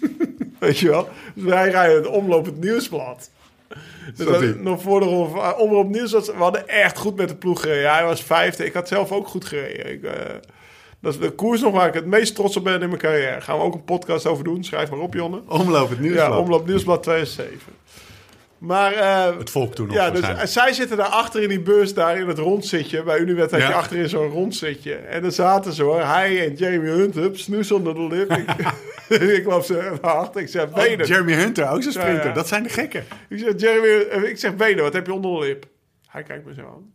Weet 0.58 0.78
je 0.78 0.88
wel? 0.88 1.08
Dus 1.34 1.44
wij 1.44 1.70
rijden 1.70 1.96
het 1.96 2.06
omloop 2.06 2.44
het 2.46 2.60
nieuwsblad. 2.60 3.30
Dus 4.16 4.54
nog 4.58 4.82
voor 4.82 5.00
de 5.00 5.06
ronde 5.06 5.30
van- 5.30 5.56
omloop 5.56 5.88
nieuws, 5.88 6.12
was- 6.12 6.26
we 6.26 6.32
hadden 6.32 6.68
echt 6.68 6.98
goed 6.98 7.16
met 7.16 7.28
de 7.28 7.36
ploeg 7.36 7.60
gereden. 7.60 7.92
Hij 7.94 8.04
was 8.04 8.22
vijfde, 8.22 8.64
ik 8.64 8.72
had 8.72 8.88
zelf 8.88 9.12
ook 9.12 9.26
goed 9.28 9.44
gereden. 9.44 9.92
Ik, 9.92 10.02
eh, 10.02 10.12
dat 11.00 11.12
is 11.14 11.18
de 11.20 11.30
koers 11.30 11.60
nog 11.60 11.72
waar 11.72 11.88
ik 11.88 11.94
het 11.94 12.06
meest 12.06 12.34
trots 12.34 12.56
op 12.56 12.64
ben 12.64 12.82
in 12.82 12.88
mijn 12.88 13.00
carrière. 13.00 13.40
Gaan 13.40 13.58
we 13.58 13.64
ook 13.64 13.74
een 13.74 13.84
podcast 13.84 14.26
over 14.26 14.44
doen, 14.44 14.64
schrijf 14.64 14.90
maar 14.90 14.98
op, 14.98 15.14
Jonne. 15.14 15.40
Omloop 15.48 15.88
het 15.90 16.00
nieuwsblad. 16.00 16.28
Ja, 16.28 16.38
omloop 16.38 16.66
nieuwsblad 16.66 17.02
2007. 17.02 17.72
Maar... 18.66 18.92
eh, 18.92 19.38
Het 19.38 19.50
volk 19.50 19.74
toen 19.74 19.86
nog 19.86 19.96
ja, 19.96 20.02
dus 20.04 20.12
waarschijnlijk. 20.12 20.50
zij 20.50 20.72
zitten 20.72 20.96
daar 20.96 21.06
achter 21.06 21.42
in 21.42 21.48
die 21.48 21.60
bus, 21.60 21.94
daar 21.94 22.16
in 22.18 22.28
het 22.28 22.38
rondzitje. 22.38 23.02
Bij 23.02 23.18
Uniwet 23.18 23.50
had 23.50 23.60
je 23.60 23.66
Ja. 23.66 23.72
achterin 23.72 24.08
zo'n 24.08 24.28
rondzitje. 24.28 24.94
En 24.94 25.22
dan 25.22 25.32
zaten 25.32 25.72
ze 25.72 25.82
hoor, 25.82 26.00
hij 26.04 26.46
en 26.46 26.54
Jamie 26.54 26.90
Hunt, 26.90 27.14
hup, 27.14 27.36
snoes 27.36 27.72
onder 27.72 27.94
de 27.94 28.06
lip. 28.06 28.30
ik, 29.08 29.20
ik 29.38 29.44
loop 29.46 29.62
ze 29.64 29.92
naar 30.02 30.12
achter, 30.12 30.40
ik 30.40 30.48
zeg, 30.48 30.70
benen. 30.70 31.00
Oh, 31.00 31.06
Jeremy 31.06 31.32
Hunter, 31.34 31.70
ook 31.70 31.82
zo'n 31.82 31.92
sprinter. 31.92 32.16
Ja, 32.22 32.24
ja. 32.28 32.32
Dat 32.32 32.48
zijn 32.48 32.62
de 32.62 32.68
gekken. 32.68 33.04
ik 33.28 33.38
zeg, 33.38 33.52
Jeremy, 33.56 34.06
eh, 34.10 34.22
ik 34.30 34.38
zeg, 34.38 34.56
benen, 34.56 34.82
wat 34.82 34.92
heb 34.92 35.06
je 35.06 35.12
onder 35.12 35.40
de 35.40 35.46
lip? 35.46 35.66
Hij 36.06 36.22
kijkt 36.22 36.44
me 36.46 36.54
zo 36.54 36.60
aan. 36.60 36.92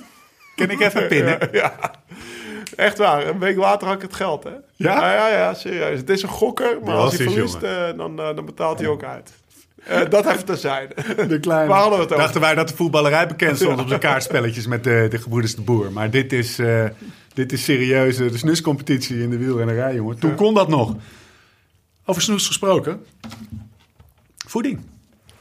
Ken 0.56 0.70
ik 0.70 0.80
even 0.80 1.06
pinnen? 1.08 1.38
ja, 1.52 1.74
echt 2.76 2.98
waar. 2.98 3.26
Een 3.26 3.38
week 3.38 3.56
later 3.56 3.86
had 3.86 3.96
ik 3.96 4.02
het 4.02 4.14
geld, 4.14 4.44
hè? 4.44 4.50
Ja? 4.50 4.94
Ja, 4.98 5.14
ja, 5.14 5.28
ja, 5.38 5.54
serieus. 5.54 5.98
Het 5.98 6.10
is 6.10 6.22
een 6.22 6.28
gokker, 6.28 6.78
maar 6.84 6.94
als 6.94 7.16
hij 7.16 7.26
verliest, 7.30 7.62
eh, 7.62 7.86
dan, 7.96 8.20
eh, 8.20 8.36
dan 8.36 8.44
betaalt 8.44 8.78
hij 8.78 8.88
ook 8.88 9.04
uit. 9.04 9.32
Eh, 9.86 10.00
dat 10.10 10.26
even 10.26 10.44
terzijde. 10.44 10.94
De 11.28 11.40
kleine. 11.40 11.68
Waar 11.68 11.80
hadden 11.80 11.98
we 11.98 12.04
het 12.04 12.12
over? 12.12 12.22
Dachten 12.24 12.40
wij 12.40 12.54
dat 12.54 12.68
de 12.68 12.76
voetballerij 12.76 13.26
bekend 13.26 13.56
stond 13.56 13.80
op 13.80 13.88
zijn 13.88 14.00
kaartspelletjes 14.10 14.66
met 14.66 14.84
de, 14.84 15.06
de 15.10 15.18
gebroeders 15.18 15.54
de 15.54 15.62
Boer. 15.62 15.92
Maar 15.92 16.10
dit 16.10 16.32
is, 16.32 16.58
eh, 16.58 16.84
dit 17.34 17.52
is 17.52 17.64
serieus 17.64 18.18
eh, 18.18 18.30
de 18.32 18.38
snuscompetitie 18.38 19.22
in 19.22 19.30
de 19.30 19.36
wielrennerij, 19.38 19.94
jongen. 19.94 20.18
Toen 20.18 20.34
kon 20.34 20.54
dat 20.54 20.68
nog. 20.68 20.94
Over 22.04 22.22
snoes 22.22 22.46
gesproken. 22.46 23.04
Voeding. 24.46 24.80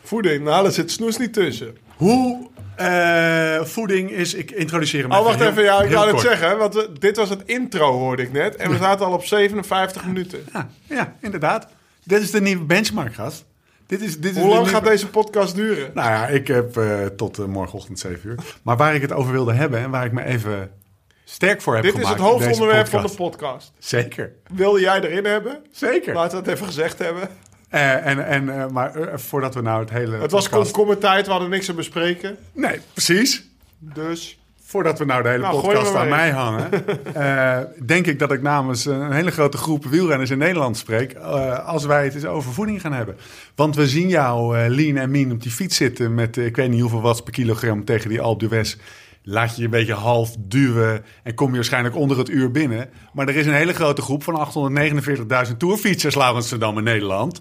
Voeding, 0.03 0.43
nou, 0.43 0.63
daar 0.63 0.71
zit 0.71 0.91
snoes 0.91 1.17
niet 1.17 1.33
tussen. 1.33 1.77
Hoe 1.95 2.47
eh, 2.75 3.61
voeding 3.63 4.09
is... 4.11 4.33
Ik 4.33 4.51
introduceer 4.51 5.01
hem 5.01 5.11
Oh, 5.11 5.23
wacht 5.23 5.39
heel- 5.39 5.47
even. 5.49 5.63
Ja, 5.63 5.81
ik 5.81 5.91
wou 5.91 6.11
het 6.11 6.19
zeggen. 6.19 6.57
Want 6.57 6.73
we- 6.73 6.89
dit 6.99 7.17
was 7.17 7.29
het 7.29 7.41
intro, 7.45 7.91
hoorde 7.91 8.21
ik 8.23 8.31
net. 8.31 8.55
En 8.55 8.69
we 8.71 8.77
zaten 8.77 9.05
al 9.05 9.13
op 9.13 9.25
57 9.25 10.05
minuten. 10.05 10.39
Ja, 10.53 10.69
ja, 10.83 11.15
inderdaad. 11.21 11.67
Dit 12.03 12.21
is 12.21 12.31
de 12.31 12.41
nieuwe 12.41 12.63
benchmark, 12.63 13.13
gast. 13.13 13.45
Dit 13.87 14.01
is, 14.01 14.19
dit 14.19 14.35
is 14.35 14.41
Hoe 14.41 14.49
lang 14.49 14.69
gaat 14.69 14.83
deze 14.83 15.07
podcast 15.07 15.55
duren? 15.55 15.91
Nou 15.93 16.09
ja, 16.09 16.27
ik 16.27 16.47
heb 16.47 16.77
eh, 16.77 17.05
tot 17.05 17.39
eh, 17.39 17.45
morgenochtend 17.45 17.99
7 17.99 18.29
uur. 18.29 18.37
Maar 18.63 18.77
waar 18.77 18.95
ik 18.95 19.01
het 19.01 19.11
over 19.11 19.31
wilde 19.31 19.53
hebben 19.53 19.79
en 19.79 19.89
waar 19.89 20.05
ik 20.05 20.11
me 20.11 20.23
even 20.23 20.71
sterk 21.23 21.61
voor 21.61 21.73
heb 21.73 21.83
Dit 21.83 21.93
is 21.93 21.99
gemaakt 21.99 22.19
het 22.19 22.27
in 22.27 22.33
deze 22.33 22.45
hoofdonderwerp 22.45 22.87
van 22.87 23.03
de 23.03 23.15
podcast. 23.15 23.71
Zeker, 23.79 24.31
Wilde 24.53 24.79
jij 24.79 25.01
erin 25.01 25.25
hebben? 25.25 25.63
zeker. 25.71 26.13
Laten 26.13 26.31
we 26.31 26.43
het 26.43 26.53
even 26.53 26.65
gezegd 26.65 26.99
hebben. 26.99 27.29
Eh, 27.69 28.05
en, 28.05 28.25
en, 28.25 28.73
maar 28.73 29.19
voordat 29.19 29.53
we 29.55 29.61
nou 29.61 29.79
het 29.79 29.89
hele 29.89 30.17
Het 30.17 30.31
was 30.31 30.47
podcast... 30.47 30.71
komkommertijd, 30.71 31.25
we 31.25 31.31
hadden 31.31 31.49
niks 31.49 31.65
te 31.65 31.73
bespreken. 31.73 32.37
Nee, 32.51 32.79
precies. 32.93 33.49
Dus 33.79 34.39
Voordat 34.67 34.99
we 34.99 35.05
nou 35.05 35.23
de 35.23 35.29
hele 35.29 35.41
Nou, 35.41 35.61
podcast 35.61 35.95
aan 35.95 36.09
mij 36.09 36.31
hangen... 36.31 36.69
eh, 37.13 37.59
denk 37.85 38.07
ik 38.07 38.19
dat 38.19 38.31
ik 38.31 38.41
namens 38.41 38.85
een 38.85 39.11
hele 39.11 39.31
grote 39.31 39.57
groep 39.57 39.85
wielrenners 39.85 40.29
in 40.29 40.37
Nederland 40.37 40.77
spreek... 40.77 41.11
eh, 41.11 41.67
als 41.67 41.85
wij 41.85 42.03
het 42.03 42.15
eens 42.15 42.25
over 42.25 42.53
voeding 42.53 42.81
gaan 42.81 42.93
hebben. 42.93 43.17
Want 43.55 43.75
we 43.75 43.87
zien 43.87 44.07
jou 44.07 44.57
eh, 44.57 44.69
lean 44.69 44.97
en 44.97 45.11
mean 45.11 45.31
op 45.31 45.41
die 45.41 45.51
fiets 45.51 45.75
zitten... 45.75 46.13
met 46.13 46.37
ik 46.37 46.55
weet 46.55 46.69
niet 46.69 46.81
hoeveel 46.81 47.01
watts 47.01 47.21
per 47.21 47.33
kilogram 47.33 47.85
tegen 47.85 48.09
die 48.09 48.21
Alpe 48.21 48.47
d'Huez... 48.47 48.75
Laat 49.27 49.49
je 49.49 49.57
je 49.57 49.63
een 49.63 49.69
beetje 49.69 49.93
half 49.93 50.35
duwen 50.39 51.03
en 51.23 51.33
kom 51.33 51.49
je 51.49 51.55
waarschijnlijk 51.55 51.95
onder 51.95 52.17
het 52.17 52.29
uur 52.29 52.51
binnen. 52.51 52.89
Maar 53.13 53.27
er 53.27 53.35
is 53.35 53.45
een 53.45 53.53
hele 53.53 53.73
grote 53.73 54.01
groep 54.01 54.23
van 54.23 54.47
849.000 55.47 55.57
tourfietsers, 55.57 56.15
Laurens 56.15 56.49
Dam 56.49 56.77
in 56.77 56.83
Nederland... 56.83 57.39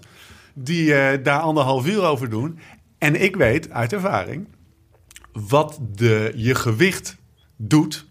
die 0.53 1.21
daar 1.21 1.39
anderhalf 1.39 1.87
uur 1.87 2.03
over 2.03 2.29
doen. 2.29 2.59
En 2.97 3.21
ik 3.21 3.35
weet 3.35 3.71
uit 3.71 3.93
ervaring 3.93 4.47
wat 5.47 5.79
de, 5.95 6.31
je 6.35 6.55
gewicht 6.55 7.15
doet 7.55 8.05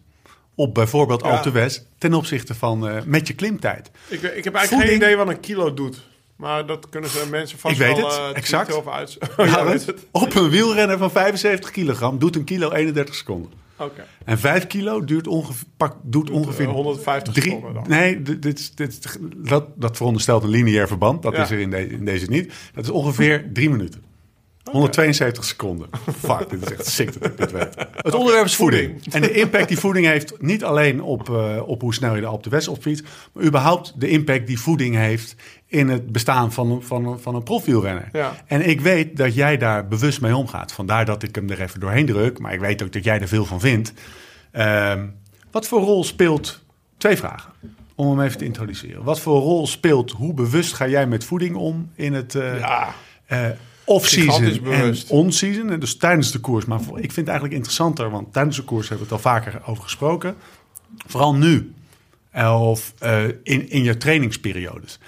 op 0.55 0.75
bijvoorbeeld 0.75 1.23
Ja. 1.23 1.31
Alpe 1.31 1.51
d'Huez 1.51 1.81
ten 1.99 2.15
opzichte 2.15 2.55
van 2.55 2.89
eh, 2.89 3.03
met 3.05 3.27
je 3.27 3.35
klimtijd. 3.35 3.91
ik, 4.09 4.23
ik 4.23 4.23
heb 4.23 4.55
eigenlijk 4.55 4.67
Voeding- 4.69 4.89
geen 4.89 4.97
idee 4.97 5.17
wat 5.17 5.29
een 5.29 5.41
kilo 5.41 5.75
doet. 5.75 6.03
Maar 6.37 6.67
dat 6.67 6.89
kunnen 6.89 7.11
ze 7.11 7.27
mensen 7.31 7.59
vast 7.59 7.75
Ik 7.75 7.81
weet 7.81 7.97
wel 7.97 8.07
het, 8.07 8.19
eh, 8.19 8.37
exact. 8.37 8.87
uit. 8.89 9.19
Oh, 9.37 9.65
weet 9.65 9.87
het. 9.87 10.07
Op 10.11 10.35
een 10.35 10.49
wielrenner 10.51 10.99
van 10.99 11.11
75 11.11 11.71
kilogram 11.71 12.19
doet 12.19 12.37
een 12.37 12.45
kilo 12.45 12.71
31 12.71 13.15
seconden. 13.15 13.51
Oké. 13.77 14.05
En 14.25 14.39
5 14.39 14.67
kilo 14.67 15.05
duurt 15.05 15.27
ongeveer, 15.27 15.67
pak, 15.77 15.97
doet 16.03 16.31
ongeveer 16.31 16.67
eh, 16.67 16.73
150 16.73 17.33
drie- 17.35 17.45
seconden 17.45 17.75
dan. 17.75 17.85
Nee, 17.89 18.23
dit, 18.23 18.43
dit, 18.43 18.77
dit- 18.77 19.19
dat, 19.37 19.65
dat 19.77 19.97
veronderstelt 19.97 20.43
een 20.43 20.49
lineair 20.49 20.87
verband. 20.89 21.23
Dat 21.23 21.37
Ja. 21.37 21.43
is 21.43 21.51
er 21.51 21.59
in, 21.59 21.71
de- 21.71 21.89
in 21.91 22.05
deze 22.05 22.27
niet. 22.27 22.53
Dat 22.75 22.85
is 22.85 22.91
ongeveer 22.91 23.45
drie 23.53 23.71
minuten. 23.71 24.03
172 24.75 25.45
seconden. 25.45 25.89
Fuck, 26.19 26.51
dit 26.51 26.63
is 26.63 26.73
echt 26.73 26.87
sick 26.87 27.13
dat 27.21 27.31
ik 27.31 27.37
dit 27.37 27.53
weet. 27.53 27.75
Het 27.97 28.15
onderwerp 28.15 28.45
is 28.45 28.57
voeding. 28.57 29.13
En 29.15 29.21
de 29.21 29.31
impact 29.33 29.69
die 29.69 29.79
voeding 29.79 30.07
heeft, 30.07 30.35
niet 30.43 30.65
alleen 30.65 31.03
op, 31.03 31.31
eh, 31.31 31.63
op 31.67 31.81
hoe 31.81 31.95
snel 31.95 32.15
je 32.15 32.21
de 32.21 32.27
Alpe 32.27 32.49
d'Huez 32.49 32.67
opfietst, 32.69 33.05
maar 33.33 33.45
überhaupt 33.45 33.93
de 34.01 34.09
impact 34.09 34.47
die 34.47 34.59
voeding 34.61 34.95
heeft 34.97 35.35
in 35.67 35.89
het 35.89 36.13
bestaan 36.13 36.53
van, 36.53 36.71
een- 36.71 36.83
van, 36.83 37.07
een- 37.07 37.19
van 37.19 37.35
een 37.35 37.43
profielrenner. 37.43 38.09
Ja. 38.13 38.33
En 38.47 38.69
ik 38.69 38.81
weet 38.81 39.17
dat 39.17 39.35
jij 39.35 39.57
daar 39.57 39.89
bewust 39.89 40.21
mee 40.21 40.37
omgaat. 40.37 40.73
Vandaar 40.73 41.05
dat 41.05 41.23
ik 41.23 41.35
hem 41.35 41.51
er 41.51 41.61
even 41.63 41.81
doorheen 41.81 42.07
druk. 42.07 42.39
Maar 42.39 42.53
ik 42.53 42.61
weet 42.61 42.83
ook 42.83 42.93
dat 42.93 43.05
jij 43.05 43.21
er 43.21 43.29
veel 43.29 43.45
van 43.45 43.61
vindt. 43.61 43.93
Ehm, 44.51 45.07
wat 45.51 45.67
voor 45.69 45.81
rol 45.81 46.05
speelt... 46.05 46.63
Twee 46.99 47.17
vragen, 47.17 47.51
om 47.95 48.09
hem 48.09 48.21
even 48.27 48.39
te 48.39 48.45
introduceren. 48.45 49.03
Wat 49.05 49.21
voor 49.21 49.41
rol 49.41 49.67
speelt, 49.67 50.11
hoe 50.11 50.35
bewust 50.35 50.73
ga 50.73 50.89
jij 50.89 51.07
met 51.07 51.25
voeding 51.25 51.57
om 51.57 51.91
in 51.95 52.13
het... 52.13 52.35
eh, 52.35 52.59
Ja, 52.59 52.95
eh, 53.27 53.47
off-season 53.85 54.45
en 54.45 54.63
bewust. 54.63 55.11
on-season. 55.11 55.71
En 55.71 55.81
dus 55.81 55.97
tijdens 55.97 56.33
de 56.33 56.39
koers. 56.39 56.65
Maar 56.65 56.81
ik 56.81 56.87
vind 56.87 57.17
het 57.17 57.27
eigenlijk 57.29 57.55
interessanter, 57.55 58.11
want 58.11 58.33
tijdens 58.33 58.57
de 58.57 58.63
koers 58.63 58.89
hebben 58.89 59.09
we 59.09 59.15
het 59.15 59.25
al 59.25 59.31
vaker 59.33 59.61
over 59.67 59.83
gesproken. 59.83 60.37
Vooral 61.07 61.35
nu. 61.35 61.73
Eh, 62.31 62.63
Of 62.71 62.95
eh, 62.99 63.25
in, 63.25 63.71
in 63.71 63.83
je 63.83 63.97
trainingsperiodes. 63.97 64.99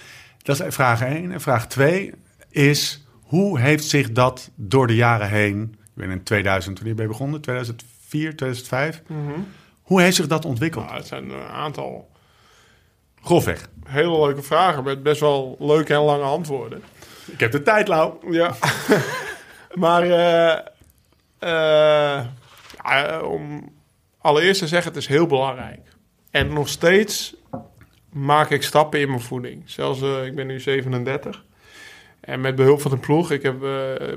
Dat 0.43 0.61
is 0.61 0.75
vraag 0.75 1.03
1. 1.03 1.33
En 1.33 1.41
vraag 1.41 1.67
2 1.67 2.13
is, 2.51 3.07
hoe 3.23 3.61
heeft 3.61 3.85
zich 3.85 4.13
dat 4.13 4.51
door 4.55 4.87
de 4.87 4.95
jaren 4.95 5.29
heen... 5.29 5.63
Ik 5.73 6.03
ben 6.03 6.11
in 6.11 6.23
2000, 6.23 6.77
wanneer 6.77 6.95
ben 6.95 7.05
je 7.05 7.11
begonnen? 7.11 7.41
2004, 7.41 8.37
2005? 8.37 9.03
Hoe 9.83 10.01
heeft 10.03 10.17
zich 10.17 10.27
dat 10.27 10.45
ontwikkeld? 10.45 10.85
nou, 10.85 10.97
het 10.97 11.07
zijn 11.07 11.31
een 11.31 11.49
aantal 11.49 12.09
Grofweg. 13.23 13.69
Hele 13.87 14.21
leuke 14.27 14.43
vragen 14.43 14.85
met 14.85 15.03
best 15.03 15.21
wel 15.21 15.57
leuke 15.59 15.95
en 15.95 16.01
lange 16.01 16.23
antwoorden. 16.23 16.83
Ik 17.27 17.41
heb 17.41 17.53
de 17.53 17.63
tijd, 17.63 17.89
Lau. 17.89 18.33
Ja. 18.33 18.55
maar 19.85 20.03
eh, 20.03 20.59
eh, 21.39 23.23
om 23.23 23.73
allereerst 24.19 24.61
te 24.61 24.67
zeggen, 24.67 24.93
het 24.93 25.01
is 25.01 25.07
heel 25.07 25.27
belangrijk. 25.27 25.81
En 26.31 26.53
nog 26.53 26.69
steeds 26.69 27.35
maak 28.13 28.51
ik 28.51 28.63
stappen 28.63 29.01
in 29.01 29.09
mijn 29.09 29.21
voeding. 29.21 29.63
Zelfs, 29.65 30.03
eh, 30.03 30.25
ik 30.25 30.35
ben 30.35 30.47
nu 30.47 30.61
37. 30.61 31.45
En 32.21 32.41
met 32.41 32.55
behulp 32.55 32.81
van 32.81 32.91
de 32.91 32.97
ploeg, 32.97 33.31
ik 33.31 33.43
heb, 33.43 33.63
eh, 33.63 33.71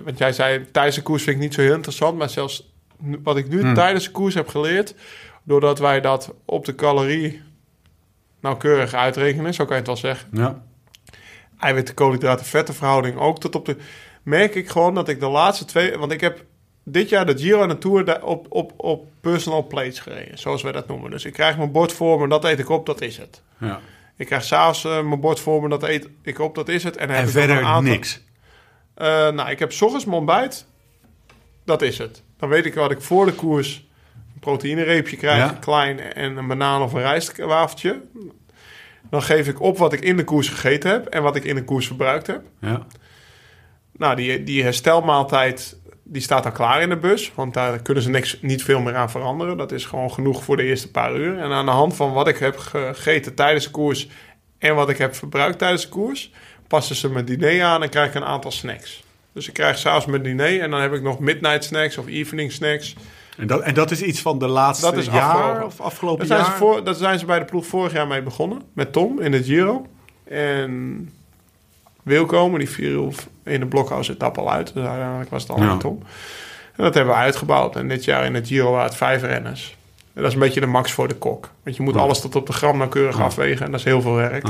want 0.04 0.18
jij 0.18 0.32
zei 0.32 0.72
tijdens 0.72 0.96
de 0.96 1.02
koers 1.02 1.24
vind 1.24 1.36
ik 1.36 1.42
niet 1.42 1.54
zo 1.54 1.62
heel 1.62 1.74
interessant, 1.74 2.18
maar 2.18 2.30
zelfs 2.30 2.74
wat 3.24 3.38
ik 3.38 3.50
nu 3.50 3.74
tijdens 3.74 4.06
de 4.06 4.12
koers 4.12 4.34
heb 4.34 4.48
geleerd, 4.48 4.96
doordat 5.44 5.80
wij 5.80 6.02
dat 6.02 6.34
op 6.46 6.66
de 6.66 6.76
calorie 6.76 7.42
nauwkeurig 8.42 8.94
uitrekenen, 8.94 9.54
zo 9.54 9.66
kan 9.66 9.74
je 9.74 9.82
het 9.82 9.88
wel 9.88 10.14
zeggen 10.14 10.30
Ja. 10.32 10.64
Eiwitten, 11.60 11.96
koolhydraten, 11.96 12.46
vetten 12.46 12.76
verhouding 12.76 13.18
ook 13.18 13.40
tot 13.40 13.56
op 13.56 13.66
de... 13.66 13.76
Merk 14.24 14.56
ik 14.56 14.70
gewoon 14.70 14.94
dat 14.96 15.10
ik 15.10 15.20
de 15.20 15.28
laatste 15.28 15.66
twee... 15.66 15.98
Want 15.98 16.12
ik 16.12 16.22
heb 16.22 16.46
dit 16.84 17.10
jaar 17.10 17.26
de 17.26 17.38
Giro 17.38 17.62
en 17.62 17.68
de 17.70 17.78
Tour 17.78 18.24
op, 18.24 18.46
op, 18.50 18.74
op 18.78 19.08
personal 19.22 19.68
plates 19.68 20.00
gereden. 20.00 20.38
Zoals 20.38 20.62
wij 20.62 20.72
dat 20.72 20.88
noemen. 20.88 21.12
Dus 21.12 21.26
ik 21.26 21.34
krijg 21.34 21.58
mijn 21.58 21.72
bord 21.72 21.94
voor 21.94 22.20
me, 22.20 22.28
dat 22.28 22.46
eet 22.46 22.60
ik 22.60 22.70
op, 22.70 22.86
dat 22.86 23.02
is 23.02 23.18
het. 23.18 23.42
ja. 23.60 23.80
Ik 24.18 24.26
krijg 24.26 24.44
s'avonds 24.44 24.86
eh, 24.86 25.02
mijn 25.04 25.20
bord 25.20 25.40
voor 25.40 25.62
me, 25.62 25.70
dat 25.70 25.84
eet 25.84 26.10
ik 26.22 26.40
op, 26.40 26.56
dat 26.56 26.70
is 26.70 26.84
het. 26.84 26.98
En, 26.98 27.08
dan 27.08 27.16
heb 27.16 27.26
En 27.26 27.32
ik 27.32 27.38
verder 27.38 27.58
een 27.58 27.66
aantal- 27.66 27.92
niks. 27.92 28.22
Eh, 28.94 29.08
nou, 29.30 29.50
ik 29.50 29.60
heb 29.60 29.72
's 29.72 29.82
ochtends 29.82 30.06
mijn 30.06 30.18
ontbijt. 30.18 30.66
Dat 31.66 31.82
is 31.82 31.98
het. 31.98 32.24
Dan 32.38 32.50
weet 32.50 32.66
ik 32.66 32.74
wat 32.74 32.92
ik 32.92 33.02
voor 33.02 33.26
de 33.26 33.34
koers... 33.34 33.88
een 34.34 34.40
proteïnereepje 34.40 35.18
krijg, 35.18 35.38
Ja. 35.38 35.58
klein... 35.60 36.00
en 36.00 36.38
een 36.38 36.48
banaan 36.48 36.82
of 36.82 36.94
een 36.94 37.02
rijstwafeltje. 37.02 38.02
Dan 39.10 39.22
geef 39.22 39.48
ik 39.48 39.62
op 39.62 39.78
wat 39.78 39.94
ik 39.94 40.02
in 40.02 40.18
de 40.18 40.24
koers 40.24 40.50
gegeten 40.50 40.92
heb... 40.92 41.06
en 41.06 41.24
wat 41.24 41.36
ik 41.36 41.44
in 41.44 41.56
de 41.56 41.64
koers 41.64 41.88
verbruikt 41.88 42.28
heb. 42.28 42.42
Ja. 42.62 42.86
Nou, 43.92 44.16
die, 44.16 44.44
die 44.44 44.64
herstelmaaltijd 44.64 45.78
die 46.04 46.22
staat 46.22 46.44
dan 46.44 46.52
klaar 46.52 46.82
in 46.82 46.90
de 46.90 46.98
bus. 46.98 47.32
Want 47.36 47.54
daar 47.54 47.82
kunnen 47.82 48.04
ze 48.04 48.10
niks, 48.10 48.38
niet 48.42 48.64
veel 48.64 48.80
meer 48.80 48.96
aan 48.96 49.10
veranderen. 49.10 49.58
Dat 49.58 49.72
is 49.72 49.86
gewoon 49.86 50.12
genoeg 50.12 50.44
voor 50.44 50.58
de 50.58 50.64
eerste 50.64 50.92
paar 50.92 51.16
uur. 51.16 51.38
En 51.38 51.52
aan 51.52 51.66
de 51.66 51.72
hand 51.72 51.96
van 51.96 52.14
wat 52.14 52.28
ik 52.28 52.38
heb 52.38 52.58
gegeten 52.58 53.36
tijdens 53.36 53.66
de 53.66 53.72
koers... 53.72 54.08
en 54.58 54.76
wat 54.76 54.90
ik 54.90 54.98
heb 54.98 55.16
verbruikt 55.16 55.58
tijdens 55.58 55.82
de 55.82 55.90
koers... 55.90 56.32
passen 56.68 56.96
ze 56.96 57.10
mijn 57.10 57.26
diner 57.26 57.64
aan 57.64 57.84
en 57.84 57.90
krijg 57.90 58.08
ik 58.08 58.16
een 58.16 58.26
aantal 58.26 58.52
snacks. 58.52 59.04
Dus 59.34 59.48
ik 59.48 59.54
krijg 59.54 59.78
s'avonds 59.78 60.06
mijn 60.06 60.24
diner 60.24 60.62
en 60.62 60.72
dan 60.72 60.82
heb 60.82 60.94
ik 60.94 61.02
nog 61.02 61.20
midnight 61.20 61.64
snacks 61.64 61.98
of 61.98 62.08
evening 62.08 62.52
snacks. 62.52 62.96
En, 63.40 63.48
dat, 63.48 63.62
en 63.62 63.74
dat 63.74 63.92
is 63.92 64.02
iets 64.02 64.22
van 64.22 64.40
de 64.40 64.48
laatste 64.48 64.86
Dat 64.86 64.98
is 64.98 65.06
jaar 65.06 65.22
afgelopen. 65.24 65.66
of 65.66 65.82
afgelopen 65.82 66.28
zijn, 66.28 66.40
jaar? 66.40 66.52
ze 66.52 66.58
voor, 66.58 66.84
daar 66.84 66.94
zijn 66.94 67.20
ze 67.20 67.26
bij 67.26 67.40
de 67.40 67.46
ploeg 67.46 67.66
vorig 67.66 67.94
jaar 67.94 68.08
mee 68.08 68.22
begonnen. 68.22 68.62
Met 68.74 68.94
Tom 68.94 69.20
in 69.22 69.32
de 69.32 69.44
Giro. 69.44 69.86
En 70.24 71.10
Wilco, 72.04 72.50
maar 72.50 72.60
die 72.60 72.70
viel 72.70 73.14
in 73.44 73.60
de 73.60 73.66
blokhouse 73.66 74.12
etappe 74.12 74.40
al 74.40 74.52
uit. 74.52 74.74
Dus 74.74 74.86
uiteindelijk 74.86 75.30
was 75.30 75.42
het 75.42 75.52
al 75.52 75.60
Ja. 75.62 75.72
met 75.72 75.80
Tom. 75.80 76.00
En 76.76 76.84
dat 76.84 76.94
hebben 76.94 77.14
we 77.14 77.20
uitgebouwd. 77.20 77.76
En 77.76 77.88
dit 77.88 78.04
jaar 78.06 78.26
in 78.26 78.34
de 78.34 78.46
Giro 78.46 78.72
waren 78.72 78.86
het 78.86 78.96
vijf 78.96 79.22
renners. 79.22 79.78
En 80.14 80.22
dat 80.22 80.26
is 80.26 80.34
een 80.34 80.40
beetje 80.40 80.60
de 80.60 80.66
max 80.66 80.92
voor 80.92 81.08
de 81.08 81.16
kok. 81.16 81.50
Want 81.64 81.76
je 81.76 81.84
moet 81.84 81.94
Ja. 81.94 82.00
alles 82.00 82.22
tot 82.22 82.36
op 82.36 82.46
de 82.48 82.54
gram 82.54 82.78
nauwkeurig 82.78 83.18
Ja. 83.18 83.24
afwegen. 83.24 83.66
En 83.66 83.72
dat 83.72 83.80
is 83.80 83.86
heel 83.86 84.02
veel 84.02 84.14
werk. 84.16 84.48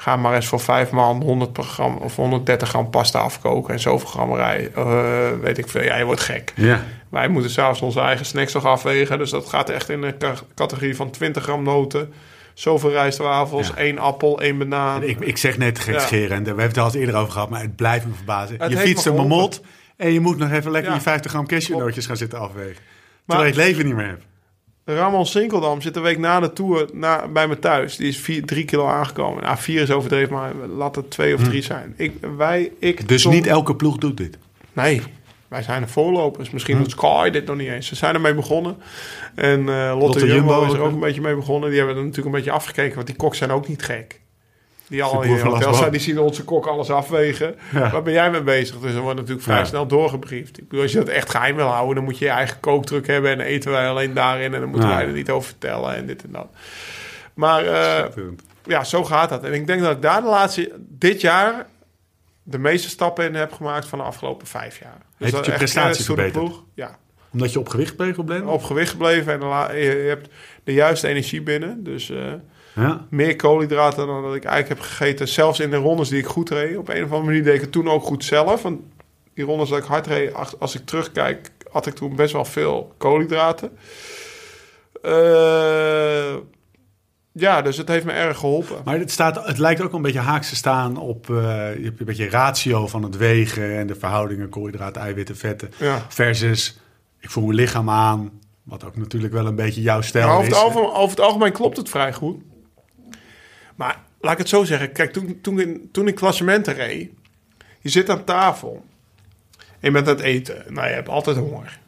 Ga 0.00 0.16
maar 0.16 0.34
eens 0.34 0.46
voor 0.46 0.60
vijf 0.60 0.90
man 0.90 1.22
100 1.22 1.52
per 1.52 1.64
gram 1.64 1.96
of 1.96 2.16
130 2.16 2.68
gram 2.68 2.90
pasta 2.90 3.18
afkoken. 3.20 3.72
En 3.74 3.80
zoveel 3.80 4.08
gram 4.08 4.34
rij. 4.34 4.70
eh, 4.74 5.30
weet 5.40 5.58
ik 5.58 5.68
veel. 5.68 5.82
Ja, 5.82 5.96
je 5.96 6.04
wordt 6.04 6.20
gek. 6.20 6.52
Ja. 6.56 6.82
Wij 7.08 7.28
moeten 7.28 7.50
s'avonds 7.50 7.80
onze 7.80 8.00
eigen 8.00 8.26
snacks 8.26 8.52
nog 8.52 8.64
afwegen. 8.64 9.18
Dus 9.18 9.30
dat 9.30 9.46
gaat 9.48 9.70
echt 9.70 9.88
in 9.88 10.00
de 10.00 10.16
ca- 10.18 10.34
categorie 10.54 10.96
van 10.96 11.10
20 11.10 11.42
gram 11.42 11.62
noten. 11.62 12.12
Zoveel 12.54 12.90
rijstwafels, 12.90 13.68
Ja. 13.68 13.74
één 13.76 13.98
appel, 13.98 14.40
één 14.40 14.58
banaan. 14.58 15.02
Ik, 15.02 15.20
ik 15.20 15.36
zeg 15.36 15.58
net 15.58 15.78
gekscherend, 15.78 16.30
en 16.32 16.42
we 16.42 16.46
hebben 16.48 16.64
het 16.66 16.76
er 16.76 16.82
al 16.82 16.88
eens 16.88 16.96
eerder 16.96 17.16
over 17.16 17.32
gehad, 17.32 17.48
maar 17.50 17.60
het 17.60 17.76
blijft 17.76 18.06
me 18.06 18.12
verbazen. 18.14 18.56
Het 18.58 18.70
je 18.70 18.76
fietst 18.78 19.06
een 19.06 19.14
mamot 19.14 19.60
en 19.96 20.12
je 20.12 20.20
moet 20.20 20.38
nog 20.38 20.50
even 20.50 20.70
lekker 20.70 20.90
Ja. 20.90 20.96
die 20.96 21.06
50 21.06 21.30
gram 21.30 21.46
cashewnootjes 21.46 22.06
gaan 22.06 22.16
zitten 22.16 22.38
afwegen. 22.38 22.82
Terwijl 23.26 23.48
je 23.48 23.54
het 23.54 23.64
leven 23.66 23.84
niet 23.86 23.94
meer 23.94 24.06
hebt. 24.06 24.24
Ramon 24.94 25.26
Sinkeldam 25.26 25.80
zit 25.80 25.96
een 25.96 26.02
week 26.02 26.18
na 26.18 26.40
de 26.40 26.52
Tour 26.52 26.88
na, 26.92 27.28
bij 27.28 27.48
me 27.48 27.58
thuis. 27.58 27.96
Die 27.96 28.08
is 28.08 28.16
vier, 28.18 28.44
drie 28.44 28.64
kilo 28.64 28.86
aangekomen. 28.86 29.42
Nou, 29.42 29.56
vier 29.58 29.82
is 29.82 29.90
overdreven, 29.90 30.32
maar 30.34 30.52
laat 30.76 30.96
het 30.96 31.10
twee 31.10 31.34
of 31.34 31.42
drie 31.42 31.62
zijn. 31.62 31.94
Ik, 31.96 32.12
wij, 32.36 32.72
ik, 32.78 32.98
Hm. 32.98 33.06
Dus 33.06 33.22
Tom- 33.22 33.32
niet 33.32 33.46
elke 33.46 33.76
ploeg 33.76 33.96
doet 33.96 34.16
dit. 34.16 34.38
Nee, 34.72 35.02
wij 35.48 35.62
zijn 35.62 35.82
de 35.82 35.88
voorlopers. 35.88 36.50
Misschien 36.50 36.76
Hm. 36.76 36.82
doet 36.82 36.90
Sky 36.90 37.30
dit 37.30 37.46
nog 37.46 37.56
niet 37.56 37.68
eens. 37.68 37.86
Ze 37.86 37.94
zijn 37.94 38.14
ermee 38.14 38.34
begonnen. 38.34 38.76
En 39.34 39.68
eh, 39.68 39.88
Lotte, 39.88 39.98
Lotte 39.98 40.26
Jumbo, 40.26 40.34
Jumbo 40.52 40.64
is 40.66 40.72
er 40.72 40.78
ook, 40.80 40.86
ook 40.86 40.92
een 40.92 41.00
beetje 41.00 41.20
mee 41.20 41.34
begonnen. 41.34 41.68
Die 41.70 41.78
hebben 41.78 41.96
er 41.96 42.02
natuurlijk 42.02 42.28
een 42.28 42.42
beetje 42.42 42.50
afgekeken. 42.56 42.94
Want 42.94 43.06
die 43.06 43.16
koks 43.16 43.38
zijn 43.38 43.50
ook 43.50 43.68
niet 43.68 43.82
gek. 43.82 44.20
Die 44.88 45.02
al 45.02 45.22
in 45.22 45.30
hotels 45.30 45.52
Lasbo. 45.64 45.72
zijn, 45.72 45.90
die 45.90 46.00
zien 46.00 46.18
onze 46.18 46.44
kok 46.44 46.66
alles 46.66 46.90
afwegen. 46.90 47.54
Ja. 47.72 47.90
Waar 47.90 48.02
ben 48.02 48.12
jij 48.12 48.30
mee 48.30 48.42
bezig? 48.42 48.78
Dus 48.78 48.92
dan 48.92 49.02
wordt 49.02 49.16
natuurlijk 49.16 49.44
vrij 49.46 49.58
Ja. 49.58 49.64
snel 49.64 49.86
doorgebriefd. 49.86 50.58
Ik 50.58 50.68
bedoel, 50.68 50.82
als 50.82 50.92
je 50.92 50.98
dat 50.98 51.08
echt 51.08 51.30
geheim 51.30 51.56
wil 51.56 51.66
houden, 51.66 51.94
dan 51.94 52.04
moet 52.04 52.18
je 52.18 52.24
je 52.24 52.30
eigen 52.30 52.60
kooktruck 52.60 53.06
hebben. 53.06 53.30
En 53.30 53.38
dan 53.38 53.46
eten 53.46 53.70
wij 53.70 53.88
alleen 53.88 54.14
daarin. 54.14 54.54
En 54.54 54.60
dan 54.60 54.68
moeten 54.68 54.88
wij 54.88 55.06
er 55.06 55.12
niet 55.12 55.30
over 55.30 55.48
vertellen 55.48 55.94
en 55.94 56.06
dit 56.06 56.22
en 56.24 56.32
dat. 56.32 56.46
Maar 57.34 57.64
eh, 57.66 58.04
ja, 58.64 58.84
zo 58.84 59.04
gaat 59.04 59.28
dat. 59.28 59.44
En 59.44 59.52
ik 59.52 59.66
denk 59.66 59.80
dat 59.82 59.96
ik 59.96 60.02
daar 60.02 60.20
de 60.22 60.28
laatste, 60.28 60.72
dit 60.78 61.20
jaar, 61.20 61.66
de 62.42 62.58
meeste 62.58 62.88
stappen 62.88 63.24
in 63.26 63.34
heb 63.34 63.52
gemaakt 63.52 63.86
van 63.86 63.98
de 63.98 64.04
afgelopen 64.04 64.46
vijf 64.46 64.78
jaar. 64.78 64.98
Heeft 65.16 65.32
dat 65.32 65.40
het 65.40 65.50
je 65.54 65.58
prestatie 65.58 66.04
verbeterd? 66.04 66.52
Ja, 66.74 66.98
Omdat 67.32 67.52
je 67.52 67.58
op 67.58 67.68
gewicht 67.68 67.96
bleef 67.96 68.16
bent? 68.16 68.46
op 68.46 68.62
gewicht 68.62 68.90
gebleven 68.90 69.32
en 69.32 69.76
je 69.80 70.04
hebt 70.08 70.28
de 70.64 70.72
juiste 70.72 71.08
energie 71.08 71.42
binnen. 71.42 71.84
Dus 71.84 72.10
eh, 72.10 72.16
Ja. 72.78 73.06
meer 73.10 73.36
koolhydraten 73.36 74.06
dan 74.06 74.22
dat 74.22 74.34
ik 74.34 74.44
eigenlijk 74.44 74.80
heb 74.80 74.90
gegeten. 74.90 75.28
Zelfs 75.28 75.60
in 75.60 75.70
de 75.70 75.76
rondes 75.76 76.08
die 76.08 76.18
ik 76.18 76.26
goed 76.26 76.50
reed. 76.50 76.76
Op 76.76 76.88
een 76.88 77.04
of 77.04 77.10
andere 77.10 77.22
manier 77.22 77.44
deed 77.44 77.54
ik 77.54 77.60
het 77.60 77.72
toen 77.72 77.88
ook 77.88 78.02
goed 78.02 78.24
zelf. 78.24 78.62
Want 78.62 78.80
die 79.34 79.44
rondes 79.44 79.68
dat 79.68 79.78
ik 79.78 79.84
hard 79.84 80.06
reed, 80.06 80.34
als 80.58 80.74
ik 80.74 80.86
terugkijk, 80.86 81.50
had 81.70 81.86
ik 81.86 81.94
toen 81.94 82.16
best 82.16 82.32
wel 82.32 82.44
veel 82.44 82.94
koolhydraten. 82.96 83.70
Eh, 85.02 86.34
ja, 87.32 87.62
dus 87.62 87.76
het 87.76 87.88
heeft 87.88 88.04
me 88.04 88.12
erg 88.12 88.38
geholpen. 88.38 88.76
Maar 88.84 88.98
het, 88.98 89.10
staat, 89.10 89.46
het 89.46 89.58
lijkt 89.58 89.80
ook 89.80 89.92
een 89.92 90.02
beetje 90.02 90.18
haaks 90.18 90.48
te 90.48 90.56
staan 90.56 90.96
op 90.96 91.30
eh, 91.30 91.36
je 91.76 91.84
hebt 91.84 92.00
een 92.00 92.06
beetje 92.06 92.28
ratio 92.28 92.86
van 92.86 93.02
het 93.02 93.16
wegen 93.16 93.78
en 93.78 93.86
de 93.86 93.94
verhoudingen 93.94 94.48
koolhydraten, 94.48 95.02
eiwitten, 95.02 95.36
vetten. 95.36 95.70
Ja. 95.78 96.06
Versus 96.08 96.80
ik 97.20 97.30
voel 97.30 97.44
mijn 97.44 97.56
lichaam 97.56 97.90
aan, 97.90 98.30
wat 98.62 98.84
ook 98.84 98.96
natuurlijk 98.96 99.32
wel 99.32 99.46
een 99.46 99.54
beetje 99.54 99.82
jouw 99.82 100.00
stijl 100.00 100.28
over, 100.28 100.40
is. 100.42 100.48
het 100.48 100.56
algemeen, 100.56 100.90
over 100.90 101.10
het 101.10 101.20
algemeen 101.20 101.52
klopt 101.52 101.76
het 101.76 101.88
vrij 101.88 102.12
goed. 102.12 102.36
Maar 103.78 104.00
laat 104.20 104.32
ik 104.32 104.38
het 104.38 104.48
zo 104.48 104.64
zeggen. 104.64 104.92
Kijk, 104.92 105.12
toen, 105.12 105.38
toen, 105.42 105.60
in, 105.60 105.88
toen 105.92 106.08
ik 106.08 106.14
klassementen 106.14 106.74
reed... 106.74 107.10
Je 107.80 107.88
zit 107.88 108.10
aan 108.10 108.24
tafel. 108.24 108.84
En 109.58 109.64
je 109.80 109.90
bent 109.90 110.08
aan 110.08 110.14
het 110.14 110.24
eten. 110.24 110.64
Nou, 110.68 110.88
je 110.88 110.94
hebt 110.94 111.08
altijd 111.08 111.36
honger. 111.36 111.78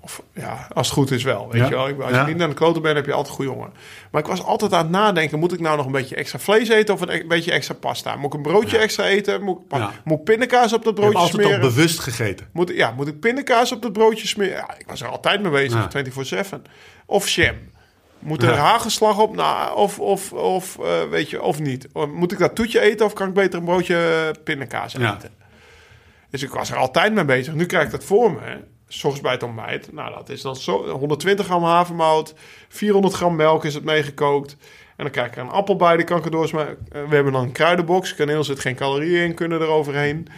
Of 0.00 0.22
ja, 0.34 0.68
als 0.72 0.86
het 0.86 0.96
goed 0.96 1.10
is 1.10 1.22
wel. 1.22 1.48
Weet 1.50 1.60
Ja. 1.60 1.68
je 1.86 1.94
wel. 1.96 2.02
Als 2.06 2.14
Ja. 2.14 2.26
je 2.26 2.32
niet 2.32 2.42
aan 2.42 2.48
de 2.48 2.54
kloten 2.54 2.82
bent, 2.82 2.96
heb 2.96 3.06
je 3.06 3.12
altijd 3.12 3.34
goede 3.34 3.50
honger. 3.50 3.70
Maar 4.10 4.20
ik 4.20 4.26
was 4.26 4.42
altijd 4.42 4.72
aan 4.72 4.82
het 4.82 4.90
nadenken. 4.90 5.38
Moet 5.38 5.52
ik 5.52 5.60
nou 5.60 5.76
nog 5.76 5.86
een 5.86 5.92
beetje 5.92 6.14
extra 6.16 6.38
vlees 6.38 6.68
eten 6.68 6.94
of 6.94 7.00
een 7.00 7.08
e- 7.10 7.24
beetje 7.26 7.52
extra 7.52 7.74
pasta? 7.74 8.16
Moet 8.16 8.26
ik 8.26 8.34
een 8.34 8.42
broodje 8.42 8.78
extra 8.78 9.04
eten? 9.06 9.42
Moet 9.42 9.58
ik, 9.68 9.76
Ja. 9.76 9.92
moet 10.04 10.24
pindakaas 10.24 10.72
op 10.72 10.84
dat 10.84 10.94
broodje 10.94 11.18
altijd 11.18 11.42
smeren? 11.42 11.60
al 11.62 11.68
bewust 11.68 11.98
gegeten. 11.98 12.48
Moet, 12.52 12.70
ja, 12.74 12.90
moet 12.90 13.08
ik 13.08 13.20
pindakaas 13.20 13.72
op 13.72 13.82
dat 13.82 13.92
broodje 13.92 14.26
smeren? 14.26 14.52
Ja, 14.56 14.74
ik 14.78 14.86
was 14.86 15.00
er 15.00 15.08
altijd 15.08 15.42
mee 15.42 15.50
bezig, 15.50 15.72
Ja. 15.80 15.90
24-7. 15.90 16.62
Of 17.06 17.28
jam. 17.28 17.54
Moet 18.22 18.42
er 18.42 18.54
hagelslag 18.56 19.18
op? 19.18 19.34
Nou, 19.36 19.76
of, 19.76 19.98
of, 19.98 20.32
of, 20.32 20.78
eh, 20.78 21.02
weet 21.10 21.30
je, 21.30 21.42
of 21.42 21.60
niet. 21.60 21.88
Moet 22.14 22.32
ik 22.32 22.38
dat 22.38 22.54
toetje 22.54 22.80
eten 22.80 23.06
of 23.06 23.12
kan 23.12 23.28
ik 23.28 23.34
beter 23.34 23.58
een 23.58 23.64
broodje 23.64 24.30
pindakaas 24.44 24.94
eten? 24.94 25.30
Dus 26.30 26.42
ik 26.42 26.50
was 26.50 26.70
er 26.70 26.76
altijd 26.76 27.12
mee 27.14 27.24
bezig. 27.24 27.54
Nu 27.54 27.66
krijg 27.66 27.84
ik 27.84 27.90
dat 27.90 28.04
voor 28.04 28.32
me. 28.32 28.38
hè. 28.42 28.56
S 28.88 28.96
ochtends 29.04 29.20
bij 29.20 29.32
het 29.32 29.42
ontbijt. 29.42 29.92
Nou, 29.92 30.14
dat 30.14 30.28
is 30.28 30.42
dan 30.42 30.56
zo, 30.56 30.88
120 30.88 31.46
gram 31.46 31.64
havermout. 31.64 32.34
400 32.68 33.14
gram 33.14 33.36
melk 33.36 33.64
is 33.64 33.74
het 33.74 33.84
meegekookt. 33.84 34.56
En 34.96 35.04
dan 35.04 35.10
krijg 35.10 35.26
ik 35.28 35.36
er 35.36 35.42
een 35.42 35.48
appel 35.50 35.76
bij. 35.76 35.96
Die 35.96 36.04
kan 36.04 36.18
ik 36.18 36.24
er 36.24 36.30
doorsmaken. 36.30 36.78
Eh, 36.88 37.02
We 37.08 37.14
hebben 37.14 37.32
dan 37.32 37.42
een 37.42 37.52
kruidenbox. 37.52 38.14
Kaneel 38.14 38.44
zit 38.44 38.60
geen 38.60 38.74
calorieën 38.74 39.24
in. 39.24 39.34
Kunnen 39.34 39.60
er 39.60 39.66
overheen. 39.68 40.28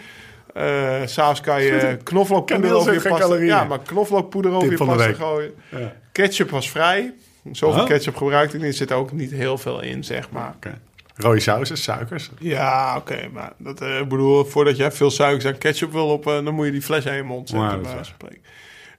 Eh 0.55 1.01
S'avonds 1.05 1.41
kan 1.41 1.63
je 1.63 1.97
knoflookpoeder 2.03 2.75
over 2.75 2.93
je 2.93 3.01
pasta... 3.09 3.35
Ja, 3.35 3.65
maar 3.65 3.79
knoflookpoeder 3.79 4.53
over 4.53 4.69
Tip 4.69 4.79
je 4.79 4.85
pasta 4.85 5.13
gooien. 5.13 5.55
Ja. 5.69 5.93
Ketchup 6.13 6.51
was 6.51 6.71
vrij. 6.71 7.15
Zoveel 7.53 7.81
Oh. 7.83 7.87
ketchup 7.89 8.17
gebruikte 8.17 8.57
ik 8.57 8.63
niet. 8.63 8.71
Er 8.71 8.77
zit 8.77 8.93
ook 8.93 9.13
niet 9.13 9.31
heel 9.31 9.59
veel 9.59 9.81
in, 9.83 10.05
zeg 10.05 10.31
maar. 10.31 10.53
Oké. 10.57 10.79
Rode 11.17 11.41
sausen, 11.41 11.77
suikers. 11.79 12.31
Ja, 12.39 12.97
oké, 12.97 13.29
maar 13.33 13.53
dat 13.57 13.81
ik 13.81 14.09
bedoel, 14.09 14.45
voordat 14.45 14.77
je 14.77 14.91
veel 14.91 15.11
suikers 15.11 15.45
en 15.45 15.59
ketchup 15.59 15.93
wil 15.93 16.09
op, 16.09 16.27
eh, 16.27 16.45
dan 16.45 16.55
moet 16.55 16.67
je 16.67 16.73
die 16.73 16.83
fles 16.83 17.05
in 17.05 17.15
je 17.15 17.23
mond 17.23 17.49
zetten. 17.49 17.69
Ja. 17.83 18.03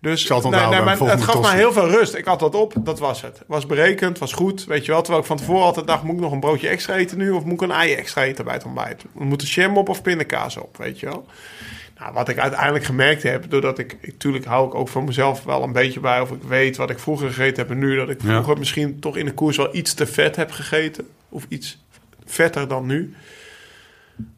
Dus 0.01 0.27
nee, 0.29 0.67
nee, 0.69 0.81
maar 0.81 0.99
het 0.99 1.23
gaf 1.23 1.41
mij 1.41 1.55
heel 1.55 1.73
veel 1.73 1.89
rust. 1.89 2.13
Ik 2.15 2.25
had 2.25 2.39
dat 2.39 2.55
op, 2.55 2.73
dat 2.79 2.99
was 2.99 3.21
het. 3.21 3.41
Was 3.47 3.65
berekend, 3.65 4.17
was 4.19 4.33
goed, 4.33 4.65
weet 4.65 4.85
je 4.85 4.91
wel. 4.91 5.01
Terwijl 5.01 5.21
ik 5.21 5.27
van 5.27 5.37
tevoren 5.37 5.63
altijd 5.63 5.87
dacht, 5.87 6.03
moet 6.03 6.15
ik 6.15 6.21
nog 6.21 6.31
een 6.31 6.39
broodje 6.39 6.67
extra 6.67 6.95
eten 6.95 7.17
nu? 7.17 7.31
Of 7.31 7.43
moet 7.43 7.53
ik 7.53 7.61
een 7.61 7.71
ei 7.71 7.93
extra 7.93 8.23
eten 8.23 8.45
bij 8.45 8.53
het 8.53 8.65
ontbijt? 8.65 9.03
Moet 9.11 9.41
er 9.41 9.47
jam 9.47 9.77
op 9.77 9.89
of 9.89 10.01
pindakaas 10.01 10.57
op, 10.57 10.77
weet 10.77 10.99
je 10.99 11.05
wel? 11.05 11.25
Nou, 11.99 12.13
wat 12.13 12.29
ik 12.29 12.37
uiteindelijk 12.37 12.85
gemerkt 12.85 13.23
heb, 13.23 13.49
doordat 13.49 13.79
ik, 13.79 13.97
natuurlijk 14.01 14.45
hou 14.45 14.67
ik 14.67 14.75
ook 14.75 14.87
voor 14.87 15.03
mezelf 15.03 15.43
wel 15.43 15.63
een 15.63 15.71
beetje 15.71 15.99
bij 15.99 16.19
of 16.21 16.31
ik 16.31 16.43
weet 16.43 16.77
wat 16.77 16.89
ik 16.89 16.99
vroeger 16.99 17.27
gegeten 17.27 17.57
heb 17.57 17.69
en 17.71 17.77
nu, 17.77 17.95
dat 17.95 18.09
ik 18.09 18.21
Ja. 18.21 18.27
vroeger 18.33 18.57
misschien 18.57 18.99
toch 18.99 19.17
in 19.17 19.25
de 19.25 19.33
koers 19.33 19.57
wel 19.57 19.75
iets 19.75 19.93
te 19.93 20.05
vet 20.05 20.35
heb 20.35 20.51
gegeten 20.51 21.07
of 21.29 21.45
iets 21.49 21.83
vetter 22.25 22.67
dan 22.67 22.85
nu. 22.85 23.13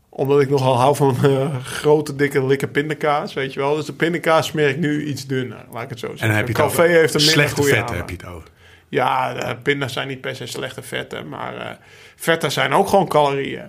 Omdat 0.10 0.42
ik 0.42 0.50
nogal 0.50 0.78
hou 0.80 0.96
van 0.96 1.18
eh, 1.24 1.56
grote, 1.64 2.16
dikke, 2.16 2.46
likke 2.46 2.68
pindakaas, 2.68 3.34
weet 3.34 3.54
je 3.54 3.60
wel. 3.60 3.76
Dus 3.76 3.86
de 3.86 3.94
pindakaas 3.94 4.48
smeer 4.48 4.70
ik 4.70 4.78
nu 4.78 5.06
iets 5.06 5.26
dunner, 5.28 5.66
laat 5.72 5.84
ik 5.84 5.90
het 5.90 6.00
zo 6.00 6.08
zeggen. 6.08 6.30
En 6.30 6.36
heb 6.36 6.48
je 6.48 6.54
café 6.54 6.82
heeft 6.88 7.14
een 7.14 7.20
minder 7.26 7.30
slechte 7.34 7.56
goede 7.56 7.76
vetten. 7.76 7.96
Heb 7.96 8.10
je 8.10 8.16
het 8.16 8.26
over. 8.26 8.50
Ja, 8.90 9.34
de 9.34 9.56
pinda's 9.56 9.94
zijn 9.94 10.08
niet 10.08 10.22
per 10.22 10.36
se 10.36 10.46
slechte 10.46 10.82
vetten, 10.82 11.30
maar 11.30 11.56
eh, 11.58 11.70
vetten 12.16 12.52
zijn 12.52 12.74
ook 12.74 12.88
gewoon 12.88 13.08
calorieën. 13.08 13.68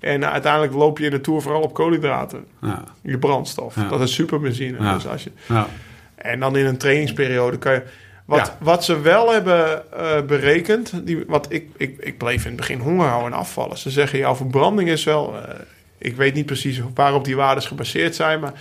En 0.00 0.30
uiteindelijk 0.30 0.72
loop 0.72 0.98
je 0.98 1.04
in 1.04 1.10
de 1.10 1.20
Tour 1.20 1.42
vooral 1.42 1.60
op 1.62 1.74
koolhydraten. 1.74 2.44
Ja. 2.62 2.84
Je 3.02 3.18
brandstof. 3.18 3.74
Ja. 3.74 3.88
Dat 3.88 4.00
is 4.00 4.14
superbenzine. 4.14 4.82
Ja. 4.82 4.94
Dus 4.94 5.06
als 5.06 5.24
je, 5.24 5.30
Ja. 5.48 5.66
en 6.14 6.40
dan 6.40 6.56
in 6.56 6.66
een 6.66 6.76
trainingsperiode 6.78 7.58
kan 7.58 7.72
je... 7.72 7.82
Wat, 8.24 8.52
wat 8.60 8.84
ze 8.84 9.00
wel 9.00 9.32
hebben 9.32 9.92
eh, 9.92 10.20
berekend... 10.22 11.06
Die, 11.06 11.24
wat 11.26 11.46
ik, 11.48 11.68
ik, 11.76 11.96
ik 11.98 12.18
bleef 12.18 12.42
in 12.42 12.48
het 12.48 12.56
begin 12.56 12.78
honger 12.78 13.06
houden 13.06 13.32
en 13.32 13.38
afvallen. 13.38 13.78
Ze 13.78 13.90
zeggen, 13.90 14.18
jouw 14.18 14.34
verbranding 14.34 14.88
is 14.88 15.04
wel... 15.04 15.36
eh, 15.36 15.54
ik 15.98 16.16
weet 16.16 16.34
niet 16.34 16.46
precies 16.46 16.80
waarop 16.94 17.24
die 17.24 17.36
waarden 17.36 17.62
gebaseerd 17.64 18.14
zijn... 18.14 18.40
maar 18.40 18.52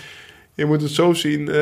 je 0.53 0.65
moet 0.65 0.81
het 0.81 0.91
zo 0.91 1.13
zien... 1.13 1.47
eh, 1.49 1.53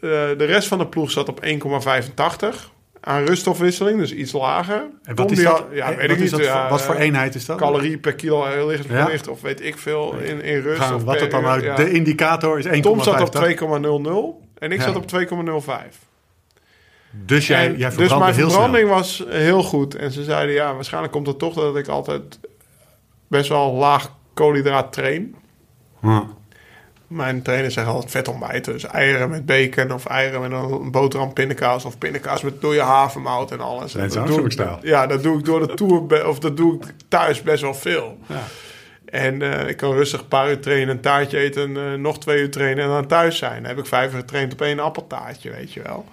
de 0.00 0.34
rest 0.44 0.68
van 0.68 0.78
de 0.78 0.86
ploeg 0.86 1.10
zat 1.10 1.28
op 1.28 1.44
1,85 1.44 2.71
aan 3.04 3.24
ruststofwisseling, 3.24 3.98
dus 3.98 4.12
iets 4.12 4.32
lager. 4.32 4.82
En 5.02 5.14
wat 5.14 5.30
is 5.30 5.42
dat? 5.42 5.64
ja, 5.72 5.86
weet 5.88 5.96
wat 5.96 6.04
ik 6.04 6.10
is 6.10 6.20
niet. 6.20 6.30
dat 6.30 6.40
ja, 6.40 6.60
voor- 6.60 6.70
wat 6.70 6.82
voor 6.82 6.94
eh, 6.94 7.00
eenheid 7.00 7.34
is 7.34 7.44
dat? 7.46 7.58
Calorie 7.58 7.98
per 7.98 8.14
kilo 8.14 8.66
lichaamsgewicht 8.68 9.24
Ja? 9.26 9.30
of 9.32 9.40
weet 9.40 9.64
ik 9.64 9.78
veel 9.78 10.14
in, 10.14 10.42
in 10.42 10.60
rust. 10.60 10.80
Gaan, 10.80 10.94
of 10.94 11.02
wat 11.04 11.20
het 11.20 11.30
dan 11.30 11.46
uit? 11.46 11.62
ja. 11.62 11.74
De 11.76 11.90
indicator 11.90 12.58
is 12.58 12.66
1,5. 12.66 12.80
Tom 12.80 13.02
zat 13.02 13.20
op 13.20 13.34
2,00 13.34 14.48
en 14.58 14.72
ik 14.72 14.80
zat 14.82 14.96
op 14.96 15.04
2,05. 15.06 15.98
Dus 17.10 17.46
jij, 17.46 17.66
En 17.66 17.76
jij 17.76 17.88
dus 17.96 18.08
mijn 18.18 18.34
heel 18.34 18.50
verbranding 18.50 18.84
snel. 18.86 18.96
was 18.96 19.24
heel 19.28 19.62
goed. 19.62 19.94
En 19.94 20.10
ze 20.10 20.24
zeiden, 20.24 20.54
ja, 20.54 20.74
waarschijnlijk 20.74 21.12
komt 21.12 21.26
het 21.26 21.38
toch 21.38 21.54
dat 21.54 21.76
ik 21.76 21.88
altijd 21.88 22.38
best 23.28 23.48
wel 23.48 23.72
laag 23.72 24.12
koolhydraat 24.34 24.92
train. 24.92 25.34
Ja. 26.02 26.26
Mijn 27.12 27.42
trainer 27.42 27.70
zegt 27.70 27.86
altijd 27.86 28.10
vet 28.10 28.28
ontbijten. 28.28 28.72
Dus 28.72 28.84
eieren 28.84 29.30
met 29.30 29.46
bacon 29.46 29.92
of 29.92 30.06
eieren 30.06 30.40
met 30.40 30.52
een 30.52 30.90
boterham 30.90 31.32
pindakaas 31.32 31.84
of 31.84 31.98
pindakaas 31.98 32.42
met 32.42 32.60
door 32.60 32.74
je 32.74 32.80
havermout 32.80 33.50
en 33.50 33.60
alles. 33.60 33.92
Dat 33.92 34.26
doe 34.26 34.44
ik-. 34.44 34.82
Ja, 34.82 35.06
dat 35.06 35.22
doe 35.22 35.38
ik 35.38 35.44
door 35.44 35.66
de 35.66 35.74
tour 35.74 36.26
of 36.28 36.38
dat 36.38 36.56
doe 36.56 36.74
ik 36.74 36.82
thuis 37.08 37.42
best 37.42 37.62
wel 37.62 37.74
veel. 37.74 38.18
Ja. 38.26 38.42
En 39.04 39.42
eh, 39.42 39.68
ik 39.68 39.76
kan 39.76 39.92
rustig 39.92 40.20
een 40.20 40.28
paar 40.28 40.50
uur 40.50 40.60
trainen, 40.60 40.88
een 40.88 41.00
taartje 41.00 41.38
eten, 41.38 41.76
eh, 41.76 41.98
nog 41.98 42.18
twee 42.18 42.40
uur 42.40 42.50
trainen 42.50 42.84
en 42.84 42.90
dan 42.90 43.06
thuis 43.06 43.38
zijn. 43.38 43.62
Dan 43.62 43.64
heb 43.64 43.78
ik 43.78 43.86
vijf 43.86 44.12
uur 44.12 44.18
getraind 44.18 44.52
op 44.52 44.60
één 44.60 44.78
appeltaartje, 44.78 45.50
weet 45.50 45.72
je 45.72 45.82
wel. 45.82 46.04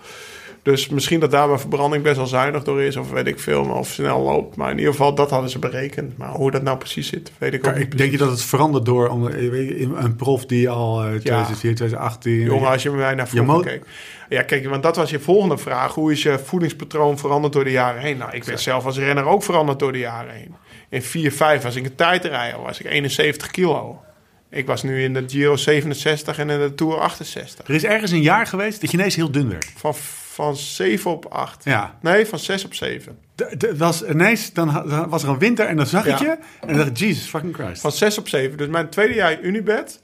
Dus 0.62 0.90
misschien 0.90 1.20
dat 1.20 1.32
daar 1.32 1.48
mijn 1.48 1.60
verbranding 1.60 2.04
best 2.04 2.18
wel 2.18 2.28
zuinig 2.28 2.64
door 2.64 2.82
is, 2.82 2.96
of 2.96 3.12
weet 3.12 3.28
ik 3.28 3.40
veel, 3.40 3.64
of 3.64 3.88
snel 3.88 4.22
loopt. 4.22 4.56
Maar 4.56 4.72
in 4.72 4.78
ieder 4.78 4.92
geval, 4.92 5.16
dat 5.16 5.30
hadden 5.30 5.50
ze 5.50 5.60
berekend. 5.60 6.18
Maar 6.18 6.30
hoe 6.30 6.52
dat 6.52 6.64
nou 6.64 6.78
precies 6.78 7.08
zit, 7.08 7.32
weet 7.38 7.54
ik 7.54 7.68
ook 7.68 7.74
niet 7.74 7.84
Ik 7.84 7.98
denk 7.98 8.12
je 8.12 8.18
dat 8.18 8.30
het 8.30 8.42
verandert 8.42 8.86
door 8.86 9.30
eh, 9.30 9.80
een 9.80 10.16
prof 10.16 10.46
die 10.46 10.70
al 10.70 11.04
eh 11.04 11.08
2004, 11.08 11.76
2018... 11.76 12.34
Jongen, 12.34 12.70
als 12.70 12.84
je 12.84 12.90
met 12.90 13.00
mij 13.00 13.16
naar 13.16 13.28
vroeger 13.28 13.64
keek. 13.64 13.84
Ja, 14.30 14.42
kijk, 14.42 14.70
want 14.70 14.84
dat 14.84 14.96
was 14.96 15.10
je 15.10 15.20
volgende 15.20 15.58
vraag. 15.58 15.94
Hoe 15.94 16.12
is 16.12 16.24
je 16.24 16.40
voedingspatroon 16.40 17.18
veranderd 17.18 17.54
door 17.54 17.64
de 17.64 17.72
jaren 17.72 18.02
heen? 18.02 18.18
Nou, 18.18 18.32
ik 18.32 18.46
ben 18.46 18.60
zelf 18.60 18.86
als 18.86 18.98
renner 18.98 19.26
ook 19.26 19.44
veranderd 19.44 19.80
door 19.80 19.92
de 19.92 20.00
jaren 20.00 20.34
heen. 20.34 20.56
In 20.90 21.02
4, 21.02 21.32
5 21.32 21.64
was 21.64 21.76
ik 21.76 21.86
een 21.86 21.96
tijdrijder, 21.96 22.62
was 22.62 22.80
ik 22.80 22.86
71 22.86 23.52
kilo. 23.52 24.02
Ik 24.50 24.66
was 24.66 24.84
nu 24.84 25.04
in 25.04 25.14
de 25.14 25.24
Giro 25.28 25.56
67 25.56 26.38
en 26.38 26.50
in 26.50 26.60
de 26.60 26.76
Tour 26.76 27.00
68. 27.00 27.68
Er 27.68 27.76
is 27.76 27.84
ergens 27.84 28.12
een 28.12 28.22
jaar 28.22 28.48
geweest 28.48 28.82
dat 28.82 28.92
je 28.92 28.98
ineens 28.98 29.16
heel 29.16 29.32
dun 29.32 29.50
werd. 29.50 29.72
Van, 29.76 29.94
van 30.40 30.56
7 30.56 31.12
op 31.12 31.26
8. 31.26 31.64
Ja. 31.64 31.96
Nee, 32.02 32.26
van 32.26 32.40
6 32.40 32.66
op 32.66 32.74
7. 32.74 33.18
D- 33.36 33.60
d- 33.60 33.78
was 33.78 34.04
ineens, 34.06 34.54
dan, 34.54 34.84
dan 34.90 35.10
was 35.10 35.24
er 35.24 35.30
een 35.30 35.38
winter 35.40 35.66
en 35.66 35.78
dan 35.78 35.86
zag 35.86 36.06
ik 36.06 36.20
Ja. 36.20 36.26
je 36.26 36.30
en 36.62 36.68
dan 36.68 36.76
dacht 36.78 36.90
ik, 36.90 36.98
Jesus 36.98 37.30
fucking 37.30 37.54
Christ. 37.56 37.82
Van 37.82 37.92
6 37.92 38.18
op 38.18 38.28
7. 38.28 38.58
Dus 38.58 38.68
mijn 38.68 38.90
tweede 38.90 39.14
jaar 39.14 39.40
Unibed. 39.42 40.02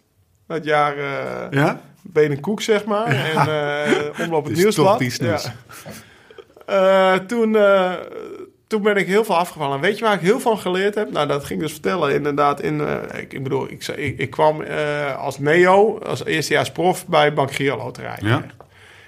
Dat 0.48 0.64
jaar 0.64 0.98
eh 0.98 1.48
Ja? 1.52 1.82
Benen 2.02 2.40
Koek, 2.40 2.62
zeg 2.62 2.86
maar. 2.86 3.06
En 3.08 3.48
eh 3.48 4.20
omloop 4.22 4.44
het 4.46 4.54
Dus 4.54 4.64
nieuwsblad. 4.64 5.02
snoes. 5.02 5.44
Ja. 5.44 5.54
Eh, 6.66 7.14
toen, 7.20 7.58
toen 8.68 8.82
ben 8.82 8.96
ik 8.96 9.08
heel 9.08 9.24
veel 9.26 9.38
afgevallen. 9.38 9.76
En 9.76 9.82
weet 9.82 9.98
je 9.98 10.04
waar 10.06 10.14
ik 10.14 10.20
heel 10.20 10.40
van 10.40 10.58
geleerd 10.58 10.96
heb? 10.96 11.12
Nou, 11.12 11.28
dat 11.28 11.46
ging 11.46 11.60
ik 11.60 11.66
dus 11.66 11.72
vertellen 11.74 12.14
inderdaad. 12.14 12.62
In, 12.62 12.82
ik, 13.14 13.34
ik 13.34 13.44
bedoel, 13.44 13.72
ik, 13.72 13.88
ik, 13.88 14.18
ik 14.20 14.30
kwam 14.30 14.64
als 15.18 15.40
neo, 15.40 16.00
als 16.00 16.26
eerstejaars 16.26 16.72
prof 16.72 17.08
bij 17.08 17.34
Bank 17.34 17.52
Giro 17.54 17.78
Loterij. 17.78 18.18
Ja. 18.22 18.46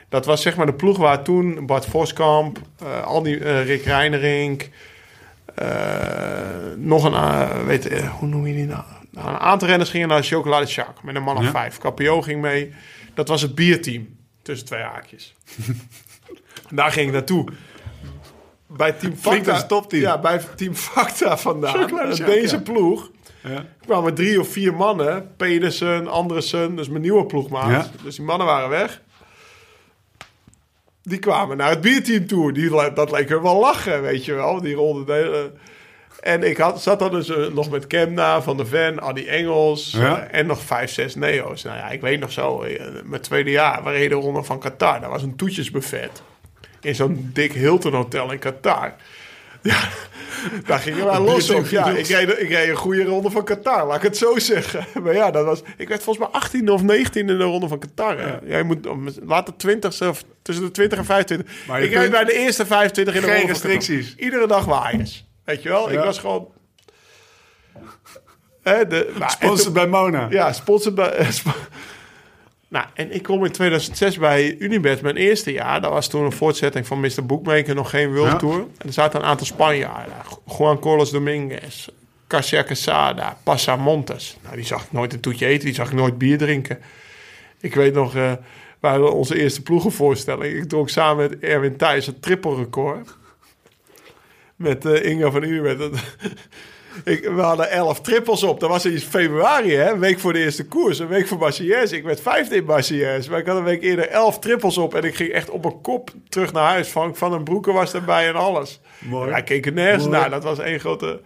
Dat 0.10 0.26
was 0.26 0.42
zeg 0.42 0.56
maar 0.56 0.66
de 0.66 0.74
ploeg 0.74 0.98
waar 0.98 1.24
toen 1.24 1.66
Bart 1.66 1.86
Voskamp, 1.86 2.60
al 3.04 3.22
die 3.24 3.40
eh, 3.40 3.66
Rick 3.66 3.84
Reinerink, 3.84 4.70
eh, 5.56 5.68
nog 6.76 7.04
een, 7.04 7.66
weet, 7.66 8.00
hoe 8.08 8.28
noem 8.28 8.48
je 8.48 8.54
die 8.54 8.66
nou? 8.66 8.84
Nou, 9.12 9.28
Een 9.30 9.38
aantal 9.38 9.68
renners 9.68 9.90
gingen 9.90 10.08
naar 10.08 10.24
Chocolade 10.24 10.66
Shark 10.66 11.04
met 11.04 11.16
een 11.16 11.24
man 11.24 11.38
of 11.38 11.44
Ja. 11.44 11.50
vijf. 11.52 11.78
Capio 11.78 12.22
ging 12.22 12.42
mee. 12.42 12.74
Dat 13.14 13.28
was 13.28 13.42
het 13.42 13.56
bierteam 13.56 14.08
tussen 14.42 14.68
twee 14.68 14.82
haakjes. 14.82 15.36
Daar 16.70 16.92
ging 16.92 17.08
ik 17.08 17.14
naartoe. 17.14 17.48
Bij 18.68 18.92
Team 18.92 19.16
Facta. 19.16 19.64
topteam. 19.64 20.02
Ja, 20.02 20.20
bij 20.20 20.42
Team 20.56 20.76
Facta 20.76 21.38
vandaan. 21.38 21.88
Deze 22.26 22.56
ja. 22.56 22.62
ploeg 22.62 23.12
Ja. 23.44 23.66
kwamen 23.86 24.14
drie 24.14 24.40
of 24.40 24.48
vier 24.48 24.74
mannen. 24.74 25.32
Pedersen, 25.38 26.08
Andersen, 26.08 26.76
dus 26.76 26.90
mijn 26.90 27.02
nieuwe 27.02 27.26
ploegmaat. 27.26 27.70
Ja. 27.70 28.04
Dus 28.04 28.16
die 28.16 28.26
mannen 28.26 28.48
waren 28.48 28.70
weg. 28.70 29.02
Die 31.08 31.20
kwamen 31.20 31.58
naar 31.58 31.70
het 31.70 31.82
bierteam 31.82 32.28
toe. 32.28 32.54
Die, 32.54 32.70
dat 32.94 33.12
leek 33.12 33.30
er 33.30 33.42
wel 33.42 33.60
lachen, 33.60 34.02
weet 34.02 34.26
je 34.26 34.34
wel. 34.34 34.62
Die 34.62 34.76
rolden 34.76 35.06
de. 35.06 35.52
En 36.20 36.44
ik 36.44 36.58
had, 36.58 36.82
zat 36.82 37.00
dan 37.00 37.12
dus 37.12 37.30
eh, 37.30 37.48
nog 37.48 37.70
met 37.70 37.88
Kemna, 37.88 38.42
Van 38.42 38.58
der 38.58 38.68
Ven, 38.68 39.02
Adi 39.02 39.26
Engels 39.28 39.92
Ja. 39.92 40.20
eh, 40.20 40.40
en 40.40 40.46
nog 40.46 40.62
vijf, 40.62 40.92
zes 40.92 41.16
neo's. 41.16 41.64
Nou 41.64 41.78
ja, 41.78 41.90
ik 41.90 42.02
weet 42.02 42.20
nog 42.20 42.32
zo, 42.32 42.62
eh, 42.62 42.86
mijn 43.04 43.22
tweede 43.22 43.52
jaar, 43.52 43.84
we 43.84 43.92
reden 43.92 44.18
ronde 44.18 44.44
van 44.44 44.60
Qatar. 44.60 45.02
Dat 45.02 45.10
was 45.10 45.24
een 45.24 45.36
toetjesbuffet. 45.36 46.22
In 46.82 46.96
zo'n 46.96 47.30
dik 47.34 47.54
Hilton 47.54 47.94
hotel 47.94 48.32
in 48.32 48.40
Qatar. 48.40 48.94
Ja, 49.62 49.80
daar 50.66 50.80
gingen 50.80 51.06
wij 51.06 51.20
los 51.20 51.50
op. 51.50 51.66
Ja, 51.68 51.88
ik 51.90 52.08
reed, 52.08 52.40
ik 52.40 52.50
reed 52.50 52.70
een 52.70 52.76
goede 52.76 53.04
ronde 53.04 53.30
van 53.30 53.44
Qatar, 53.44 53.86
laat 53.88 53.96
ik 53.96 54.02
het 54.02 54.18
zo 54.18 54.40
zeggen. 54.40 54.86
Maar 55.04 55.14
ja, 55.14 55.32
dat 55.32 55.46
was, 55.46 55.62
ik 55.78 55.88
werd 55.88 56.04
volgens 56.04 56.26
mij 56.32 56.42
18 56.42 56.70
of 56.70 56.82
19 56.84 57.30
in 57.30 57.38
de 57.38 57.44
ronde 57.44 57.68
van 57.68 57.80
Qatar. 57.80 58.42
Ja. 58.46 58.58
je 58.58 58.64
moet 58.64 58.88
later 59.26 59.58
20 59.58 60.02
of 60.02 60.24
tussen 60.42 60.66
de 60.66 60.72
20 60.72 60.98
en 60.98 61.06
25. 61.06 61.68
Maar 61.68 61.82
ik 61.82 61.94
reed 61.94 62.12
bij 62.12 62.24
de 62.24 62.34
eerste 62.34 62.66
25 62.66 63.16
in 63.16 63.22
de 63.22 63.28
Geen 63.28 63.38
ronde 63.38 63.54
van 63.54 63.62
Qatar. 63.62 63.72
restricties. 63.78 64.16
Iedere 64.16 64.48
dag 64.48 64.66
waaiers. 64.66 65.26
Weet 65.44 65.64
je 65.64 65.70
wel, 65.70 65.92
Ja. 65.92 65.98
ik 66.00 66.06
was 66.06 66.20
gewoon... 66.20 66.48
Hè, 68.64 68.88
de, 68.88 69.06
en 69.20 69.30
Sponsored 69.30 69.64
toen- 69.64 69.74
bij 69.74 69.88
Mona. 69.88 70.28
ja, 70.30 70.54
sponsor 70.54 70.94
bij. 70.94 71.32
sp- 71.40 71.70
nou, 72.68 72.86
en 72.94 73.12
ik 73.14 73.24
kom 73.24 73.46
in 73.46 73.52
2006 73.52 74.18
bij 74.18 74.56
Unibet, 74.60 75.02
mijn 75.02 75.16
eerste 75.16 75.52
jaar. 75.52 75.82
Dat 75.82 75.92
was 75.92 76.08
toen 76.08 76.24
een 76.24 76.32
voortzetting 76.32 76.88
van 76.88 77.00
Mr. 77.00 77.26
Bookmaker, 77.26 77.76
nog 77.76 77.90
geen 77.90 78.14
World 78.14 78.32
Ja. 78.32 78.38
Tour. 78.38 78.60
En 78.60 78.88
er 78.88 78.94
zaten 78.94 79.20
een 79.20 79.26
aantal 79.26 79.46
Spanjaarden. 79.46 80.14
Juan 80.58 80.80
Carlos 80.80 81.12
Dominguez, 81.12 81.88
Casia 82.28 82.62
Quesada, 82.62 83.38
Passa 83.44 83.76
Montes. 83.76 84.38
Nou, 84.44 84.56
die 84.56 84.66
zag 84.66 84.84
ik 84.84 84.92
nooit 84.92 85.14
een 85.14 85.20
toetje 85.20 85.46
eten, 85.46 85.66
die 85.66 85.74
zag 85.74 85.88
ik 85.88 85.94
nooit 85.94 86.18
bier 86.18 86.38
drinken. 86.38 86.80
Ik 87.60 87.76
weet 87.76 87.94
nog, 87.94 88.16
eh 88.16 88.32
we 88.80 88.88
hadden 88.88 89.14
onze 89.14 89.40
eerste 89.40 89.62
ploegenvoorstelling. 89.62 90.56
Ik 90.56 90.70
dronk 90.70 90.90
samen 90.90 91.30
met 91.30 91.40
Erwin 91.40 91.78
Thijs 91.78 92.08
een 92.08 92.20
triple 92.20 92.56
record. 92.56 93.16
Met 94.56 94.86
eh 94.86 95.06
Inga 95.12 95.32
van 95.32 95.44
Unibet. 95.44 95.80
Ik, 97.04 97.24
we 97.24 97.42
hadden 97.42 97.72
elf 97.72 98.02
trippels 98.02 98.44
op. 98.44 98.60
Dat 98.60 98.70
was 98.70 98.86
in 98.86 99.00
februari, 99.00 99.76
hè? 99.76 99.92
Een 99.92 100.00
week 100.00 100.20
voor 100.20 100.34
de 100.34 100.40
eerste 100.40 100.66
koers. 100.66 101.00
Een 101.00 101.08
week 101.08 101.28
voor 101.28 101.38
Marseillaise. 101.38 101.96
Ik 101.96 102.04
werd 102.04 102.22
vijfde 102.22 102.56
in 102.56 102.66
Marseillaise. 102.66 103.30
Maar 103.30 103.40
ik 103.40 103.46
had 103.46 103.58
een 103.58 103.64
week 103.64 103.82
eerder 103.82 104.10
elf 104.10 104.40
trippels 104.40 104.78
op. 104.78 104.96
En 104.96 105.04
ik 105.04 105.16
ging 105.16 105.30
echt 105.30 105.50
op 105.50 105.64
mijn 105.64 105.82
kop 105.82 106.12
terug 106.30 106.54
naar 106.54 106.70
huis. 106.70 106.88
Van, 106.88 107.16
van 107.16 107.34
een 107.34 107.44
broeken 107.44 107.74
was 107.74 107.94
erbij 107.94 108.28
en 108.28 108.36
alles. 108.36 108.82
Mooi. 109.00 109.32
Hij 109.32 109.44
keek 109.44 109.66
er 109.66 109.74
nergens 109.74 110.04
Mooi. 110.04 110.18
naar. 110.18 110.30
Dat 110.30 110.44
was 110.44 110.60
één 110.60 110.80
grote... 110.80 111.22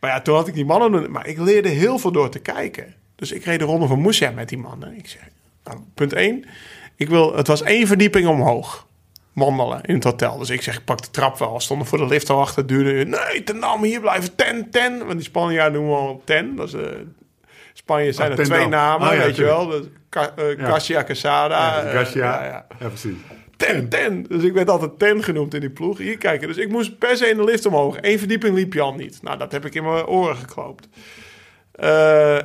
Maar 0.00 0.10
ja, 0.10 0.20
toen 0.20 0.34
had 0.34 0.48
ik 0.48 0.54
die 0.54 0.64
mannen... 0.64 1.10
Maar 1.10 1.26
ik 1.26 1.38
leerde 1.38 1.68
heel 1.68 1.98
veel 1.98 2.12
door 2.12 2.28
te 2.28 2.38
kijken. 2.38 2.94
Dus 3.16 3.32
ik 3.32 3.44
reed 3.44 3.58
de 3.58 3.64
ronde 3.64 3.86
van 3.86 4.00
Moesia 4.00 4.30
met 4.30 4.48
die 4.48 4.58
mannen. 4.58 4.96
Ik 4.96 5.08
zeg, 5.08 5.28
nou, 5.64 5.78
punt 5.94 6.12
één. 6.12 6.44
Ik 6.96 7.08
wil, 7.08 7.36
het 7.36 7.46
was 7.46 7.62
één 7.62 7.86
verdieping 7.86 8.26
omhoog. 8.26 8.86
Wandelen 9.32 9.82
in 9.82 9.94
het 9.94 10.04
hotel. 10.04 10.38
Dus 10.38 10.50
ik 10.50 10.62
zeg, 10.62 10.76
ik 10.76 10.84
pak 10.84 11.02
de 11.02 11.10
trap 11.10 11.38
wel. 11.38 11.60
Stonden 11.60 11.86
voor 11.86 11.98
de 11.98 12.06
lift 12.06 12.30
al 12.30 12.40
achter. 12.40 12.66
Duurde. 12.66 13.04
Nee, 13.04 13.44
ten 13.44 13.60
Dam, 13.60 13.82
hier 13.82 14.00
blijven. 14.00 14.34
Ten, 14.34 14.70
ten. 14.70 14.98
Want 14.98 15.12
die 15.12 15.22
Spanjaarden 15.22 15.80
noemen 15.80 15.98
we 15.98 16.08
al 16.08 16.22
ten. 16.24 16.56
Dat 16.56 16.66
is, 16.66 16.74
eh 16.74 16.80
Spanje 17.72 18.12
zijn 18.12 18.32
Ah, 18.32 18.38
er 18.38 18.44
twee 18.44 18.68
namen, 18.68 19.08
Oh 19.08 19.14
ja, 19.14 19.20
weet 19.24 19.36
je 19.36 19.44
wel. 19.44 19.66
Dus, 19.66 19.80
eh. 20.10 20.22
Ja, 21.48 21.82
eh, 21.82 22.14
ja, 22.14 22.44
ja. 22.44 22.66
ja, 22.78 22.88
precies. 22.88 23.16
Ten, 23.56 23.88
ten. 23.88 24.22
Dus 24.28 24.42
ik 24.42 24.52
werd 24.52 24.70
altijd 24.70 24.98
ten 24.98 25.22
genoemd 25.22 25.54
in 25.54 25.60
die 25.60 25.70
ploeg. 25.70 25.98
Hier 25.98 26.18
kijken. 26.18 26.48
Dus 26.48 26.56
ik 26.56 26.68
moest 26.68 26.98
per 26.98 27.16
se 27.16 27.26
in 27.26 27.36
de 27.36 27.44
lift 27.44 27.66
omhoog. 27.66 27.96
Eén 28.00 28.18
verdieping 28.18 28.54
liep 28.54 28.72
Jan 28.72 28.96
niet. 28.96 29.22
Nou, 29.22 29.38
dat 29.38 29.52
heb 29.52 29.64
ik 29.64 29.74
in 29.74 29.82
mijn 29.82 30.06
oren 30.06 30.36
gekloopt. 30.36 30.88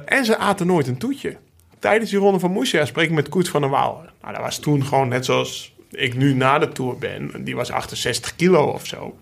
En 0.06 0.26
ze 0.26 0.38
aten 0.38 0.68
nooit 0.68 0.88
een 0.88 0.98
toetje. 0.98 1.38
Tijdens 1.80 2.10
die 2.10 2.20
ronde 2.20 2.40
van 2.40 2.52
Moesia 2.52 2.86
spreek 2.86 3.10
ik 3.10 3.16
met 3.16 3.30
Koet 3.30 3.50
van 3.50 3.62
der 3.62 3.70
Wouwen. 3.70 4.10
Nou, 4.22 4.34
dat 4.34 4.42
was 4.42 4.60
toen 4.60 4.86
gewoon 4.86 5.08
net 5.08 5.26
zoals 5.26 5.76
ik 5.98 6.16
nu 6.16 6.34
na 6.34 6.60
de 6.60 6.70
Tour 6.70 6.98
ben. 6.98 7.44
Die 7.44 7.56
was 7.56 7.72
68 7.72 8.36
kilo 8.36 8.66
of 8.66 8.86
zo. 8.86 9.18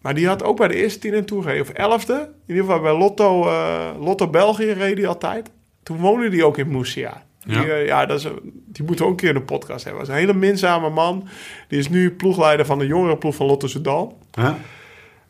Maar 0.00 0.14
die 0.14 0.26
had 0.26 0.42
ook 0.42 0.56
bij 0.56 0.68
de 0.68 0.74
eerste 0.74 0.98
tien 0.98 1.14
in 1.14 1.24
Tour 1.24 1.42
gereden. 1.42 1.62
Of 1.62 1.68
elfde. 1.70 2.14
In 2.46 2.54
ieder 2.54 2.64
geval 2.64 2.80
bij 2.80 2.96
Lotto, 2.96 3.48
eh, 3.48 3.90
Lotto 4.00 4.28
België 4.28 4.70
reed 4.72 4.96
hij 4.98 5.06
altijd. 5.06 5.50
Toen 5.82 5.96
woonde 5.96 6.28
hij 6.28 6.42
ook 6.42 6.58
in 6.58 6.68
Moesia. 6.70 7.22
Die, 7.44 7.56
Ja. 7.56 7.64
eh, 7.64 7.86
ja, 7.86 8.06
dat 8.06 8.18
is, 8.18 8.24
een- 8.24 8.62
die 8.66 8.84
moeten 8.84 9.04
we 9.04 9.10
ook 9.10 9.10
een 9.10 9.16
keer 9.26 9.28
in 9.34 9.40
de 9.40 9.46
podcast 9.46 9.84
hebben. 9.84 10.02
Dat 10.06 10.10
is 10.10 10.14
een 10.20 10.26
hele 10.28 10.38
minzame 10.38 10.90
man. 10.90 11.28
Die 11.68 11.78
is 11.78 11.88
nu 11.88 12.10
ploegleider 12.10 12.66
van 12.66 12.78
de 12.78 12.86
jongere 12.86 13.16
ploeg 13.16 13.34
van 13.34 13.46
Lotto 13.46 13.66
Soudal. 13.66 14.18
Ja? 14.32 14.58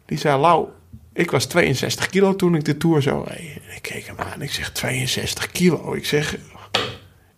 Die 0.07 0.19
zei, 0.19 0.41
Lau, 0.41 0.69
ik 1.13 1.31
was 1.31 1.47
62 1.47 2.07
kilo 2.07 2.37
toen 2.37 2.55
ik 2.55 2.65
de 2.65 2.77
Tour 2.77 3.03
zo 3.03 3.25
reed. 3.29 3.39
En 3.69 3.75
ik 3.77 3.83
keek 3.83 4.07
hem 4.07 4.17
aan. 4.19 4.43
Ik 4.43 4.51
zeg, 4.51 4.73
62 4.73 5.51
kilo? 5.51 5.93
Ik 5.95 6.07
zeg, 6.07 6.37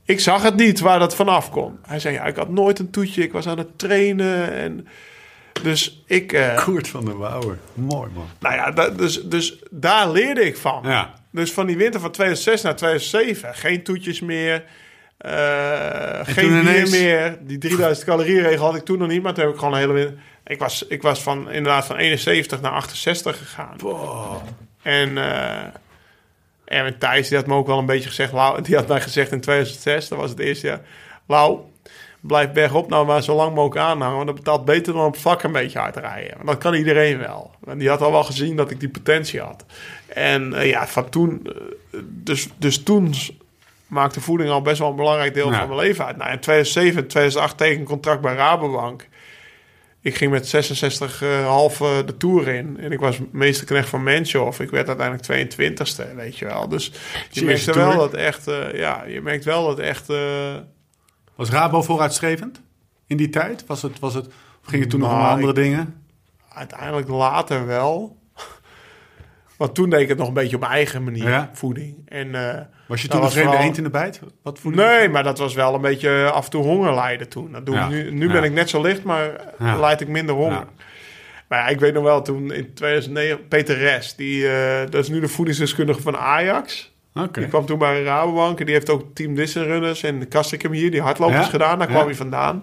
ik 0.07 0.20
zag 0.20 0.42
het 0.42 0.57
niet 0.57 0.80
waar 0.80 0.98
dat 0.98 1.14
vanaf 1.14 1.50
kwam. 1.50 1.78
Hij 1.86 1.98
zei, 1.98 2.14
ja, 2.14 2.24
ik 2.24 2.36
had 2.36 2.48
nooit 2.48 2.78
een 2.78 2.90
toetje. 2.90 3.22
Ik 3.22 3.32
was 3.32 3.46
aan 3.46 3.59
het 3.59 3.78
trainen. 3.78 4.52
En 4.52 4.88
dus 5.62 6.02
ik... 6.07 6.32
eh, 6.32 6.64
Koert 6.64 6.88
van 6.88 7.04
der 7.04 7.16
Wouwer. 7.18 7.59
Mooi, 7.74 8.11
man. 8.14 8.26
nou 8.40 8.54
ja, 8.54 8.70
da- 8.70 8.88
dus, 8.88 9.22
dus 9.22 9.59
daar 9.70 10.11
leerde 10.11 10.44
ik 10.44 10.57
van. 10.57 10.80
Ja. 10.84 11.14
Dus 11.32 11.52
van 11.52 11.66
die 11.66 11.76
winter 11.76 12.00
van 12.00 12.11
2006 12.11 12.62
naar 12.62 12.76
2007. 12.76 13.54
Geen 13.54 13.82
toetjes 13.82 14.20
meer. 14.20 14.64
eh, 15.18 16.20
geen 16.22 16.48
bier 16.48 16.61
ineens- 16.61 16.90
meer. 16.90 17.38
Die 17.40 17.59
3000 17.59 18.07
calorieën 18.07 18.42
regel 18.42 18.64
had 18.64 18.76
ik 18.76 18.84
toen 18.84 18.98
nog 18.98 19.09
niet. 19.09 19.22
Maar 19.22 19.34
toen 19.34 19.44
heb 19.44 19.52
ik 19.52 19.59
gewoon 19.59 19.74
een 19.74 19.80
hele 19.80 19.92
winter... 19.92 20.18
Ik 20.46 20.59
was, 20.59 20.86
ik 20.86 21.02
was 21.02 21.22
van, 21.22 21.50
inderdaad 21.50 21.86
van 21.86 21.96
71 21.96 22.61
naar 22.61 22.72
68 22.72 23.38
gegaan. 23.38 23.76
En 24.82 25.18
eh 25.18 25.62
Erwin 26.67 26.99
Thijs, 26.99 27.29
die 27.29 27.37
had 27.39 27.47
me 27.47 27.55
ook 27.55 27.67
wel 27.67 27.79
een 27.79 27.87
beetje 27.87 28.09
gezegd... 28.09 28.33
Lau, 28.33 28.62
die 28.62 28.77
had 28.77 28.89
mij 28.89 29.01
gezegd 29.01 29.33
in 29.33 29.41
2006, 29.41 30.09
dat 30.09 30.19
was 30.19 30.31
het 30.31 30.39
eerste 30.39 30.67
jaar... 30.67 30.81
Lau, 31.27 31.59
blijf 32.21 32.53
bergop 32.53 32.89
nou 32.89 33.07
maar 33.07 33.23
zo 33.23 33.35
lang 33.37 33.55
mogelijk 33.55 33.81
aanhangen. 33.87 34.14
Want 34.17 34.27
dat 34.27 34.37
betaalt 34.37 34.64
beter 34.64 34.93
dan 34.93 35.05
op 35.05 35.12
het 35.12 35.21
vlak 35.21 35.43
een 35.43 35.53
beetje 35.53 35.79
hard 35.79 35.97
rijden. 35.97 36.35
Want 36.37 36.47
dat 36.49 36.59
kan 36.59 36.75
iedereen 36.75 37.19
wel. 37.19 37.51
En 37.67 37.79
die 37.79 37.89
had 37.89 38.03
al 38.03 38.12
wel 38.12 38.25
gezien 38.25 38.57
dat 38.57 38.71
ik 38.71 38.81
die 38.81 38.89
potentie 38.89 39.41
had. 39.41 39.64
En 40.07 40.55
eh, 40.55 40.69
ja, 40.71 40.87
van 40.87 41.09
toen... 41.09 41.41
eh, 41.47 42.01
dus, 42.05 42.49
dus 42.59 42.83
toen 42.83 43.14
maakte 43.87 44.21
voeding 44.21 44.51
al 44.51 44.62
best 44.62 44.79
wel 44.79 44.91
een 44.91 44.97
belangrijk 44.97 45.35
deel 45.35 45.51
Ja. 45.51 45.59
van 45.59 45.69
mijn 45.69 45.81
leven 45.81 46.05
uit. 46.07 46.17
Nou, 46.17 46.31
in 46.33 46.41
2007, 46.41 47.07
2008 47.07 47.57
teken 47.59 47.85
contract 47.85 48.21
bij 48.21 48.35
Rabobank. 48.35 49.09
Ik 50.07 50.16
ging 50.16 50.30
met 50.30 50.48
66 50.48 51.22
eh, 51.22 51.44
half 51.46 51.76
de 51.78 52.16
Tour 52.18 52.48
in. 52.48 52.76
En 52.80 52.92
ik 52.92 52.98
was 53.00 53.18
meesterknecht 53.32 53.88
van 53.88 54.02
Menchoff. 54.02 54.61
Ik 54.61 54.70
werd 54.70 54.88
uiteindelijk 54.88 55.50
22e, 55.50 56.14
weet 56.16 56.38
je 56.38 56.44
wel. 56.44 56.68
Dus 56.68 56.92
je 57.30 57.44
merkte 57.44 57.72
wel 57.72 57.96
dat 57.96 58.14
echt... 58.14 58.48
eh, 58.48 58.74
ja, 58.74 59.04
je 59.04 59.20
merkt 59.20 59.44
wel 59.44 59.66
dat 59.66 59.78
echt... 59.78 60.11
eh, 60.11 60.54
Was 61.34 61.50
Rabo 61.50 61.82
vooruitstrevend 61.82 62.61
in 63.07 63.16
die 63.16 63.28
tijd? 63.28 63.66
Was 63.66 63.82
het, 63.82 63.98
was 63.98 64.14
het, 64.14 64.26
of 64.26 64.32
ging 64.66 64.80
het 64.82 64.90
toen 64.90 65.00
nog 65.00 65.11
om 65.11 65.16
Nou, 65.16 65.30
andere 65.30 65.48
ik- 65.48 65.54
dingen? 65.54 66.02
uiteindelijk 66.52 67.09
later 67.09 67.66
wel. 67.66 68.16
Want 69.57 69.74
toen 69.74 69.90
deed 69.90 70.00
ik 70.00 70.09
het 70.09 70.18
nog 70.18 70.28
een 70.28 70.34
beetje 70.34 70.54
op 70.57 70.61
mijn 70.62 70.72
eigen 70.74 71.04
manier, 71.04 71.28
Ja. 71.28 71.50
voeding. 71.52 71.96
En, 72.09 72.34
eh, 72.34 72.61
Was 72.88 73.02
je 73.02 73.09
toen 73.09 73.22
een 73.22 73.30
vreemde 73.30 73.48
vooral- 73.50 73.66
eend 73.66 73.76
in 73.76 73.82
de 73.82 73.90
bijt? 73.90 74.20
Wat 74.42 74.61
Nee, 74.64 75.09
maar 75.09 75.22
dat 75.22 75.38
was 75.38 75.54
wel 75.54 75.74
een 75.74 75.80
beetje 75.80 76.30
af 76.30 76.44
en 76.44 76.50
toe 76.50 76.62
honger 76.62 76.94
lijden 76.94 77.28
toen. 77.28 77.52
Dat 77.52 77.66
doe 77.66 77.74
Ja. 77.74 77.84
ik 77.84 77.90
nu 77.90 78.11
nu 78.12 78.26
Ja. 78.26 78.32
ben 78.32 78.42
ik 78.44 78.52
net 78.52 78.68
zo 78.70 78.82
licht, 78.82 79.02
maar 79.02 79.30
leid 79.59 80.00
ik 80.00 80.09
minder 80.09 80.34
honger. 80.34 80.52
Ja. 80.52 80.68
Maar 81.48 81.59
ja, 81.59 81.66
ik 81.68 81.80
weet 81.80 81.94
nog 81.94 82.02
wel, 82.02 82.22
toen 82.22 82.52
in 82.52 82.74
2009, 82.74 83.48
Peter 83.48 83.76
Res, 83.78 84.14
die, 84.14 84.48
eh, 84.48 84.90
dat 84.90 85.02
is 85.02 85.09
nu 85.09 85.20
de 85.20 85.28
voedingsdeskundige 85.28 86.00
van 86.02 86.16
Ajax. 86.16 86.94
Oké. 87.14 87.40
Die 87.40 87.48
kwam 87.48 87.66
toen 87.66 87.78
bij 87.78 88.02
Rabobank 88.02 88.59
en 88.61 88.64
die 88.66 88.74
heeft 88.74 88.90
ook 88.90 89.14
Team 89.14 89.34
Distant 89.34 89.66
Runners 89.66 90.02
en 90.02 90.28
Kastrikum 90.28 90.72
hier, 90.72 90.90
die 90.90 91.00
hardlopers 91.02 91.48
gedaan. 91.48 91.78
Daar 91.78 91.88
kwam 91.88 92.04
hij 92.04 92.14
vandaan. 92.14 92.62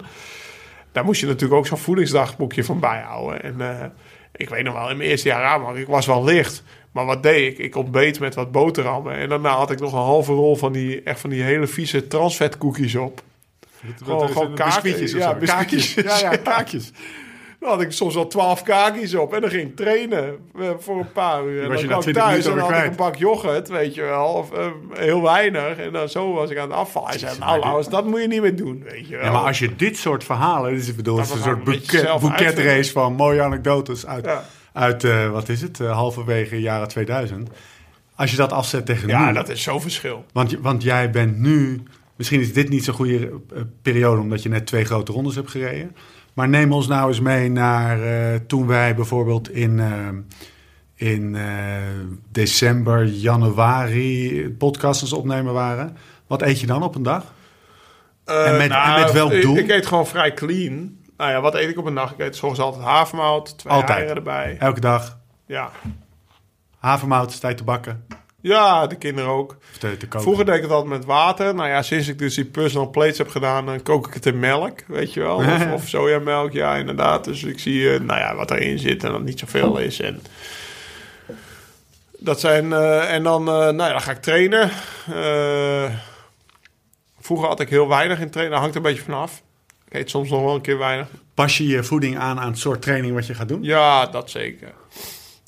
Daar 0.91 1.03
moest 1.05 1.21
je 1.21 1.27
natuurlijk 1.27 1.53
ook 1.53 1.67
zo'n 1.67 1.77
voedingsdagboekje 1.77 2.63
van 2.63 2.79
bijhouden. 2.79 3.43
En 3.43 3.61
eh, 3.61 3.85
ik 4.35 4.49
weet 4.49 4.63
nog 4.63 4.73
wel, 4.73 4.89
in 4.89 4.97
mijn 4.97 5.09
eerste 5.09 5.27
jaar 5.27 5.41
Rabobank, 5.41 5.77
ik 5.77 5.87
was 5.87 6.05
wel 6.05 6.23
licht. 6.23 6.63
Maar 6.93 7.05
wat 7.05 7.23
deed 7.23 7.51
ik? 7.51 7.57
Ik 7.65 7.75
ontbeet 7.75 8.19
met 8.19 8.35
wat 8.35 8.51
boterhammen. 8.51 9.13
En 9.15 9.29
daarna 9.29 9.49
had 9.55 9.71
ik 9.71 9.79
nog 9.79 9.91
een 9.93 9.99
halve 9.99 10.33
rol 10.33 10.55
van 10.55 10.71
die, 10.71 11.01
echt 11.03 11.19
van 11.19 11.29
die 11.29 11.41
hele 11.43 11.67
vieze 11.67 12.07
transvetkoekjes 12.07 12.95
op. 12.95 13.21
Gewoon, 14.03 14.29
gewoon 14.29 14.53
kaak- 14.53 14.65
biscuitjes 14.81 15.13
of 15.13 15.19
ja. 15.19 15.33
Kaakjes. 15.33 15.93
Ja, 16.03 16.19
ja, 16.19 16.35
kaakjes. 16.35 16.91
Dan 17.59 17.71
had 17.71 17.81
ik 17.81 17.91
soms 17.91 18.15
wel 18.15 18.27
twaalf 18.27 18.63
kaakjes 18.63 19.15
op. 19.15 19.33
En 19.33 19.41
dan 19.41 19.49
ging 19.49 19.69
ik 19.69 19.75
trainen 19.75 20.37
eh, 20.59 20.69
voor 20.79 20.97
een 20.99 21.11
paar 21.11 21.45
uur. 21.45 21.63
En 21.63 21.69
dan 21.69 21.77
kwam 21.77 21.95
ik 21.97 22.01
20 22.01 22.23
thuis 22.23 22.45
en 22.45 22.55
dan 22.55 22.59
had 22.71 22.83
ik 22.83 22.89
een 22.89 22.95
bak 22.95 23.15
yoghurt, 23.15 23.67
weet 23.69 23.95
je 23.95 24.01
wel. 24.01 24.25
Of 24.25 24.51
eh, 24.51 24.65
heel 24.93 25.21
weinig. 25.21 25.77
En 25.77 25.91
dan 25.91 26.09
zo 26.09 26.33
was 26.33 26.49
ik 26.49 26.57
aan 26.57 26.69
het 26.69 26.77
afvallen. 26.79 27.09
Hij 27.09 27.17
zei, 27.19 27.37
nou 27.39 27.59
Laurens, 27.59 27.89
dat 27.89 28.05
moet 28.05 28.21
je 28.21 28.27
niet 28.27 28.41
meer 28.41 28.55
doen, 28.55 28.83
weet 28.83 29.07
je 29.07 29.15
wel. 29.15 29.25
Ja, 29.25 29.31
maar 29.31 29.41
als 29.41 29.59
je 29.59 29.75
dit 29.75 29.97
soort 29.97 30.23
verhalen, 30.23 30.73
dus 30.75 30.87
ik 30.87 30.95
bedoel, 30.95 31.17
het 31.17 31.25
is 31.27 31.33
een 31.33 31.41
soort 31.41 31.63
boeket, 31.63 31.99
zelf 31.99 32.21
boeketrace 32.21 32.91
van 32.91 33.13
mooie 33.13 33.41
anekdotes 33.41 34.05
uit, 34.05 34.25
Ja. 34.25 34.43
Uit 34.73 35.03
eh, 35.03 35.29
wat 35.31 35.49
is 35.49 35.61
het, 35.61 35.79
eh, 35.79 35.91
halverwege 35.91 36.61
jaren 36.61 36.87
2000. 36.87 37.49
Als 38.15 38.31
je 38.31 38.37
dat 38.37 38.51
afzet 38.51 38.85
tegen 38.85 39.07
Ja, 39.07 39.27
nu, 39.27 39.33
dat 39.33 39.49
is 39.49 39.63
zo'n 39.63 39.81
verschil. 39.81 40.25
want, 40.33 40.55
want 40.61 40.83
jij 40.83 41.09
bent 41.09 41.37
nu, 41.39 41.83
misschien 42.15 42.39
is 42.39 42.53
dit 42.53 42.69
niet 42.69 42.83
zo'n 42.83 42.93
goede 42.93 43.19
eh, 43.55 43.61
periode 43.81 44.21
omdat 44.21 44.43
je 44.43 44.49
net 44.49 44.65
twee 44.65 44.85
grote 44.85 45.11
rondes 45.11 45.35
hebt 45.35 45.49
gereden. 45.51 45.95
Maar 46.33 46.49
neem 46.49 46.71
ons 46.71 46.87
nou 46.87 47.07
eens 47.07 47.19
mee 47.19 47.49
naar 47.49 47.99
toen 48.45 48.67
wij 48.67 48.95
bijvoorbeeld 48.95 49.49
in, 49.51 49.81
in 50.95 51.37
december, 52.31 53.05
januari 53.05 54.43
het 54.43 55.13
opnemen 55.13 55.53
waren. 55.53 55.97
Wat 56.27 56.41
eet 56.41 56.59
je 56.59 56.67
dan 56.67 56.83
op 56.83 56.95
een 56.95 57.03
dag? 57.03 57.33
En 58.25 58.57
met- 58.57 58.71
en 58.71 58.99
met 58.99 59.11
welk 59.11 59.31
ik- 59.31 59.41
doel? 59.41 59.57
Ik, 59.57 59.69
eet 59.69 59.85
gewoon 59.85 60.07
vrij 60.07 60.33
clean. 60.33 60.97
Nou 61.23 61.35
ja, 61.35 61.41
wat 61.41 61.55
eet 61.55 61.69
ik 61.69 61.77
op 61.77 61.85
een 61.85 61.93
dag? 61.95 62.11
Ik 62.11 62.19
eet 62.19 62.35
soms 62.35 62.59
altijd 62.59 62.83
havermout, 62.83 63.57
twee 63.57 63.73
Altijd. 63.73 63.97
eieren 63.97 64.15
erbij. 64.15 64.55
Elke 64.59 64.79
dag 64.79 65.17
Ja. 65.45 65.71
havermout, 66.79 67.29
is 67.31 67.39
tijd 67.39 67.57
te 67.57 67.63
bakken. 67.63 68.05
ja, 68.41 68.87
de 68.87 68.95
kinderen 68.95 69.29
ook. 69.29 69.57
Te, 69.79 69.97
te. 69.97 70.19
Vroeger 70.19 70.45
deed 70.45 70.55
ik 70.55 70.61
het 70.61 70.71
altijd 70.71 70.89
met 70.89 71.05
water. 71.05 71.55
Nou 71.55 71.69
ja, 71.69 71.81
sinds 71.81 72.07
ik 72.07 72.17
dus 72.19 72.35
die 72.35 72.45
personal 72.45 72.89
plates 72.89 73.17
heb 73.17 73.29
gedaan, 73.29 73.65
dan 73.65 73.83
kook 73.83 74.07
ik 74.07 74.13
het 74.13 74.25
in 74.25 74.39
melk, 74.39 74.79
weet 74.87 75.13
je 75.13 75.19
wel. 75.19 75.35
Of, 75.35 75.71
of 75.73 75.87
sojamelk, 75.87 76.51
ja, 76.51 76.75
inderdaad. 76.75 77.23
Dus 77.23 77.43
ik 77.43 77.59
zie, 77.59 77.93
eh, 77.93 77.99
nou 77.99 78.19
ja, 78.19 78.35
wat 78.35 78.51
erin 78.51 78.79
zit 78.79 79.03
en 79.03 79.11
dat 79.11 79.21
niet 79.23 79.39
zoveel 79.39 79.77
is. 79.77 79.99
En 79.99 80.21
dat 82.17 82.39
zijn, 82.39 82.73
eh, 82.73 83.13
en 83.13 83.23
dan, 83.23 83.47
eh, 83.47 83.53
nou 83.53 83.75
ja, 83.77 83.89
dan 83.91 84.01
ga 84.01 84.11
ik 84.11 84.21
trainen. 84.21 84.69
Vroeger 87.19 87.47
had 87.47 87.59
ik 87.59 87.69
heel 87.69 87.87
weinig 87.87 88.19
in 88.19 88.29
trainen, 88.29 88.53
dat 88.53 88.61
hangt 88.61 88.75
een 88.75 88.81
beetje 88.81 89.03
vanaf. 89.03 89.42
Ik 89.93 89.99
eet 89.99 90.09
soms 90.09 90.29
nog 90.29 90.41
wel 90.43 90.55
een 90.55 90.61
keer 90.61 90.77
weinig. 90.77 91.07
Pas 91.33 91.57
je 91.57 91.67
je 91.67 91.83
voeding 91.83 92.17
aan 92.17 92.39
aan 92.39 92.47
het 92.49 92.57
soort 92.59 92.81
training 92.81 93.13
wat 93.13 93.27
je 93.27 93.33
gaat 93.33 93.47
doen? 93.47 93.63
Ja, 93.63 94.05
dat 94.05 94.29
zeker. 94.29 94.71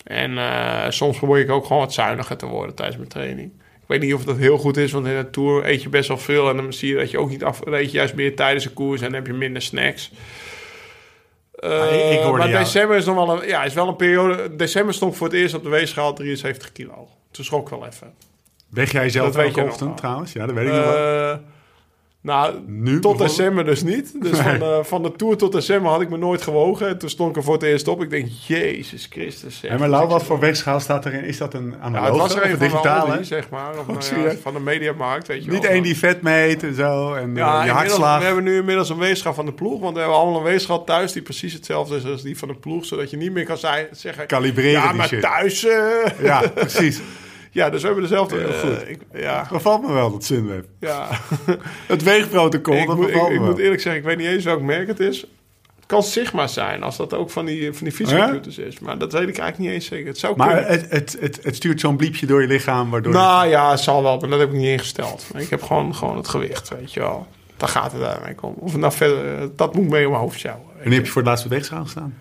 En 0.03 0.37
eh, 0.37 0.89
soms 0.89 1.17
probeer 1.17 1.39
ik 1.39 1.49
ook 1.49 1.65
gewoon 1.65 1.81
wat 1.81 1.93
zuiniger 1.93 2.37
te 2.37 2.45
worden 2.45 2.75
tijdens 2.75 2.97
mijn 2.97 3.09
training. 3.09 3.51
Ik 3.57 3.87
weet 3.87 4.01
niet 4.01 4.13
of 4.13 4.23
dat 4.23 4.37
heel 4.37 4.57
goed 4.57 4.77
is, 4.77 4.91
want 4.91 5.05
in 5.07 5.15
de 5.15 5.29
Tour 5.29 5.65
eet 5.67 5.81
je 5.83 5.89
best 5.89 6.07
wel 6.07 6.17
veel. 6.17 6.49
En 6.49 6.57
dan 6.57 6.73
zie 6.73 6.89
je 6.89 6.95
dat 6.95 7.11
je 7.11 7.17
ook 7.19 7.29
niet 7.29 7.43
af... 7.43 7.61
Eet 7.65 7.91
je 7.91 7.97
juist 7.97 8.13
meer 8.15 8.35
tijdens 8.35 8.63
de 8.63 8.69
koers 8.69 9.01
en 9.01 9.05
dan 9.07 9.15
heb 9.15 9.27
je 9.27 9.33
minder 9.33 9.61
snacks. 9.61 10.11
Eh, 11.55 11.69
Ah, 11.81 12.11
ik- 12.11 12.19
hoorde 12.19 12.37
maar 12.49 12.59
december 12.63 12.97
is 12.97 13.05
nog 13.05 13.15
wel 13.15 13.41
een, 13.41 13.47
ja, 13.47 13.63
is 13.63 13.73
wel 13.73 13.87
een 13.87 13.95
periode... 13.95 14.55
December 14.55 14.93
stond 14.93 15.15
voor 15.15 15.27
het 15.27 15.35
eerst 15.35 15.53
op 15.55 15.63
de 15.63 15.69
weegschaal 15.69 16.13
73 16.13 16.71
kilo. 16.71 17.07
Toen 17.31 17.45
schrok 17.45 17.69
wel 17.69 17.85
even. 17.85 18.13
Weeg 18.69 18.91
jij 18.91 19.09
zelf 19.09 19.33
Dat 19.33 19.43
elke 19.45 19.63
ochtend 19.63 19.97
trouwens? 19.97 20.33
Ja, 20.33 20.45
dat 20.45 20.55
weet 20.55 20.67
ik 20.67 20.73
nog 20.73 20.83
wel. 20.83 21.39
Eh, 22.25 22.31
nou, 22.33 22.53
Nu 22.65 22.99
tot 22.99 23.17
december 23.17 23.65
dus 23.65 23.83
niet. 23.83 24.21
Dus 24.21 24.39
van, 24.39 24.59
de, 24.59 24.79
van 24.93 25.03
de 25.03 25.11
Tour 25.11 25.37
tot 25.37 25.51
december 25.51 25.91
had 25.91 26.01
ik 26.01 26.09
me 26.09 26.17
nooit 26.17 26.41
gewogen. 26.41 26.87
En 26.87 26.97
toen 26.97 27.09
stond 27.09 27.29
ik 27.29 27.35
er 27.35 27.43
voor 27.43 27.53
het 27.53 27.63
eerst 27.63 27.87
op. 27.87 28.01
Ik 28.01 28.09
denk, 28.09 28.27
Jezus 28.47 29.07
Christus. 29.09 29.63
En 29.63 29.79
maar 29.79 29.89
Lau, 29.89 30.07
wat 30.07 30.23
voor 30.23 30.39
weegschaal 30.39 30.79
staat 30.79 31.05
erin? 31.05 31.23
Is 31.23 31.37
dat 31.37 31.53
een 31.53 31.75
analoge 31.81 32.17
was 32.17 32.35
er 32.35 32.43
of 32.43 32.43
een 32.43 32.51
de 32.51 32.57
digitale? 32.57 33.23
Zeg 33.23 33.49
maar. 33.49 33.69
Of, 33.79 34.11
nou 34.11 34.27
ja, 34.29 34.35
van 34.41 34.53
de 34.53 34.59
Mediamarkt, 34.59 35.27
weet 35.27 35.43
je 35.43 35.51
Niet 35.51 35.63
één 35.65 35.83
die 35.83 35.97
vet 35.97 36.21
meet 36.21 36.63
en 36.63 36.73
zo. 36.75 37.13
En 37.13 37.29
eh, 37.29 37.35
Ja, 37.35 37.63
je 37.63 37.71
hartslag. 37.71 38.19
we 38.19 38.25
hebben 38.25 38.43
nu 38.43 38.57
inmiddels 38.57 38.89
een 38.89 38.97
weegschaal 38.97 39.33
van 39.33 39.45
de 39.45 39.53
ploeg. 39.53 39.79
Want 39.79 39.93
we 39.93 39.99
hebben 39.99 40.17
allemaal 40.17 40.39
een 40.39 40.45
weegschaal 40.45 40.83
thuis 40.83 41.11
die 41.11 41.21
precies 41.21 41.53
hetzelfde 41.53 41.95
is 41.95 42.05
als 42.05 42.21
die 42.21 42.37
van 42.37 42.47
de 42.47 42.55
ploeg. 42.55 42.85
Zodat 42.85 43.09
je 43.09 43.17
niet 43.17 43.31
meer 43.31 43.45
kan 43.45 43.57
zeggen... 43.91 44.27
Kalibreren 44.27 44.71
ja, 44.81 44.91
maar 44.91 45.07
shit. 45.07 45.21
thuis... 45.21 45.65
eh, 45.65 46.23
Ja, 46.23 46.41
precies. 46.55 47.01
ja, 47.55 47.69
dus 47.69 47.81
we 47.81 47.87
hebben 47.87 48.03
dezelfde... 48.09 48.39
Eh, 48.39 48.59
goed. 48.59 48.89
ik- 48.89 49.01
ja, 49.13 49.47
me 49.51 49.93
wel, 49.93 50.11
dat 50.11 50.23
Sunweb. 50.23 50.65
ja. 50.79 51.07
Het 51.87 52.03
weegprotocol, 52.03 52.75
ik 52.75 52.87
dat 52.87 52.95
moet, 52.95 53.09
ik, 53.09 53.15
me 53.15 53.33
ik 53.33 53.39
moet 53.39 53.57
eerlijk 53.57 53.81
zeggen, 53.81 54.01
ik 54.01 54.07
weet 54.07 54.17
niet 54.17 54.27
eens 54.27 54.43
welk 54.43 54.61
merk 54.61 54.87
het 54.87 54.99
is. 54.99 55.19
Het 55.75 55.85
kan 55.85 56.03
Sigma 56.03 56.47
zijn, 56.47 56.83
als 56.83 56.97
dat 56.97 57.13
ook 57.13 57.29
van 57.29 57.45
die, 57.45 57.73
van 57.73 57.83
die 57.83 57.95
fietscomputers 57.95 58.57
is. 58.57 58.79
Maar 58.79 58.97
dat 58.97 59.11
weet 59.11 59.27
ik 59.27 59.37
eigenlijk 59.37 59.57
niet 59.57 59.69
eens 59.69 59.85
zeker. 59.85 60.07
Het 60.07 60.17
zou 60.17 60.35
Maar 60.37 60.47
kunnen. 60.53 60.71
het, 60.71 60.89
het, 60.89 61.17
het, 61.19 61.39
het 61.43 61.55
stuurt 61.55 61.79
zo'n 61.79 61.95
bliepje 61.97 62.25
door 62.25 62.41
je 62.41 62.47
lichaam, 62.47 62.89
waardoor... 62.89 63.13
Nou 63.13 63.47
ja, 63.47 63.71
het 63.71 63.79
zal 63.79 64.03
wel, 64.03 64.19
maar 64.19 64.29
dat 64.29 64.39
heb 64.39 64.49
ik 64.49 64.55
niet 64.55 64.65
ingesteld. 64.65 65.27
Ik 65.37 65.49
heb 65.49 65.61
gewoon, 65.63 65.95
gewoon 65.95 66.17
het 66.17 66.27
gewicht, 66.27 66.69
weet 66.69 66.93
je 66.93 66.99
wel. 66.99 67.27
Daar 67.57 67.69
gaat 67.69 67.91
het 67.91 68.01
eigenlijk 68.01 68.41
om. 68.43 68.55
Of 68.59 68.77
nou 68.77 68.93
verder, 68.93 69.37
eh, 69.41 69.47
dat 69.55 69.73
moet 69.75 69.89
mee 69.89 70.05
om 70.05 70.11
mijn 70.11 70.23
hoofd 70.23 70.39
sjouwen. 70.39 70.65
Wanneer 70.75 70.93
heb 70.93 71.05
je. 71.05 71.11
voor 71.11 71.21
het 71.21 71.29
laatst 71.29 71.45
op 71.45 71.51
weegschaal 71.51 71.83
gestaan? 71.83 72.13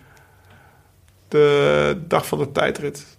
De 1.27 1.97
dag 2.07 2.27
van 2.27 2.37
de 2.37 2.51
tijdrit. 2.51 3.14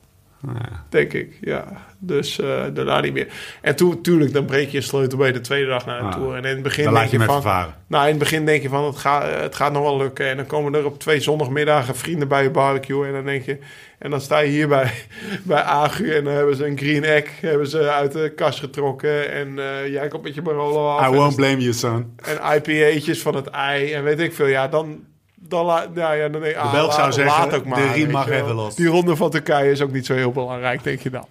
Denk 0.89 1.13
ik, 1.13 1.39
ja. 1.41 1.65
Dus 1.99 2.39
eh, 2.39 2.63
daarna 2.75 3.01
niet 3.01 3.13
meer. 3.13 3.27
En 3.61 3.77
toen, 3.77 4.01
tuurlijk, 4.03 4.33
dan 4.33 4.45
breek 4.45 4.69
je 4.69 4.77
een 4.77 4.83
sleutel 4.83 5.19
bij 5.19 5.33
de 5.33 5.41
tweede 5.41 5.69
dag 5.69 5.87
naar 5.87 5.99
de 6.01 6.07
Ah. 6.07 6.13
tour. 6.13 6.37
En 6.37 6.43
in 6.45 6.55
het 6.55 6.63
begin 6.63 6.85
Dan 6.85 6.95
denk 6.95 7.11
je 7.11 7.21
van... 7.21 7.43
Nou, 7.87 8.03
in 8.05 8.11
het 8.11 8.19
begin 8.19 8.47
denk 8.47 8.63
je 8.63 8.69
van, 8.69 8.85
het 8.85 8.97
gaat, 8.97 9.41
het 9.43 9.55
gaat 9.55 9.73
nog 9.73 9.83
wel 9.83 9.97
lukken. 9.97 10.27
En 10.29 10.37
dan 10.37 10.47
komen 10.47 10.75
er 10.75 10.85
op 10.85 10.99
twee 10.99 11.21
zondagmiddagen 11.21 11.97
vrienden 11.97 12.29
bij 12.29 12.43
je 12.43 12.51
barbecue. 12.51 13.07
En 13.07 13.13
dan 13.13 13.25
denk 13.25 13.45
je... 13.45 13.59
En 13.99 14.11
dan 14.11 14.21
sta 14.21 14.39
je 14.39 14.51
hier 14.51 14.69
bij, 14.69 14.93
bij 15.43 15.63
Agu 15.63 16.15
en 16.15 16.25
dan 16.25 16.33
hebben 16.35 16.57
ze 16.57 16.67
een 16.67 16.79
green 16.79 17.05
egg 17.05 17.41
hebben 17.41 17.67
ze 17.67 17.91
uit 17.91 18.13
de 18.13 18.33
kast 18.37 18.59
getrokken. 18.59 19.33
En 19.33 19.59
eh, 19.59 19.93
jij 19.93 20.09
komt 20.09 20.23
met 20.23 20.35
je 20.35 20.43
Barolo 20.43 20.89
af. 20.89 21.13
I 21.13 21.17
won't 21.17 21.37
blame 21.37 21.59
you, 21.59 21.73
son. 21.73 22.15
en 22.17 22.57
IPA'tjes 22.57 23.23
van 23.23 23.35
het 23.35 23.47
ei 23.47 23.93
en 23.93 24.05
weet 24.05 24.21
ik 24.21 24.35
veel. 24.35 24.47
Ja, 24.47 24.69
dan... 24.69 25.05
Dan, 25.49 25.65
la, 25.65 25.87
ja, 25.95 26.13
ja, 26.13 26.29
dan 26.29 26.41
denk 26.41 26.55
ik, 26.55 26.61
ah, 26.61 26.73
Belg 26.73 26.93
zou 26.93 27.13
zeggen, 27.13 27.39
laat 27.39 27.55
ook 27.55 27.65
maar. 27.65 27.79
de 27.81 27.93
riem 27.93 28.11
mag 28.11 28.29
even 28.31 28.55
los. 28.55 28.75
Die 28.75 28.87
ronde 28.87 29.17
van 29.17 29.31
Turkije 29.31 29.71
is 29.71 29.81
ook 29.83 29.93
niet 29.93 30.07
zo 30.07 30.15
heel 30.15 30.33
belangrijk, 30.33 30.83
denk 30.85 31.01
je 31.01 31.11
dan. 31.11 31.27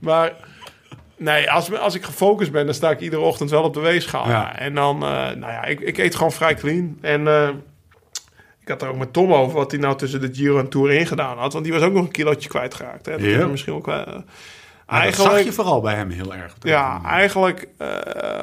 Maar 0.00 0.32
nee, 1.16 1.50
als, 1.50 1.78
als 1.78 1.94
ik 1.94 2.04
gefocust 2.04 2.52
ben, 2.52 2.64
dan 2.64 2.74
sta 2.74 2.90
ik 2.90 3.00
iedere 3.00 3.22
ochtend 3.22 3.50
wel 3.50 3.62
op 3.62 3.74
de 3.74 3.80
weegschaal. 3.80 4.28
Ja. 4.28 4.58
En 4.58 4.74
dan, 4.74 4.94
eh, 5.02 5.08
nou 5.10 5.38
ja, 5.52 5.64
ik, 5.64 5.80
ik 5.80 5.98
eet 5.98 6.14
gewoon 6.14 6.32
vrij 6.32 6.54
clean. 6.54 6.98
En 7.00 7.26
eh, 7.28 7.48
ik 8.60 8.68
had 8.68 8.82
er 8.82 8.88
ook 8.88 8.96
met 8.98 9.12
Tom 9.12 9.32
over 9.34 9.56
wat 9.56 9.70
hij 9.70 9.80
nou 9.80 9.96
tussen 9.96 10.20
de 10.20 10.28
Giro 10.32 10.58
en 10.58 10.68
Tour 10.68 10.92
ingedaan 10.92 11.38
had. 11.38 11.52
Want 11.52 11.64
die 11.64 11.72
was 11.74 11.82
ook 11.82 11.92
nog 11.92 12.04
een 12.04 12.10
kilootje 12.10 12.48
kwijtgeraakt. 12.48 13.06
Hè? 13.06 13.12
Dat 13.12 13.20
Ja. 13.20 13.38
is 13.38 13.46
misschien 13.46 13.74
ook 13.74 13.86
wel... 13.86 14.04
eh, 14.06 14.14
Ah, 14.88 15.04
dat 15.04 15.14
zag 15.14 15.42
je 15.42 15.52
vooral 15.52 15.80
bij 15.80 15.94
hem 15.94 16.10
heel 16.10 16.34
erg. 16.34 16.54
ja, 16.60 17.00
eigenlijk 17.04 17.68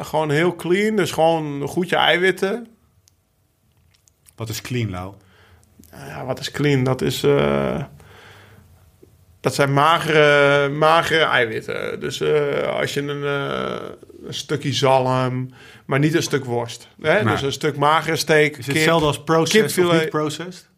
gewoon 0.01 0.29
heel 0.29 0.55
clean. 0.55 0.95
Dus 0.95 1.11
gewoon 1.11 1.61
goed 1.67 1.89
je 1.89 1.95
eiwitten. 1.95 2.67
Wat 4.35 4.49
is 4.49 4.61
clean, 4.61 4.89
Lau? 4.89 5.13
Ja, 6.07 6.25
wat 6.25 6.39
is 6.39 6.51
clean? 6.51 6.83
Dat 6.83 7.01
is... 7.01 7.23
eh, 7.23 7.83
dat 9.41 9.55
zijn 9.55 9.73
magere, 9.73 10.69
magere 10.69 11.23
eiwitten. 11.23 11.99
Dus 11.99 12.21
eh, 12.21 12.79
als 12.79 12.93
je 12.93 13.01
een, 13.01 13.23
eh, 13.23 13.87
een 14.27 14.33
stukje 14.33 14.73
zalm, 14.73 15.53
maar 15.85 15.99
niet 15.99 16.13
een 16.15 16.23
stuk 16.23 16.45
worst. 16.45 16.87
Hè? 17.01 17.23
Dus 17.23 17.41
een 17.41 17.51
stuk 17.51 17.77
magere 17.77 18.15
steak, 18.15 18.51
Is 18.57 18.65
het 18.65 18.75
hetzelfde 18.75 19.07
als 19.07 19.23
processed 19.23 19.65
of 19.65 19.73
kipfilet. 19.73 20.01
niet 20.01 20.09
processed? 20.09 20.69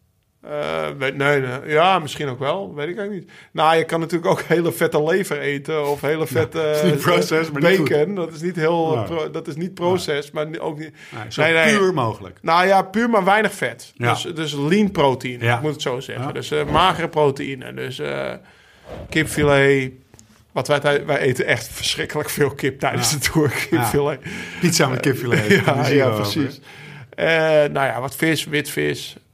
Eh, 0.50 0.86
weet- 0.98 1.16
nee, 1.16 1.40
nee, 1.40 1.58
ja, 1.66 1.98
misschien 1.98 2.28
ook 2.28 2.38
wel. 2.38 2.74
Weet 2.74 2.88
ik 2.88 2.96
eigenlijk 2.98 3.26
niet. 3.28 3.36
Nou, 3.52 3.76
je 3.76 3.84
kan 3.84 4.00
natuurlijk 4.00 4.30
ook 4.30 4.40
hele 4.56 4.72
vette 4.72 5.02
lever 5.02 5.38
eten 5.38 5.88
of 5.90 6.00
hele 6.00 6.26
vette 6.26 6.70
is 6.74 6.82
niet 6.90 7.00
processed, 7.00 7.52
maar 7.52 7.70
niet 7.70 7.88
bacon. 7.88 8.14
dat 8.14 8.32
is 8.32 8.40
niet 8.40 8.56
heel, 8.56 8.94
Ja. 8.94 9.02
pro- 9.02 9.30
dat 9.30 9.48
is 9.48 9.56
niet 9.56 9.74
processed, 9.74 10.32
maar 10.32 10.46
ook 10.58 10.78
niet. 10.78 10.92
Nee, 11.10 11.22
zo 11.28 11.42
Nee, 11.42 11.52
nee. 11.52 11.76
puur 11.78 11.94
mogelijk. 11.94 12.38
Nou 12.42 12.66
ja, 12.66 12.82
puur 12.82 13.10
maar 13.10 13.24
weinig 13.24 13.52
vet. 13.52 13.92
Ja. 13.94 14.12
Dus, 14.12 14.22
dus 14.22 14.52
lean 14.52 14.90
proteïne, 14.90 15.44
Ja. 15.44 15.56
ik 15.56 15.62
moet 15.62 15.72
het 15.72 15.82
zo 15.82 16.00
zeggen. 16.00 16.26
Ja. 16.26 16.32
Dus 16.32 16.50
eh, 16.50 16.64
magere 16.64 17.08
proteïne. 17.08 17.74
Dus 17.74 17.98
eh, 17.98 18.32
kipfilet. 19.08 19.90
Wat 20.52 20.68
wij, 20.68 21.06
wij 21.06 21.18
eten 21.18 21.46
echt 21.46 21.68
verschrikkelijk 21.68 22.30
veel 22.30 22.50
kip 22.50 22.78
tijdens 22.80 23.10
Ja. 23.10 23.18
de 23.18 23.30
tour. 23.30 23.50
Kipfilet. 23.70 24.20
Pizza 24.60 24.88
met 24.88 25.00
kipfilet. 25.00 25.46
Ja, 25.66 25.86
ja, 25.88 26.08
precies. 26.10 26.60
Eh, 27.14 27.26
nou 27.70 27.72
ja, 27.72 28.00
wat 28.00 28.16
vis, 28.16 28.44
wit 28.44 28.70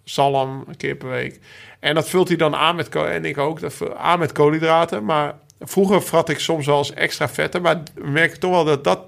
zalm, 0.05 0.65
een 0.69 0.77
keer 0.77 0.95
per 0.95 1.09
week. 1.09 1.41
En 1.81 1.95
dat 1.95 2.09
vult 2.09 2.29
hij 2.29 2.37
dan 2.37 2.55
aan 2.55 2.77
met, 2.77 2.95
en 2.95 3.25
ik 3.25 3.39
ook, 3.39 3.61
dat 3.61 3.97
aan 3.97 4.19
met 4.19 4.33
koolhydraten. 4.33 5.05
Maar 5.05 5.35
vroeger 5.61 6.03
vrat 6.03 6.29
ik 6.29 6.39
soms 6.39 6.67
wel 6.67 6.79
eens 6.79 6.95
extra 6.95 7.29
vetten. 7.29 7.63
Maar 7.63 7.83
we 7.95 8.09
merken 8.09 8.41
toch 8.41 8.51
wel 8.51 8.65
dat 8.65 8.85
dat, 8.85 9.01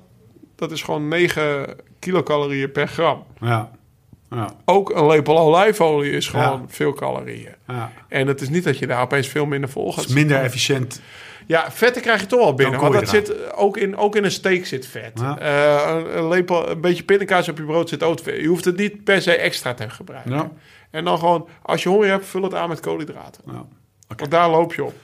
dat 0.56 0.70
is 0.70 0.82
gewoon 0.82 1.08
9 1.08 1.76
kilocalorieën 1.98 2.72
per 2.72 2.88
gram. 2.88 3.24
Ja. 3.40 3.70
Ja. 4.30 4.48
Ook 4.64 4.90
een 4.96 5.06
lepel 5.06 5.38
olijfolie 5.38 6.12
is 6.12 6.28
gewoon 6.28 6.42
Ja. 6.60 6.64
veel 6.68 6.92
calorieën. 6.92 7.54
ja. 7.68 7.92
En 8.08 8.26
het 8.26 8.40
is 8.40 8.48
niet 8.48 8.64
dat 8.64 8.78
je 8.78 8.86
daar 8.86 9.02
opeens 9.02 9.28
veel 9.28 9.46
minder 9.46 9.70
vol 9.70 9.86
gaat 9.92 10.00
Het 10.00 10.08
is 10.08 10.14
minder 10.14 10.40
efficiënt. 10.40 11.00
ja, 11.46 11.70
vetten 11.70 12.02
krijg 12.02 12.20
je 12.20 12.26
toch 12.26 12.40
wel 12.40 12.54
binnen. 12.54 12.80
Want 12.80 12.92
dat 12.94 13.08
zit 13.08 13.52
ook 13.54 13.76
in, 13.76 13.96
ook 13.96 14.16
in 14.16 14.24
een 14.24 14.30
steak 14.30 14.64
zit 14.64 14.86
vet. 14.86 15.12
Ja. 15.20 15.38
Eh, 15.38 15.94
een, 15.96 16.16
een 16.18 16.28
lepel, 16.28 16.70
een 16.70 16.80
beetje 16.80 17.02
pindakaas 17.02 17.48
op 17.48 17.56
je 17.58 17.64
brood 17.64 17.88
zit 17.88 18.02
ook 18.02 18.20
vet. 18.22 18.40
Je 18.40 18.46
hoeft 18.46 18.64
het 18.64 18.76
niet 18.76 19.04
per 19.04 19.22
se 19.22 19.36
extra 19.36 19.74
te 19.74 19.90
gebruiken. 19.90 20.52
En 20.94 21.04
dan 21.04 21.18
gewoon, 21.18 21.48
als 21.62 21.82
je 21.82 21.88
honger 21.88 22.08
hebt, 22.08 22.26
vul 22.26 22.42
het 22.42 22.54
aan 22.54 22.68
met 22.68 22.80
koolhydraten. 22.80 23.42
Ja. 23.46 23.66
Want 24.16 24.30
daar 24.30 24.50
loop 24.50 24.74
je 24.74 24.84
op. 24.84 24.94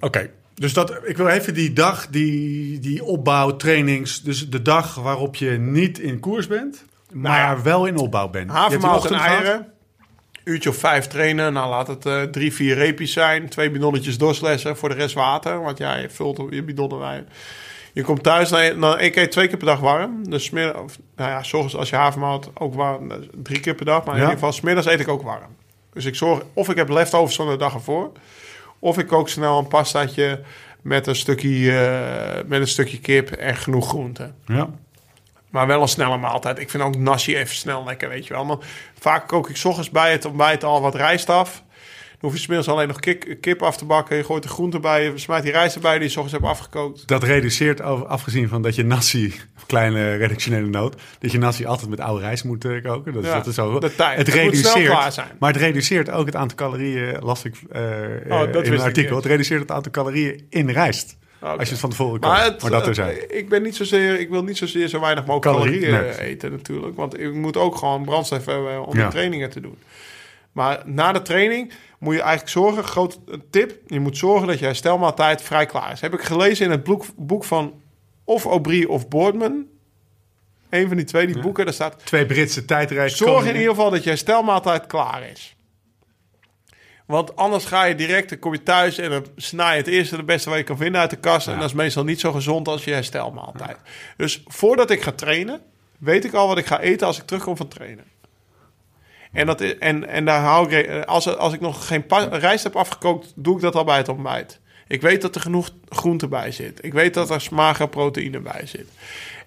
Oké, 0.00 0.30
dus 0.54 0.72
dat, 0.72 0.98
ik 1.04 1.16
wil 1.16 1.28
even 1.28 1.54
die 1.54 1.72
dag, 1.72 2.06
die, 2.06 2.78
die 2.78 3.04
opbouw, 3.04 3.56
trainings. 3.56 4.22
Dus 4.22 4.50
de 4.50 4.62
dag 4.62 4.94
waarop 4.94 5.36
je 5.36 5.50
niet 5.50 5.98
in 5.98 6.20
koers 6.20 6.46
bent, 6.46 6.84
maar 7.12 7.46
Nou 7.46 7.56
ja. 7.56 7.62
wel 7.62 7.86
in 7.86 7.96
opbouw 7.96 8.28
bent. 8.28 8.50
Je 8.50 8.56
hebt 8.58 8.70
die 8.70 8.78
Havermout 8.78 9.04
en 9.04 9.10
ochtend 9.10 9.20
gehad. 9.20 9.42
eieren. 9.42 9.72
Uurtje 10.44 10.68
of 10.70 10.76
vijf 10.76 11.06
trainen. 11.06 11.52
Nou, 11.52 11.68
laat 11.68 11.86
het 11.86 12.06
eh, 12.06 12.22
drie, 12.22 12.52
vier 12.52 12.74
reepjes 12.74 13.12
zijn. 13.12 13.48
Twee 13.48 13.70
bidonnetjes 13.70 14.18
doorslessen. 14.18 14.76
Voor 14.76 14.88
de 14.88 14.94
rest 14.94 15.14
water. 15.14 15.62
Want 15.62 15.78
ja, 15.78 15.96
je 15.96 16.10
vult 16.10 16.42
je 16.50 16.62
bidonnen 16.62 16.98
wijn. 16.98 17.28
Je 17.94 18.02
komt 18.02 18.22
thuis. 18.22 18.50
Nou, 18.50 18.76
nou, 18.76 18.98
ik 18.98 19.16
eet 19.16 19.30
twee 19.30 19.48
keer 19.48 19.56
per 19.56 19.66
dag 19.66 19.80
warm. 19.80 20.28
Dus 20.28 20.44
smiddag, 20.44 20.82
of, 20.82 20.98
nou 21.16 21.30
ja, 21.30 21.42
's 21.42 21.52
ochtends 21.52 21.76
als 21.76 21.90
je 21.90 21.96
havermout 21.96 22.50
ook 22.54 22.74
warm. 22.74 23.12
Drie 23.32 23.60
keer 23.60 23.74
per 23.74 23.84
dag. 23.84 24.04
Maar 24.04 24.14
in 24.14 24.20
ieder 24.20 24.34
geval, 24.34 24.52
smiddags 24.52 24.86
eet 24.86 25.00
ik 25.00 25.08
ook 25.08 25.22
warm. 25.22 25.56
Dus 25.92 26.04
ik 26.04 26.14
zorg, 26.14 26.42
of 26.52 26.68
ik 26.68 26.76
heb 26.76 26.88
leftovers 26.88 27.36
van 27.36 27.48
de 27.48 27.56
dag 27.56 27.74
ervoor. 27.74 28.12
Of 28.78 28.98
ik 28.98 29.06
kook 29.06 29.28
snel 29.28 29.58
een 29.58 29.68
pastaatje 29.68 30.40
met 30.82 31.06
een 31.06 31.16
stukje, 31.16 31.78
eh, 31.78 32.48
met 32.48 32.60
een 32.60 32.68
stukje 32.68 33.00
kip 33.00 33.30
en 33.30 33.56
genoeg 33.56 33.88
groenten. 33.88 34.34
Ja. 34.46 34.68
Maar 35.50 35.66
wel 35.66 35.82
een 35.82 35.88
snelle 35.88 36.16
maaltijd. 36.16 36.58
Ik 36.58 36.70
vind 36.70 36.82
ook 36.82 36.96
nasi 36.96 37.36
even 37.36 37.54
snel 37.56 37.84
lekker, 37.84 38.08
weet 38.08 38.26
je 38.26 38.34
wel. 38.34 38.44
Maar 38.44 38.56
vaak 38.98 39.28
kook 39.28 39.48
ik 39.48 39.56
's 39.56 39.64
ochtends 39.64 39.90
bij 39.90 40.12
het 40.12 40.24
ontbijt 40.24 40.64
al 40.64 40.80
wat 40.80 40.94
rijst 40.94 41.30
af. 41.30 41.62
Hoef 42.24 42.32
je 42.32 42.38
's 42.38 42.46
middags 42.46 42.68
alleen 42.68 42.88
nog 42.88 43.00
kip, 43.00 43.24
kip 43.40 43.62
af 43.62 43.76
te 43.76 43.84
bakken. 43.84 44.16
Je 44.16 44.24
gooit 44.24 44.42
de 44.42 44.48
groenten 44.48 44.80
bij, 44.80 45.04
je 45.04 45.18
smijt 45.18 45.42
die 45.42 45.52
rijst 45.52 45.74
erbij 45.74 45.98
die 45.98 46.02
je 46.10 46.14
ochtends 46.20 46.32
hebt 46.32 46.44
afgekookt. 46.44 47.06
Dat 47.08 47.22
reduceert, 47.22 47.80
afgezien 47.80 48.48
van 48.48 48.62
dat 48.62 48.74
je 48.74 48.84
nasi, 48.84 49.34
kleine 49.66 50.14
redactionele 50.16 50.66
noot, 50.66 50.96
dat 51.18 51.32
je 51.32 51.38
nasi 51.38 51.64
altijd 51.66 51.90
met 51.90 52.00
oude 52.00 52.20
rijst 52.24 52.44
moet 52.44 52.64
eh, 52.64 52.82
koken. 52.82 53.12
Dat, 53.12 53.22
is- 53.22 53.28
Ja, 53.28 53.34
dat 53.36 53.46
is 53.46 53.54
zo. 53.54 53.78
de 53.78 53.94
tijd. 53.94 54.16
Het 54.18 54.28
reduceert, 54.28 55.16
maar 55.38 55.52
het 55.52 55.60
reduceert 55.62 56.10
ook 56.10 56.26
het 56.26 56.36
aantal 56.36 56.56
calorieën, 56.56 57.16
las 57.22 57.44
ik 57.44 57.54
eh, 57.70 57.82
Oh, 58.28 58.38
dat 58.52 58.64
in 58.64 58.72
een 58.72 58.78
ik 58.78 58.84
artikel. 58.84 59.16
Het 59.16 59.24
reduceert 59.26 59.60
het 59.60 59.70
aantal 59.70 59.92
calorieën 59.92 60.46
in 60.50 60.70
rijst. 60.70 61.16
Als 61.40 61.62
je 61.62 61.70
het 61.70 61.78
van 61.80 61.90
tevoren 61.90 62.20
kookt. 62.20 62.32
Maar, 62.34 62.54
Maar, 62.60 62.70
dat 62.70 62.82
eh, 62.82 62.88
er 62.88 62.94
zijn. 62.94 63.16
ik 63.38 63.48
ben 63.48 63.62
niet 63.62 63.76
zozeer, 63.76 64.20
ik 64.20 64.28
wil 64.28 64.44
niet 64.44 64.56
zozeer 64.58 64.88
zo 64.88 65.00
weinig 65.00 65.26
mogelijk 65.26 65.56
Calorie- 65.56 65.80
calorieën 65.80 66.12
eh, 66.18 66.26
eten 66.28 66.50
natuurlijk. 66.50 66.96
Want 66.96 67.20
ik 67.20 67.32
moet 67.34 67.56
ook 67.56 67.76
gewoon 67.76 68.04
brandstof 68.04 68.44
hebben 68.46 68.86
om 68.86 68.96
Ja. 68.96 69.04
de 69.04 69.10
trainingen 69.10 69.50
te 69.50 69.60
doen. 69.60 69.76
Maar 70.54 70.82
na 70.84 71.12
de 71.12 71.22
training 71.22 71.72
moet 71.98 72.14
je 72.14 72.20
eigenlijk 72.20 72.50
zorgen, 72.50 72.84
groot 72.84 73.18
tip, 73.50 73.80
je 73.86 74.00
moet 74.00 74.16
zorgen 74.16 74.46
dat 74.46 74.58
je 74.58 74.64
herstelmaaltijd 74.64 75.42
vrij 75.42 75.66
klaar 75.66 75.92
is. 75.92 76.00
Heb 76.00 76.14
ik 76.14 76.22
gelezen 76.22 76.64
in 76.64 76.70
het 76.70 76.84
boek, 76.84 77.04
boek 77.16 77.44
van 77.44 77.82
of 78.24 78.44
Aubry 78.44 78.84
of 78.84 79.08
Boardman. 79.08 79.66
Een 80.70 80.88
van 80.88 80.96
die 80.96 81.06
twee, 81.06 81.26
die 81.26 81.40
boeken, 81.40 81.64
daar 81.64 81.74
staat... 81.74 82.06
Twee 82.06 82.26
Britse 82.26 82.64
tijdreis. 82.64 83.16
Zorg 83.16 83.46
in 83.46 83.54
ieder 83.54 83.68
geval 83.68 83.90
dat 83.90 84.02
je 84.02 84.08
herstelmaaltijd 84.08 84.86
klaar 84.86 85.28
is. 85.28 85.56
Want 87.06 87.36
anders 87.36 87.64
ga 87.64 87.84
je 87.84 87.94
direct, 87.94 88.28
dan 88.28 88.38
kom 88.38 88.52
je 88.52 88.62
thuis 88.62 88.98
en 88.98 89.10
dan 89.10 89.26
snij 89.36 89.72
je 89.72 89.76
het 89.76 89.86
eerste 89.86 90.16
de 90.16 90.24
beste 90.24 90.48
wat 90.48 90.58
je 90.58 90.64
kan 90.64 90.76
vinden 90.76 91.00
uit 91.00 91.10
de 91.10 91.16
kast. 91.16 91.46
En 91.46 91.58
dat 91.58 91.68
is 91.68 91.74
meestal 91.74 92.04
niet 92.04 92.20
zo 92.20 92.32
gezond 92.32 92.68
als 92.68 92.84
je 92.84 92.92
herstelmaaltijd. 92.92 93.76
Dus 94.16 94.42
voordat 94.46 94.90
ik 94.90 95.02
ga 95.02 95.12
trainen, 95.12 95.60
weet 95.98 96.24
ik 96.24 96.32
al 96.32 96.48
wat 96.48 96.58
ik 96.58 96.66
ga 96.66 96.80
eten 96.80 97.06
als 97.06 97.18
ik 97.18 97.26
terugkom 97.26 97.56
van 97.56 97.68
trainen. 97.68 98.04
En, 99.34 99.46
dat 99.46 99.60
en, 99.60 100.08
en 100.08 100.24
daar 100.24 100.40
hou 100.40 100.70
ik, 100.72 101.04
als, 101.04 101.36
als 101.36 101.52
ik 101.52 101.60
nog 101.60 101.86
geen 101.86 102.04
rijst 102.30 102.64
heb 102.64 102.76
afgekookt, 102.76 103.32
doe 103.36 103.56
ik 103.56 103.62
dat 103.62 103.74
al 103.74 103.84
bij 103.84 103.96
het 103.96 104.08
ontbijt. 104.08 104.60
Ik 104.88 105.00
weet 105.02 105.22
dat 105.22 105.34
er 105.34 105.40
genoeg 105.40 105.70
groente 105.88 106.28
bij 106.28 106.50
zit. 106.52 106.78
Ik 106.84 106.92
weet 106.92 107.14
dat 107.14 107.30
er 107.30 107.46
magere 107.52 107.88
proteïne 107.88 108.40
bij 108.40 108.60
zit. 108.64 108.86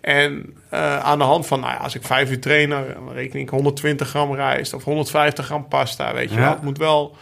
En 0.02 0.56
eh, 0.70 1.00
aan 1.00 1.18
de 1.18 1.24
hand 1.24 1.48
van, 1.48 1.60
nou 1.60 1.72
ja, 1.74 1.78
als 1.80 1.96
ik 1.96 2.04
vijf 2.04 2.30
uur 2.30 2.40
train, 2.40 2.70
dan 2.70 2.84
reken 3.14 3.40
ik 3.40 3.50
120 3.50 4.10
gram 4.10 4.34
rijst 4.36 4.74
of 4.74 4.84
150 4.84 5.46
gram 5.46 5.68
pasta, 5.68 6.14
weet 6.14 6.30
je 6.30 6.36
Ja. 6.36 6.42
wel. 6.42 6.50
Het 6.52 6.62
moet 6.62 6.78
wel, 6.78 7.16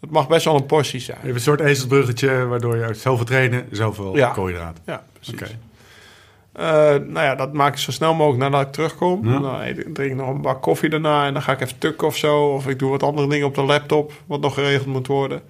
het 0.00 0.10
mag 0.10 0.28
best 0.28 0.44
wel 0.44 0.54
een 0.54 0.66
portie 0.66 1.00
zijn. 1.00 1.18
Je 1.20 1.24
hebt 1.24 1.36
een 1.36 1.42
soort 1.42 1.60
ezelsbruggetje 1.60 2.46
waardoor 2.46 2.76
je 2.76 2.82
uit 2.84 2.98
zoveel 2.98 3.24
trainen, 3.26 3.66
zoveel 3.70 4.16
Ja. 4.16 4.28
koolhydraten. 4.30 4.82
Ja, 4.86 5.04
precies. 5.12 5.56
Eh, 6.52 6.64
nou 6.88 7.12
ja, 7.12 7.34
dat 7.34 7.52
maak 7.52 7.72
ik 7.72 7.78
zo 7.78 7.90
snel 7.90 8.14
mogelijk 8.14 8.42
nadat 8.42 8.66
ik 8.66 8.72
terugkom. 8.72 9.28
Ja. 9.28 9.38
Dan 9.38 9.60
eet 9.60 9.78
ik- 9.78 9.94
drink 9.94 10.10
ik 10.10 10.16
nog 10.16 10.28
een 10.28 10.40
bak 10.40 10.62
koffie 10.62 10.88
daarna 10.88 11.26
en 11.26 11.32
dan 11.32 11.42
ga 11.42 11.52
ik 11.52 11.60
even 11.60 11.78
tukken 11.78 12.06
of 12.06 12.16
zo. 12.16 12.52
Of 12.52 12.68
ik 12.68 12.78
doe 12.78 12.90
wat 12.90 13.02
andere 13.02 13.28
dingen 13.28 13.46
op 13.46 13.54
de 13.54 13.62
laptop, 13.62 14.12
wat 14.26 14.40
nog 14.40 14.54
geregeld 14.54 14.86
moet 14.86 15.06
worden. 15.06 15.42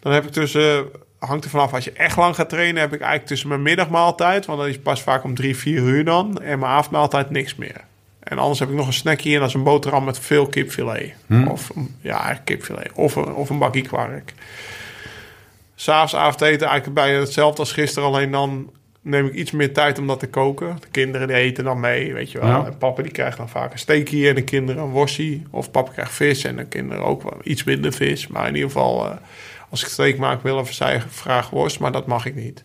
Dan 0.00 0.12
heb 0.12 0.24
ik 0.24 0.32
tussen, 0.32 0.86
hangt 1.18 1.44
er 1.44 1.50
vanaf, 1.50 1.72
als 1.74 1.84
je 1.84 1.92
echt 1.92 2.16
lang 2.16 2.34
gaat 2.34 2.48
trainen, 2.48 2.80
heb 2.80 2.92
ik 2.92 3.00
eigenlijk 3.00 3.28
tussen 3.28 3.48
mijn 3.48 3.62
middagmaaltijd, 3.62 4.46
want 4.46 4.58
dat 4.58 4.68
is 4.68 4.78
pas 4.78 5.02
vaak 5.02 5.24
om 5.24 5.34
drie, 5.34 5.56
vier 5.56 5.78
uur 5.82 6.04
dan, 6.04 6.38
en 6.42 6.58
mijn 6.58 6.72
avondmaaltijd 6.72 7.30
niks 7.30 7.54
meer. 7.54 7.80
En 8.20 8.38
anders 8.38 8.58
heb 8.58 8.68
ik 8.68 8.74
nog 8.74 8.86
een 8.86 8.92
snackje 8.92 9.34
en 9.34 9.38
dat 9.40 9.48
is 9.48 9.54
een 9.54 9.62
boterham 9.62 10.04
met 10.04 10.18
veel 10.18 10.46
kipfilet. 10.46 11.14
Of, 11.48 11.70
ja, 12.00 12.40
kipfilet. 12.44 12.90
Of 12.94 13.16
een, 13.16 13.34
of 13.34 13.50
een 13.50 13.58
bakje 13.58 13.82
kwark. 13.82 14.34
S'avonds 15.74 16.14
avondeten 16.16 16.66
eigenlijk 16.66 16.94
bijna 16.98 17.18
hetzelfde 17.18 17.58
als 17.58 17.72
gisteren. 17.72 18.08
Alleen 18.08 18.30
dan 18.30 18.70
neem 19.06 19.26
ik 19.26 19.32
iets 19.34 19.50
meer 19.50 19.72
tijd 19.72 19.98
om 19.98 20.06
dat 20.06 20.20
te 20.20 20.28
koken. 20.28 20.76
De 20.80 20.88
kinderen 20.90 21.26
die 21.28 21.36
eten 21.36 21.64
dan 21.64 21.80
mee, 21.80 22.12
weet 22.12 22.32
je 22.32 22.38
wel. 22.38 22.48
Ja. 22.48 22.64
En 22.66 22.78
papa 22.78 23.02
die 23.02 23.12
krijgt 23.12 23.36
dan 23.36 23.48
vaak 23.48 23.72
een 23.72 23.78
steekje 23.78 24.28
en 24.28 24.34
de 24.34 24.42
kinderen 24.44 24.82
een 24.82 24.90
worstje. 24.90 25.40
Of 25.50 25.70
papa 25.70 25.90
krijgt 25.92 26.12
vis 26.12 26.44
en 26.44 26.56
de 26.56 26.64
kinderen 26.66 27.04
ook 27.04 27.22
wel 27.22 27.38
iets 27.42 27.64
minder 27.64 27.92
vis. 27.92 28.26
Maar 28.26 28.48
in 28.48 28.54
ieder 28.54 28.70
geval, 28.70 29.06
eh, 29.10 29.16
als 29.70 29.82
ik 29.82 29.88
steak 29.88 30.16
maak, 30.16 30.42
wil 30.42 30.56
of 30.58 30.72
zij 30.72 31.02
vraag 31.08 31.50
worst, 31.50 31.78
maar 31.80 31.92
dat 31.92 32.06
mag 32.06 32.26
ik 32.26 32.34
niet. 32.34 32.64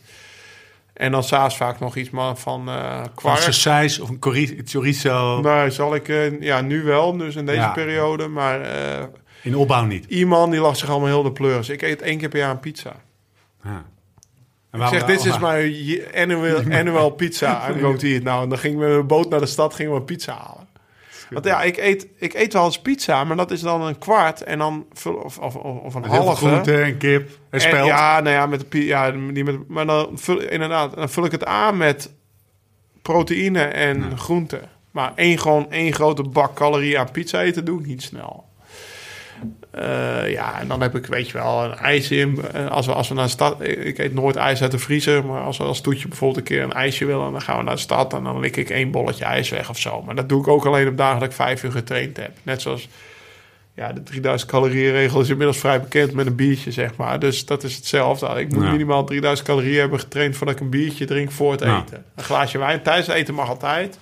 En 0.94 1.12
dan 1.12 1.24
s'avonds 1.24 1.58
vaak 1.58 1.80
nog 1.80 1.96
iets 1.96 2.10
van 2.34 2.70
eh 2.70 3.02
kwark. 3.16 3.38
Sausijs 3.40 4.00
of 4.00 4.10
een 4.10 4.18
chori- 4.20 4.62
chorizo. 4.66 5.40
Nou, 5.42 5.72
zal 5.72 5.96
ik, 5.96 6.08
eh, 6.08 6.42
ja, 6.42 6.62
nu 6.62 6.84
wel, 6.84 7.18
dus 7.18 7.36
in 7.36 7.46
deze 7.46 7.58
Ja. 7.60 7.72
periode. 7.72 8.28
Maar 8.28 8.62
In 9.44 9.56
opbouw 9.56 9.86
niet. 9.86 10.06
iemand 10.08 10.52
die 10.52 10.62
lag 10.62 10.78
zich 10.78 10.90
allemaal 10.90 11.08
heel 11.08 11.24
de 11.24 11.32
pleurs. 11.32 11.70
Ik 11.70 11.82
eet 11.82 12.02
één 12.02 12.18
keer 12.18 12.30
per 12.30 12.40
jaar 12.40 12.50
een 12.52 12.60
pizza. 12.60 12.96
Ja. 13.64 13.86
En 14.72 14.82
Ik 14.82 14.88
zeg, 14.88 15.04
dit 15.06 15.26
is 15.26 15.40
mijn 15.40 15.86
je- 15.86 16.10
annual, 16.16 16.62
annual 16.80 17.10
pizza. 17.10 17.70
I'm 17.70 17.80
going 17.80 18.00
to 18.00 18.08
eat. 18.08 18.24
Nou, 18.24 18.44
en 18.44 18.50
dan 18.50 18.58
ging 18.58 18.74
ik 18.74 18.80
met 18.80 18.90
mijn 18.90 19.08
boot 19.08 19.30
naar 19.30 19.40
de 19.40 19.46
stad, 19.46 19.74
gingen 19.74 19.94
we 19.94 20.02
pizza 20.02 20.34
halen. 20.34 20.70
Want 21.30 21.46
ja, 21.46 21.62
ik 21.62 21.78
eet, 21.78 22.08
ik 22.18 22.34
eet 22.34 22.54
wel 22.54 22.66
eens 22.66 22.82
pizza, 22.82 23.24
maar 23.24 23.38
dat 23.38 23.52
is 23.52 23.62
dan 23.62 23.82
een 23.82 23.98
kwart 23.98 24.44
en 24.44 24.58
dan 24.58 24.86
vul, 24.94 25.14
of, 25.14 25.38
of, 25.38 25.56
of 25.56 25.94
een 25.96 26.02
Met 26.02 26.10
halve. 26.10 26.36
groente 26.46 26.82
en 26.82 26.98
kip 26.98 27.30
en 27.30 27.36
En- 27.50 27.62
spelt. 27.62 27.88
ja, 27.88 28.20
nou 28.20 28.36
ja, 28.36 28.46
met 28.46 28.66
de 28.72 28.86
ja, 28.86 29.12
die 29.12 29.44
met, 29.44 29.68
maar 29.68 29.86
dan 29.86 30.10
vul, 30.14 30.40
inderdaad, 30.42 30.96
dan 30.96 31.10
vul 31.10 31.26
ik 31.26 31.32
het 31.32 31.46
aan 31.46 31.78
met 31.78 32.12
proteïne 33.02 33.62
en 33.64 34.18
groente. 34.18 34.62
Maar 34.92 35.12
één, 35.16 35.38
gewoon 35.40 35.72
één 35.72 35.94
grote 35.94 36.24
bak 36.24 36.54
calorieën 36.56 37.00
aan 37.00 37.12
pizza 37.12 37.42
eten 37.42 37.66
doe 37.66 37.80
ik 37.80 37.86
niet 37.86 38.02
snel. 38.04 38.46
Eh, 39.72 40.32
ja, 40.32 40.60
en 40.60 40.68
dan 40.68 40.82
heb 40.82 40.96
ik, 40.96 41.06
weet 41.06 41.28
je 41.28 41.34
wel, 41.34 41.64
een 41.64 41.74
ijs 41.76 42.12
in. 42.12 42.42
Eh, 42.54 42.68
Als 42.68 42.86
we, 42.86 42.94
als 42.94 43.08
we 43.10 43.14
naar 43.16 43.26
de 43.26 43.30
stad... 43.32 43.62
Ik 43.62 43.98
eet 43.98 44.14
nooit 44.14 44.36
ijs 44.36 44.62
uit 44.62 44.72
de 44.72 44.80
vriezer. 44.80 45.26
Maar 45.26 45.42
als 45.42 45.58
we 45.58 45.64
als 45.64 45.82
toetje 45.82 46.08
bijvoorbeeld 46.08 46.40
een 46.40 46.56
keer 46.56 46.64
een 46.64 46.74
ijsje 46.74 47.06
willen... 47.06 47.32
dan 47.32 47.42
gaan 47.42 47.58
we 47.58 47.64
naar 47.64 47.76
de 47.76 47.82
stad 47.82 48.14
en 48.14 48.24
dan 48.24 48.40
lik 48.40 48.58
ik 48.58 48.70
één 48.70 48.92
bolletje 48.92 49.26
ijs 49.26 49.50
weg 49.50 49.70
of 49.70 49.80
zo. 49.80 50.02
Maar 50.02 50.16
dat 50.16 50.30
doe 50.30 50.42
ik 50.42 50.48
ook 50.48 50.66
alleen 50.66 50.88
op 50.88 50.98
dagen 50.98 51.20
dat 51.20 51.30
ik 51.30 51.36
vijf 51.36 51.64
uur 51.64 51.72
getraind 51.72 52.18
heb. 52.18 52.32
Net 52.44 52.62
zoals... 52.62 52.88
Ja, 53.76 53.94
de 53.94 54.04
3000 54.04 54.52
calorieën 54.52 54.92
regel 54.92 55.22
is 55.22 55.30
inmiddels 55.30 55.58
vrij 55.58 55.82
bekend 55.82 56.14
met 56.14 56.26
een 56.26 56.36
biertje, 56.36 56.72
zeg 56.72 56.96
maar. 56.96 57.20
Dus 57.20 57.46
dat 57.46 57.64
is 57.64 57.76
hetzelfde. 57.76 58.28
Ik 58.40 58.54
moet 58.54 58.64
Ja. 58.64 58.72
minimaal 58.72 59.04
3000 59.04 59.48
calorieën 59.48 59.80
hebben 59.80 60.00
getraind... 60.00 60.36
voordat 60.38 60.56
ik 60.56 60.62
een 60.62 60.70
biertje 60.70 61.06
drink 61.06 61.32
voor 61.32 61.52
het 61.52 61.62
Ja. 61.62 61.82
eten. 61.86 62.04
Een 62.16 62.24
glaasje 62.24 62.58
wijn 62.58 62.82
tijdens 62.82 63.08
het 63.08 63.16
eten 63.16 63.34
mag 63.34 63.50
altijd. 63.50 64.00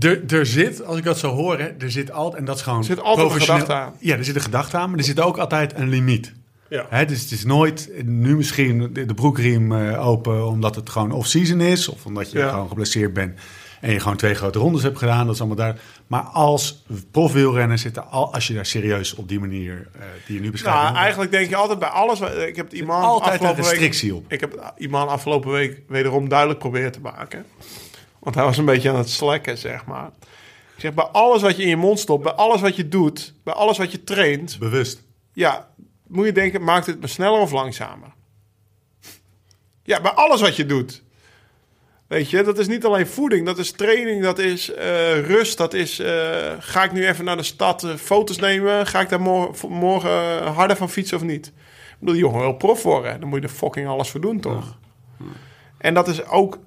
Er, 0.00 0.22
er 0.26 0.46
zit, 0.46 0.84
als 0.84 0.96
ik 0.96 1.04
dat 1.04 1.18
zo 1.18 1.34
hoor, 1.34 1.58
hè, 1.58 1.68
er 1.78 1.90
zit 1.90 2.12
altijd, 2.12 2.40
en 2.40 2.44
dat 2.44 2.56
is 2.56 2.62
gewoon 2.62 2.78
Er 2.78 2.84
zit 2.84 3.00
altijd 3.00 3.30
een 3.32 3.40
gedachte 3.40 3.72
aan. 3.72 3.92
Ja, 3.98 4.16
er 4.16 4.24
zit 4.24 4.34
een 4.34 4.40
gedachte 4.40 4.76
aan, 4.76 4.90
maar 4.90 4.98
er 4.98 5.04
zit 5.04 5.20
ook 5.20 5.38
altijd 5.38 5.72
een 5.76 5.88
limiet. 5.88 6.32
Ja. 6.68 6.86
Hè, 6.88 7.04
dus 7.04 7.20
het 7.20 7.30
is 7.30 7.44
nooit, 7.44 7.90
nu 8.04 8.36
misschien 8.36 8.90
de, 8.92 9.14
broekriem 9.14 9.72
eh, 9.72 10.06
open 10.06 10.46
omdat 10.46 10.74
het 10.74 10.90
gewoon 10.90 11.12
off-season 11.12 11.60
is. 11.60 11.88
Of 11.88 12.06
omdat 12.06 12.30
je 12.30 12.38
Ja. 12.38 12.48
gewoon 12.50 12.68
geblesseerd 12.68 13.12
bent 13.12 13.38
en 13.80 13.92
je 13.92 14.00
gewoon 14.00 14.16
twee 14.16 14.34
grote 14.34 14.58
rondes 14.58 14.82
hebt 14.82 14.98
gedaan. 14.98 15.24
Dat 15.24 15.34
is 15.34 15.40
allemaal 15.40 15.58
daar. 15.58 15.78
Maar 16.06 16.22
als 16.22 16.84
profwielrenner 17.10 17.78
zit 17.78 17.96
er 17.96 18.02
al, 18.02 18.32
als 18.34 18.46
je 18.46 18.54
daar 18.54 18.66
serieus 18.66 19.14
op 19.14 19.28
die 19.28 19.40
manier 19.40 19.88
eh, 19.92 20.02
die 20.26 20.36
je 20.36 20.42
nu 20.42 20.50
beschrijft. 20.50 20.82
Nou, 20.82 20.96
eigenlijk 20.96 21.30
denk 21.30 21.48
je 21.48 21.56
altijd 21.56 21.78
bij 21.78 21.88
alles... 21.88 22.20
Ik 22.20 22.56
heb 22.56 22.72
iemand 22.72 23.04
altijd 23.04 23.26
een 23.26 23.32
afgelopen 23.32 23.62
week... 23.62 23.70
restrictie 23.70 24.14
op. 24.14 24.32
Ik 24.32 24.40
heb 24.40 24.72
iemand 24.78 25.10
afgelopen 25.10 25.50
week 25.50 25.82
wederom 25.88 26.28
duidelijk 26.28 26.58
proberen 26.58 26.92
te 26.92 27.00
maken. 27.00 27.44
Want 28.20 28.34
hij 28.34 28.44
was 28.44 28.56
een 28.56 28.64
beetje 28.64 28.90
aan 28.90 28.96
het 28.96 29.10
slekken, 29.10 29.58
zeg 29.58 29.84
maar. 29.84 30.10
Ik 30.74 30.84
zeg, 30.84 30.94
bij 30.94 31.04
alles 31.04 31.42
wat 31.42 31.56
je 31.56 31.62
in 31.62 31.68
je 31.68 31.76
mond 31.76 31.98
stopt, 31.98 32.22
bij 32.22 32.32
alles 32.32 32.60
wat 32.60 32.76
je 32.76 32.88
doet, 32.88 33.34
bij 33.44 33.54
alles 33.54 33.78
wat 33.78 33.92
je 33.92 34.04
traint, 34.04 34.56
Bewust. 34.58 35.02
ja, 35.32 35.68
moet 36.06 36.26
je 36.26 36.32
denken, 36.32 36.64
maakt 36.64 36.86
het 36.86 37.00
me 37.00 37.06
sneller 37.06 37.40
of 37.40 37.50
langzamer? 37.52 38.12
Ja, 39.82 40.00
bij 40.00 40.10
alles 40.10 40.40
wat 40.40 40.56
je 40.56 40.66
doet. 40.66 41.02
Weet 42.06 42.30
je, 42.30 42.42
dat 42.42 42.58
is 42.58 42.66
niet 42.66 42.84
alleen 42.84 43.06
voeding, 43.06 43.46
dat 43.46 43.58
is 43.58 43.70
training, 43.72 44.22
dat 44.22 44.38
is 44.38 44.72
eh, 44.74 45.26
rust, 45.26 45.58
dat 45.58 45.74
is... 45.74 45.98
eh, 45.98 46.52
ga 46.58 46.84
ik 46.84 46.92
nu 46.92 47.06
even 47.06 47.24
naar 47.24 47.36
de 47.36 47.42
stad 47.42 47.84
eh, 47.84 47.94
foto's 47.94 48.36
nemen? 48.38 48.86
Ga 48.86 49.00
ik 49.00 49.08
daar 49.08 49.20
morgen, 49.20 49.70
morgen 49.72 50.42
harder 50.46 50.76
van 50.76 50.90
fietsen 50.90 51.16
of 51.16 51.22
niet? 51.22 51.46
Ik 51.46 51.52
bedoel, 51.98 52.14
die 52.14 52.22
jongen 52.24 52.40
wil 52.40 52.52
prof 52.52 52.82
worden. 52.82 53.20
Dan 53.20 53.28
moet 53.28 53.40
je 53.42 53.46
er 53.48 53.52
fucking 53.54 53.88
alles 53.88 54.10
voor 54.10 54.20
doen, 54.20 54.40
toch? 54.40 54.78
En 55.78 55.94
dat 55.94 56.08
is 56.08 56.24
ook 56.26 56.58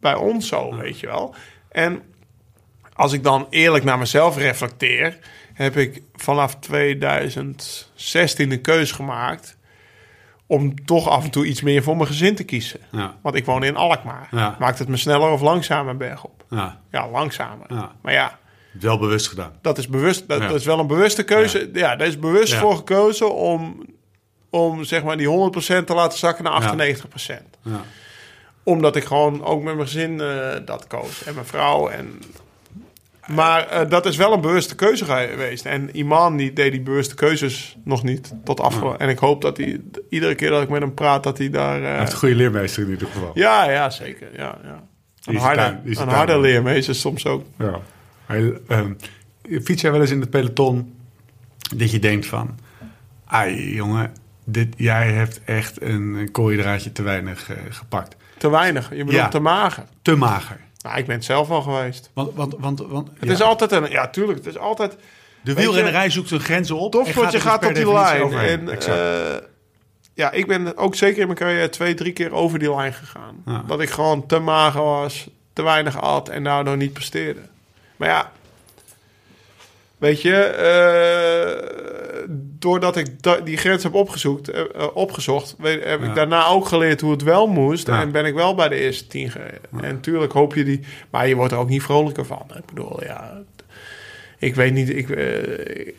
bij 0.00 0.14
ons 0.14 0.48
zo, 0.48 0.76
weet 0.76 1.00
je 1.00 1.06
wel. 1.06 1.34
En 1.68 2.02
als 2.92 3.12
ik 3.12 3.22
dan 3.22 3.46
eerlijk 3.50 3.84
naar 3.84 3.98
mezelf 3.98 4.36
reflecteer, 4.36 5.18
heb 5.52 5.76
ik 5.76 6.02
vanaf 6.14 6.56
2016 6.56 8.48
de 8.48 8.60
keus 8.60 8.92
gemaakt 8.92 9.56
om 10.46 10.84
toch 10.84 11.08
af 11.08 11.24
en 11.24 11.30
toe 11.30 11.46
iets 11.46 11.62
meer 11.62 11.82
voor 11.82 11.96
mijn 11.96 12.08
gezin 12.08 12.34
te 12.34 12.44
kiezen. 12.44 12.80
Ja. 12.90 13.16
Want 13.22 13.34
ik 13.34 13.44
woon 13.44 13.64
in 13.64 13.76
Alkmaar. 13.76 14.28
Ja. 14.30 14.56
Maakt 14.58 14.78
het 14.78 14.88
me 14.88 14.96
sneller 14.96 15.30
of 15.30 15.40
langzamer 15.40 15.96
bergop? 15.96 16.44
Ja, 16.50 16.80
Ja, 16.90 17.10
langzamer. 17.10 17.66
Maar 18.00 18.12
ja, 18.12 18.38
wel 18.80 18.98
bewust 18.98 19.28
gedaan. 19.28 19.52
dat 19.60 19.78
is, 19.78 19.88
bewust, 19.88 20.28
dat, 20.28 20.54
is 20.54 20.64
wel 20.64 20.78
een 20.78 20.86
bewuste 20.86 21.22
keuze. 21.22 21.70
Ja, 21.72 21.96
daar 21.96 22.06
is 22.06 22.18
bewust 22.18 22.54
voor 22.54 22.76
gekozen 22.76 23.34
om, 23.34 23.86
om 24.50 24.84
zeg 24.84 25.04
maar 25.04 25.16
die 25.16 25.50
100% 25.82 25.84
te 25.84 25.94
laten 25.94 26.18
zakken 26.18 26.44
naar 26.44 26.62
98%. 26.62 27.06
Ja. 27.62 27.82
Omdat 28.66 28.96
ik 28.96 29.04
gewoon 29.04 29.44
ook 29.44 29.62
met 29.62 29.74
mijn 29.74 29.86
gezin 29.86 30.20
eh, 30.20 30.48
dat 30.64 30.86
koos. 30.86 31.24
En 31.24 31.34
mijn 31.34 31.46
vrouw. 31.46 31.88
En... 31.88 32.20
Maar 33.26 33.68
eh, 33.68 33.90
dat 33.90 34.06
is 34.06 34.16
wel 34.16 34.32
een 34.32 34.40
bewuste 34.40 34.74
keuze 34.74 35.04
geweest. 35.04 35.64
En 35.66 35.96
Iman 35.96 36.36
die 36.36 36.52
deed 36.52 36.72
die 36.72 36.80
bewuste 36.80 37.14
keuzes 37.14 37.76
nog 37.84 38.02
niet 38.02 38.32
tot 38.44 38.60
afgelopen. 38.60 38.98
En 38.98 39.08
ik 39.08 39.18
hoop 39.18 39.42
dat 39.42 39.56
hij 39.56 39.80
iedere 40.10 40.34
keer 40.34 40.50
dat 40.50 40.62
ik 40.62 40.68
met 40.68 40.80
hem 40.80 40.94
praat, 40.94 41.22
dat 41.22 41.38
hij 41.38 41.50
daar... 41.50 41.76
eh, 41.82 41.88
Hij 41.88 41.98
heeft 41.98 42.12
een 42.12 42.18
goede 42.18 42.34
leermeester 42.34 42.82
in 42.82 42.90
ieder 42.90 43.08
geval. 43.08 43.30
ja, 43.34 43.70
ja, 43.70 43.90
zeker. 43.90 44.28
Ja, 44.36 44.58
ja. 44.64 44.82
Een 45.24 45.36
harde, 45.36 45.78
een 45.84 46.08
harde 46.08 46.38
leermeester 46.40 46.94
soms 46.94 47.26
ook. 47.26 47.44
Ja. 47.58 47.80
Hij, 48.26 48.52
ehm, 48.68 48.92
fiets 49.62 49.82
jij 49.82 49.90
wel 49.92 50.00
eens 50.00 50.10
in 50.10 50.20
het 50.20 50.30
peloton 50.30 50.94
dat 51.76 51.90
je 51.90 51.98
denkt 51.98 52.26
van... 52.26 52.58
Ai, 53.26 53.74
jongen, 53.74 54.12
dit, 54.46 54.74
jij 54.76 55.12
hebt 55.12 55.40
echt 55.44 55.82
een, 55.82 56.14
een 56.14 56.30
kooidraadje 56.30 56.92
te 56.92 57.02
weinig 57.02 57.50
eh, 57.50 57.56
gepakt. 57.70 58.16
Te 58.38 58.50
weinig. 58.50 58.88
Je 58.90 58.96
bedoelt 58.96 59.12
Ja. 59.12 59.28
te 59.28 59.38
mager. 59.40 59.84
Te 60.02 60.16
mager. 60.16 60.60
Nou, 60.82 60.98
ik 60.98 61.06
ben 61.06 61.14
het 61.16 61.24
zelf 61.24 61.50
al 61.50 61.62
geweest. 61.62 62.10
Want, 62.14 62.34
want, 62.34 62.54
want, 62.58 62.80
want 62.80 63.08
Het 63.18 63.28
ja, 63.28 63.32
is 63.32 63.42
altijd 63.42 63.72
een... 63.72 63.90
Ja, 63.90 64.08
tuurlijk. 64.08 64.38
Het 64.38 64.46
is 64.46 64.58
altijd... 64.58 64.96
de 65.42 65.54
wielrennerij 65.54 66.10
zoekt 66.10 66.28
zijn 66.28 66.40
grenzen 66.40 66.76
op. 66.76 66.84
en 66.84 66.90
Topsportje 66.90 67.26
er 67.26 67.32
dus 67.32 67.42
gaat 67.42 67.62
tot 67.62 67.74
die 67.74 67.92
lijn. 67.92 68.22
overheen. 68.22 68.68
En, 68.68 68.78
eh, 68.80 69.42
ja, 70.14 70.30
ik 70.30 70.46
ben 70.46 70.76
ook 70.76 70.94
zeker 70.94 71.20
in 71.20 71.26
mijn 71.26 71.38
carrière 71.38 71.68
twee, 71.68 71.94
drie 71.94 72.12
keer 72.12 72.32
over 72.32 72.58
die 72.58 72.74
lijn 72.74 72.92
gegaan. 72.92 73.42
Ja. 73.46 73.62
Dat 73.66 73.80
ik 73.80 73.90
gewoon 73.90 74.26
te 74.26 74.38
mager 74.38 74.82
was, 74.82 75.28
te 75.52 75.62
weinig 75.62 76.00
at 76.00 76.28
en 76.28 76.44
daardoor 76.44 76.76
niet 76.76 76.92
presteerde. 76.92 77.40
Maar 77.96 78.08
ja, 78.08 78.32
weet 79.98 80.22
je, 80.22 80.34
eh, 80.34 82.28
doordat 82.58 82.96
ik 82.96 83.22
da- 83.22 83.40
die 83.40 83.56
grens 83.56 83.82
heb 83.82 83.94
opgezocht, 83.94 84.48
eh, 84.48 84.60
eh, 84.60 84.86
opgezocht 84.96 85.54
weet, 85.58 85.84
heb 85.84 86.00
Ja. 86.00 86.06
ik 86.08 86.14
daarna 86.14 86.46
ook 86.46 86.66
geleerd 86.66 87.00
hoe 87.00 87.10
het 87.10 87.22
wel 87.22 87.46
moest. 87.46 87.86
Ja. 87.86 88.00
En 88.00 88.12
ben 88.12 88.24
ik 88.24 88.34
wel 88.34 88.54
bij 88.54 88.68
de 88.68 88.74
eerste 88.74 89.06
tien 89.06 89.30
gereden. 89.30 89.60
En 89.82 89.94
natuurlijk 89.94 90.32
hoop 90.32 90.54
je 90.54 90.64
die, 90.64 90.80
maar 91.10 91.28
je 91.28 91.34
wordt 91.34 91.52
er 91.52 91.58
ook 91.58 91.68
niet 91.68 91.82
vrolijker 91.82 92.24
van. 92.26 92.46
Ik 92.56 92.66
bedoel, 92.66 93.04
ja, 93.04 93.42
ik 94.38 94.54
weet 94.54 94.72
niet, 94.72 94.88
ik, 94.96 95.08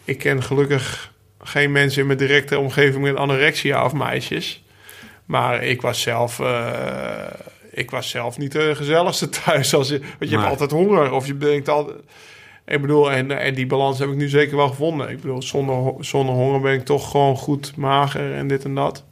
ik 0.06 0.18
ken 0.18 0.44
gelukkig 0.44 1.14
geen 1.42 1.72
mensen 1.72 2.02
in 2.02 2.08
mijn 2.08 2.20
directe 2.20 2.60
omgeving 2.60 3.04
met 3.04 3.16
anorexia 3.16 3.86
of 3.86 3.94
meisjes. 3.94 4.64
Maar 5.26 5.64
ik 5.64 5.82
was 5.82 6.02
zelf, 6.02 6.42
ik 7.72 7.92
was 7.92 8.10
zelf 8.10 8.38
niet 8.38 8.52
de 8.52 8.76
gezelligste 8.76 9.30
thuis. 9.44 9.74
Als 9.74 9.90
je, 9.90 10.00
want 10.00 10.32
je 10.32 10.38
hebt 10.38 10.50
altijd 10.50 10.72
honger 10.72 11.12
of 11.12 11.28
je 11.28 11.38
denkt 11.38 11.70
altijd... 11.70 11.98
Ik 12.68 12.82
bedoel, 12.82 13.12
en, 13.12 13.32
en 13.40 13.54
die 13.54 13.68
balans 13.68 14.00
heb 14.00 14.10
ik 14.10 14.16
nu 14.16 14.30
zeker 14.30 14.58
wel 14.58 14.68
gevonden. 14.68 15.10
Ik 15.10 15.22
bedoel, 15.22 15.42
zonder, 15.42 15.94
zonder 16.06 16.36
honger 16.36 16.62
ben 16.62 16.74
ik 16.74 16.86
toch 16.86 17.12
gewoon 17.12 17.36
goed 17.36 17.76
mager 17.76 18.34
en 18.34 18.48
dit 18.48 18.64
en 18.64 18.76
dat. 18.76 19.04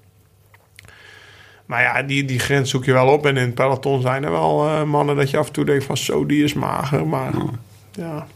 Maar 1.66 1.82
ja, 1.82 2.04
die, 2.04 2.26
die 2.26 2.40
grens 2.40 2.70
zoek 2.70 2.86
je 2.86 2.94
wel 2.94 3.08
op. 3.08 3.26
En 3.26 3.38
in 3.38 3.46
het 3.46 3.56
peloton 3.56 4.02
zijn 4.02 4.24
er 4.24 4.32
wel 4.32 4.68
eh, 4.68 4.84
mannen 4.84 5.16
dat 5.16 5.30
je 5.30 5.38
af 5.38 5.48
en 5.48 5.54
toe 5.54 5.66
denkt 5.66 5.84
van... 5.84 5.98
Zo, 5.98 6.26
die 6.26 6.44
is 6.44 6.54
mager, 6.54 7.08
maar... 7.08 7.34
Ja, 7.92 8.28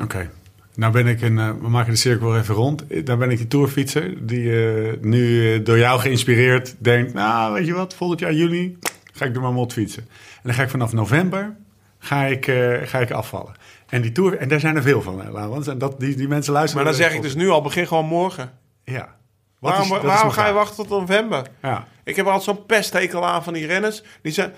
Oké. 0.00 0.30
Nou 0.74 0.92
ben 0.92 1.06
ik 1.06 1.22
een, 1.22 1.38
eh, 1.38 1.50
we 1.60 1.68
maken 1.68 1.92
de 1.92 1.98
cirkel 1.98 2.36
even 2.36 2.54
rond. 2.54 2.86
Eh, 2.86 3.04
Dan 3.04 3.18
ben 3.18 3.30
ik 3.30 3.36
die 3.36 3.46
tourfietser 3.48 4.26
die 4.26 4.50
nu 5.00 5.62
door 5.62 5.78
jou 5.78 6.00
geïnspireerd 6.00 6.74
denkt... 6.78 7.12
Nou, 7.12 7.52
weet 7.52 7.66
je 7.66 7.74
wat, 7.74 7.94
volgend 7.94 8.20
jaar 8.20 8.34
juni 8.34 8.76
ga 9.12 9.24
ik 9.24 9.32
door 9.32 9.42
mijn 9.42 9.54
mot 9.54 9.72
fietsen. 9.72 10.02
En 10.08 10.40
dan 10.42 10.54
ga 10.54 10.62
ik 10.62 10.70
vanaf 10.70 10.92
november 10.92 11.56
ga 12.02 12.24
ik, 12.24 12.46
eh, 12.46 12.76
ga 12.84 12.98
ik 12.98 13.10
afvallen. 13.10 13.54
En 13.88 14.02
die 14.02 14.12
tour, 14.12 14.36
en 14.38 14.48
daar 14.48 14.60
zijn 14.60 14.76
er 14.76 14.82
veel 14.82 15.02
van, 15.02 15.20
hè, 15.20 15.30
Laurens. 15.32 15.66
En 15.66 15.78
dat, 15.78 16.00
die, 16.00 16.16
die 16.16 16.28
mensen 16.28 16.52
luisteren... 16.52 16.84
maar 16.84 16.92
dan 16.92 17.02
zeg 17.02 17.14
ik 17.14 17.22
dus 17.22 17.34
nu 17.34 17.48
al, 17.48 17.62
begin 17.62 17.86
gewoon 17.86 18.06
morgen. 18.06 18.52
Ja. 18.84 19.14
Wat 19.58 19.70
Waarom, 19.70 19.82
is- 19.82 19.88
dat 19.90 19.98
is 20.02 20.06
waarom 20.06 20.26
mijn 20.26 20.40
ga 20.40 20.46
je 20.46 20.52
wachten 20.52 20.76
tot 20.76 20.88
november? 20.88 21.46
Ja. 21.62 21.86
Ik 22.04 22.16
heb 22.16 22.26
altijd 22.26 22.44
zo'n 22.44 22.66
pesthekel 22.66 23.26
aan 23.26 23.42
van 23.44 23.52
die 23.52 23.66
renners. 23.66 24.02
Die 24.22 24.32
zijn, 24.32 24.52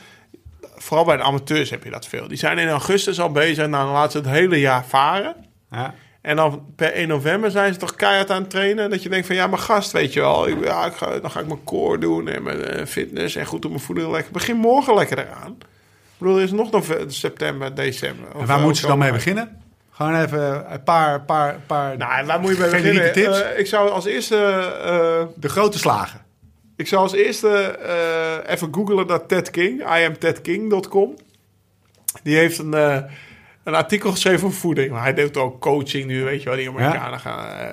vooral 0.77 1.05
bij 1.05 1.16
de 1.16 1.23
amateurs 1.23 1.70
heb 1.70 1.85
je 1.85 1.90
dat 1.90 2.06
veel. 2.06 2.28
Die 2.28 2.39
zijn 2.39 2.59
in 2.59 2.69
augustus 2.69 3.20
al 3.20 3.31
bezig 3.32 3.64
en 3.64 3.70
dan 3.70 3.86
laten 3.89 4.10
ze 4.12 4.19
het 4.19 4.27
hele 4.36 4.60
jaar 4.60 4.85
varen. 4.85 5.35
Ja. 5.70 5.94
En 6.20 6.36
dan 6.36 6.64
per 6.77 6.93
1 6.93 7.09
november 7.09 7.51
zijn 7.51 7.73
ze 7.73 7.78
toch 7.78 7.94
keihard 7.94 8.31
aan 8.31 8.40
het 8.40 8.51
trainen. 8.51 8.90
Dat 8.90 9.02
je 9.02 9.09
denkt 9.09 9.27
van 9.27 9.36
ja, 9.36 9.47
maar 9.47 9.59
gast, 9.59 9.93
weet 9.93 10.12
je 10.12 10.20
wel. 10.20 10.48
Ik, 10.48 10.64
ja, 10.64 10.86
ik 10.86 10.93
ga, 10.93 11.19
dan 11.19 11.31
ga 11.31 11.40
ik 11.40 11.47
mijn 11.47 11.64
core 11.64 11.98
doen 11.98 12.28
en 12.28 12.43
mijn 12.43 12.64
eh, 12.64 12.86
fitness 12.86 13.36
en 13.36 13.47
goed 13.47 13.64
op 13.64 13.70
mijn 13.70 13.82
voeding 13.82 14.10
lekker. 14.10 14.32
Begin 14.32 14.56
morgen 14.56 14.94
lekker 14.94 15.19
eraan. 15.19 15.59
Bedoel, 16.23 16.36
er 16.36 16.43
is 16.43 16.53
nog 16.53 16.70
nog 16.70 16.85
september, 17.07 17.74
december. 17.74 18.28
En 18.40 18.47
waar 18.47 18.61
moeten 18.61 18.81
ze 18.82 18.86
dan 18.86 18.99
mee 18.99 19.12
beginnen? 19.12 19.61
Gewoon 19.90 20.15
even 20.15 20.73
een 20.73 20.82
paar, 20.82 21.20
paar, 21.20 21.57
paar 21.66 21.97
Nou, 21.97 22.27
waar 22.27 22.40
moet 22.40 22.57
je 22.57 22.62
generieke 22.62 22.99
beginnen? 22.99 23.12
tips. 23.12 23.43
Eh, 23.43 23.59
ik 23.59 23.66
zou 23.66 23.90
als 23.90 24.05
eerste... 24.05 24.36
eh, 24.36 25.27
de 25.36 25.49
grote 25.49 25.78
slagen. 25.78 26.20
ik 26.77 26.86
zou 26.89 27.03
als 27.03 27.12
eerste 27.12 27.49
eh, 27.49 28.53
even 28.53 28.69
googlen 28.74 29.07
naar 29.07 29.27
Ted 29.27 29.51
King. 29.51 29.97
IamTedKing.com. 29.97 31.15
Die 32.23 32.36
heeft 32.36 32.59
een, 32.59 32.74
eh, 32.74 32.97
een 33.65 33.74
artikel 33.74 34.11
geschreven 34.11 34.47
over 34.47 34.59
voeding. 34.59 34.90
Maar 34.90 35.03
hij 35.03 35.15
doet 35.15 35.36
ook 35.36 35.61
coaching 35.61 36.07
nu, 36.07 36.24
weet 36.24 36.43
je 36.43 36.49
wel. 36.49 36.59
Die 36.59 36.69
Amerikanen 36.69 37.20
gaan... 37.20 37.47
eh, 37.59 37.69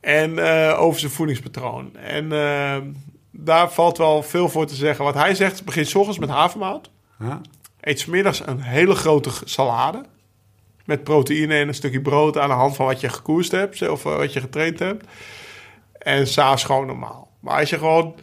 en 0.00 0.38
eh, 0.38 0.80
over 0.80 1.00
zijn 1.00 1.12
voedingspatroon. 1.12 1.96
En 1.96 2.32
eh, 2.32 2.76
daar 3.30 3.70
valt 3.72 3.98
wel 3.98 4.22
veel 4.22 4.48
voor 4.48 4.66
te 4.66 4.74
zeggen. 4.74 5.04
Wat 5.04 5.14
hij 5.14 5.34
zegt, 5.34 5.64
begin 5.64 5.86
's 5.86 5.94
ochtends 5.94 6.18
met 6.18 6.28
havermout. 6.28 6.90
Ja. 7.18 7.40
Eet 7.86 8.00
's 8.00 8.04
middags 8.04 8.42
een 8.46 8.60
hele 8.60 8.94
grote 8.94 9.30
salade. 9.44 10.04
Met 10.84 11.04
proteïne 11.04 11.54
en 11.54 11.68
een 11.68 11.74
stukje 11.74 12.00
brood 12.00 12.38
aan 12.38 12.48
de 12.48 12.54
hand 12.54 12.76
van 12.76 12.86
wat 12.86 13.00
je 13.00 13.08
gekoerst 13.08 13.52
hebt. 13.52 13.88
Of 13.88 14.04
eh, 14.04 14.16
wat 14.16 14.32
je 14.32 14.40
getraind 14.40 14.78
hebt. 14.78 15.04
En 15.92 16.26
s'avonds 16.26 16.64
gewoon 16.64 16.86
normaal. 16.86 17.30
Maar 17.40 17.58
als 17.58 17.70
je 17.70 17.78
gewoon 17.78 18.14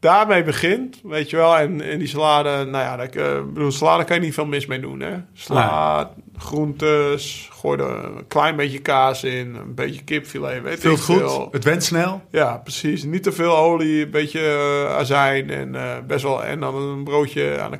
daarmee 0.00 0.42
begint, 0.42 1.00
weet 1.02 1.30
je 1.30 1.36
wel. 1.36 1.58
En, 1.58 1.80
en 1.80 1.98
die 1.98 2.08
salade, 2.08 2.64
nou 2.64 2.84
ja, 2.84 2.96
dat, 2.96 3.14
eh, 3.14 3.42
bedoel, 3.52 3.70
salade 3.70 4.04
kan 4.04 4.16
je 4.16 4.22
niet 4.22 4.34
veel 4.34 4.46
mis 4.46 4.66
mee 4.66 4.80
doen. 4.80 5.00
Hè? 5.00 5.14
Sla, 5.32 6.10
groentes, 6.36 7.48
gooi 7.52 7.78
er 7.80 8.04
een 8.04 8.26
klein 8.28 8.56
beetje 8.56 8.78
kaas 8.78 9.24
in. 9.24 9.54
Een 9.54 9.74
beetje 9.74 10.04
kipfilet, 10.04 10.62
weet 10.62 10.84
ik 10.84 10.98
goed. 10.98 11.16
veel. 11.16 11.48
Het 11.50 11.64
went 11.64 11.84
snel. 11.84 12.22
Ja, 12.30 12.56
precies. 12.56 13.02
Niet 13.02 13.22
te 13.22 13.32
veel 13.32 13.56
olie, 13.56 14.04
een 14.04 14.10
beetje 14.10 14.40
eh, 14.40 14.96
azijn 14.96 15.50
en 15.50 15.76
best 16.06 16.22
wel 16.22 16.44
en 16.44 16.60
dan 16.60 16.74
een 16.74 17.04
broodje 17.04 17.60
aan 17.60 17.70
de 17.70 17.78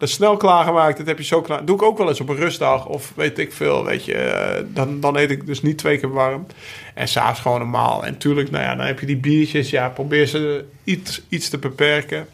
dat 0.00 0.08
is 0.08 0.14
snel 0.14 0.36
klaargemaakt. 0.36 0.98
Dat 0.98 1.06
heb 1.06 1.18
je 1.18 1.24
zo 1.24 1.40
klaar. 1.40 1.64
Doe 1.64 1.76
ik 1.76 1.82
ook 1.82 1.98
wel 1.98 2.08
eens 2.08 2.20
op 2.20 2.28
een 2.28 2.36
rustdag 2.36 2.86
of 2.86 3.12
weet 3.16 3.38
ik 3.38 3.52
veel, 3.52 3.84
weet 3.84 4.04
je. 4.04 4.14
eh, 4.14 4.64
dan, 4.66 5.00
dan 5.00 5.16
eet 5.16 5.30
ik 5.30 5.46
dus 5.46 5.62
niet 5.62 5.78
twee 5.78 5.98
keer 5.98 6.12
warm. 6.12 6.46
En 6.94 7.08
s'avonds 7.08 7.40
gewoon 7.40 7.58
normaal. 7.58 8.04
En 8.04 8.18
tuurlijk, 8.18 8.50
nou 8.50 8.64
ja, 8.64 8.74
dan 8.74 8.86
heb 8.86 9.00
je 9.00 9.06
die 9.06 9.16
biertjes. 9.16 9.70
Ja, 9.70 9.88
probeer 9.88 10.26
ze 10.26 10.64
iets, 10.84 11.22
iets 11.28 11.48
te 11.48 11.58
beperken. 11.58 12.28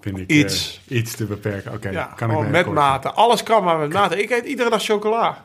Vind 0.00 0.18
ik 0.18 0.30
Iets. 0.30 0.80
eh, 0.88 0.96
iets 0.98 1.14
te 1.14 1.24
beperken. 1.24 1.72
Oké, 1.72 1.88
Ja, 1.88 2.04
kan 2.16 2.30
ik 2.30 2.38
met 2.48 2.54
akkoord. 2.56 2.76
mate. 2.76 3.10
Alles 3.10 3.42
kan 3.42 3.64
maar 3.64 3.78
met 3.78 3.92
mate. 3.92 4.22
Ik 4.22 4.30
eet 4.30 4.44
iedere 4.44 4.70
dag 4.70 4.82
chocola. 4.82 5.44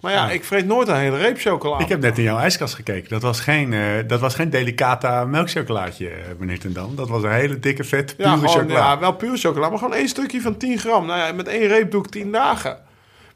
Maar 0.00 0.12
ja, 0.12 0.24
Ja. 0.26 0.30
ik 0.30 0.44
vreet 0.44 0.66
nooit 0.66 0.88
een 0.88 0.96
hele 0.96 1.16
reep 1.16 1.38
chocola. 1.38 1.78
Ik 1.78 1.88
heb 1.88 2.00
net 2.00 2.18
in 2.18 2.24
jouw 2.24 2.38
ijskast 2.38 2.74
gekeken. 2.74 3.08
Dat 3.08 3.22
was 3.22 3.40
geen, 3.40 3.72
eh, 3.72 3.80
dat 4.06 4.20
was 4.20 4.34
geen 4.34 4.50
delicata 4.50 5.24
melkchocolaatje, 5.24 6.08
eh, 6.08 6.14
meneer 6.38 6.58
Ten 6.58 6.72
Dam. 6.72 6.96
Dat 6.96 7.08
was 7.08 7.22
een 7.22 7.32
hele 7.32 7.58
dikke, 7.58 7.84
vet, 7.84 8.16
pure 8.16 8.28
Ja, 8.28 8.34
gewoon, 8.34 8.48
chocola. 8.48 8.78
ja, 8.78 8.98
wel 8.98 9.12
puur 9.12 9.36
chocola, 9.38 9.68
maar 9.68 9.78
gewoon 9.78 9.94
één 9.94 10.08
stukje 10.08 10.40
van 10.40 10.56
10 10.56 10.78
gram. 10.78 11.06
Nou 11.06 11.18
ja, 11.18 11.32
met 11.32 11.48
één 11.48 11.66
reep 11.68 11.90
doe 11.90 12.04
ik 12.04 12.10
10 12.10 12.32
dagen. 12.32 12.78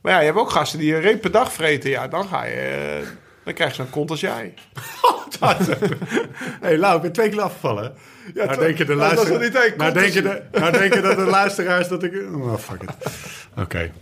Maar 0.01 0.13
ja, 0.13 0.19
je 0.19 0.25
hebt 0.27 0.39
ook 0.39 0.51
gasten 0.51 0.79
die 0.79 0.95
een 0.95 1.01
reep 1.01 1.21
per 1.21 1.31
dag 1.31 1.53
vreten. 1.53 1.91
Ja, 1.91 2.09
dan 2.09 2.29
ga 2.29 2.45
je... 2.45 2.53
eh, 3.01 3.07
dan 3.45 3.55
krijg 3.55 3.71
je 3.71 3.77
zo'n 3.77 3.91
kont 3.91 4.11
als 4.11 4.21
jij. 4.21 4.55
hey, 6.61 6.79
Lau, 6.79 6.97
ik 6.97 7.03
ben 7.03 7.13
twee 7.13 7.29
keer 7.29 7.41
afgevallen. 7.41 7.95
Ja, 8.35 8.45
nou 8.45 8.49
toch? 8.49 8.59
denken 8.59 8.87
de 8.87 8.95
Nou, 8.95 9.15
dat 9.15 9.25
is 9.25 9.31
luisteraars... 9.31 9.55
niet 9.55 9.63
één 9.65 9.75
nou, 9.79 9.93
kont 9.93 10.05
denken 10.05 10.23
de, 10.53 10.59
nou 10.59 10.73
denken 10.79 11.03
dat 11.03 11.17
de 11.17 11.25
luisteraars 11.25 11.89
dat 11.89 12.03
ik... 12.03 12.13
Oh, 12.35 12.57
fuck 12.57 12.83
it. 12.83 12.91
Oké. 13.57 13.93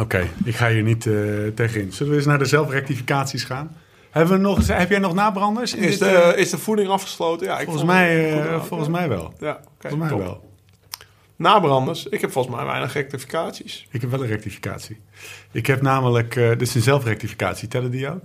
Oké, 0.00 0.28
ik 0.44 0.56
ga 0.56 0.68
hier 0.70 0.82
niet 0.82 1.06
eh 1.06 1.14
tegenin. 1.54 1.92
Zullen 1.92 2.12
we 2.12 2.18
eens 2.18 2.26
naar 2.28 2.38
de 2.38 2.44
zelfrectificaties 2.44 3.44
gaan? 3.44 3.76
Hebben 4.10 4.34
we 4.36 4.42
nog, 4.42 4.66
heb 4.66 4.90
jij 4.90 4.98
nog 4.98 5.14
nabranders? 5.14 5.74
in 5.74 5.82
Is 5.82 5.98
dit, 5.98 6.08
de, 6.08 6.14
eh, 6.14 6.40
is 6.40 6.50
de 6.50 6.58
voeding 6.58 6.88
afgesloten? 6.88 7.46
Ja, 7.46 7.58
ik 7.58 7.64
volgens, 7.64 7.84
mij, 7.84 8.32
eh, 8.42 8.62
volgens 8.62 8.88
mij 8.88 9.08
wel. 9.08 9.34
Ja, 9.40 9.60
Volgens 9.78 10.00
mij 10.02 10.10
top. 10.10 10.18
wel. 10.20 10.46
Nabranders. 11.36 12.06
Ik 12.06 12.20
heb 12.20 12.32
volgens 12.32 12.56
mij 12.56 12.64
weinig 12.64 12.92
rectificaties. 12.92 13.86
Ik 13.90 14.00
heb 14.00 14.10
wel 14.10 14.20
een 14.22 14.26
rectificatie. 14.28 15.00
Ik 15.52 15.66
heb 15.66 15.82
namelijk... 15.82 16.36
eh 16.36 16.48
dit 16.48 16.62
is 16.62 16.74
een 16.74 16.82
zelfrectificatie. 16.82 17.68
Tellen 17.68 17.90
die 17.90 18.08
ook? 18.10 18.20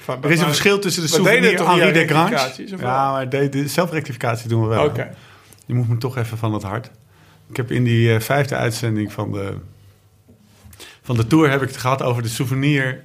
Van- 0.00 0.22
Er 0.24 0.30
is 0.30 0.38
een 0.40 0.46
verschil 0.46 0.78
tussen 0.78 1.02
de 1.02 1.08
souvenir 1.08 1.56
toch 1.56 1.72
niet 1.72 1.82
Henri 1.82 2.06
de 2.06 2.06
Grange. 2.14 2.52
Ja, 2.78 3.10
maar 3.12 3.28
de, 3.28 3.48
de 3.48 3.68
zelfrectificatie 3.68 4.48
doen 4.48 4.62
we 4.62 4.68
wel. 4.68 4.84
Oké. 4.84 5.14
Je 5.66 5.74
moet 5.74 5.88
me 5.88 5.96
toch 5.96 6.16
even 6.16 6.38
van 6.38 6.52
het 6.52 6.62
hart. 6.62 6.90
Ik 7.48 7.56
heb 7.56 7.70
in 7.70 7.84
die 7.84 8.20
vijfde 8.20 8.54
uitzending 8.54 9.12
van 9.12 9.32
de, 9.32 9.54
van 11.06 11.16
de 11.16 11.26
tour 11.26 11.50
heb 11.50 11.62
ik 11.62 11.68
het 11.68 11.76
gehad 11.76 12.02
over 12.02 12.22
de 12.22 12.28
souvenir 12.28 13.04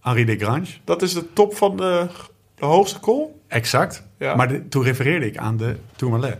Henri 0.00 0.24
de 0.24 0.36
Grange. 0.36 0.66
Dat 0.84 1.02
is 1.02 1.12
de 1.14 1.32
top 1.32 1.56
van 1.56 1.76
de, 1.76 2.06
de 2.54 2.64
hoogste 2.64 2.98
kool? 3.00 3.40
Exact. 3.48 4.02
Ja. 4.18 4.34
Maar 4.34 4.48
de- 4.48 4.68
toen 4.68 4.82
refereerde 4.82 5.26
ik 5.26 5.36
aan 5.36 5.56
de 5.56 5.76
Tourmalet. 5.96 6.38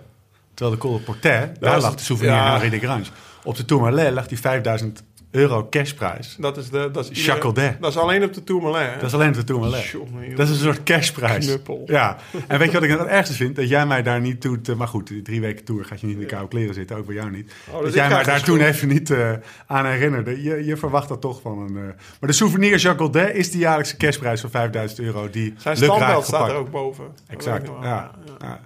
Terwijl 0.55 0.79
de 0.81 0.89
de 0.89 1.01
Portet, 1.05 1.61
daar 1.61 1.81
lag 1.81 1.95
de 1.95 2.03
souvenir 2.03 2.35
ja. 2.35 2.51
Henri 2.51 2.71
de 2.71 2.79
Grange. 2.79 3.05
Op 3.45 3.57
de 3.57 3.65
Tourmalet 3.65 4.13
lag 4.13 4.27
die 4.27 4.39
5000 4.41 5.03
euro 5.37 5.67
cashprijs. 5.71 6.37
Dat 6.39 6.57
is 6.57 6.71
de... 6.71 6.89
Dat 6.93 7.11
is 7.11 7.19
iedere-. 7.19 7.77
Dat 7.81 7.91
is 7.91 7.97
alleen 7.99 8.25
op 8.25 8.33
de 8.33 8.45
Tourmalet, 8.45 8.87
hè? 8.87 8.95
Dat 8.95 9.03
is 9.03 9.15
alleen 9.15 9.29
op 9.29 9.35
de 9.35 9.45
Tourmalet. 9.45 9.85
Jongen. 9.85 10.37
Dat 10.37 10.49
is 10.49 10.55
een 10.55 10.63
soort 10.63 10.83
cashprijs. 10.83 11.47
Knuppel. 11.47 11.83
Ja. 11.87 12.17
En 12.47 12.59
weet 12.59 12.69
je 12.69 12.75
wat 12.75 12.83
ik 12.83 12.99
het 12.99 13.07
ergste 13.09 13.35
vind? 13.35 13.57
Dat 13.57 13.69
jij 13.69 13.87
mij 13.87 14.03
daar 14.03 14.21
niet 14.21 14.43
doet... 14.43 14.77
maar 14.77 14.89
goed, 14.89 15.07
die 15.07 15.23
drie 15.23 15.41
weken 15.41 15.65
tour 15.65 15.85
gaat 15.85 16.01
je 16.01 16.07
niet 16.07 16.15
in 16.15 16.21
de 16.21 16.27
koude 16.27 16.49
kleren 16.49 16.75
zitten. 16.75 16.97
Ook 16.97 17.07
bij 17.07 17.15
jou 17.15 17.31
niet. 17.31 17.47
dus 17.47 17.55
dat 17.73 17.87
ik 17.87 17.95
jij 17.95 18.09
mij 18.09 18.23
daar 18.23 18.43
toen 18.43 18.61
even 18.61 18.89
niet 18.89 19.11
eh, 19.11 19.31
aan 19.67 19.87
herinnerde. 19.87 20.43
Je, 20.43 20.65
je 20.65 20.77
verwacht 20.77 21.09
dat 21.09 21.21
toch 21.21 21.41
van 21.41 21.59
een... 21.59 21.77
eh, 21.77 21.83
Maar 22.21 22.29
de 22.31 22.33
souvenir 22.33 22.77
Jacques 22.79 23.33
is 23.33 23.51
de 23.51 23.59
jaarlijkse 23.59 23.97
cashprijs 23.97 24.41
van 24.41 24.51
5000 24.51 25.01
euro. 25.01 25.31
Die 25.31 25.55
Zijn 25.59 25.77
standbeeld 25.77 26.25
staat 26.25 26.49
er 26.49 26.55
ook 26.55 26.71
boven. 26.71 27.05
Exact, 27.29 27.69
ja. 27.83 28.11
ja. 28.39 28.61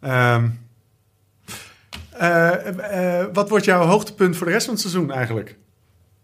Ehm, 0.00 0.46
eh, 2.10 3.20
eh, 3.20 3.26
wat 3.32 3.48
wordt 3.48 3.64
jouw 3.64 3.84
hoogtepunt 3.84 4.36
voor 4.36 4.46
de 4.46 4.52
rest 4.52 4.64
van 4.64 4.74
het 4.74 4.82
seizoen 4.82 5.12
eigenlijk? 5.12 5.56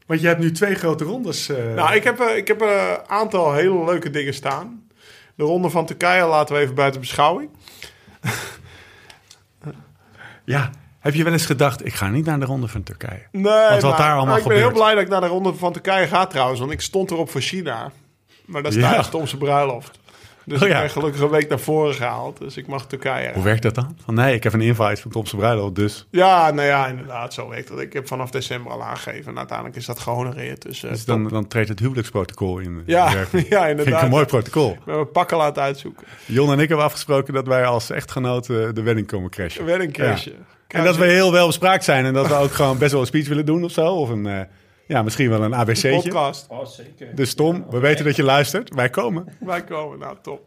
Want 0.09 0.21
je 0.21 0.27
hebt 0.27 0.41
nu 0.41 0.53
twee 0.53 0.75
grote 0.75 1.05
rondes. 1.05 1.49
eh, 1.49 1.75
Nou, 1.75 1.95
ik 1.95 2.05
heb, 2.05 2.21
eh, 2.21 2.37
ik 2.37 2.49
heb 2.49 2.61
een 2.61 2.99
aantal 3.07 3.53
hele 3.53 3.85
leuke 3.85 4.11
dingen 4.11 4.35
staan. 4.35 4.87
De 5.35 5.45
ronde 5.45 5.71
van 5.71 5.87
Turkije 5.87 6.25
laten 6.27 6.55
we 6.55 6.61
even 6.61 6.75
buiten 6.75 7.01
beschouwing. 7.01 7.51
Ja, 10.45 10.71
heb 10.99 11.15
je 11.15 11.25
wel 11.25 11.33
eens 11.33 11.47
gedacht, 11.47 11.87
ik 11.87 11.95
ga 11.95 12.09
niet 12.09 12.25
naar 12.25 12.39
de 12.41 12.45
ronde 12.47 12.69
van 12.69 12.83
Turkije? 12.83 13.23
Nee, 13.33 13.43
wat 13.71 13.83
maar- 13.83 13.97
daar 13.97 14.17
allemaal 14.17 14.37
ik 14.37 14.45
ben 14.45 14.57
heel 14.57 14.73
blij 14.73 14.95
dat 14.95 15.03
ik 15.03 15.09
naar 15.09 15.21
de 15.21 15.27
ronde 15.27 15.55
van 15.55 15.73
Turkije 15.73 16.07
ga 16.07 16.27
trouwens. 16.27 16.61
Want 16.61 16.73
ik 16.73 16.81
stond 16.81 17.11
erop 17.11 17.31
voor 17.31 17.41
China. 17.41 17.91
Maar 18.47 18.63
dat 18.63 18.73
is 18.75 18.79
Ja. 18.83 19.03
Tomse 19.03 19.37
bruiloft. 19.37 19.99
Dus 20.49 20.61
Oh, 20.63 20.67
ik 20.67 20.73
ja. 20.75 20.81
ben 20.81 20.91
gelukkig 20.91 21.21
een 21.21 21.29
week 21.29 21.49
naar 21.49 21.59
voren 21.59 21.95
gehaald. 21.95 22.39
Dus 22.39 22.57
ik 22.57 22.67
mag 22.67 22.87
Turkije. 22.87 23.33
Hoe 23.35 23.43
werkt 23.43 23.63
dat 23.63 23.75
dan? 23.75 23.97
Van 24.05 24.15
nee, 24.15 24.35
ik 24.35 24.43
heb 24.43 24.53
een 24.53 24.61
invite 24.61 25.01
van 25.03 25.11
Tomse 25.11 25.37
Bruiloft, 25.37 25.75
dus... 25.75 26.07
Ja, 26.11 26.51
nou 26.51 26.67
ja, 26.69 26.87
inderdaad. 26.87 27.35
Zo 27.35 27.49
werkt 27.49 27.69
dat. 27.69 27.81
Ik 27.81 27.93
heb 27.93 28.07
vanaf 28.09 28.31
december 28.31 28.73
al 28.73 28.83
aangegeven. 28.83 29.31
En 29.31 29.39
uiteindelijk 29.39 29.77
is 29.77 29.87
dat 29.87 29.99
gehonoreerd. 29.99 30.63
Dus, 30.63 30.85
eh, 30.85 30.91
dus 30.91 31.05
top. 31.05 31.17
dan, 31.17 31.29
dan 31.29 31.47
treedt 31.49 31.69
het 31.69 31.79
huwelijksprotocol 31.79 32.59
in. 32.59 32.83
Ja, 32.87 33.09
in 33.09 33.15
werking. 33.15 33.49
ja, 33.49 33.61
Vind 33.65 33.71
ik 33.73 33.79
inderdaad. 33.79 34.03
een 34.03 34.09
mooi 34.11 34.25
protocol. 34.25 34.77
We 34.85 34.91
hebben 34.91 35.11
pakken 35.11 35.37
laten 35.37 35.63
uitzoeken. 35.63 36.07
Jon 36.25 36.53
en 36.53 36.59
ik 36.61 36.69
hebben 36.69 36.87
afgesproken 36.87 37.35
dat 37.35 37.47
wij 37.47 37.65
als 37.67 37.91
echtgenoten 37.91 38.75
de 38.75 38.83
wedding 38.83 39.07
komen 39.07 39.31
crashen. 39.31 39.81
Een 39.81 39.91
keertje. 39.91 40.33
En 40.69 40.85
dat 40.85 40.97
we 40.97 41.05
heel 41.05 41.33
wel 41.33 41.47
bespraakt 41.47 41.85
zijn 41.85 42.05
en 42.05 42.13
dat 42.13 42.27
we 42.29 42.35
ook 42.35 42.53
gewoon 42.53 42.79
best 42.79 42.93
wel 42.93 43.01
een 43.01 43.07
speech 43.07 43.29
willen 43.29 43.47
doen 43.47 43.65
of 43.65 43.71
zo. 43.73 43.87
Of 43.95 44.09
een, 44.09 44.27
eh, 44.27 44.41
ja, 44.89 45.03
misschien 45.03 45.31
wel 45.31 45.43
een 45.43 45.55
ABC'tje. 45.55 46.01
podcast. 46.01 46.47
Oh, 46.49 46.67
zeker. 46.67 47.15
Dus 47.15 47.35
Tom, 47.35 47.67
we 47.71 47.79
weten 47.79 48.05
dat 48.05 48.17
je 48.17 48.23
luistert. 48.23 48.75
Wij 48.75 48.91
komen. 48.91 49.37
Wij 49.41 49.65
komen, 49.65 49.99
nou 49.99 50.17
top. 50.23 50.41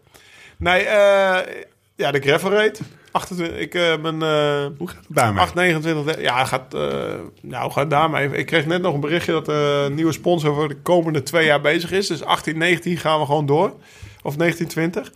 Nee, 0.57 0.83
eh, 0.83 1.63
ja, 1.95 2.11
de 2.11 2.19
gravel 2.19 2.51
rate. 2.51 2.83
28, 3.11 3.57
ik 3.57 3.75
eh, 3.75 4.01
ben 4.01 4.21
eh 4.21 4.65
Hoe 4.77 4.87
gaat 4.87 5.05
het 5.07 5.15
daarmee? 5.15 5.41
8, 5.41 5.53
29, 5.53 6.21
ja, 6.21 6.45
gaat, 6.45 6.73
eh 6.73 7.13
nou, 7.41 7.71
gaat 7.71 7.89
daarmee. 7.89 8.29
Ik 8.29 8.45
kreeg 8.45 8.65
net 8.65 8.81
nog 8.81 8.93
een 8.93 8.99
berichtje 8.99 9.31
dat 9.31 9.49
eh, 9.49 9.83
een 9.83 9.95
nieuwe 9.95 10.11
sponsor 10.11 10.55
voor 10.55 10.67
de 10.67 10.77
komende 10.81 11.23
twee 11.23 11.45
jaar 11.45 11.61
bezig 11.61 11.91
is. 11.91 12.07
Dus 12.07 12.23
18, 12.23 12.57
19 12.57 12.97
gaan 12.97 13.19
we 13.19 13.25
gewoon 13.25 13.45
door. 13.45 13.73
Of 14.21 14.37
19, 14.37 14.67
20. 14.67 15.11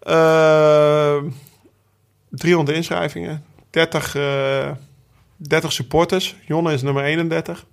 Eh 0.00 1.16
300 2.30 2.76
inschrijvingen. 2.76 3.44
30, 3.70 4.14
eh 4.14 4.70
30 5.36 5.72
supporters. 5.72 6.36
Jonne 6.46 6.72
is 6.72 6.82
nummer 6.82 7.04
31. 7.04 7.66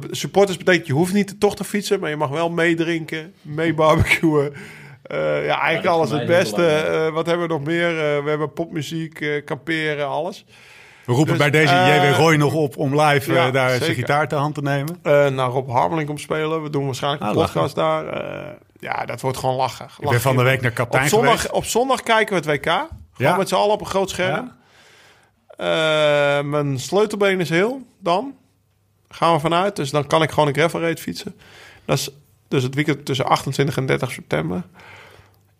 De 0.00 0.08
supporters 0.10 0.56
betekent 0.58 0.86
je 0.86 0.92
hoeft 0.92 1.12
niet 1.12 1.28
de 1.28 1.38
tocht 1.38 1.56
te 1.56 1.64
fietsen, 1.64 2.00
maar 2.00 2.10
je 2.10 2.16
mag 2.16 2.28
wel 2.28 2.50
meedrinken, 2.50 3.34
mee 3.42 3.74
barbecuen. 3.74 4.52
Eh, 5.02 5.44
ja, 5.46 5.60
eigenlijk 5.60 5.94
alles 5.94 6.10
het 6.10 6.26
beste. 6.26 6.66
Eh, 6.66 7.12
wat 7.12 7.26
hebben 7.26 7.46
we 7.46 7.52
nog 7.52 7.62
meer? 7.64 7.88
Eh, 7.88 8.22
we 8.24 8.28
hebben 8.28 8.52
popmuziek, 8.52 9.20
eh, 9.20 9.44
kamperen, 9.44 10.08
alles. 10.08 10.44
We 11.06 11.12
roepen 11.12 11.28
Dus, 11.38 11.38
bij 11.42 11.50
deze 11.50 11.74
JW 11.74 12.16
Roy 12.16 12.36
nog 12.36 12.54
op 12.54 12.76
om 12.76 13.00
live 13.00 13.32
ja, 13.32 13.50
daar 13.50 13.70
zijn 13.70 13.94
gitaar 13.94 14.28
te 14.28 14.34
hand 14.34 14.54
te 14.54 14.62
nemen. 14.62 14.98
Eh 15.02 15.26
naar 15.28 15.48
Rob 15.48 15.70
Harmeling 15.70 16.06
komt 16.06 16.20
spelen. 16.20 16.62
We 16.62 16.70
doen 16.70 16.84
waarschijnlijk 16.84 17.22
een 17.22 17.28
Ah, 17.28 17.34
podcast 17.34 17.74
daar. 17.74 18.06
Eh, 18.06 18.50
ja, 18.78 19.04
dat 19.04 19.20
wordt 19.20 19.36
gewoon 19.38 19.56
lachen. 19.56 19.86
Ik 19.98 20.08
ben 20.08 20.20
van 20.20 20.36
de 20.36 20.42
week 20.42 20.60
naar 20.60 20.70
op 20.70 20.76
kapitein 20.76 21.08
zondag, 21.08 21.30
geweest. 21.32 21.50
op 21.52 21.64
zondag 21.64 22.02
kijken 22.02 22.42
we 22.42 22.50
het 22.50 22.60
WK. 22.60 22.72
Gewoon 22.72 22.88
Ja. 23.16 23.36
met 23.36 23.48
z'n 23.48 23.54
allen 23.54 23.72
op 23.74 23.80
een 23.80 23.86
groot 23.86 24.10
scherm. 24.10 24.52
Eh, 25.56 26.40
mijn 26.42 26.78
sleutelbeen 26.80 27.40
is 27.40 27.48
heel. 27.48 27.80
Dan 27.98 28.34
gaan 29.12 29.34
we 29.34 29.40
vanuit. 29.40 29.76
Dus 29.76 29.90
dan 29.90 30.06
kan 30.06 30.22
ik 30.22 30.30
gewoon 30.30 30.48
een 30.48 30.54
gravel 30.54 30.80
race 30.80 31.02
fietsen. 31.02 31.34
Dat 31.84 31.98
is 31.98 32.10
dus 32.48 32.62
het 32.62 32.74
weekend 32.74 33.04
tussen 33.04 33.26
28 33.26 33.76
en 33.76 33.86
30 33.86 34.10
september. 34.10 34.62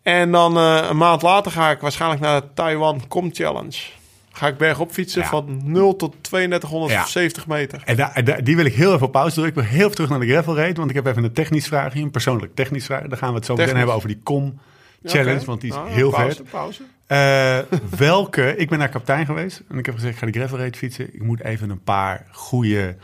En 0.02 0.30
dan 0.32 0.56
eh, 0.56 0.86
een 0.88 0.96
maand 0.96 1.22
later 1.22 1.52
ga 1.52 1.70
ik 1.70 1.80
waarschijnlijk 1.80 2.20
naar 2.20 2.40
de 2.40 2.46
Taiwan 2.54 3.08
Com 3.08 3.28
Challenge. 3.32 3.78
Ga 4.32 4.46
ik 4.46 4.56
bergop 4.56 4.90
fietsen 4.92 5.22
Ja. 5.22 5.28
van 5.28 5.60
0 5.64 5.96
tot 5.96 6.14
3270 6.20 7.46
meter. 7.46 7.82
En 7.84 7.96
daar- 7.96 8.24
daar- 8.24 8.44
die 8.44 8.56
wil 8.56 8.64
ik 8.64 8.74
heel 8.74 8.94
even 8.94 9.06
op 9.06 9.12
pauze 9.12 9.34
drukken. 9.40 9.62
Ik 9.62 9.68
wil 9.68 9.72
heel 9.76 9.82
even 9.84 9.94
terug 9.94 10.10
naar 10.10 10.20
de 10.20 10.26
gravel 10.28 10.56
raid, 10.56 10.76
want 10.76 10.90
ik 10.90 10.96
heb 10.96 11.06
even 11.06 11.24
een 11.24 11.32
technisch 11.32 11.66
vraagje, 11.66 12.00
een 12.02 12.10
persoonlijk 12.10 12.54
technisch 12.54 12.84
vraag. 12.84 13.02
Dan 13.02 13.18
gaan 13.18 13.28
we 13.28 13.34
het 13.34 13.44
zo 13.44 13.54
meteen 13.56 13.76
hebben 13.76 13.94
over 13.94 14.08
die 14.08 14.20
com 14.24 14.58
challenge, 15.04 15.44
want 15.44 15.60
die 15.60 15.70
is 15.70 15.76
Nou, 15.76 15.88
heel 15.90 16.10
pauze, 16.10 16.36
vet. 16.36 16.50
Pauze. 16.50 16.82
Eh, 17.06 17.58
welke, 17.96 18.56
ik 18.56 18.68
ben 18.68 18.78
naar 18.78 18.88
kapitein 18.88 19.26
geweest 19.26 19.62
en 19.68 19.78
ik 19.78 19.86
heb 19.86 19.94
gezegd, 19.94 20.12
ik 20.12 20.18
ga 20.18 20.26
die 20.26 20.34
gravel 20.34 20.58
raid 20.58 20.76
fietsen. 20.76 21.14
Ik 21.14 21.22
moet 21.22 21.40
even 21.40 21.70
een 21.70 21.82
paar 21.82 22.26
goede 22.30 22.96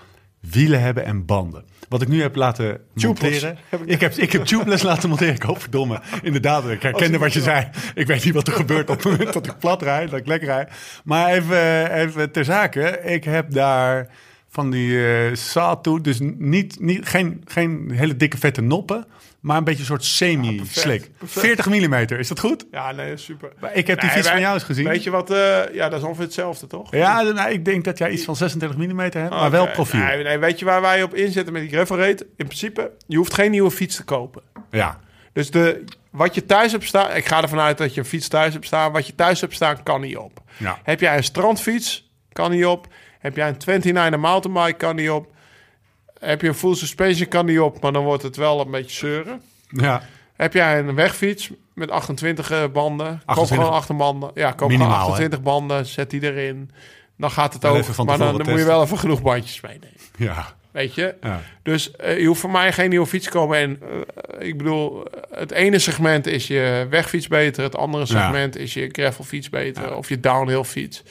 wielen 0.51 0.81
hebben 0.81 1.05
en 1.05 1.25
banden. 1.25 1.65
Wat 1.89 2.03
ik 2.03 2.09
nu 2.09 2.23
heb 2.23 2.37
laten 2.37 2.81
Tubeless. 2.95 3.43
monteren. 3.43 3.59
Ik 3.85 4.01
heb, 4.01 4.15
ik 4.15 4.33
heb 4.33 4.45
tubeless 4.51 4.83
laten 4.83 5.09
monteren. 5.09 5.35
Ik 5.35 5.43
hoop 5.43 5.61
verdomme. 5.61 6.01
Inderdaad, 6.23 6.69
ik 6.69 6.83
herkende 6.83 7.19
wat 7.19 7.33
je 7.33 7.41
zei. 7.41 7.69
Ik 7.95 8.07
weet 8.07 8.25
niet 8.25 8.35
wat 8.35 8.47
er 8.47 8.53
gebeurt 8.53 8.91
op 8.91 8.97
het 8.97 9.05
moment 9.05 9.33
dat 9.33 9.47
ik 9.47 9.59
plat 9.59 9.83
rijd, 9.83 10.11
dat 10.11 10.19
ik 10.19 10.27
lekker 10.27 10.49
rijd. 10.49 10.71
Maar 11.05 11.29
even, 11.33 11.93
even 11.93 12.31
ter 12.31 12.45
zake. 12.45 13.01
Ik 13.05 13.25
heb 13.25 13.53
daar 13.53 14.09
van 14.49 14.71
die 14.71 15.07
eh 15.07 15.35
sawtooth, 15.35 16.05
dus 16.05 16.19
niet, 16.39 16.81
niet, 16.81 17.09
geen, 17.09 17.43
geen 17.45 17.91
hele 17.95 18.17
dikke 18.17 18.39
vette 18.39 18.61
noppen, 18.61 19.07
maar 19.41 19.57
een 19.57 19.65
beetje 19.65 19.81
een 19.81 19.87
soort 19.87 20.05
semi-slik. 20.05 21.11
perfect. 21.19 21.63
40 21.63 21.67
mm, 21.69 21.95
is 21.95 22.29
dat 22.29 22.41
goed? 22.41 22.67
Ja, 22.71 22.93
nee, 22.93 23.17
super. 23.17 23.53
Maar 23.61 23.75
Ik 23.75 23.87
heb 23.87 24.01
die 24.01 24.11
fiets 24.11 24.29
van 24.29 24.41
jou 24.41 24.55
eens 24.55 24.63
gezien. 24.63 24.85
Weet 24.85 25.03
je 25.03 25.11
wat? 25.11 25.31
eh, 25.31 25.61
ja, 25.73 25.89
dat 25.89 25.99
is 26.01 26.05
ongeveer 26.07 26.25
hetzelfde, 26.25 26.67
toch? 26.67 26.91
Ja, 26.91 27.23
nou, 27.23 27.51
ik 27.51 27.65
denk 27.65 27.85
dat 27.85 27.99
jij 27.99 28.11
iets 28.11 28.25
van 28.25 28.37
36 28.37 28.79
mm 28.79 28.99
hebt, 28.99 29.31
maar 29.31 29.51
wel 29.51 29.69
profiel. 29.71 30.01
Nee, 30.01 30.23
nee, 30.23 30.39
weet 30.39 30.59
je 30.59 30.65
waar 30.65 30.81
wij 30.81 31.03
op 31.03 31.15
inzetten 31.15 31.53
met 31.53 31.63
die 31.63 31.71
gravel 31.71 31.97
raid? 31.97 32.21
In 32.21 32.47
principe, 32.47 32.91
je 33.07 33.17
hoeft 33.17 33.35
geen 33.35 33.51
nieuwe 33.51 33.71
fiets 33.71 33.97
te 33.97 34.05
kopen. 34.05 34.43
Ja, 34.71 35.01
Dus 35.33 35.51
de, 35.51 35.85
wat 36.11 36.35
je 36.35 36.47
thuis 36.47 36.73
hebt 36.73 36.85
staan, 36.85 37.17
ik 37.17 37.27
ga 37.27 37.43
ervan 37.43 37.61
uit 37.61 37.79
dat 37.79 37.95
je 37.95 38.01
een 38.01 38.07
fiets 38.07 38.29
thuis 38.29 38.53
hebt 38.53 38.67
staan. 38.67 38.93
Wat 38.93 39.07
je 39.07 39.15
thuis 39.15 39.41
hebt 39.41 39.55
staan, 39.55 39.83
kan 39.83 40.01
niet 40.01 40.17
op. 40.17 40.41
Ja. 40.57 40.79
Heb 40.83 41.01
jij 41.01 41.17
een 41.17 41.25
strandfiets, 41.25 42.11
kan 42.33 42.51
niet 42.51 42.67
op. 42.67 42.87
Heb 43.19 43.37
jij 43.37 43.49
een 43.49 43.83
29er 43.83 44.19
mountainbike, 44.19 44.77
kan 44.77 44.97
niet 44.97 45.11
op. 45.11 45.33
Heb 46.21 46.41
je 46.43 46.49
een 46.49 46.55
full 46.55 46.75
suspension, 46.75 47.29
kan 47.29 47.47
niet 47.47 47.61
op, 47.61 47.81
maar 47.83 47.93
dan 47.93 48.05
wordt 48.05 48.23
het 48.23 48.37
wel 48.37 48.61
een 48.61 48.71
beetje 48.71 48.97
zeuren. 48.97 49.43
ja. 49.69 50.03
Heb 50.37 50.53
jij 50.53 50.79
een 50.79 50.95
wegfiets 50.95 51.51
met 51.75 51.91
28 51.91 52.73
banden, 52.73 53.07
koop 53.07 53.21
28. 53.25 53.57
gewoon 53.57 53.73
8 53.73 53.97
banden. 53.97 54.31
Ja, 54.35 54.53
koop 54.53 54.69
Minimaal, 54.69 54.89
gewoon 54.91 55.07
28 55.11 55.43
banden, 55.43 55.87
zet 55.87 56.11
die 56.11 56.23
erin. 56.23 56.71
Dan 57.17 57.31
gaat 57.31 57.53
het 57.53 57.65
ook. 57.65 57.85
van 57.85 58.07
Maar 58.07 58.19
dan, 58.19 58.35
moet 58.35 58.47
je 58.59 58.65
wel 58.65 58.83
even 58.83 58.99
genoeg 58.99 59.23
bandjes 59.23 59.61
meenemen. 59.61 59.89
ja. 60.17 60.57
Weet 60.71 60.95
je? 60.95 61.15
Ja. 61.23 61.41
Dus 61.63 61.91
eh, 61.97 62.19
je 62.21 62.27
hoeft 62.27 62.41
voor 62.41 62.51
mij 62.51 62.73
geen 62.73 62.89
nieuwe 62.91 63.07
fiets 63.07 63.25
te 63.25 63.31
komen. 63.31 63.59
En 63.59 63.81
eh, 64.41 64.47
ik 64.49 64.59
bedoel, 64.59 65.05
het 65.31 65.51
ene 65.51 65.79
segment 65.79 66.27
is 66.27 66.47
je 66.47 66.87
wegfiets 66.91 67.29
beter. 67.29 67.63
Het 67.63 67.77
andere 67.77 68.05
Ja. 68.09 68.23
segment 68.25 68.57
is 68.57 68.75
je 68.75 68.89
gravelfiets 68.93 69.51
beter. 69.51 69.95
Of 69.97 70.09
je 70.09 70.21
downhill 70.21 70.65
fiets. 70.65 71.03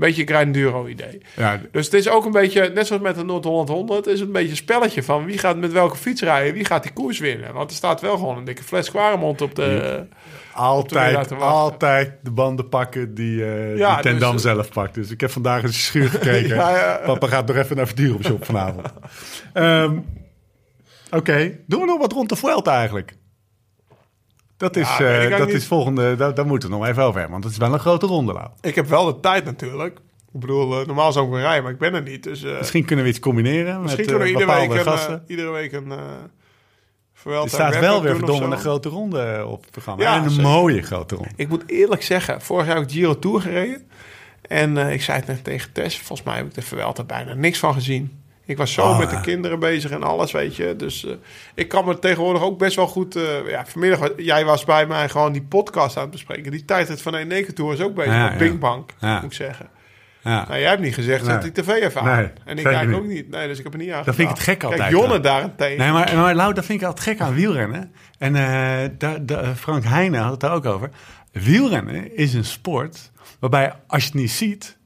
Beetje 0.00 0.22
een 0.22 0.34
Grinduro 0.36 0.86
idee. 0.86 1.22
Ja, 1.36 1.60
Dus 1.72 1.84
het 1.84 1.94
is 1.94 2.08
ook 2.08 2.24
een 2.24 2.32
beetje, 2.32 2.70
net 2.74 2.86
zoals 2.86 3.02
met 3.02 3.14
de 3.14 3.24
Noord-Holland 3.24 3.68
100, 3.68 4.06
is 4.06 4.18
het 4.18 4.26
een 4.28 4.32
beetje 4.32 4.50
een 4.50 4.56
spelletje 4.56 5.02
van 5.02 5.24
wie 5.24 5.38
gaat 5.38 5.56
met 5.56 5.72
welke 5.72 5.96
fiets 5.96 6.22
rijden, 6.22 6.54
wie 6.54 6.64
gaat 6.64 6.82
die 6.82 6.92
koers 6.92 7.18
winnen. 7.18 7.52
Want 7.52 7.70
er 7.70 7.76
staat 7.76 8.00
wel 8.00 8.16
gewoon 8.16 8.36
een 8.36 8.44
dikke 8.44 8.62
fles 8.62 8.90
Quaremont 8.90 9.40
op 9.40 9.54
de... 9.54 10.04
altijd, 10.52 11.14
wachten. 11.14 11.38
altijd 11.38 12.12
de 12.22 12.30
banden 12.30 12.68
pakken 12.68 13.14
die, 13.14 13.44
eh 13.44 13.76
Ja, 13.76 13.94
die 13.94 14.02
Ten 14.02 14.12
dus, 14.12 14.20
Dam 14.20 14.34
eh, 14.34 14.40
zelf 14.40 14.72
pakt. 14.72 14.94
Dus 14.94 15.10
ik 15.10 15.20
heb 15.20 15.30
vandaag 15.30 15.62
eens 15.62 15.84
schuur 15.84 16.08
gekeken. 16.18 16.56
Ja, 16.56 16.70
ja. 16.76 17.00
Papa 17.04 17.26
gaat 17.26 17.46
nog 17.46 17.56
even 17.56 17.76
naar 17.76 17.86
Verduren 17.86 18.24
shop 18.24 18.44
vanavond. 18.44 18.92
Ehm, 19.52 19.98
Oké, 21.10 21.58
doen 21.66 21.80
we 21.80 21.86
nog 21.86 21.98
wat 21.98 22.12
rond 22.12 22.28
de 22.28 22.36
Vuelta 22.36 22.76
eigenlijk? 22.76 23.14
Dat 24.60 24.76
is, 24.76 24.96
Ja, 24.98 25.20
eh, 25.28 25.38
dat 25.38 25.48
is 25.48 25.66
volgende, 25.66 26.16
daar, 26.16 26.34
daar 26.34 26.46
moeten 26.46 26.70
we 26.70 26.76
nog 26.76 26.86
even 26.86 27.02
over 27.02 27.14
hebben. 27.20 27.30
Want 27.32 27.44
het 27.44 27.52
is 27.52 27.58
wel 27.58 27.72
een 27.72 27.78
grote 27.80 28.06
ronde, 28.06 28.32
Lau. 28.32 28.48
Ik 28.60 28.74
heb 28.74 28.86
wel 28.88 29.04
de 29.06 29.20
tijd 29.20 29.44
natuurlijk. 29.44 29.98
Ik 30.32 30.40
bedoel, 30.40 30.80
eh, 30.80 30.86
normaal 30.86 31.12
zou 31.12 31.26
ik 31.26 31.32
weer 31.32 31.40
rijden, 31.40 31.62
maar 31.62 31.72
ik 31.72 31.78
ben 31.78 31.94
er 31.94 32.02
niet. 32.02 32.22
Dus 32.22 32.42
eh, 32.44 32.58
Misschien 32.58 32.84
kunnen 32.84 33.04
we 33.04 33.10
iets 33.10 33.20
combineren 33.20 33.80
misschien 33.82 34.06
met 34.06 34.10
kunnen 34.14 34.18
we 34.18 34.34
eh, 34.34 34.40
iedere 34.40 34.60
week, 34.68 34.78
een, 34.78 34.92
gasten. 34.92 35.14
eh, 35.14 35.30
iedere 35.30 35.50
week 35.50 35.72
een... 35.72 35.92
eh 35.92 35.98
er 37.42 37.48
staat 37.48 37.78
wel 37.78 38.02
weer 38.02 38.16
verdomme 38.16 38.44
een 38.46 38.58
grote 38.58 38.88
ronde 38.88 39.44
op 39.46 39.62
het 39.62 39.70
programma. 39.70 40.02
Ja, 40.02 40.16
en 40.16 40.24
een 40.24 40.30
zeker. 40.30 40.50
mooie 40.50 40.82
grote 40.82 41.14
ronde. 41.14 41.30
Ik 41.36 41.48
moet 41.48 41.62
eerlijk 41.66 42.02
zeggen, 42.02 42.40
vorig 42.42 42.66
jaar 42.66 42.74
heb 42.74 42.84
ik 42.84 42.90
Giro 42.90 43.18
Tour 43.18 43.40
gereden. 43.40 43.88
En 44.42 44.76
eh, 44.78 44.92
ik 44.92 45.02
zei 45.02 45.18
het 45.18 45.26
net 45.26 45.44
tegen 45.44 45.72
Tess, 45.72 45.98
volgens 45.98 46.22
mij 46.22 46.36
heb 46.36 46.46
ik 46.46 46.54
de 46.54 46.62
Vuelta 46.62 47.04
bijna 47.04 47.34
niks 47.34 47.58
van 47.58 47.74
gezien. 47.74 48.19
Ik 48.50 48.56
was 48.56 48.72
zo 48.72 48.82
Oh, 48.82 48.98
met 48.98 49.10
de 49.10 49.14
ja. 49.16 49.20
kinderen 49.20 49.58
bezig 49.58 49.90
en 49.90 50.02
alles, 50.02 50.32
weet 50.32 50.56
je. 50.56 50.76
Dus 50.76 51.06
eh, 51.06 51.12
ik 51.54 51.68
kan 51.68 51.84
me 51.84 51.98
tegenwoordig 51.98 52.42
ook 52.42 52.58
best 52.58 52.76
wel 52.76 52.86
goed... 52.86 53.16
eh, 53.16 53.48
ja, 53.48 53.66
vanmiddag, 53.66 54.08
jij 54.16 54.44
was 54.44 54.64
bij 54.64 54.86
mij 54.86 55.08
gewoon 55.08 55.32
die 55.32 55.42
podcast 55.42 55.96
aan 55.96 56.02
het 56.02 56.10
bespreken. 56.10 56.50
Die 56.50 56.64
tijdrit 56.64 57.02
van 57.02 57.14
Eneco 57.14 57.52
Tour 57.52 57.72
is 57.72 57.80
ook 57.80 57.94
bezig 57.94 58.12
Ja, 58.12 58.34
met 58.38 58.58
Ja. 58.98 59.14
moet 59.14 59.24
ik 59.24 59.32
zeggen. 59.32 59.68
Ja. 60.22 60.44
Nou, 60.48 60.60
jij 60.60 60.68
hebt 60.68 60.80
niet 60.82 60.94
gezegd, 60.94 61.26
Nee. 61.26 61.38
die 61.38 61.52
tv 61.52 61.96
aan. 61.96 62.04
Nee, 62.16 62.30
en 62.44 62.58
ik 62.58 62.86
niet. 62.86 62.96
ook 62.96 63.06
niet. 63.06 63.30
Nee, 63.30 63.48
dus 63.48 63.58
ik 63.58 63.64
heb 63.64 63.72
er 63.72 63.78
niet 63.78 63.90
aan 63.90 64.04
Dat 64.04 64.14
vind 64.14 64.28
ik 64.30 64.34
het 64.36 64.44
gek 64.44 64.62
altijd, 64.62 64.80
Kijk, 64.82 64.92
Jonne 64.92 65.20
daarentegen. 65.20 65.78
Nee, 65.78 65.90
maar, 65.92 66.16
maar 66.16 66.34
Lau, 66.34 66.54
dat 66.54 66.64
vind 66.64 66.80
ik 66.80 66.86
altijd 66.86 67.06
gek 67.08 67.20
aan 67.20 67.34
wielrennen. 67.34 67.92
En 68.18 68.34
eh, 68.36 69.48
Frank 69.56 69.84
Heijnen 69.84 70.20
had 70.20 70.30
het 70.30 70.40
daar 70.40 70.52
ook 70.54 70.66
over. 70.66 70.90
Wielrennen 71.32 72.16
is 72.16 72.34
een 72.34 72.44
sport 72.44 73.10
waarbij 73.40 73.72
als 73.86 74.02
je 74.02 74.08
het 74.08 74.18
niet 74.20 74.30
ziet... 74.30 74.78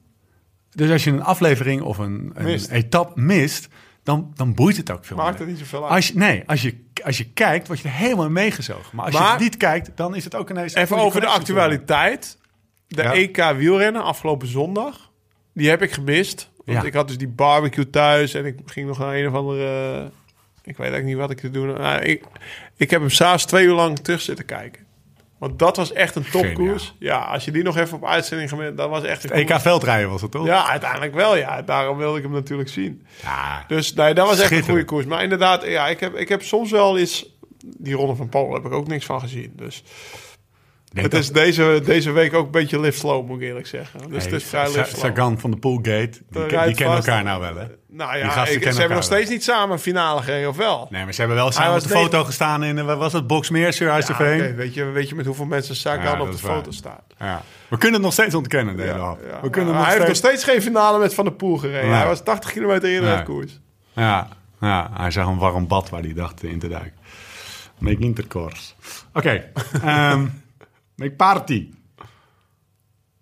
Dus 0.75 0.91
als 0.91 1.05
je 1.05 1.11
een 1.11 1.23
aflevering 1.23 1.83
of 1.83 1.99
een, 1.99 2.31
een 2.35 2.45
Mist. 2.45 2.71
etappe 2.71 3.21
mist... 3.21 3.69
Dan, 4.03 4.33
dan 4.35 4.55
boeit 4.55 4.77
het 4.77 4.91
ook 4.91 5.05
veel 5.05 5.17
Maakt 5.17 5.29
minder. 5.29 5.47
het 5.49 5.57
niet 5.59 5.69
zoveel 5.71 5.85
uit. 5.87 5.95
Als 5.97 6.07
je, 6.09 6.15
nee, 6.19 6.43
als 6.47 6.63
je, 6.63 6.75
als 7.05 7.19
je 7.19 7.25
kijkt, 7.33 7.67
word 7.67 7.81
je 7.81 7.89
er 7.89 7.95
helemaal 7.95 8.31
meegezogen. 8.31 8.97
Maar 8.97 9.05
als 9.05 9.15
je 9.15 9.23
het 9.23 9.41
niet 9.41 9.57
kijkt, 9.57 9.91
dan 9.95 10.15
is 10.15 10.25
het 10.25 10.35
ook 10.35 10.51
ineens... 10.51 10.75
Even 10.75 10.97
over 10.99 11.21
de 11.21 11.27
actualiteit. 11.27 12.39
De 12.89 13.03
Ja. 13.03 13.13
EK 13.13 13.37
wielrennen 13.57 14.03
afgelopen 14.03 14.49
zondag. 14.49 15.11
Die 15.55 15.69
heb 15.69 15.83
ik 15.83 15.93
gemist. 15.93 16.51
Want 16.65 16.79
Ja. 16.79 16.85
ik 16.85 16.95
had 16.95 17.09
dus 17.09 17.19
die 17.19 17.29
barbecue 17.29 17.91
thuis. 17.91 18.35
En 18.35 18.45
ik 18.45 18.59
ging 18.67 18.87
nog 18.87 18.99
naar 18.99 19.15
een 19.15 19.27
of 19.27 19.35
andere... 19.35 20.05
Ik 20.63 20.77
weet 20.77 20.79
eigenlijk 20.79 21.05
niet 21.05 21.17
wat 21.17 21.31
ik 21.31 21.39
te 21.41 21.51
doen. 21.51 21.67
Nou, 21.67 22.01
ik, 22.03 22.25
ik 22.77 22.91
heb 22.91 23.01
hem 23.01 23.11
s'avonds 23.11 23.45
twee 23.45 23.67
uur 23.67 23.75
lang 23.75 23.99
terug 23.99 24.21
zitten 24.21 24.45
kijken. 24.45 24.84
Want 25.39 25.59
dat 25.59 25.77
was 25.77 25.93
echt 25.93 26.15
een 26.15 26.31
topkoers. 26.31 26.95
Ja, 26.99 27.19
als 27.19 27.45
je 27.45 27.51
die 27.51 27.63
nog 27.63 27.77
even 27.77 27.97
op 27.97 28.05
uitzending 28.05 28.49
gemist... 28.49 28.77
Dat 28.77 28.89
was 28.89 29.03
echt 29.03 29.25
een 29.25 29.31
EK 29.31 29.61
veldrijden 29.61 30.11
was 30.11 30.23
het 30.23 30.31
toch? 30.31 30.47
Ja, 30.47 30.69
uiteindelijk 30.69 31.15
wel. 31.15 31.37
Ja, 31.37 31.63
daarom 31.63 31.97
wilde 31.99 32.17
ik 32.17 32.23
hem 32.23 32.33
natuurlijk 32.33 32.69
zien. 32.69 33.07
Ja. 33.23 33.65
Dus 33.69 33.95
nee, 33.95 34.15
dat 34.15 34.29
was 34.29 34.41
echt 34.41 34.53
een 34.53 34.63
goede 34.63 34.85
koers. 34.85 35.07
Maar 35.07 35.23
inderdaad, 35.23 35.67
ja, 35.67 35.89
ik 35.89 36.01
heb, 36.01 36.15
ik 36.15 36.29
heb 36.29 36.43
soms 36.43 36.71
wel 36.71 36.99
eens... 36.99 37.33
Die 37.77 37.95
Ronde 37.95 38.15
van 38.15 38.29
Polen 38.29 38.55
heb 38.55 38.65
ik 38.65 38.73
ook 38.73 38.87
niks 38.87 39.05
van 39.05 39.21
gezien. 39.21 39.53
Dus 39.57 39.83
denk 40.95 41.13
het 41.13 41.23
is 41.23 41.33
deze, 41.33 41.81
deze 41.85 42.11
week 42.11 42.35
ook 42.35 42.45
een 42.45 42.51
beetje 42.51 42.81
lift 42.81 42.99
slow, 42.99 43.27
moet 43.27 43.41
ik 43.41 43.47
eerlijk 43.47 43.67
zeggen. 43.67 43.99
Dus 43.99 44.09
Hey, 44.23 44.33
het 44.33 44.33
is 44.43 44.45
vrij 44.49 44.73
lift. 44.73 44.99
Sagan 44.99 45.39
van 45.41 45.51
de 45.51 45.57
Poolgate, 45.57 46.11
die, 46.11 46.21
De 46.31 46.47
kennen 46.75 46.97
elkaar 46.97 47.23
nou 47.25 47.41
wel, 47.41 47.57
hè? 47.57 47.67
Nou 47.89 48.17
ja, 48.19 48.47
ik, 48.47 48.63
ze 48.63 48.79
hebben 48.79 48.97
nog 48.97 49.03
steeds 49.05 49.31
niet 49.31 49.45
samen 49.45 49.73
een 49.73 49.79
finale 49.79 50.23
gereden, 50.23 50.49
of 50.49 50.57
wel? 50.57 50.89
Nee, 50.91 51.05
maar 51.05 51.13
ze 51.13 51.19
hebben 51.21 51.37
wel 51.39 51.53
samen 51.53 51.75
op 51.75 51.81
de 51.81 51.89
negen- 51.89 52.03
foto 52.03 52.25
gestaan 52.25 52.65
in, 52.65 52.79
eh, 52.79 52.85
wat 52.85 52.99
was 52.99 53.13
het, 53.13 53.27
Boxmeer, 53.27 53.65
Ja, 53.65 53.71
Surhuisterveen? 53.71 54.41
oké, 54.43 54.55
weet, 54.55 54.75
je, 54.75 54.85
weet 54.85 55.09
je 55.09 55.15
met 55.15 55.27
hoeveel 55.27 55.45
mensen 55.47 55.77
Sagan 55.77 56.03
Ja, 56.05 56.13
op 56.13 56.19
dat 56.19 56.41
de 56.41 56.47
waar. 56.47 56.57
foto 56.57 56.71
staat? 56.71 57.03
Ja. 57.19 57.43
We 57.69 57.77
kunnen 57.77 57.93
het 57.97 58.03
nog 58.03 58.13
steeds 58.13 58.35
ontkennen, 58.35 58.77
de 58.77 58.83
hele 58.83 58.95
Ja, 58.99 59.17
ja. 59.29 59.41
We 59.43 59.51
kunnen 59.51 59.75
nog 59.75 59.85
hij 59.85 59.95
heeft 59.95 60.07
nog 60.07 60.17
steeds... 60.17 60.45
geen 60.45 60.63
finale 60.63 60.99
met 60.99 61.15
Van 61.15 61.25
der 61.25 61.35
Poel 61.35 61.57
gereden. 61.57 61.97
Hij 61.97 62.07
was 62.07 62.23
80 62.23 62.53
kilometer 62.53 62.89
eerder 62.89 63.11
uit 63.15 63.25
koers. 63.25 63.61
Ja, 63.93 64.29
ja, 64.61 64.91
hij 64.95 65.11
zag 65.11 65.27
een 65.27 65.39
warm 65.39 65.67
bad 65.67 65.89
waar 65.89 66.01
hij 66.03 66.13
dacht 66.15 66.43
in 66.43 66.59
te 66.59 66.69
duiken. 66.69 66.93
Make 67.79 67.99
intercourse. 67.99 68.73
Oké, 69.13 69.45
ehm 69.83 70.27
make 70.97 71.13
party. 71.13 71.69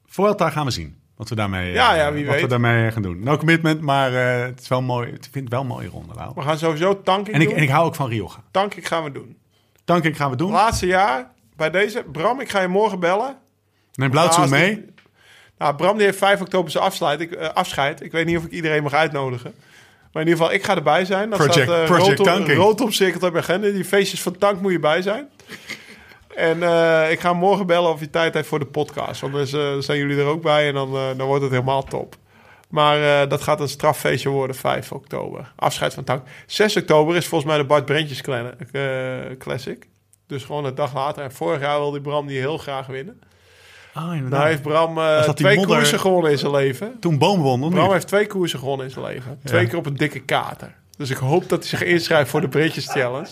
Vuelta 0.06 0.50
gaan 0.50 0.64
we 0.64 0.70
zien. 0.70 1.00
Wat 1.16 1.28
we 1.28 1.34
daarmee, 1.34 1.68
eh, 1.68 1.74
Ja, 1.74 1.94
ja, 1.94 2.12
wie 2.12 2.26
wat 2.26 2.40
we 2.40 2.46
daarmee 2.46 2.90
gaan 2.90 3.02
doen. 3.02 3.22
No 3.22 3.36
commitment, 3.36 3.80
maar 3.80 4.14
eh, 4.14 4.44
het 4.46 4.60
is 4.60 4.68
wel 4.68 4.82
mooi. 4.82 5.08
Ik 5.08 5.18
vind 5.30 5.34
het 5.44 5.48
wel 5.48 5.60
een 5.60 5.66
mooie 5.66 5.88
ronde, 5.88 6.14
Lau. 6.14 6.32
We 6.34 6.42
gaan 6.42 6.58
sowieso 6.58 7.02
tanking 7.02 7.34
En 7.36 7.40
ik, 7.42 7.48
doen. 7.48 7.56
en 7.56 7.62
ik 7.62 7.68
hou 7.68 7.86
ook 7.86 7.94
van 7.94 8.08
Rioja. 8.08 8.42
Tanking 8.50 8.88
gaan 8.88 9.04
we 9.04 9.12
doen. 9.12 9.36
Dank 9.84 10.04
ik 10.04 10.16
gaan 10.16 10.30
we 10.30 10.36
doen. 10.36 10.50
Laatste 10.52 10.86
jaar, 10.86 11.30
bij 11.56 11.70
deze. 11.70 12.04
Bram, 12.12 12.40
ik 12.40 12.50
ga 12.50 12.60
je 12.60 12.68
morgen 12.68 13.00
bellen. 13.00 13.36
Neem 13.94 14.10
Blauwtsoe 14.10 14.38
Naast 14.40 14.52
mee. 14.52 14.74
die- 14.74 14.90
Nou, 15.58 15.74
Bram 15.74 15.96
die 15.96 16.06
heeft 16.06 16.18
5 16.18 16.40
oktober 16.40 16.70
zijn 16.70 16.84
afsluit. 16.84 17.20
Ik, 17.20 17.32
eh, 17.32 17.48
afscheid. 17.48 18.00
Ik 18.02 18.12
weet 18.12 18.26
niet 18.26 18.36
of 18.36 18.44
ik 18.44 18.50
iedereen 18.50 18.82
mag 18.82 18.92
uitnodigen. 18.92 19.54
Maar 20.12 20.22
in 20.22 20.28
ieder 20.28 20.42
geval, 20.42 20.52
ik 20.58 20.64
ga 20.64 20.76
erbij 20.76 21.04
zijn. 21.04 21.30
Dat 21.30 21.38
Project- 21.38 21.62
staat, 21.68 21.78
eh, 21.80 21.84
Project 21.84 22.06
rood 22.08 22.18
op- 22.20 22.26
Tanking. 22.26 22.58
rood 22.58 22.80
op 22.80 22.92
cirkel 22.92 23.28
op 23.28 23.36
agenda. 23.36 23.70
Die 23.70 23.84
feestjes 23.84 24.22
van 24.22 24.38
Tank 24.38 24.60
moet 24.60 24.72
je 24.72 24.78
bij 24.78 25.02
zijn. 25.02 25.28
En 26.36 26.62
eh, 26.62 27.10
ik 27.10 27.20
ga 27.20 27.32
morgen 27.32 27.66
bellen 27.66 27.90
of 27.90 28.00
je 28.00 28.10
tijd 28.10 28.34
heeft 28.34 28.48
voor 28.48 28.58
de 28.58 28.66
podcast. 28.66 29.20
Want 29.20 29.32
dan 29.32 29.42
eh, 29.60 29.78
zijn 29.78 29.98
jullie 29.98 30.18
er 30.18 30.26
ook 30.26 30.42
bij 30.42 30.68
en 30.68 30.74
dan, 30.74 30.94
eh, 30.96 31.02
dan 31.16 31.26
wordt 31.26 31.42
het 31.42 31.52
helemaal 31.52 31.82
top. 31.82 32.16
Maar 32.68 33.28
dat 33.28 33.42
gaat 33.42 33.60
een 33.60 33.68
straffeestje 33.68 34.28
worden, 34.28 34.56
5 34.56 34.92
oktober. 34.92 35.52
Afscheid 35.56 35.94
van 35.94 36.04
Tank. 36.04 36.22
6 36.46 36.76
oktober 36.76 37.16
is 37.16 37.26
volgens 37.26 37.50
mij 37.50 37.60
de 37.60 37.66
Bart 37.66 37.84
Brentjes 37.84 38.20
Classic. 39.38 39.88
Dus 40.26 40.44
gewoon 40.44 40.64
een 40.64 40.74
dag 40.74 40.94
later. 40.94 41.22
En 41.22 41.32
vorig 41.32 41.60
jaar 41.60 41.78
wilde 41.78 42.00
Bram 42.00 42.26
die 42.26 42.38
heel 42.38 42.58
graag 42.58 42.86
winnen. 42.86 43.20
Oh, 43.96 44.12
Nou 44.12 44.46
heeft 44.46 44.62
Bram 44.62 44.98
twee 45.34 45.56
modder- 45.56 45.76
koersen 45.76 46.00
gewonnen 46.00 46.30
in 46.30 46.38
zijn 46.38 46.52
leven. 46.52 46.96
Toen 47.00 47.18
boom 47.18 47.40
won, 47.40 47.70
Bram 47.70 47.92
heeft 47.92 48.06
twee 48.06 48.26
koersen 48.26 48.58
gewonnen 48.58 48.86
in 48.86 48.92
zijn 48.92 49.04
leven. 49.04 49.38
Twee 49.44 49.62
Ja. 49.62 49.68
keer 49.68 49.78
op 49.78 49.86
een 49.86 49.96
dikke 49.96 50.20
kater. 50.20 50.74
Dus 51.02 51.10
ik 51.10 51.16
hoop 51.16 51.48
dat 51.48 51.58
hij 51.58 51.68
zich 51.68 51.82
inschrijft 51.82 52.30
voor 52.30 52.40
de 52.40 52.48
Britjes 52.48 52.86
Challenge. 52.92 53.28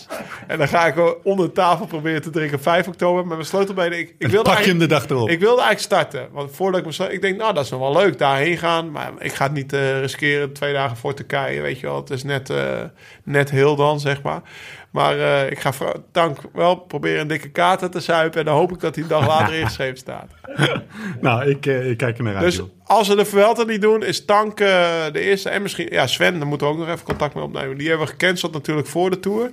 En 0.47 0.57
dan 0.57 0.67
ga 0.67 0.85
ik 0.85 1.25
onder 1.25 1.45
de 1.45 1.51
tafel 1.51 1.85
proberen 1.85 2.21
te 2.21 2.29
drinken 2.29 2.61
5 2.61 2.87
oktober. 2.87 3.25
Met 3.25 3.33
mijn 3.35 3.45
sleutelbenen. 3.47 3.99
Ik, 3.99 4.15
ik 4.17 4.27
wilde 4.27 4.49
Pak 4.49 4.59
je 4.59 4.69
hem 4.69 4.79
de 4.79 4.85
dag 4.87 5.09
erop. 5.09 5.29
ik 5.29 5.39
wilde 5.39 5.61
eigenlijk 5.61 5.79
starten. 5.79 6.27
Want 6.31 6.51
voordat 6.55 6.79
ik 6.79 6.85
me 6.85 6.91
sleutel- 6.91 7.15
Ik 7.15 7.21
denk, 7.21 7.37
nou, 7.37 7.53
dat 7.53 7.63
is 7.63 7.69
nog 7.69 7.79
wel 7.79 7.93
leuk. 7.93 8.17
Daarheen 8.17 8.57
gaan. 8.57 8.91
Maar 8.91 9.11
ik 9.19 9.33
ga 9.33 9.43
het 9.43 9.53
niet 9.53 9.73
eh, 9.73 9.99
riskeren. 9.99 10.53
Twee 10.53 10.73
dagen 10.73 10.97
voor 10.97 11.13
Turkije. 11.13 11.61
Weet 11.61 11.79
je 11.79 11.87
wel. 11.87 11.95
Het 11.95 12.09
is 12.09 12.23
net, 12.23 12.49
eh, 12.49 12.79
net 13.23 13.49
heel 13.51 13.75
dan, 13.75 13.99
zeg 13.99 14.21
maar. 14.21 14.41
Maar 14.91 15.19
eh, 15.19 15.51
ik 15.51 15.59
ga 15.59 15.71
dank 16.11 16.37
wel 16.53 16.75
proberen 16.75 17.21
een 17.21 17.27
dikke 17.27 17.49
kater 17.49 17.89
te 17.89 17.99
zuipen. 17.99 18.39
En 18.39 18.45
dan 18.45 18.55
hoop 18.55 18.71
ik 18.71 18.79
dat 18.79 18.95
hij 18.95 19.03
een 19.03 19.09
dag 19.09 19.27
later 19.27 19.53
ingeschreven 19.55 19.97
staat. 19.97 20.31
Nou, 21.21 21.49
ik, 21.49 21.65
eh, 21.65 21.89
ik 21.89 21.97
kijk 21.97 22.17
er 22.17 22.23
naar 22.23 22.35
uit, 22.35 22.43
Dus 22.43 22.61
als 22.83 23.07
we 23.07 23.15
de 23.15 23.25
Vuelta 23.25 23.63
niet 23.63 23.81
doen, 23.81 24.03
is 24.03 24.25
Tank 24.25 24.59
eh, 24.59 24.67
de 25.11 25.19
eerste. 25.19 25.49
En 25.49 25.61
misschien, 25.61 25.87
ja, 25.91 26.07
Sven, 26.07 26.37
daar 26.39 26.47
moeten 26.47 26.67
we 26.67 26.73
ook 26.73 26.79
nog 26.79 26.89
even 26.89 27.05
contact 27.05 27.33
mee 27.33 27.43
opnemen. 27.43 27.77
Die 27.77 27.87
hebben 27.89 28.05
we 28.07 28.11
gecanceld 28.11 28.53
natuurlijk 28.53 28.87
voor 28.87 29.09
de 29.09 29.19
Tour. 29.19 29.51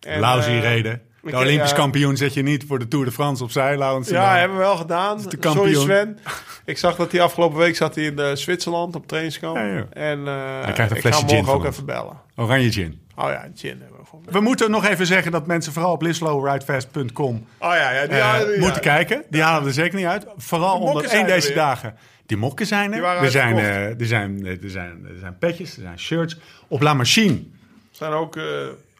En, 0.00 0.40
reden. 0.60 1.02
De 1.22 1.30
ik- 1.30 1.36
Olympisch 1.36 1.72
kampioen 1.72 2.16
zet 2.16 2.34
je 2.34 2.42
niet 2.42 2.64
voor 2.66 2.78
de 2.78 2.88
Tour 2.88 3.04
de 3.04 3.12
France 3.12 3.42
opzij, 3.44 3.78
Laurens. 3.78 4.08
Ja, 4.08 4.36
hebben 4.36 4.56
we 4.56 4.62
wel 4.62 4.76
gedaan. 4.76 5.16
de 5.28 5.36
Sorry. 5.40 5.74
Sven. 5.74 6.18
Ik 6.64 6.78
zag 6.78 6.96
dat 6.96 7.12
hij 7.12 7.20
afgelopen 7.20 7.58
week 7.58 7.76
zat 7.76 7.94
hij 7.94 8.04
in 8.04 8.36
Zwitserland 8.36 8.96
op 8.96 9.06
trainingskamp. 9.06 9.56
Ja, 9.56 9.64
ja. 9.66 9.86
En 9.90 10.18
eh, 10.18 10.72
krijgt 10.72 10.78
een 10.78 10.82
ik 10.82 10.88
ga 10.88 10.96
flesje 11.00 11.18
hem 11.20 11.28
gin 11.28 11.36
morgen 11.36 11.54
ook 11.54 11.64
ons. 11.64 11.74
even 11.74 11.86
bellen. 11.86 12.20
Oranje 12.36 12.72
gin. 12.72 13.02
Oh 13.16 13.28
ja, 13.30 13.48
gin 13.54 13.80
hebben 13.80 13.98
we 14.00 14.04
voor 14.06 14.20
We 14.30 14.40
moeten 14.40 14.70
nog 14.70 14.86
even 14.86 15.06
zeggen 15.06 15.32
dat 15.32 15.46
mensen 15.46 15.72
vooral 15.72 15.92
op 15.92 16.02
lislowridefast.com 16.02 17.46
Oh 17.58 17.74
ja, 17.74 17.90
ja, 17.92 18.06
die, 18.06 18.18
eh, 18.18 18.38
die- 18.52 18.58
moeten 18.60 18.80
kijken. 18.82 19.22
Die 19.30 19.42
halen 19.42 19.66
er 19.66 19.72
zeker 19.72 19.96
niet 19.98 20.06
uit. 20.06 20.26
Vooral 20.36 20.72
De 20.74 20.78
mokken 20.84 20.96
omdat 21.00 21.12
één 21.12 21.26
deze 21.26 21.46
weer. 21.46 21.56
dagen... 21.56 21.94
Die 22.26 22.36
mokken 22.36 22.66
zijn 22.66 22.92
er. 22.92 23.04
Er 23.04 23.30
zijn, 23.30 23.58
eh, 23.58 24.00
er, 24.00 24.06
zijn, 24.06 24.46
er, 24.46 24.58
zijn, 24.70 25.06
er 25.08 25.18
zijn 25.20 25.38
petjes, 25.38 25.76
er 25.76 25.82
zijn 25.82 25.98
shirts. 25.98 26.36
Op 26.68 26.80
La 26.82 26.94
Machine. 26.94 27.42
Zijn 27.90 28.12
ook... 28.12 28.36
eh, 28.36 28.44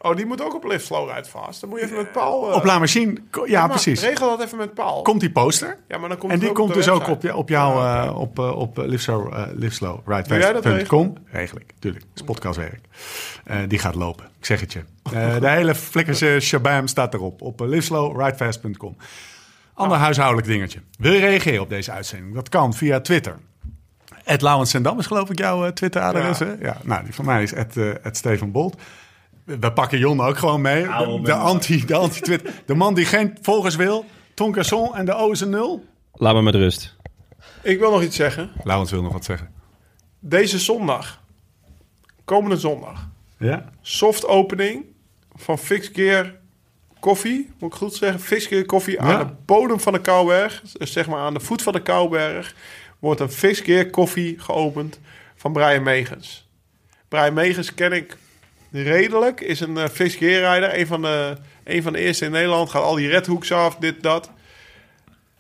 oh, 0.05 0.17
die 0.17 0.27
moet 0.27 0.43
ook 0.43 0.55
op 0.55 0.65
Lift 0.65 0.85
Slow 0.87 1.11
Ride 1.11 1.29
Fast. 1.29 1.61
Dan 1.61 1.69
moet 1.71 1.79
je 1.79 1.85
even 1.85 1.97
met 1.97 2.13
Paul... 2.13 2.51
eh, 2.51 2.57
Op 2.57 2.65
La 2.65 2.79
Machine, 2.79 3.15
ja 3.47 3.61
maar 3.61 3.69
precies. 3.69 4.01
Regel 4.03 4.29
dat 4.37 4.47
even 4.47 4.59
met 4.59 4.75
Paul. 4.75 5.03
Komt 5.03 5.21
die 5.21 5.31
poster. 5.31 5.79
Ja, 5.89 5.99
maar 5.99 6.09
dan 6.09 6.19
komt 6.19 6.33
En 6.33 6.39
die 6.39 6.53
komt 6.53 6.69
op 6.69 6.75
dus 6.75 6.89
ook 6.89 7.09
op, 7.09 7.33
op 7.35 7.49
jou, 7.49 7.81
Ja, 7.83 8.05
eh, 8.05 8.19
op, 8.19 8.39
eh, 8.39 8.57
op 8.59 8.79
uh, 8.79 8.85
uh, 9.09 9.43
livslowridefest.com. 9.53 11.15
Regel 11.31 11.59
ik, 11.59 11.73
tuurlijk. 11.79 12.05
Het 12.05 12.19
is 12.21 12.23
podcastwerk. 12.23 12.81
Eh, 13.45 13.59
die 13.69 13.79
gaat 13.79 13.95
lopen, 13.95 14.25
ik 14.39 14.45
zeg 14.47 14.61
het 14.61 14.73
je. 14.73 14.83
Eh, 15.13 15.39
de 15.41 15.49
hele 15.49 15.75
flikkerse 15.75 16.37
shabam 16.41 16.87
staat 16.87 17.15
erop. 17.15 17.43
Op 17.43 17.61
uh, 17.63 17.69
livslowridefast.com. 17.69 18.97
Ander 19.75 19.99
huishoudelijk 19.99 20.47
dingetje. 20.47 20.79
Wil 20.99 21.13
je 21.13 21.21
reageren 21.21 21.61
op 21.63 21.69
deze 21.69 21.93
uitzending? 21.93 22.35
Dat 22.35 22.49
kan 22.49 22.75
via 22.75 23.01
Twitter. 23.01 23.37
Ed 24.25 24.43
Lauwens 24.43 24.71
Sendam 24.71 24.99
is 24.99 25.07
geloof 25.07 25.31
ik 25.31 25.39
jouw 25.39 25.73
Twitter-adres, 25.73 26.39
Ja. 26.39 26.47
hè? 26.47 26.55
Ja, 26.61 26.77
nou, 26.83 27.05
die 27.05 27.15
van 27.15 27.25
mij 27.25 27.43
is 27.43 27.53
Ed, 27.53 27.77
Ed 28.03 28.17
Steven 28.17 28.53
Bolt. 28.53 28.77
We 29.45 29.73
pakken 29.73 29.99
Jon 29.99 30.21
ook 30.21 30.39
gewoon 30.39 30.61
mee. 30.61 30.83
De, 30.83 31.21
de 31.23 31.33
anti, 31.33 31.85
de 31.87 31.95
anti-Twitter. 31.95 32.53
De 32.67 32.75
man 32.75 32.95
die 32.95 33.05
geen 33.05 33.39
volgers 33.43 33.77
wil. 33.77 34.05
Tonkerson 34.35 34.95
en 34.97 35.05
de 35.05 35.15
O 35.15 35.31
is 35.31 35.41
een 35.41 35.51
nul. 35.51 35.85
Laat 36.13 36.35
me 36.35 36.43
met 36.43 36.55
rust. 36.55 36.97
Ik 37.63 37.79
wil 37.79 37.91
nog 37.91 38.03
iets 38.03 38.17
zeggen. 38.17 38.51
Lauwens 38.65 38.91
wil 38.91 39.03
nog 39.03 39.13
wat 39.13 39.25
zeggen. 39.25 39.53
Deze 40.19 40.59
zondag, 40.59 41.23
komende 42.25 42.57
zondag, 42.57 43.09
Ja? 43.39 43.65
soft 43.81 44.27
opening 44.27 44.85
van 45.35 45.59
Fix 45.59 45.91
Gear 45.93 46.35
Koffie, 47.01 47.51
moet 47.59 47.73
ik 47.73 47.79
goed 47.79 47.95
zeggen? 47.95 48.21
Fix 48.21 48.47
Gear 48.47 48.65
Koffie 48.65 49.01
aan 49.01 49.27
de 49.27 49.33
bodem 49.45 49.81
van 49.81 49.93
de 49.93 50.01
Kouwberg, 50.01 50.63
dus 50.79 50.93
zeg 50.93 51.07
maar 51.07 51.19
aan 51.21 51.35
de 51.35 51.41
voet 51.41 51.63
van 51.63 51.73
de 51.73 51.83
Kouwberg, 51.83 52.55
wordt 52.99 53.21
een 53.21 53.31
Fix 53.31 53.61
Gear 53.61 53.87
Koffie 53.91 54.39
geopend 54.41 55.01
van 55.37 55.53
Brian 55.53 55.83
Megens. 55.83 56.49
Brian 57.09 57.35
Megens 57.35 57.75
ken 57.75 57.93
ik 57.93 58.17
redelijk, 58.83 59.41
is 59.41 59.61
een 59.61 59.77
uh, 59.77 59.85
Gear 59.93 60.41
rijder, 60.41 60.79
een 60.79 60.87
van, 60.87 61.03
de, 61.03 61.37
een 61.65 61.83
van 61.83 61.93
de 61.93 61.99
eerste 61.99 62.25
in 62.25 62.31
Nederland, 62.31 62.71
gaat 62.71 62.83
al 62.83 62.95
die 62.95 63.09
redhoeks 63.09 63.53
af, 63.53 63.77
dit, 63.77 64.03
dat. 64.03 64.31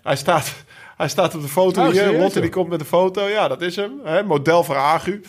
Hij 0.02 0.16
staat, 0.16 0.55
hij 0.97 1.09
staat 1.09 1.35
op 1.35 1.43
de 1.43 1.48
foto 1.48 1.82
Oh, 1.86 1.90
hier. 1.90 2.12
Lotte 2.12 2.40
die 2.40 2.51
komt 2.51 2.69
met 2.69 2.78
de 2.78 2.85
foto. 2.85 3.28
Ja, 3.28 3.48
dat 3.48 3.62
is 3.62 3.77
hem. 3.77 4.01
Hè? 4.05 4.23
Model 4.23 4.65
voor 4.65 4.77
Agu. 4.77 5.20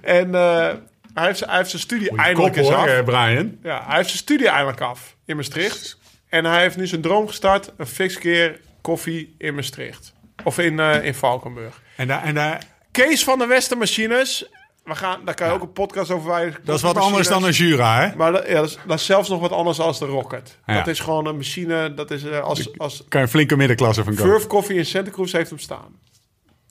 En 0.00 0.34
eh, 0.34 0.68
hij, 1.14 1.24
heeft, 1.26 1.38
zijn- 1.38 1.48
hij 1.50 1.58
heeft 1.58 1.70
zijn 1.70 1.82
studie 1.82 2.16
eindelijk 2.16 2.54
Kop 2.54 2.64
eens 2.64 2.72
hoor, 2.74 2.82
af. 2.82 2.86
eh, 2.86 3.04
Brian. 3.04 3.58
Ja, 3.62 3.84
hij 3.86 3.96
heeft 3.96 4.08
zijn 4.08 4.22
studie 4.22 4.48
eindelijk 4.48 4.80
af 4.80 5.16
in 5.24 5.36
Maastricht. 5.36 5.98
En 6.28 6.44
hij 6.44 6.60
heeft 6.60 6.76
nu 6.76 6.86
zijn 6.86 7.00
droom 7.00 7.26
gestart. 7.28 7.72
Een 7.76 7.86
fix 7.86 8.18
keer 8.18 8.60
koffie 8.80 9.34
in 9.38 9.54
Maastricht. 9.54 10.12
Of 10.44 10.58
in, 10.58 10.80
eh, 10.80 11.04
in 11.04 11.14
Valkenburg. 11.14 11.82
En 11.96 12.06
daar, 12.06 12.24
en 12.24 12.34
daar, 12.34 12.62
Kees 12.90 13.24
van 13.24 13.38
de 13.38 13.46
Westermachines. 13.46 14.48
We 14.84 14.94
gaan, 14.94 15.20
daar 15.24 15.34
kan 15.34 15.46
je 15.46 15.52
ook 15.52 15.62
een 15.62 15.72
podcast 15.72 16.10
over 16.10 16.30
wijden. 16.30 16.56
dat 16.64 16.76
is 16.76 16.82
wat 16.82 16.96
anders 16.96 17.28
dan 17.28 17.44
een 17.44 17.52
Jura, 17.52 18.00
hè? 18.00 18.16
Maar 18.16 18.32
dat, 18.32 18.46
ja, 18.46 18.54
dat, 18.54 18.64
is, 18.64 18.78
dat 18.86 18.98
is 18.98 19.04
zelfs 19.04 19.28
nog 19.28 19.40
wat 19.40 19.52
anders 19.52 19.76
dan 19.76 19.94
de 19.98 20.04
Rocket. 20.04 20.58
Ja. 20.66 20.74
Dat 20.74 20.86
is 20.86 21.00
gewoon 21.00 21.26
een 21.26 21.36
machine. 21.36 21.94
Dat 21.94 22.10
is 22.10 22.24
eh, 22.24 22.40
als, 22.40 22.78
als 22.78 23.04
Kan 23.08 23.20
je 23.20 23.26
een 23.26 23.32
flinke 23.32 23.56
middenklasse 23.56 24.04
van 24.04 24.14
komen. 24.14 24.30
Verve 24.30 24.46
Coffee 24.46 24.76
in 24.76 24.86
Santa 24.86 25.10
Cruz 25.10 25.32
heeft 25.32 25.50
hem 25.50 25.58
staan. 25.58 26.00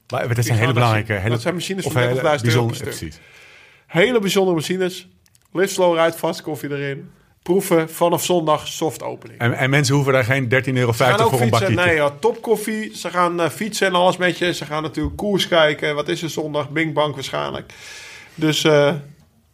Maar 0.08 0.36
dat 0.36 0.46
zijn 0.46 0.58
hele 0.58 0.74
belangrijke... 0.74 1.14
Hele, 1.14 1.30
Dat 1.30 1.42
zijn 1.42 1.54
machines 1.54 1.86
van 1.86 2.02
hele 2.02 2.40
30.000 2.40 2.48
euro. 2.48 2.70
Hele 3.88 4.20
bijzondere 4.20 4.56
machines. 4.56 5.08
Live 5.52 5.74
slow 5.74 5.98
ride, 5.98 6.18
vast 6.18 6.42
koffie 6.42 6.70
erin. 6.70 7.12
Proeven 7.44 7.90
vanaf 7.90 8.24
zondag 8.24 8.68
soft 8.68 9.04
opening. 9.04 9.40
En, 9.40 9.54
en 9.54 9.70
mensen 9.70 9.96
hoeven 9.96 10.14
daar 10.14 10.24
geen 10.24 10.44
13,50 10.44 10.50
euro 10.74 10.92
voor 10.92 11.06
een 11.06 11.38
fietsen. 11.38 11.50
bakje 11.50 11.74
Nee, 11.76 11.96
ja, 11.96 12.10
top 12.10 12.42
koffie. 12.42 12.98
Ze 12.98 13.10
gaan 13.10 13.42
eh, 13.42 13.50
fietsen 13.50 13.88
en 13.88 13.96
alles 13.96 14.18
met 14.18 14.38
je. 14.38 14.54
Ze 14.54 14.66
gaan 14.66 14.84
natuurlijk 14.84 15.16
koers 15.16 15.48
kijken. 15.48 15.96
Wat 15.96 16.08
is 16.08 16.22
er 16.22 16.30
zondag? 16.30 16.70
Bing 16.70 16.94
bang 16.94 17.14
waarschijnlijk. 17.14 17.74
Dus 18.36 18.64
eh, 18.64 18.94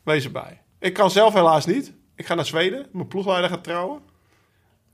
wees 0.03 0.25
erbij. 0.25 0.61
Ik 0.79 0.93
kan 0.93 1.11
zelf 1.11 1.33
helaas 1.33 1.65
niet. 1.65 1.93
Ik 2.15 2.25
ga 2.25 2.35
naar 2.35 2.45
Zweden. 2.45 2.87
Mijn 2.91 3.07
ploegleider 3.07 3.49
gaat 3.49 3.63
trouwen. 3.63 3.99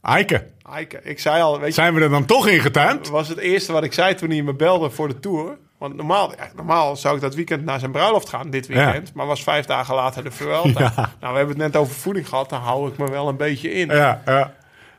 Eike, 0.01 0.47
Eike, 0.71 0.99
ik 1.03 1.19
zei 1.19 1.41
al, 1.41 1.59
weet 1.59 1.67
je, 1.67 1.73
zijn 1.73 1.93
we 1.93 2.01
er 2.01 2.09
dan 2.09 2.25
toch 2.25 2.47
in 2.47 2.59
getuimd? 2.59 3.07
was 3.07 3.27
het 3.27 3.37
eerste 3.37 3.71
wat 3.71 3.83
ik 3.83 3.93
zei 3.93 4.15
toen 4.15 4.29
hij 4.29 4.41
me 4.41 4.53
belde 4.53 4.89
voor 4.89 5.07
de 5.07 5.19
tour. 5.19 5.57
Want 5.83 5.95
normaal, 5.95 6.33
normaal 6.55 6.95
zou 6.95 7.15
ik 7.15 7.21
dat 7.21 7.35
weekend 7.35 7.65
naar 7.65 7.79
zijn 7.79 7.91
bruiloft 7.91 8.29
gaan, 8.29 8.49
dit 8.49 8.67
weekend. 8.67 9.13
Maar 9.13 9.25
was 9.25 9.43
vijf 9.43 9.65
dagen 9.65 9.95
later 9.95 10.23
de 10.23 10.31
Vuelta. 10.31 10.81
Ja. 10.95 11.11
Nou, 11.19 11.31
we 11.31 11.37
hebben 11.37 11.47
het 11.47 11.57
net 11.57 11.75
over 11.75 11.93
voeding 11.95 12.29
gehad. 12.29 12.49
Daar 12.49 12.59
hou 12.59 12.89
ik 12.89 12.97
me 12.97 13.09
wel 13.09 13.27
een 13.27 13.37
beetje 13.37 13.71
in. 13.71 13.87
Ja, 13.87 14.21
ja. 14.25 14.53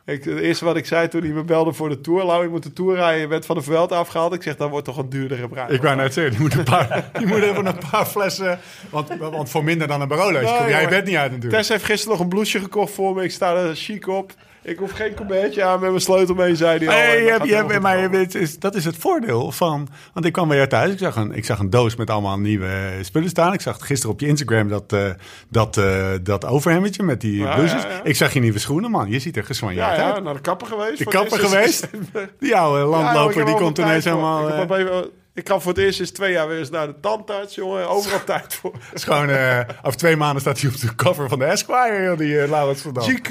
Ik, 0.05 0.23
het 0.23 0.39
eerste 0.39 0.65
wat 0.65 0.75
ik 0.75 0.85
zei 0.85 1.07
toen 1.07 1.21
hij 1.21 1.31
me 1.31 1.43
belde 1.43 1.73
voor 1.73 1.89
de 1.89 2.01
tour. 2.01 2.23
Lau, 2.23 2.43
je 2.43 2.49
moet 2.49 2.63
de 2.63 2.73
tour 2.73 2.95
rijden. 2.95 3.21
Je 3.21 3.27
bent 3.27 3.45
van 3.45 3.55
de 3.55 3.61
Vuelta 3.61 3.95
afgehaald. 3.95 4.33
Ik 4.33 4.43
zeg, 4.43 4.55
dat 4.55 4.69
wordt 4.69 4.85
toch 4.85 4.97
een 4.97 5.09
duurdere 5.09 5.47
bruiloft. 5.47 5.75
Ik 5.75 5.81
wou 5.81 5.95
net 5.95 6.13
zeggen, 6.13 6.31
die 6.31 6.41
moet, 6.41 6.53
een 6.53 6.63
paar, 6.63 7.05
die 7.19 7.27
moet 7.27 7.41
even 7.41 7.65
een 7.65 7.79
paar 7.91 8.05
flessen... 8.05 8.59
Want, 8.89 9.17
want 9.17 9.49
voor 9.49 9.63
minder 9.63 9.87
dan 9.87 10.01
een 10.01 10.07
Barolo 10.07 10.39
Nee, 10.39 10.69
jij 10.69 10.81
je 10.81 10.87
bed 10.87 11.05
niet 11.05 11.15
uit 11.15 11.31
natuurlijk. 11.31 11.57
Tess 11.57 11.69
heeft 11.69 11.83
gisteren 11.83 12.11
nog 12.13 12.23
een 12.23 12.29
blouseje 12.29 12.63
gekocht 12.63 12.93
voor 12.93 13.15
me. 13.15 13.23
Ik 13.23 13.31
sta 13.31 13.55
er 13.55 13.75
chic 13.75 14.07
op. 14.07 14.33
Ik 14.67 14.77
hoef 14.77 14.91
geen 14.91 15.15
colbertje 15.15 15.63
aan 15.63 15.79
met 15.79 15.89
mijn 15.89 16.01
sleutel 16.01 16.35
mee, 16.35 16.55
zei 16.55 16.77
hij 16.85 16.87
al. 16.87 16.93
En 17.17 17.23
je 17.23 17.29
hebt- 17.29 17.45
je 17.47 17.55
hebt- 17.55 17.79
maar 17.81 17.97
je 17.97 18.09
weet, 18.09 18.35
is, 18.35 18.59
dat 18.59 18.75
is 18.75 18.85
het 18.85 18.97
voordeel 18.97 19.51
van... 19.51 19.87
Want 20.13 20.25
ik 20.25 20.33
kwam 20.33 20.47
bij 20.47 20.57
jou 20.57 20.69
thuis, 20.69 20.91
ik 20.91 20.97
zag, 20.97 21.15
een, 21.15 21.31
ik 21.31 21.45
zag 21.45 21.59
een 21.59 21.69
doos 21.69 21.95
met 21.95 22.09
allemaal 22.09 22.39
nieuwe 22.39 22.69
spullen 23.01 23.29
staan. 23.29 23.53
Ik 23.53 23.61
zag 23.61 23.77
gisteren 23.79 24.13
op 24.13 24.19
je 24.19 24.27
Instagram 24.27 24.67
dat, 24.69 24.93
eh, 24.93 25.09
dat, 25.49 25.77
eh, 25.77 26.07
dat 26.23 26.45
overhemmetje 26.45 27.03
met 27.03 27.21
die 27.21 27.37
Ja, 27.37 27.55
blouses. 27.55 27.81
ja, 27.83 27.89
ja. 27.89 28.03
Ik 28.03 28.15
zag 28.15 28.33
je 28.33 28.39
nieuwe 28.39 28.59
schoenen, 28.59 28.91
man. 28.91 29.09
Je 29.09 29.19
ziet 29.19 29.35
er 29.35 29.41
Ja, 29.41 29.47
geswanjaard 29.47 29.97
ja, 29.97 30.13
uit. 30.13 30.23
naar 30.23 30.33
de 30.33 30.41
kapper 30.41 30.67
geweest. 30.67 30.97
De 30.97 31.05
kapper 31.05 31.39
geweest? 31.39 31.87
Die 32.39 32.55
oude 32.55 32.79
Ja, 32.79 32.85
landloper, 32.85 33.45
die 33.45 33.55
komt 33.55 33.77
ineens 33.77 34.03
helemaal... 34.05 34.65
Ik, 35.35 35.41
eh, 35.41 35.43
ik 35.43 35.43
kan 35.43 35.61
voor 35.61 35.71
het 35.71 35.81
eerst 35.81 35.95
sinds 35.95 36.11
twee 36.11 36.31
jaar 36.31 36.47
weer 36.47 36.59
eens 36.59 36.69
naar 36.69 36.87
de 36.87 36.99
tandarts, 36.99 37.55
jongen. 37.55 37.89
Overal 37.89 38.23
tijd 38.23 38.53
voor. 38.53 38.73
Het 38.73 38.93
is 38.93 39.03
gewoon, 39.03 39.29
eh, 39.29 39.59
over 39.83 39.97
twee 39.97 40.15
maanden 40.15 40.41
staat 40.41 40.61
hij 40.61 40.69
op 40.69 40.79
de 40.79 40.95
cover 40.95 41.29
van 41.29 41.39
de 41.39 41.45
Esquire, 41.45 42.03
joh, 42.03 42.17
die 42.17 42.33
uh, 42.33 42.49
Laurens 42.49 42.81
van 42.81 42.93
Dam. 42.93 43.03
GQ. 43.03 43.29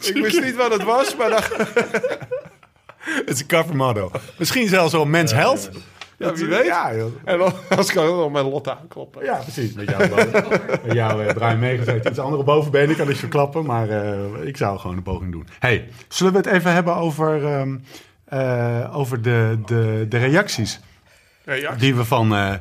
Ik 0.00 0.16
wist 0.16 0.42
niet 0.42 0.56
wat 0.56 0.72
het 0.72 0.82
was, 0.82 1.16
maar 1.16 1.30
dan, 1.30 1.42
Het 3.04 3.30
is 3.30 3.40
een 3.40 3.46
cover 3.46 3.76
model. 3.76 4.10
Misschien 4.38 4.68
zelfs 4.68 4.92
wel 4.92 5.06
mens 5.06 5.32
held. 5.32 5.70
ja, 6.16 6.32
wie 6.32 6.46
weet. 6.46 6.64
Ja, 6.64 6.94
joh. 6.94 7.12
En 7.24 7.38
dan 7.38 7.52
als 7.76 7.92
kan 7.92 8.04
ik 8.04 8.10
nog 8.10 8.32
met 8.32 8.42
Lotte 8.42 8.76
aankloppen. 8.76 9.24
ja, 9.24 9.36
precies. 9.36 9.72
Met 9.72 9.90
jou, 9.90 10.08
met 10.84 10.92
jou 10.92 11.24
uh, 11.24 11.32
Brian 11.32 11.58
Megens 11.58 11.88
heeft 11.88 12.08
iets 12.08 12.18
andere 12.18 12.44
bovenbenen. 12.44 12.90
Ik 12.90 12.96
kan 12.96 13.06
het 13.06 13.18
verklappen, 13.18 13.64
maar 13.64 13.88
eh, 13.88 14.46
ik 14.46 14.56
zou 14.56 14.78
gewoon 14.78 14.96
een 14.96 15.02
poging 15.02 15.32
doen. 15.32 15.48
hey, 15.58 15.88
zullen 16.08 16.32
we 16.32 16.38
het 16.38 16.48
even 16.48 16.72
hebben 16.72 16.94
over, 16.94 17.44
ehm, 17.44 17.76
eh, 18.24 18.96
over 18.96 19.22
de, 19.22 19.58
de, 19.66 20.06
de 20.08 20.18
reacties 20.18 20.80
Ja. 21.46 21.74
die 21.78 21.94
we 21.94 22.04
van 22.04 22.34
eh, 22.34 22.52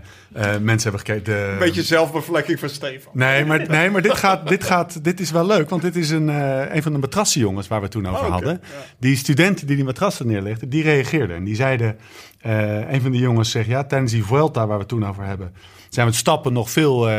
mensen 0.61 0.89
hebben 0.91 0.99
gekeken? 0.99 1.23
De- 1.23 1.49
Een 1.51 1.57
beetje 1.59 1.83
zelfbevlekking 1.83 2.59
van 2.59 2.69
Stefan. 2.69 3.11
Nee, 3.15 3.45
maar, 3.45 3.67
nee, 3.69 3.89
maar 3.89 4.01
dit, 4.01 4.13
gaat, 4.13 4.47
dit, 4.47 4.63
gaat, 4.63 5.03
dit 5.03 5.19
is 5.19 5.31
wel 5.31 5.45
leuk, 5.45 5.69
want 5.69 5.81
dit 5.81 5.95
is 5.95 6.09
een, 6.09 6.29
eh, 6.29 6.75
een 6.75 6.83
van 6.83 6.91
de 6.91 6.97
matrassenjongens 6.97 7.67
waar 7.67 7.81
we 7.81 7.87
toen 7.87 8.07
over 8.07 8.25
Oh, 8.25 8.31
hadden. 8.31 8.61
Die 8.99 9.15
studenten 9.17 9.67
die 9.67 9.75
die 9.75 9.85
matrassen 9.85 10.27
neerlegden, 10.27 10.69
die 10.69 10.83
reageerden. 10.83 11.35
En 11.35 11.43
die 11.43 11.55
zeiden, 11.55 11.97
een 12.89 13.01
van 13.01 13.11
die 13.11 13.21
jongens 13.21 13.51
zegt, 13.51 13.67
ja, 13.67 13.83
tijdens 13.83 14.11
die 14.11 14.25
Vuelta 14.25 14.67
waar 14.67 14.77
we 14.79 14.85
toen 14.85 15.05
over 15.07 15.23
hebben, 15.25 15.53
zijn 15.89 16.05
we 16.05 16.11
het 16.11 16.21
stappen 16.21 16.53
nog 16.53 16.69
veel 16.71 17.09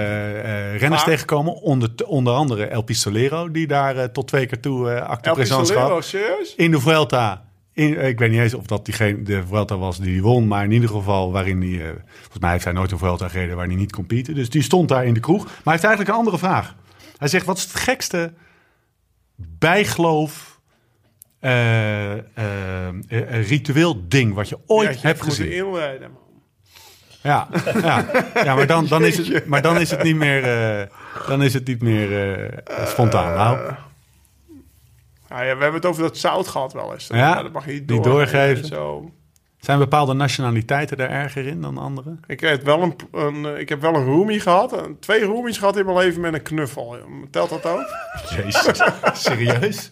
renners 0.77 1.05
tegengekomen. 1.05 1.53
Onder, 1.55 1.91
onder 2.07 2.33
andere 2.35 2.65
El 2.67 2.83
Pistolero, 2.83 3.51
die 3.51 3.67
daar 3.67 4.11
tot 4.13 4.27
twee 4.29 4.47
keer 4.47 4.61
toe 4.61 5.01
acte 5.01 5.29
El 5.29 5.35
présence 5.35 5.61
Pistolero, 5.63 5.87
gehad. 5.89 6.05
serieus? 6.05 6.55
In 6.57 6.71
de 6.71 6.81
Vuelta. 6.81 7.45
In, 7.75 7.97
eh, 7.97 8.09
ik 8.09 8.19
weet 8.19 8.31
niet 8.31 8.41
eens 8.41 8.55
of 8.55 8.67
dat 8.67 8.85
diegene, 8.85 9.23
de 9.23 9.47
Vuelta 9.47 9.77
was 9.77 9.99
die 9.99 10.23
won, 10.23 10.47
maar 10.49 10.65
in 10.65 10.71
ieder 10.73 10.89
geval 10.89 11.33
waarin 11.33 11.61
hij, 11.61 11.81
eh, 11.87 11.93
volgens 12.19 12.39
mij 12.39 12.51
heeft 12.51 12.65
hij 12.65 12.73
nooit 12.73 12.91
een 12.91 12.99
Vuelta 12.99 13.29
gereden 13.29 13.57
waar 13.57 13.67
hij 13.67 13.75
niet 13.75 13.93
compete. 13.93 14.33
Dus 14.33 14.51
die 14.51 14.63
stond 14.63 14.89
daar 14.89 15.05
in 15.07 15.15
de 15.15 15.21
kroeg. 15.21 15.45
Maar 15.45 15.53
hij 15.65 15.73
heeft 15.73 15.85
eigenlijk 15.85 16.13
een 16.13 16.19
andere 16.19 16.39
vraag. 16.39 16.75
Hij 17.19 17.29
zegt, 17.29 17.47
wat 17.47 17.57
is 17.57 17.63
het 17.63 17.75
gekste 17.75 18.33
bijgeloof, 19.37 20.61
eh, 21.41 22.19
ritueel 23.49 24.09
ding 24.09 24.35
wat 24.35 24.49
je 24.49 24.59
ooit 24.67 25.01
Ja, 25.01 25.09
hebt 25.09 25.23
gezien? 25.23 25.53
inleiden. 25.53 26.11
Ja, 27.23 27.49
ja, 27.83 28.07
ja 28.45 28.55
maar, 28.55 28.67
dan, 28.67 28.87
dan 28.87 29.05
is 29.05 29.17
het, 29.17 29.47
maar 29.47 29.63
dan 29.63 29.81
is 29.81 29.91
het 29.91 30.03
niet 30.03 30.17
meer, 30.17 30.43
dan 31.27 31.43
is 31.43 31.55
het 31.55 31.67
niet 31.67 31.83
meer 31.83 32.51
spontaan. 32.87 33.35
Nou, 33.35 33.75
Ja, 35.35 35.41
ja, 35.43 35.57
we 35.57 35.63
hebben 35.63 35.81
het 35.81 35.87
over 35.87 36.03
dat 36.03 36.17
zout 36.19 36.49
gehad 36.49 36.73
wel 36.73 36.93
eens. 36.93 37.07
Ja, 37.13 37.43
dat 37.43 37.53
mag 37.53 37.65
je 37.67 37.73
niet 37.73 37.89
die 37.89 38.01
doorgeven 38.01 38.33
doorgeven. 38.33 38.63
en 38.63 38.69
Zo. 38.69 39.11
zijn 39.59 39.79
bepaalde 39.79 40.13
nationaliteiten 40.13 40.97
er 40.99 41.11
erger 41.11 41.47
in 41.47 41.61
dan 41.61 41.79
andere? 41.79 42.17
Ik, 42.27 42.41
heb 42.41 42.63
wel 42.65 42.83
een, 42.83 42.97
een, 43.13 43.59
ik 43.59 43.69
heb 43.69 43.81
wel 43.81 43.95
een 43.95 44.05
roomie 44.05 44.41
gehad. 44.41 44.89
Twee 45.01 45.25
roomies 45.25 45.59
gehad 45.59 45.77
in 45.77 45.85
mijn 45.85 45.97
leven 45.97 46.21
met 46.21 46.35
een 46.35 46.43
knuffel. 46.43 46.97
Telt 47.31 47.51
dat 47.51 47.67
ook? 47.67 47.87
Jezus, 48.37 48.81
serieus? 49.25 49.91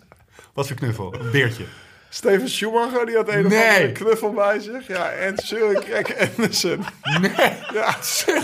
Wat 0.55 0.67
voor 0.67 0.77
knuffel? 0.77 1.15
Een 1.21 1.31
beertje. 1.31 1.65
Steven 2.09 2.49
Schumacher, 2.49 3.07
die 3.07 3.17
had 3.17 3.29
een 3.29 3.47
of 3.47 3.53
andere 3.53 3.93
knuffel 3.93 4.33
bij 4.33 4.61
zich. 4.61 4.87
Ja, 4.87 5.11
en 5.11 5.35
Krek 5.35 6.31
Andersen. 6.37 6.81
Nee, 7.21 7.31
Ja, 7.75 7.97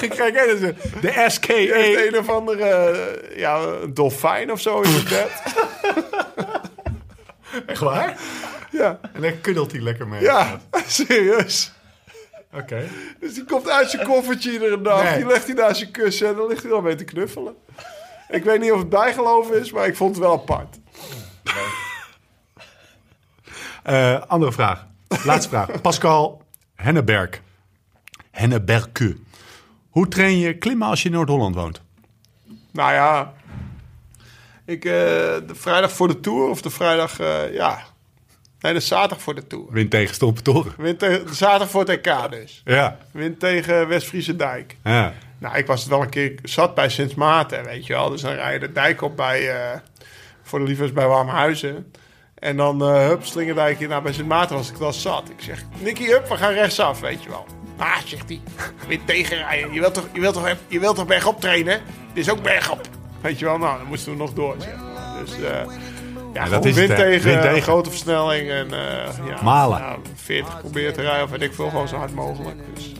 Krek 0.08 0.38
Andersen. 0.40 0.76
De 1.00 1.24
SKA. 1.28 1.52
heeft 1.54 2.06
een 2.12 2.18
of 2.18 2.28
andere 2.28 3.00
ja, 3.36 3.58
een 3.82 3.94
dolfijn 3.94 4.52
of 4.52 4.60
zo 4.60 4.80
in 4.80 4.90
zijn 4.90 5.04
bed. 5.04 5.42
Echt 7.66 7.80
waar? 7.80 8.16
Ja, 8.70 8.98
En 9.12 9.20
daar 9.20 9.32
kuddelt 9.32 9.72
hij 9.72 9.80
lekker 9.80 10.08
mee. 10.08 10.20
ja, 10.22 10.60
serieus. 10.86 11.72
Oké. 12.52 12.88
Dus 13.20 13.34
die 13.34 13.44
komt 13.44 13.68
uit 13.70 13.90
zijn 13.90 14.06
koffertje 14.06 14.52
iedere 14.52 14.80
dag. 14.80 15.02
Nee. 15.02 15.16
Die 15.16 15.26
legt 15.26 15.46
hij 15.46 15.54
naar 15.54 15.74
zijn 15.74 15.90
kussen 15.90 16.28
en 16.28 16.34
dan 16.34 16.46
ligt 16.46 16.62
hij 16.62 16.70
dan 16.70 16.82
mee 16.82 16.94
te 16.94 17.04
knuffelen. 17.04 17.54
Ik 18.28 18.44
weet 18.44 18.60
niet 18.60 18.72
of 18.72 18.78
het 18.78 18.88
bijgeloof 18.88 19.50
is, 19.50 19.72
maar 19.72 19.86
ik 19.86 19.96
vond 19.96 20.14
het 20.14 20.24
wel 20.24 20.32
apart. 20.32 20.76
Eh, 23.82 24.20
andere 24.26 24.52
vraag. 24.52 24.86
Laatste 25.24 25.48
vraag. 25.48 25.80
Pascal 25.80 26.42
Henneberg. 26.74 27.40
Henneberke. 28.30 29.16
Hoe 29.90 30.08
train 30.08 30.38
je 30.38 30.58
klimmen 30.58 30.88
als 30.88 31.02
je 31.02 31.08
in 31.08 31.14
Noord-Holland 31.14 31.54
woont? 31.54 31.80
Nou 32.72 32.92
ja, 32.92 33.32
ik, 34.68 34.84
eh, 34.84 34.92
de 34.92 35.54
vrijdag 35.54 35.92
voor 35.92 36.08
de 36.08 36.20
Tour 36.20 36.48
of 36.48 36.62
de 36.62 36.70
vrijdag, 36.70 37.20
eh, 37.20 37.54
ja. 37.54 37.78
Nee, 38.60 38.72
de 38.72 38.80
zaterdag 38.80 39.22
voor 39.22 39.34
de 39.34 39.46
Tour. 39.46 39.66
Win 39.70 39.88
tegen 39.88 40.14
Stompentoren. 40.14 40.72
Win 40.76 40.96
tegen, 40.96 41.26
de 41.26 41.34
zaterdag 41.34 41.70
voor 41.70 41.80
het 41.80 41.88
EK 41.88 42.30
dus. 42.30 42.62
Ja. 42.64 42.98
Win 43.10 43.38
tegen 43.38 43.88
West-Friese 43.88 44.36
Dijk. 44.36 44.76
ja. 44.84 45.14
Nou, 45.40 45.56
ik 45.56 45.66
was 45.66 45.80
het 45.80 45.88
wel 45.88 46.02
een 46.02 46.08
keer 46.08 46.38
zat 46.42 46.74
bij 46.74 46.88
Sint 46.88 47.14
Maarten, 47.14 47.64
weet 47.64 47.86
je 47.86 47.92
wel. 47.92 48.10
Dus 48.10 48.20
dan 48.20 48.32
rij 48.32 48.52
je 48.52 48.58
de 48.58 48.72
dijk 48.72 49.02
op 49.02 49.16
bij, 49.16 49.50
eh, 49.50 49.78
voor 50.42 50.58
de 50.58 50.64
liefhebbers 50.64 50.92
bij 50.92 51.06
Warmhuizen. 51.06 51.92
En 52.34 52.56
dan, 52.56 52.82
eh 52.82 53.06
hup, 53.06 53.24
slingerdijk 53.24 53.78
je 53.78 53.88
naar 53.88 54.02
bij 54.02 54.12
Sint 54.12 54.28
Maarten 54.28 54.56
was 54.56 54.70
ik 54.70 54.76
wel 54.76 54.92
zat. 54.92 55.28
Ik 55.28 55.40
zeg, 55.40 55.64
Nicky, 55.78 56.04
hup, 56.04 56.28
we 56.28 56.36
gaan 56.36 56.52
rechtsaf, 56.52 57.00
weet 57.00 57.22
je 57.22 57.28
wel. 57.28 57.46
Ah, 57.76 57.96
zegt 58.04 58.28
hij, 58.28 58.40
weer 58.88 59.00
tegenrijden. 59.04 59.72
Je 59.72 59.80
wilt 59.80 59.94
toch, 59.94 60.08
je 60.12 60.20
wilt 60.20 60.34
toch, 60.34 60.54
je 60.68 60.80
wilt 60.80 60.96
toch 60.96 61.06
bergop 61.06 61.40
trainen? 61.40 61.80
Dit 62.14 62.26
is 62.26 62.32
ook 62.32 62.42
bergop. 62.42 62.97
Weet 63.20 63.38
je 63.38 63.44
wel, 63.44 63.58
nou, 63.58 63.78
dan 63.78 63.86
moesten 63.86 64.12
we 64.12 64.18
nog 64.18 64.32
door, 64.32 64.54
zeg 64.58 64.74
maar. 64.76 65.24
Dus, 65.24 65.32
eh 65.40 65.50
ja, 66.34 66.44
dat 66.44 66.52
gewoon 66.52 66.68
is 66.68 66.74
wind 66.74 66.88
het, 66.88 66.96
tegen, 66.98 67.28
Wind 67.30 67.42
tegen. 67.42 67.62
grote 67.62 67.90
versnelling 67.90 68.50
en 68.50 68.72
eh 68.72 69.26
ja, 69.26 69.42
Malen. 69.42 69.78
ja, 69.78 69.96
40 70.14 70.60
proberen 70.60 70.92
te 70.92 71.00
rijden 71.02 71.24
of 71.24 71.30
weet 71.30 71.42
ik 71.42 71.52
veel, 71.54 71.68
gewoon 71.68 71.88
zo 71.88 71.96
hard 71.96 72.14
mogelijk. 72.14 72.56
Dus, 72.74 72.92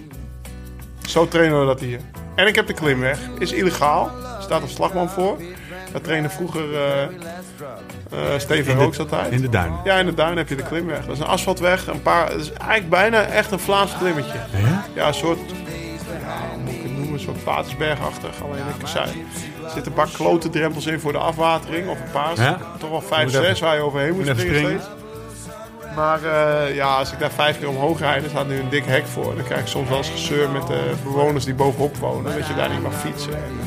zo 1.06 1.28
trainen 1.28 1.60
we 1.60 1.66
dat 1.66 1.80
hier. 1.80 2.00
En 2.34 2.46
ik 2.46 2.54
heb 2.54 2.66
de 2.66 2.72
klimweg. 2.72 3.18
Is 3.38 3.52
illegaal. 3.52 4.06
Er 4.36 4.42
staat 4.42 4.62
een 4.62 4.68
slagman 4.68 5.08
voor. 5.08 5.36
Daar 5.92 6.00
trainen 6.00 6.30
vroeger 6.30 6.74
eh 6.74 7.06
Steven 8.38 8.74
Rooks 8.74 8.98
altijd. 8.98 9.32
in 9.32 9.40
de 9.40 9.48
duin. 9.48 9.72
Ja, 9.84 9.98
in 9.98 10.06
de 10.06 10.14
duin 10.14 10.36
heb 10.36 10.48
je 10.48 10.54
de 10.56 10.62
klimweg. 10.62 11.04
Dat 11.06 11.14
is 11.14 11.18
een 11.20 11.26
asfaltweg. 11.26 11.86
Een 11.86 12.02
paar, 12.02 12.30
dat 12.30 12.40
is 12.40 12.52
eigenlijk 12.52 12.90
bijna 12.90 13.22
echt 13.22 13.50
een 13.50 13.58
Vlaams 13.58 13.96
klimmetje. 13.98 14.38
Ja? 14.52 14.84
Ja, 14.94 15.06
een 15.06 15.14
soort, 15.14 15.38
ja, 16.20 16.48
hoe 16.52 16.62
moet 16.64 16.72
ik 16.74 16.82
het 16.82 16.92
noemen, 16.92 17.12
een 17.12 17.20
soort 17.20 17.44
Patersbergachtig. 17.44 18.42
Alleen 18.42 18.62
ik 18.80 18.86
zei, 18.86 19.24
er 19.68 19.74
zitten 19.74 19.92
een 19.92 19.98
paar 20.04 20.10
klote 20.16 20.50
drempels 20.50 20.86
in 20.86 21.00
voor 21.00 21.12
de 21.12 21.18
afwatering. 21.18 21.88
Of 21.88 21.98
een 22.00 22.10
paar, 22.12 22.32
Ja? 22.36 22.58
toch 22.78 22.90
wel 22.90 23.00
vijf, 23.00 23.24
Moet 23.24 23.32
even- 23.34 23.46
zes 23.46 23.60
waar 23.60 23.74
je 23.76 23.80
overheen 23.82 24.14
moet 24.14 24.26
springen. 24.26 24.80
Maar 25.96 26.22
eh, 26.24 26.74
ja, 26.74 26.96
als 26.96 27.12
ik 27.12 27.18
daar 27.18 27.30
vijf 27.30 27.58
keer 27.58 27.68
omhoog 27.68 27.98
rijd, 27.98 28.24
er 28.24 28.30
staat 28.30 28.48
nu 28.48 28.58
een 28.58 28.68
dik 28.68 28.84
hek 28.84 29.06
voor. 29.06 29.34
Dan 29.34 29.44
krijg 29.44 29.60
ik 29.60 29.66
soms 29.66 29.88
wel 29.88 29.98
eens 29.98 30.08
gezeur 30.10 30.50
met 30.50 30.66
de 30.66 30.92
bewoners 31.04 31.44
die 31.44 31.54
bovenop 31.54 31.96
wonen. 31.96 32.36
Dat 32.38 32.46
je 32.46 32.54
daar 32.54 32.70
niet 32.70 32.82
mag 32.82 32.94
fietsen. 33.00 33.32
En, 33.34 33.60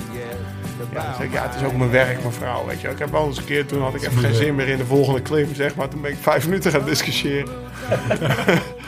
ja, 0.94 1.04
dan 1.04 1.14
zeg 1.18 1.26
ik, 1.26 1.34
ja, 1.34 1.44
het 1.44 1.56
is 1.56 1.64
ook 1.64 1.76
mijn 1.76 1.92
werk, 1.92 2.24
mevrouw. 2.24 2.66
Weet 2.66 2.82
je. 2.82 2.88
Ik 2.90 3.00
heb 3.00 3.12
wel 3.12 3.26
eens 3.26 3.38
een 3.38 3.46
keer, 3.46 3.66
toen 3.66 3.82
had 3.82 3.94
ik 3.96 4.02
even 4.02 4.18
geen 4.20 4.34
zin 4.34 4.56
meer 4.56 4.68
in 4.68 4.78
de 4.78 4.86
volgende 4.86 5.22
klim, 5.22 5.56
zeg 5.56 5.76
maar. 5.76 5.88
Toen 5.88 6.02
ben 6.02 6.12
ik 6.12 6.18
vijf 6.22 6.46
minuten 6.46 6.72
gaan 6.72 6.86
discussiëren. 6.86 7.48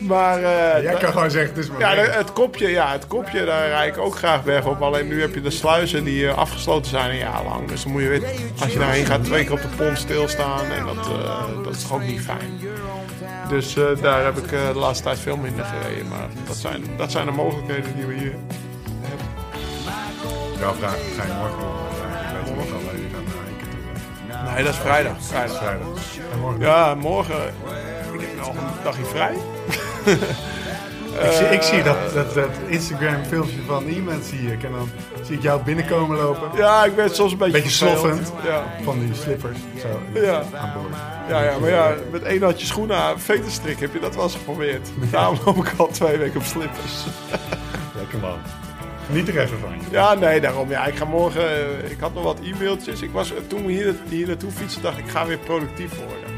maar 0.00 0.36
eh, 0.42 0.82
Jij 0.82 0.94
kan 0.94 1.12
gewoon 1.12 1.30
zeggen, 1.30 1.54
het 1.54 1.64
is 1.64 1.70
ja, 1.78 1.94
het 1.94 2.32
kopje, 2.32 2.68
ja, 2.68 2.92
het 2.92 3.06
kopje, 3.06 3.44
daar 3.44 3.68
rijd 3.68 3.96
ik 3.96 4.02
ook 4.02 4.16
graag 4.16 4.42
weg 4.42 4.64
op. 4.64 4.82
Alleen 4.82 5.08
nu 5.08 5.20
heb 5.20 5.34
je 5.34 5.40
de 5.40 5.50
sluizen 5.50 6.04
die 6.04 6.28
eh, 6.28 6.36
afgesloten 6.36 6.90
zijn 6.90 7.10
een 7.10 7.16
jaar 7.16 7.44
lang. 7.44 7.68
Dus 7.68 7.82
dan 7.82 7.92
moet 7.92 8.02
je 8.02 8.08
weer, 8.08 8.22
als 8.60 8.72
je 8.72 8.78
daarheen 8.78 9.06
gaat, 9.06 9.24
twee 9.24 9.44
keer 9.44 9.52
op 9.52 9.62
de 9.62 9.68
pont 9.76 9.98
stilstaan. 9.98 10.64
En 10.64 10.84
dat, 10.86 11.06
eh, 11.06 11.44
dat 11.64 11.74
is 11.74 11.82
toch 11.82 11.92
ook 11.92 12.02
niet 12.02 12.20
fijn. 12.20 12.60
Dus 13.48 13.76
daar 14.00 14.24
heb 14.24 14.36
ik 14.36 14.48
de 14.48 14.72
laatste 14.74 15.04
tijd 15.04 15.18
veel 15.18 15.36
minder 15.36 15.64
gereden. 15.64 16.08
Maar 16.08 16.28
dat 16.46 16.56
zijn, 16.56 16.82
dat 16.96 17.10
zijn 17.10 17.26
de 17.26 17.32
mogelijkheden 17.32 17.94
die 17.96 18.06
we 18.06 18.14
hier 18.14 18.34
hebben. 19.00 19.26
Jouw 20.58 20.74
vraag, 20.74 20.96
ga 21.16 21.22
je 21.24 21.32
morgen 21.32 21.58
wel 21.58 21.68
naar. 21.68 21.78
Nee, 24.54 24.64
dat 24.64 24.72
is 24.72 24.78
vrijdag. 24.78 25.12
vrijdag. 25.20 25.56
Vrijdag. 25.56 25.86
En 26.32 26.38
morgen 26.40 26.60
Ja, 26.60 26.94
morgen. 26.94 27.54
Ik 28.12 28.20
heb 28.20 28.36
nog 28.36 28.48
een 28.48 28.54
dagje 28.82 29.04
vrij. 29.04 29.34
Ik 31.24 31.32
zie, 31.32 31.46
ik 31.46 31.62
zie 31.62 31.82
dat, 31.82 31.96
dat, 32.14 32.34
dat 32.34 32.48
Instagram 32.66 33.24
filmpje 33.24 33.56
van 33.66 33.84
iemand 33.84 34.24
zie 34.24 34.52
ik. 34.52 34.62
En 34.62 34.70
dan 34.72 34.90
zie 35.22 35.36
ik 35.36 35.42
jou 35.42 35.62
binnenkomen 35.62 36.16
lopen. 36.16 36.48
Ja, 36.56 36.84
ik 36.84 36.94
ben 36.96 37.14
soms 37.14 37.32
een 37.32 37.38
beetje 37.38 37.52
Beetje 37.52 37.70
sloffend. 37.70 38.32
Ja. 38.44 38.64
Van 38.82 38.98
die 38.98 39.14
slippers. 39.14 39.58
Zo, 39.80 40.20
Ja. 40.20 40.42
aan 40.54 40.72
boord. 40.74 40.94
Ja, 41.28 41.42
ja, 41.42 41.58
maar 41.58 41.70
ja, 41.70 41.94
met 42.12 42.22
één 42.22 42.42
handje 42.42 42.66
schoenen 42.66 42.96
aan 42.96 43.20
veterstrik 43.20 43.80
heb 43.80 43.92
je 43.92 44.00
dat 44.00 44.14
wel 44.14 44.24
eens 44.24 44.34
geprobeerd. 44.34 44.88
Daarom 45.10 45.38
loop 45.44 45.56
ik 45.56 45.72
al 45.76 45.86
twee 45.88 46.16
weken 46.16 46.40
op 46.40 46.46
slippers. 46.46 47.04
Lekker 47.98 48.18
man. 48.18 48.38
Niet 49.06 49.28
er 49.28 49.38
even 49.38 49.58
van. 49.60 49.70
Ja, 49.90 50.14
nee, 50.14 50.40
daarom. 50.40 50.70
Ja, 50.70 50.86
ik 50.86 50.96
ga 50.96 51.04
morgen... 51.04 51.48
eh, 51.84 51.90
Ik 51.90 52.00
had 52.00 52.14
nog 52.14 52.22
wat 52.24 52.38
e-mailtjes. 52.42 53.02
Ik 53.02 53.10
was, 53.12 53.32
toen 53.46 53.66
we 53.66 53.72
hier, 53.72 53.94
hier 54.08 54.26
naartoe 54.26 54.50
fietsen, 54.50 54.82
dacht 54.82 54.98
ik, 54.98 55.04
ik 55.04 55.10
ga 55.10 55.26
weer 55.26 55.38
productief 55.38 55.90
worden. 55.96 56.36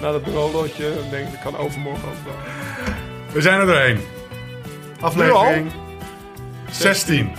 Maar 0.00 0.10
na 0.10 0.12
dat 0.12 0.24
bureaulootje 0.24 0.92
denk 1.10 1.26
ik, 1.26 1.32
ik 1.32 1.40
kan 1.40 1.56
overmorgen 1.56 2.08
ook 2.08 2.24
wel. 2.24 2.34
We 3.32 3.40
zijn 3.40 3.60
er 3.60 3.66
doorheen. 3.66 4.00
Aflevering 5.00 5.70
16. 6.70 7.32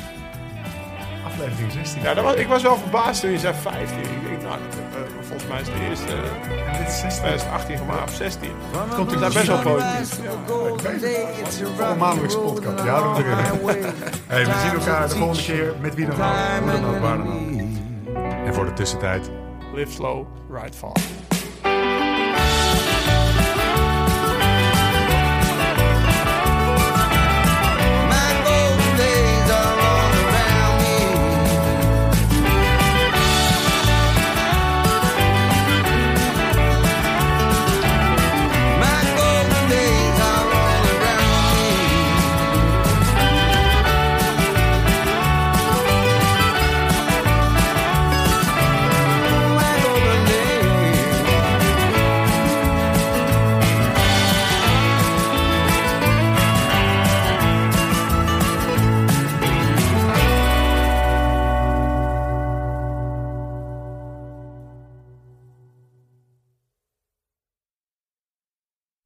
Aflevering 1.25 1.71
16. 1.71 2.01
Ja, 2.01 2.13
dat 2.13 2.23
was, 2.23 2.35
ik 2.35 2.47
was 2.47 2.61
wel 2.61 2.77
verbaasd 2.77 3.21
toen 3.21 3.31
je 3.31 3.39
zei 3.39 3.53
15. 3.61 3.99
Ik 3.99 4.05
denk, 4.27 4.41
nou, 4.41 4.59
dat, 4.91 5.07
volgens 5.21 5.47
mij 5.49 5.61
is 5.61 5.67
de 5.67 5.87
eerste 5.89 6.15
dit 6.77 6.87
is 6.87 6.99
16. 6.99 7.21
2018 7.21 7.77
gemaakt, 7.77 8.09
of 8.09 8.15
16. 8.15 8.49
Komt 8.95 9.09
Dat 9.09 9.21
er 9.21 9.27
is 9.27 9.33
best 9.33 9.47
wel 9.47 9.59
productief. 9.59 10.19
Voor 11.75 11.85
een 11.85 11.97
maandelijkse 11.97 12.37
podcast. 12.37 12.83
Ja, 12.83 13.01
dat 13.01 13.17
erin. 13.17 13.35
Hey, 14.27 14.45
we 14.45 14.51
zien 14.61 14.79
elkaar 14.79 15.09
de 15.09 15.15
volgende 15.15 15.43
keer 15.43 15.73
met 15.81 15.95
wie 15.95 16.05
dan 16.05 16.15
ook. 16.15 16.21
Hoe 16.61 16.71
dan 16.71 16.95
ook, 16.95 16.99
waar 16.99 17.17
dan 17.17 17.27
ook. 17.27 18.45
En 18.45 18.53
voor 18.53 18.65
de 18.65 18.73
tussentijd. 18.73 19.29
Live 19.73 19.91
slow, 19.91 20.25
ride 20.51 20.77
fast. 20.77 21.05